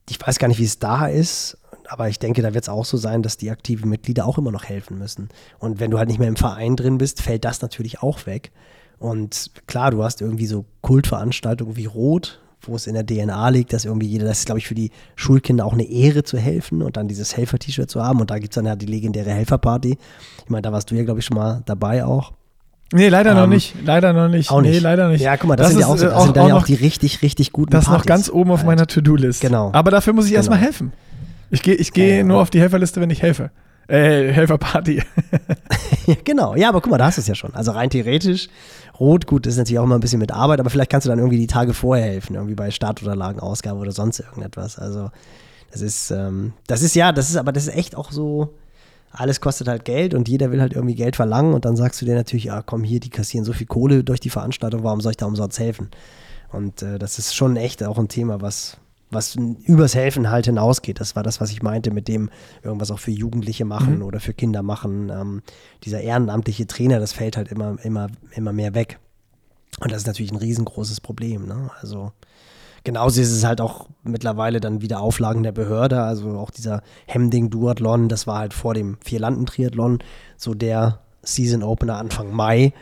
ich 0.09 0.19
weiß 0.19 0.37
gar 0.37 0.47
nicht, 0.47 0.59
wie 0.59 0.65
es 0.65 0.79
da 0.79 1.07
ist 1.07 1.57
aber 1.89 2.09
ich 2.09 2.19
denke, 2.19 2.41
da 2.41 2.53
wird 2.53 2.63
es 2.63 2.69
auch 2.69 2.85
so 2.85 2.97
sein, 2.97 3.21
dass 3.21 3.37
die 3.37 3.51
aktiven 3.51 3.89
Mitglieder 3.89 4.25
auch 4.25 4.37
immer 4.37 4.51
noch 4.51 4.65
helfen 4.65 4.97
müssen. 4.97 5.29
Und 5.59 5.79
wenn 5.79 5.91
du 5.91 5.97
halt 5.97 6.09
nicht 6.09 6.19
mehr 6.19 6.27
im 6.27 6.35
Verein 6.35 6.75
drin 6.75 6.97
bist, 6.97 7.21
fällt 7.21 7.45
das 7.45 7.61
natürlich 7.61 8.01
auch 8.01 8.25
weg. 8.25 8.51
Und 8.97 9.51
klar, 9.67 9.91
du 9.91 10.03
hast 10.03 10.21
irgendwie 10.21 10.45
so 10.45 10.65
Kultveranstaltungen 10.81 11.75
wie 11.75 11.85
Rot, 11.85 12.39
wo 12.61 12.75
es 12.75 12.87
in 12.87 12.93
der 12.95 13.05
DNA 13.05 13.49
liegt, 13.49 13.73
dass 13.73 13.85
irgendwie 13.85 14.07
jeder, 14.07 14.25
das 14.25 14.39
ist, 14.39 14.45
glaube 14.45 14.59
ich, 14.59 14.67
für 14.67 14.75
die 14.75 14.91
Schulkinder 15.15 15.65
auch 15.65 15.73
eine 15.73 15.83
Ehre 15.83 16.23
zu 16.23 16.37
helfen 16.37 16.81
und 16.81 16.97
dann 16.97 17.07
dieses 17.07 17.35
Helfer-T-Shirt 17.37 17.89
zu 17.89 18.03
haben. 18.03 18.21
Und 18.21 18.31
da 18.31 18.39
gibt 18.39 18.53
es 18.53 18.55
dann 18.55 18.65
ja 18.65 18.75
die 18.75 18.85
legendäre 18.85 19.31
Helferparty. 19.31 19.97
Ich 20.43 20.49
meine, 20.49 20.63
da 20.63 20.71
warst 20.71 20.89
du 20.89 20.95
ja, 20.95 21.03
glaube 21.03 21.19
ich, 21.19 21.25
schon 21.25 21.37
mal 21.37 21.61
dabei 21.65 22.05
auch. 22.05 22.33
Nee, 22.93 23.09
leider 23.09 23.31
ähm, 23.31 23.37
noch 23.37 23.47
nicht. 23.47 23.75
Leider 23.83 24.13
noch 24.13 24.29
nicht. 24.29 24.51
Auch 24.51 24.61
nicht. 24.61 24.71
Nee, 24.71 24.79
leider 24.79 25.09
nicht. 25.09 25.21
Ja, 25.21 25.37
guck 25.37 25.49
mal, 25.49 25.55
das, 25.55 25.67
das 25.67 25.73
sind 25.73 25.81
ja 25.81 25.87
auch, 25.87 25.97
so, 25.97 26.05
das 26.05 26.13
auch, 26.13 26.25
sind 26.25 26.37
dann 26.37 26.43
auch 26.45 26.49
ja 26.49 26.55
auch 26.55 26.65
die 26.65 26.75
richtig, 26.75 27.21
richtig 27.21 27.51
guten 27.51 27.71
Das 27.71 27.85
ist 27.85 27.91
noch 27.91 28.05
ganz 28.05 28.29
oben 28.29 28.51
auf 28.51 28.59
halt. 28.59 28.67
meiner 28.67 28.87
To-Do-List. 28.87 29.41
Genau. 29.41 29.71
Aber 29.73 29.91
dafür 29.91 30.13
muss 30.13 30.25
ich 30.25 30.31
genau. 30.31 30.39
erstmal 30.39 30.59
helfen. 30.59 30.93
Ich 31.49 31.61
gehe 31.61 31.75
ich 31.75 31.93
geh 31.93 32.19
äh, 32.19 32.23
nur 32.23 32.41
auf 32.41 32.49
die 32.49 32.59
Helferliste, 32.59 33.01
wenn 33.01 33.09
ich 33.09 33.21
helfe. 33.21 33.51
Äh, 33.87 34.31
Helferparty. 34.31 35.03
genau, 36.23 36.55
ja, 36.55 36.69
aber 36.69 36.81
guck 36.81 36.91
mal, 36.91 36.97
da 36.97 37.05
hast 37.05 37.17
du 37.17 37.21
es 37.21 37.27
ja 37.27 37.35
schon. 37.35 37.53
Also 37.53 37.71
rein 37.71 37.89
theoretisch, 37.89 38.49
Rot, 38.99 39.27
gut, 39.27 39.45
ist 39.45 39.57
natürlich 39.57 39.77
auch 39.77 39.83
immer 39.83 39.95
ein 39.95 40.01
bisschen 40.01 40.19
mit 40.19 40.31
Arbeit, 40.31 40.59
aber 40.59 40.69
vielleicht 40.69 40.89
kannst 40.89 41.05
du 41.05 41.09
dann 41.09 41.19
irgendwie 41.19 41.37
die 41.37 41.47
Tage 41.47 41.73
vorher 41.73 42.05
helfen, 42.05 42.35
irgendwie 42.35 42.55
bei 42.55 42.71
Startunterlagenausgabe 42.71 43.79
oder 43.79 43.91
sonst 43.91 44.19
irgendetwas. 44.19 44.79
Also, 44.79 45.11
das 45.71 45.81
ist, 45.81 46.09
ähm, 46.11 46.53
das 46.67 46.81
ist 46.81 46.95
ja, 46.95 47.11
das 47.11 47.29
ist, 47.29 47.35
aber 47.35 47.51
das 47.51 47.67
ist 47.67 47.75
echt 47.75 47.95
auch 47.95 48.11
so, 48.11 48.53
alles 49.11 49.39
kostet 49.39 49.67
halt 49.67 49.85
Geld 49.85 50.13
und 50.13 50.27
jeder 50.27 50.51
will 50.51 50.61
halt 50.61 50.73
irgendwie 50.73 50.95
Geld 50.95 51.15
verlangen 51.15 51.53
und 51.53 51.65
dann 51.65 51.75
sagst 51.75 52.01
du 52.01 52.05
dir 52.05 52.15
natürlich, 52.15 52.45
ja, 52.45 52.61
komm 52.61 52.83
hier, 52.83 52.99
die 52.99 53.09
kassieren 53.09 53.45
so 53.45 53.53
viel 53.53 53.67
Kohle 53.67 54.03
durch 54.03 54.19
die 54.19 54.29
Veranstaltung, 54.29 54.83
warum 54.83 55.01
soll 55.01 55.11
ich 55.11 55.17
da 55.17 55.25
umsonst 55.25 55.59
helfen? 55.59 55.89
Und 56.51 56.81
äh, 56.81 56.97
das 56.97 57.19
ist 57.19 57.35
schon 57.35 57.55
echt 57.57 57.83
auch 57.83 57.97
ein 57.97 58.07
Thema, 58.07 58.41
was, 58.41 58.77
was 59.11 59.35
übers 59.35 59.95
Helfen 59.95 60.29
halt 60.29 60.45
hinausgeht. 60.45 60.99
Das 60.99 61.15
war 61.15 61.23
das, 61.23 61.39
was 61.39 61.51
ich 61.51 61.61
meinte 61.61 61.91
mit 61.91 62.07
dem 62.07 62.29
irgendwas 62.63 62.91
auch 62.91 62.99
für 62.99 63.11
Jugendliche 63.11 63.65
machen 63.65 63.97
mhm. 63.97 64.03
oder 64.03 64.19
für 64.19 64.33
Kinder 64.33 64.63
machen. 64.63 65.09
Ähm, 65.09 65.41
dieser 65.83 66.01
ehrenamtliche 66.01 66.67
Trainer, 66.67 66.99
das 66.99 67.13
fällt 67.13 67.37
halt 67.37 67.51
immer, 67.51 67.77
immer, 67.83 68.07
immer 68.35 68.53
mehr 68.53 68.73
weg. 68.73 68.99
Und 69.79 69.91
das 69.91 69.99
ist 69.99 70.07
natürlich 70.07 70.31
ein 70.31 70.37
riesengroßes 70.37 71.01
Problem. 71.01 71.45
Ne? 71.45 71.69
Also 71.81 72.11
genauso 72.83 73.21
ist 73.21 73.31
es 73.31 73.43
halt 73.43 73.61
auch 73.61 73.87
mittlerweile 74.03 74.59
dann 74.59 74.81
wieder 74.81 75.01
Auflagen 75.01 75.43
der 75.43 75.51
Behörde. 75.51 76.01
Also 76.01 76.37
auch 76.37 76.49
dieser 76.49 76.81
Hemding-Duathlon, 77.07 78.09
das 78.09 78.27
war 78.27 78.39
halt 78.39 78.53
vor 78.53 78.73
dem 78.73 78.97
Vierlanden-Triathlon 79.01 79.99
so 80.37 80.53
der 80.53 80.99
Season 81.23 81.63
Opener 81.63 81.97
Anfang 81.97 82.33
Mai. 82.33 82.73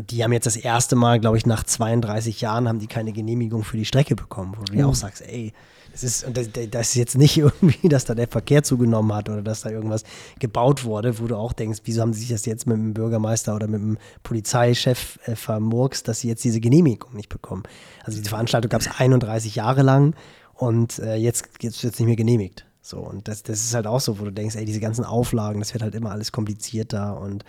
Und 0.00 0.12
die 0.12 0.24
haben 0.24 0.32
jetzt 0.32 0.46
das 0.46 0.56
erste 0.56 0.96
Mal, 0.96 1.20
glaube 1.20 1.36
ich, 1.36 1.44
nach 1.44 1.62
32 1.62 2.40
Jahren 2.40 2.66
haben 2.66 2.78
die 2.78 2.86
keine 2.86 3.12
Genehmigung 3.12 3.64
für 3.64 3.76
die 3.76 3.84
Strecke 3.84 4.16
bekommen, 4.16 4.54
wo 4.56 4.62
du 4.62 4.72
dir 4.72 4.88
auch 4.88 4.94
sagst, 4.94 5.20
ey, 5.20 5.52
das 5.92 6.02
ist, 6.02 6.26
das, 6.32 6.48
das 6.70 6.88
ist 6.88 6.94
jetzt 6.94 7.18
nicht 7.18 7.36
irgendwie, 7.36 7.86
dass 7.86 8.06
da 8.06 8.14
der 8.14 8.26
Verkehr 8.26 8.62
zugenommen 8.62 9.12
hat 9.12 9.28
oder 9.28 9.42
dass 9.42 9.60
da 9.60 9.68
irgendwas 9.68 10.04
gebaut 10.38 10.84
wurde, 10.84 11.18
wo 11.18 11.26
du 11.26 11.36
auch 11.36 11.52
denkst, 11.52 11.80
wieso 11.84 12.00
haben 12.00 12.14
sie 12.14 12.20
sich 12.20 12.30
das 12.30 12.46
jetzt 12.46 12.66
mit 12.66 12.78
dem 12.78 12.94
Bürgermeister 12.94 13.54
oder 13.54 13.66
mit 13.66 13.82
dem 13.82 13.98
Polizeichef 14.22 15.18
äh, 15.26 15.36
vermurkst, 15.36 16.08
dass 16.08 16.20
sie 16.20 16.28
jetzt 16.28 16.42
diese 16.44 16.60
Genehmigung 16.60 17.14
nicht 17.14 17.28
bekommen. 17.28 17.64
Also 18.02 18.16
diese 18.16 18.30
Veranstaltung 18.30 18.70
gab 18.70 18.80
es 18.80 18.88
31 18.98 19.54
Jahre 19.54 19.82
lang 19.82 20.14
und 20.54 20.98
äh, 21.00 21.16
jetzt, 21.16 21.44
jetzt 21.60 21.84
wird 21.84 21.92
es 21.92 22.00
nicht 22.00 22.06
mehr 22.06 22.16
genehmigt. 22.16 22.64
So, 22.80 23.00
und 23.00 23.28
das, 23.28 23.42
das 23.42 23.60
ist 23.60 23.74
halt 23.74 23.86
auch 23.86 24.00
so, 24.00 24.18
wo 24.18 24.24
du 24.24 24.32
denkst, 24.32 24.56
ey, 24.56 24.64
diese 24.64 24.80
ganzen 24.80 25.04
Auflagen, 25.04 25.58
das 25.60 25.74
wird 25.74 25.82
halt 25.82 25.94
immer 25.94 26.10
alles 26.10 26.32
komplizierter 26.32 27.20
und 27.20 27.44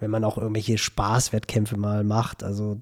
wenn 0.00 0.10
man 0.10 0.24
auch 0.24 0.38
irgendwelche 0.38 0.78
Spaßwettkämpfe 0.78 1.76
mal 1.76 2.04
macht. 2.04 2.42
Also 2.42 2.80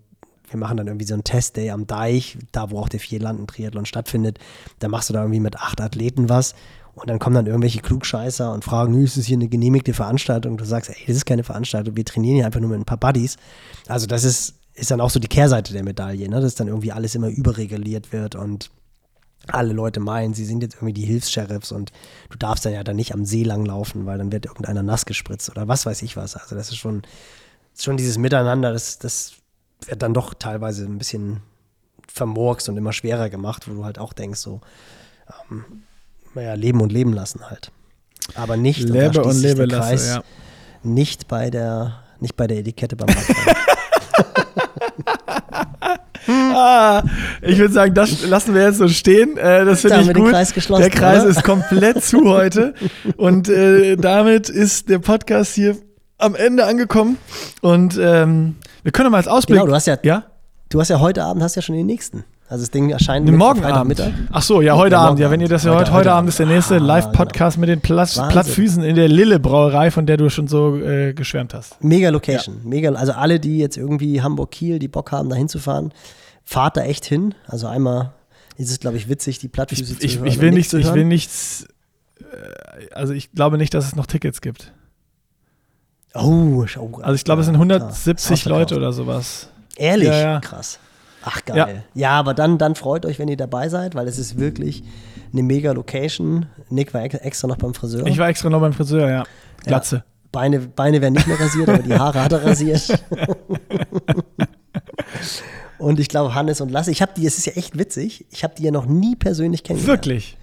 wir 0.49 0.59
machen 0.59 0.77
dann 0.77 0.87
irgendwie 0.87 1.07
so 1.07 1.15
einen 1.15 1.25
Testday 1.25 1.71
am 1.71 1.87
Deich, 1.87 2.39
da 2.53 2.71
wo 2.71 2.79
auch 2.79 2.89
der 2.89 3.01
Vierlanden-Triathlon 3.01 3.87
stattfindet. 3.87 4.39
Da 4.79 4.89
machst 4.89 5.09
du 5.09 5.13
da 5.13 5.23
irgendwie 5.23 5.41
mit 5.41 5.57
acht 5.57 5.81
Athleten 5.81 6.29
was 6.29 6.55
und 6.97 7.11
dann 7.11 7.19
kommen 7.19 7.35
dann 7.37 7.47
irgendwelche 7.47 7.81
Klugscheißer 7.81 8.53
und 8.53 8.65
fragen, 8.65 9.03
ist 9.03 9.19
das 9.19 9.27
hier 9.27 9.37
eine 9.37 9.49
genehmigte 9.49 9.93
Veranstaltung? 9.93 10.57
Du 10.57 10.65
sagst, 10.65 10.91
ey, 10.91 10.97
das 11.07 11.17
ist 11.17 11.27
keine 11.27 11.45
Veranstaltung, 11.45 11.95
wir 11.95 12.05
trainieren 12.05 12.37
hier 12.37 12.47
einfach 12.47 12.61
nur 12.61 12.71
mit 12.71 12.81
ein 12.81 12.87
paar 12.87 12.97
Buddies. 12.97 13.37
Also 13.87 14.07
das 14.07 14.25
ist, 14.25 14.55
ist 14.75 14.91
dann 14.91 15.03
auch 15.03 15.11
so 15.11 15.21
die 15.21 15.29
Kehrseite 15.29 15.75
der 15.75 15.85
Medaille, 15.85 16.29
ne? 16.29 16.41
dass 16.41 16.55
dann 16.55 16.69
irgendwie 16.69 16.93
alles 16.93 17.15
immer 17.15 17.29
überreguliert 17.29 18.13
wird 18.13 18.35
und 18.35 18.71
alle 19.49 19.73
Leute 19.73 20.01
meinen, 20.01 20.35
sie 20.35 20.45
sind 20.45 20.63
jetzt 20.63 20.77
irgendwie 20.77 20.93
die 20.93 21.05
Hilfs-Sheriffs 21.05 21.73
und 21.73 21.93
du 22.31 22.39
darfst 22.39 22.65
dann 22.65 22.73
ja 22.73 22.83
dann 22.83 22.97
nicht 22.97 23.15
am 23.15 23.25
See 23.25 23.45
langlaufen, 23.45 24.07
weil 24.07 24.19
dann 24.19 24.33
wird 24.33 24.47
irgendeiner 24.47 24.83
nass 24.83 25.07
gespritzt 25.07 25.51
oder 25.51 25.69
was 25.69 25.87
weiß 25.87 26.03
ich 26.03 26.17
was. 26.17 26.37
Also 26.37 26.57
das 26.57 26.69
ist 26.71 26.77
schon, 26.79 27.03
schon 27.79 27.97
dieses 27.97 28.19
Miteinander, 28.19 28.73
das, 28.73 28.99
das 28.99 29.35
wird 29.87 30.03
dann 30.03 30.15
doch 30.15 30.35
teilweise 30.35 30.85
ein 30.85 30.99
bisschen 30.99 31.43
vermurkst 32.09 32.69
und 32.69 32.77
immer 32.77 32.93
schwerer 32.93 33.31
gemacht, 33.31 33.69
wo 33.69 33.75
du 33.75 33.85
halt 33.85 33.99
auch 33.99 34.13
denkst, 34.13 34.41
so, 34.41 34.61
ähm, 35.51 35.65
naja, 36.35 36.55
leben 36.55 36.81
und 36.81 36.93
leben 36.93 37.13
lassen 37.13 37.49
halt. 37.49 37.71
Aber 38.35 38.57
nicht, 38.57 38.85
und 38.85 38.91
Lebe 38.91 39.23
und 39.23 39.33
sich 39.33 39.43
lebe 39.43 39.69
der 39.69 39.79
lasse, 39.79 39.89
Kreis, 39.89 40.09
ja. 40.09 40.23
nicht 40.83 41.29
bei 41.29 41.51
der, 41.51 42.03
nicht 42.19 42.37
bei 42.37 42.47
der 42.47 42.59
Etikette 42.59 42.97
beim 42.97 43.09
Radfahren. 43.09 43.57
Ah, 46.29 47.03
ich 47.43 47.59
würde 47.59 47.73
sagen, 47.73 47.95
das 47.95 48.27
lassen 48.27 48.55
wir 48.55 48.63
jetzt 48.63 48.79
so 48.79 48.89
stehen. 48.89 49.37
Äh, 49.37 49.65
das 49.65 49.83
Da 49.83 49.99
finde 49.99 50.13
ich 50.13 50.17
gut. 50.17 50.31
Kreis 50.31 50.53
der 50.53 50.91
Kreis 50.91 51.23
oder? 51.23 51.31
ist 51.31 51.45
komplett 51.45 52.03
zu 52.03 52.29
heute. 52.29 52.75
Und 53.17 53.49
äh, 53.49 53.97
damit 53.97 54.49
ist 54.49 54.89
der 54.89 54.99
Podcast 54.99 55.55
hier 55.55 55.77
am 56.19 56.35
Ende 56.35 56.67
angekommen. 56.67 57.19
Und 57.61 57.99
ähm, 58.01 58.57
wir 58.83 58.93
können 58.93 59.11
mal 59.11 59.19
als 59.19 59.29
Ausblick. 59.29 59.59
genau, 59.59 59.67
du 59.67 59.75
hast 59.75 59.87
ja, 59.87 59.97
ja? 60.03 60.25
du 60.69 60.81
hast 60.81 60.89
ja 60.89 61.01
heute 61.01 61.25
Abend 61.25 61.43
hast 61.43 61.57
ja 61.57 61.63
schon 61.63 61.77
den 61.77 61.87
nächsten. 61.87 62.25
Also 62.49 62.63
das 62.63 62.71
Ding 62.71 62.91
erscheint 62.91 63.29
morgen 63.31 63.65
Abend. 63.65 64.01
Ach 64.31 64.43
so, 64.43 64.61
ja, 64.61 64.77
heute 64.77 64.93
Ja, 64.95 65.01
Abend. 65.01 65.19
Ja, 65.19 65.31
wenn 65.33 65.41
ihr 65.41 65.49
das 65.49 65.65
ja 65.65 65.75
heute, 65.75 65.93
Heute- 65.93 66.13
Abend 66.13 66.29
ist 66.29 66.39
der 66.39 66.47
nächste 66.47 66.77
Ah, 66.77 66.79
Live-Podcast 66.79 67.59
mit 67.59 67.69
den 67.69 67.83
Wahnsinn. 67.83 68.29
Plattfüßen 68.29 68.85
in 68.85 68.95
der 68.95 69.09
Lille-Brauerei, 69.09 69.91
von 69.91 70.07
der 70.07 70.17
du 70.17 70.31
schon 70.31 70.47
so 70.47 70.77
äh, 70.77 71.13
geschwärmt 71.13 71.55
hast. 71.55 71.83
Mega 71.83 72.11
Location. 72.11 72.61
Mega, 72.63 72.93
also 72.93 73.13
alle, 73.13 73.41
die 73.41 73.59
jetzt 73.59 73.77
irgendwie 73.77 74.23
Hamburg-Kiel, 74.23 74.79
die 74.79 74.87
Bock 74.87 75.11
haben, 75.11 75.29
da 75.29 75.35
hinzufahren, 75.35 75.93
fahrt 76.45 76.77
da 76.77 76.83
echt 76.83 77.05
hin. 77.05 77.35
Also 77.49 77.67
einmal 77.67 78.13
ist 78.57 78.71
es, 78.71 78.79
glaube 78.79 78.97
ich, 78.97 79.09
witzig, 79.09 79.41
die 79.41 79.49
Plattfüße 79.49 79.83
Ich, 79.83 79.99
zu 79.99 80.05
ich, 80.07 80.17
hören. 80.19 80.27
ich 80.29 80.41
will 80.41 80.53
nichts, 80.53 80.73
ich 80.73 80.95
will 80.95 81.05
nichts. 81.05 81.67
äh, 82.21 82.95
Also 82.95 83.13
ich 83.13 83.33
glaube 83.33 83.59
nicht, 83.59 83.75
dass 83.75 83.87
es 83.87 83.97
noch 83.97 84.07
Tickets 84.07 84.41
gibt. 84.41 84.73
Oh, 86.15 86.65
schau. 86.67 87.01
Also 87.03 87.15
ich 87.15 87.25
glaube, 87.25 87.41
es 87.41 87.47
sind 87.47 87.57
ja, 87.57 87.61
170 87.61 88.43
klar. 88.43 88.61
Leute 88.61 88.77
oder 88.77 88.93
sowas. 88.93 89.49
Ehrlich? 89.77 90.09
Ja, 90.09 90.19
ja. 90.19 90.41
Krass. 90.41 90.79
Ach, 91.29 91.45
geil. 91.45 91.83
Ja. 91.95 92.11
aber 92.13 92.35
dann, 92.35 92.57
dann 92.57 92.75
freut 92.77 93.05
euch, 93.05 93.19
wenn 93.19 93.27
ihr 93.29 93.37
dabei 93.37 93.69
seid, 93.69 93.95
weil 93.97 94.07
es 94.07 94.17
ist 94.19 94.39
wirklich 94.39 94.83
eine 95.33 95.43
mega 95.43 95.73
Location. 95.73 96.47
Nick 96.71 96.95
war 96.95 97.03
ex- 97.03 97.17
extra 97.17 97.49
noch 97.49 97.57
beim 97.59 97.75
Friseur. 97.75 98.07
Ich 98.07 98.17
war 98.19 98.29
extra 98.29 98.49
noch 98.49 98.61
beim 98.61 98.73
Friseur, 98.73 99.11
ja. 99.11 99.25
Glatze. 99.65 100.05
Beine, 100.31 100.61
Beine 100.61 101.01
werden 101.01 101.15
nicht 101.15 101.27
mehr 101.27 101.41
rasiert, 101.41 101.69
aber 101.69 101.79
die 101.83 101.95
Haare 101.95 102.23
hat 102.23 102.33
er 102.33 102.45
rasiert. 102.45 103.03
und 105.79 106.01
ich 106.01 106.09
glaube, 106.09 106.35
Hannes 106.35 106.61
und 106.61 106.71
Lasse, 106.71 106.91
ich 106.91 107.03
habe 107.03 107.13
die, 107.17 107.27
es 107.27 107.39
ist 107.39 107.47
ja 107.47 107.53
echt 107.55 107.79
witzig, 107.79 108.25
ich 108.31 108.45
habe 108.45 108.55
die 108.57 108.63
ja 108.65 108.71
noch 108.71 108.87
nie 108.87 109.17
persönlich 109.17 109.63
kennengelernt. 109.65 110.05
Wirklich? 110.07 110.37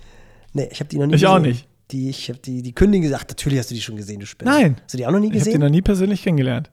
Nee, 0.54 0.68
ich 0.72 0.80
habe 0.80 0.90
die 0.90 0.98
noch 0.98 1.06
nie 1.08 1.16
Ich 1.16 1.22
gesehen. 1.22 1.36
auch 1.36 1.40
nicht. 1.40 1.68
Die, 1.92 2.10
ich 2.10 2.30
habe 2.30 2.40
die, 2.40 2.62
die 2.62 2.74
kündigen 2.74 3.04
gesagt, 3.04 3.30
natürlich 3.30 3.60
hast 3.60 3.70
du 3.72 3.76
die 3.76 3.82
schon 3.82 3.96
gesehen, 3.96 4.20
du 4.20 4.26
Spinner. 4.26 4.52
Nein. 4.52 4.78
Hast 4.84 4.94
du 4.94 4.98
die 4.98 5.06
auch 5.06 5.12
noch 5.12 5.20
nie 5.20 5.28
Ich 5.28 5.32
habe 5.34 5.40
die 5.44 5.46
gesehen? 5.52 5.62
noch 5.62 5.70
nie 5.70 5.82
persönlich 5.82 6.24
kennengelernt. 6.24 6.72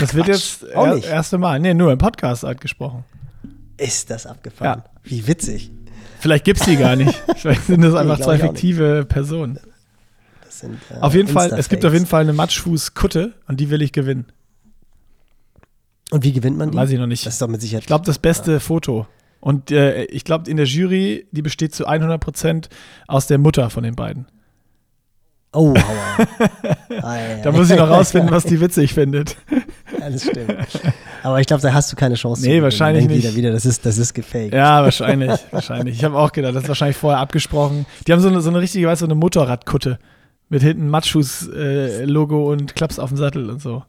das 0.00 0.14
wird 0.14 0.26
Quatsch. 0.26 0.62
jetzt 0.62 0.76
Auch 0.76 0.86
er, 0.86 1.04
erste 1.04 1.38
Mal. 1.38 1.60
Nee, 1.60 1.74
nur 1.74 1.92
im 1.92 1.98
Podcast 1.98 2.42
halt 2.44 2.60
gesprochen. 2.60 3.04
Ist 3.78 4.10
das 4.10 4.26
abgefahren? 4.26 4.82
Ja. 4.84 4.90
Wie 5.04 5.26
witzig. 5.26 5.70
Vielleicht 6.20 6.44
gibt 6.44 6.60
es 6.60 6.66
die 6.66 6.76
gar 6.76 6.96
nicht. 6.96 7.14
Vielleicht 7.36 7.66
sind 7.66 7.80
das 7.82 7.94
einfach 7.94 8.20
zwei 8.20 8.38
fiktive 8.38 9.06
Personen. 9.08 9.58
Sind, 10.48 10.78
äh, 10.90 11.00
Auf 11.00 11.14
jeden 11.14 11.28
Fall, 11.28 11.52
es 11.56 11.68
gibt 11.68 11.84
auf 11.84 11.92
jeden 11.92 12.06
Fall 12.06 12.22
eine 12.22 12.32
Matschfuß-Kutte 12.32 13.34
und 13.46 13.60
die 13.60 13.70
will 13.70 13.80
ich 13.80 13.92
gewinnen. 13.92 14.26
Und 16.10 16.24
wie 16.24 16.32
gewinnt 16.32 16.58
man 16.58 16.70
die? 16.72 16.76
Weiß 16.76 16.90
ich 16.90 16.98
noch 16.98 17.06
nicht. 17.06 17.24
Das 17.24 17.34
ist 17.34 17.42
doch 17.42 17.48
mit 17.48 17.60
Sicherheit. 17.60 17.82
Ich 17.82 17.86
glaube, 17.86 18.04
das 18.04 18.18
beste 18.18 18.58
Foto. 18.60 19.06
Und 19.40 19.70
äh, 19.70 20.04
ich 20.06 20.24
glaube, 20.24 20.50
in 20.50 20.56
der 20.56 20.66
Jury, 20.66 21.28
die 21.30 21.42
besteht 21.42 21.74
zu 21.74 21.86
100 21.86 22.20
Prozent 22.20 22.68
aus 23.06 23.28
der 23.28 23.38
Mutter 23.38 23.70
von 23.70 23.84
den 23.84 23.94
beiden. 23.94 24.26
Oh, 25.52 25.74
aua. 25.74 26.26
Ja, 26.90 27.42
Da 27.42 27.52
muss 27.52 27.70
ich 27.70 27.76
noch 27.78 27.88
rausfinden, 27.88 28.30
was 28.30 28.44
die 28.44 28.60
witzig 28.60 28.92
findet. 28.94 29.36
Ja, 29.98 30.10
das 30.10 30.24
stimmt. 30.24 30.50
Aber 31.22 31.40
ich 31.40 31.46
glaube, 31.46 31.62
da 31.62 31.72
hast 31.72 31.90
du 31.92 31.96
keine 31.96 32.14
Chance. 32.14 32.42
Nee, 32.42 32.62
wahrscheinlich 32.62 33.06
nicht. 33.06 33.24
Jeder 33.24 33.36
wieder, 33.36 33.52
das 33.52 33.66
ist, 33.66 33.84
das 33.84 33.98
ist 33.98 34.14
gefaked. 34.14 34.54
Ja, 34.54 34.82
wahrscheinlich, 34.82 35.32
wahrscheinlich. 35.50 35.96
Ich 35.96 36.04
habe 36.04 36.16
auch 36.16 36.32
gedacht, 36.32 36.54
das 36.54 36.62
ist 36.64 36.68
wahrscheinlich 36.68 36.96
vorher 36.96 37.20
abgesprochen. 37.20 37.86
Die 38.06 38.12
haben 38.12 38.20
so 38.20 38.28
eine, 38.28 38.40
so 38.40 38.50
eine 38.50 38.60
richtige, 38.60 38.86
weißt 38.86 39.02
du, 39.02 39.06
so 39.06 39.10
eine 39.10 39.18
Motorradkutte 39.18 39.98
mit 40.48 40.62
hinten 40.62 40.88
Matschfuß-Logo 40.88 42.50
und 42.50 42.74
Klaps 42.74 42.98
auf 42.98 43.10
dem 43.10 43.18
Sattel 43.18 43.50
und 43.50 43.60
so. 43.60 43.82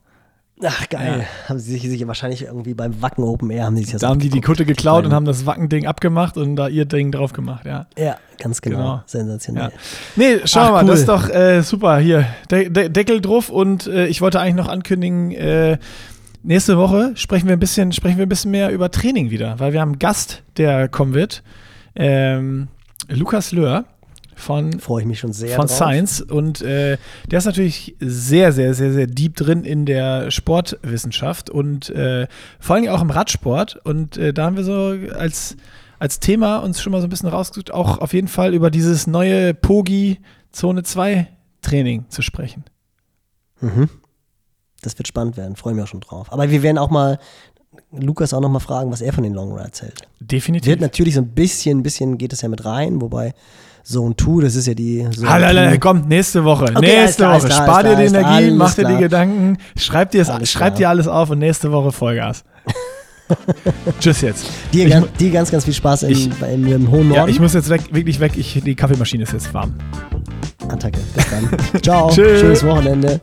Ach, 0.62 0.90
geil. 0.90 1.26
Haben 1.48 1.58
sie 1.58 1.72
sich, 1.72 1.84
sich 1.84 2.06
wahrscheinlich 2.06 2.44
irgendwie 2.44 2.74
beim 2.74 3.02
Wacken 3.02 3.24
Open 3.24 3.50
Air 3.50 3.64
haben 3.64 3.78
die 3.78 3.84
sich 3.84 3.94
das 3.94 4.02
Da 4.02 4.10
haben 4.10 4.20
die 4.20 4.30
die. 4.30 4.42
Kutte 4.42 4.66
geklaut 4.66 5.06
und 5.06 5.14
haben 5.14 5.24
das 5.24 5.46
Wackending 5.46 5.88
abgemacht 5.88 6.36
und 6.36 6.58
da 6.58 6.68
ihr 6.68 6.84
Ding 6.84 7.14
drauf 7.14 7.32
gemacht, 7.32 7.66
ja. 7.66 7.88
Ja, 7.98 8.18
ganz 8.40 8.60
genau. 8.60 8.78
Genau. 8.78 9.04
Sensationell. 9.06 9.64
Ja. 9.64 9.72
Nee, 10.18 10.40
schauen 10.44 10.64
Ach, 10.66 10.72
mal, 10.72 10.84
cool. 10.84 10.90
das 10.90 11.00
ist 11.00 11.08
doch 11.08 11.30
äh, 11.30 11.62
super. 11.62 12.00
Hier, 12.00 12.26
De 12.52 12.70
De 12.70 12.90
Deckel 12.90 13.22
drauf 13.22 13.50
und 13.50 13.88
äh, 13.88 14.08
ich 14.08 14.20
wollte 14.20 14.42
eigentlich 14.42 14.56
noch 14.56 14.68
ankündigen, 14.68 15.32
äh, 15.32 15.78
nächste 16.44 16.78
Woche 16.78 17.12
sprechen 17.16 17.48
wir 17.48 17.54
ein 17.54 17.60
bisschen, 17.60 17.92
sprechen 17.92 18.18
wir 18.18 18.26
ein 18.26 18.30
bisschen 18.30 18.52
mehr 18.52 18.72
über 18.72 18.92
Training 18.92 19.30
wieder, 19.30 19.60
weil 19.60 19.74
wir 19.74 19.82
haben 19.82 19.90
einen 19.90 20.00
Gast, 20.00 20.44
der 20.58 20.88
kommen 20.88 21.14
wird. 21.14 21.44
Ähm, 21.96 22.68
Lukas 23.10 23.52
Löhr 23.52 23.86
von 24.36 24.80
Freue 24.80 25.02
ich 25.02 25.08
mich 25.08 25.20
schon 25.20 25.34
sehr 25.34 25.56
von 25.56 25.68
drauf. 25.68 25.76
Science 25.76 26.22
und 26.22 26.62
äh, 26.62 26.98
der 27.30 27.40
ist 27.40 27.46
natürlich 27.46 27.96
sehr, 28.00 28.52
sehr, 28.52 28.74
sehr, 28.74 28.94
sehr 28.94 29.06
deep 29.08 29.36
drin 29.36 29.64
in 29.64 29.86
der 29.86 30.32
Sportwissenschaft 30.32 31.50
und 31.50 31.90
äh, 31.90 32.28
vor 32.60 32.76
allem 32.78 32.88
auch 32.88 33.02
im 33.02 33.10
Radsport 33.10 33.76
und 33.84 34.18
äh, 34.18 34.34
da 34.34 34.46
haben 34.46 34.56
wir 34.56 34.64
so 34.64 34.96
als, 35.14 35.58
als 36.00 36.20
Thema 36.20 36.58
uns 36.58 36.82
schon 36.82 36.92
mal 36.92 37.02
so 37.02 37.08
ein 37.08 37.10
bisschen 37.10 37.30
rausgesucht, 37.30 37.72
auch 37.72 37.98
auf 37.98 38.14
jeden 38.14 38.30
Fall 38.30 38.54
über 38.54 38.72
dieses 38.72 39.08
neue 39.08 39.54
Pogi 39.54 40.20
Zone 40.52 40.84
2 40.84 41.28
Training 41.62 42.06
zu 42.10 42.22
sprechen. 42.22 42.64
Mhm. 43.60 43.90
Das 44.82 44.98
wird 44.98 45.08
spannend 45.08 45.38
werden. 45.38 45.56
Freue 45.56 45.74
mich 45.74 45.84
auch 45.84 45.88
schon 45.88 46.00
drauf. 46.02 46.28
Aber 46.32 46.50
wir 46.50 46.64
werden 46.64 46.78
auch 46.78 46.90
mal 46.90 47.20
Lukas 47.92 48.34
auch 48.34 48.42
noch 48.42 48.50
mal 48.50 48.60
fragen, 48.60 48.92
was 48.92 49.02
er 49.02 49.14
von 49.14 49.24
den 49.24 49.34
Long 49.34 49.52
Rides 49.58 49.82
hält. 49.82 50.02
Definitiv. 50.20 50.70
Wird 50.70 50.82
natürlich 50.82 51.16
so 51.16 51.22
ein 51.22 51.28
bisschen, 51.30 51.80
ein 51.80 51.84
bisschen 51.84 52.18
geht 52.18 52.34
es 52.34 52.42
ja 52.42 52.50
mit 52.50 52.64
rein, 52.66 53.02
wobei 53.02 53.34
Zone 53.84 54.16
2, 54.16 54.42
das 54.44 54.56
ist 54.56 54.68
ja 54.68 54.74
die 54.74 55.08
Zone 55.10 55.30
Halala, 55.30 55.70
2. 55.70 55.78
komm, 55.78 56.08
nächste 56.08 56.44
Woche. 56.44 56.66
alles 56.66 56.82
nächste 56.82 57.24
klar, 57.24 57.38
Woche. 57.40 57.48
klar, 57.48 57.64
Spar 57.64 57.84
dir 57.84 57.96
die 57.96 58.04
Energie, 58.04 58.52
mach 58.52 58.74
dir 58.76 58.86
die. 58.86 58.98
Gedanken, 58.98 59.58
schreib 59.78 60.12
dir, 60.12 60.28
Alles 60.30 60.50
schreib 60.52 60.76
dir 60.76 60.90
alles 60.90 61.08
auf 61.08 61.30
und 61.30 61.40
nächste 61.40 61.72
Woche 61.72 61.92
Vollgas. 61.92 62.44
Tschüss 64.00 64.22
jetzt. 64.22 64.46
Dir, 64.74 64.86
Ich 64.88 64.92
ganz, 64.92 65.08
dir 65.20 65.32
ganz, 65.32 65.52
ganz 65.52 65.66
viel 65.66 65.74
Spaß 65.74 66.04
im, 66.04 66.10
Ich- 66.12 66.30
im, 66.42 66.68
im 66.68 66.92
hohen 66.92 67.10
Ja, 67.12 67.18
Norden. 67.20 67.32
ich 67.32 67.40
muss 67.40 67.54
jetzt 67.54 67.70
weg, 67.70 67.82
wirklich 67.92 68.20
weg. 68.20 68.34
Ich, 68.36 68.60
die 68.64 68.76
Kaffeemaschine 68.76 69.24
ist 69.24 69.34
jetzt 69.34 69.54
warm. 69.54 69.76
Attacke. 70.68 71.00
Bis 71.16 71.26
dann. 71.30 71.82
Ciao. 71.82 72.10
Tschüss. 72.10 72.40
Schönes 72.42 72.66
Wochenende. 72.66 73.20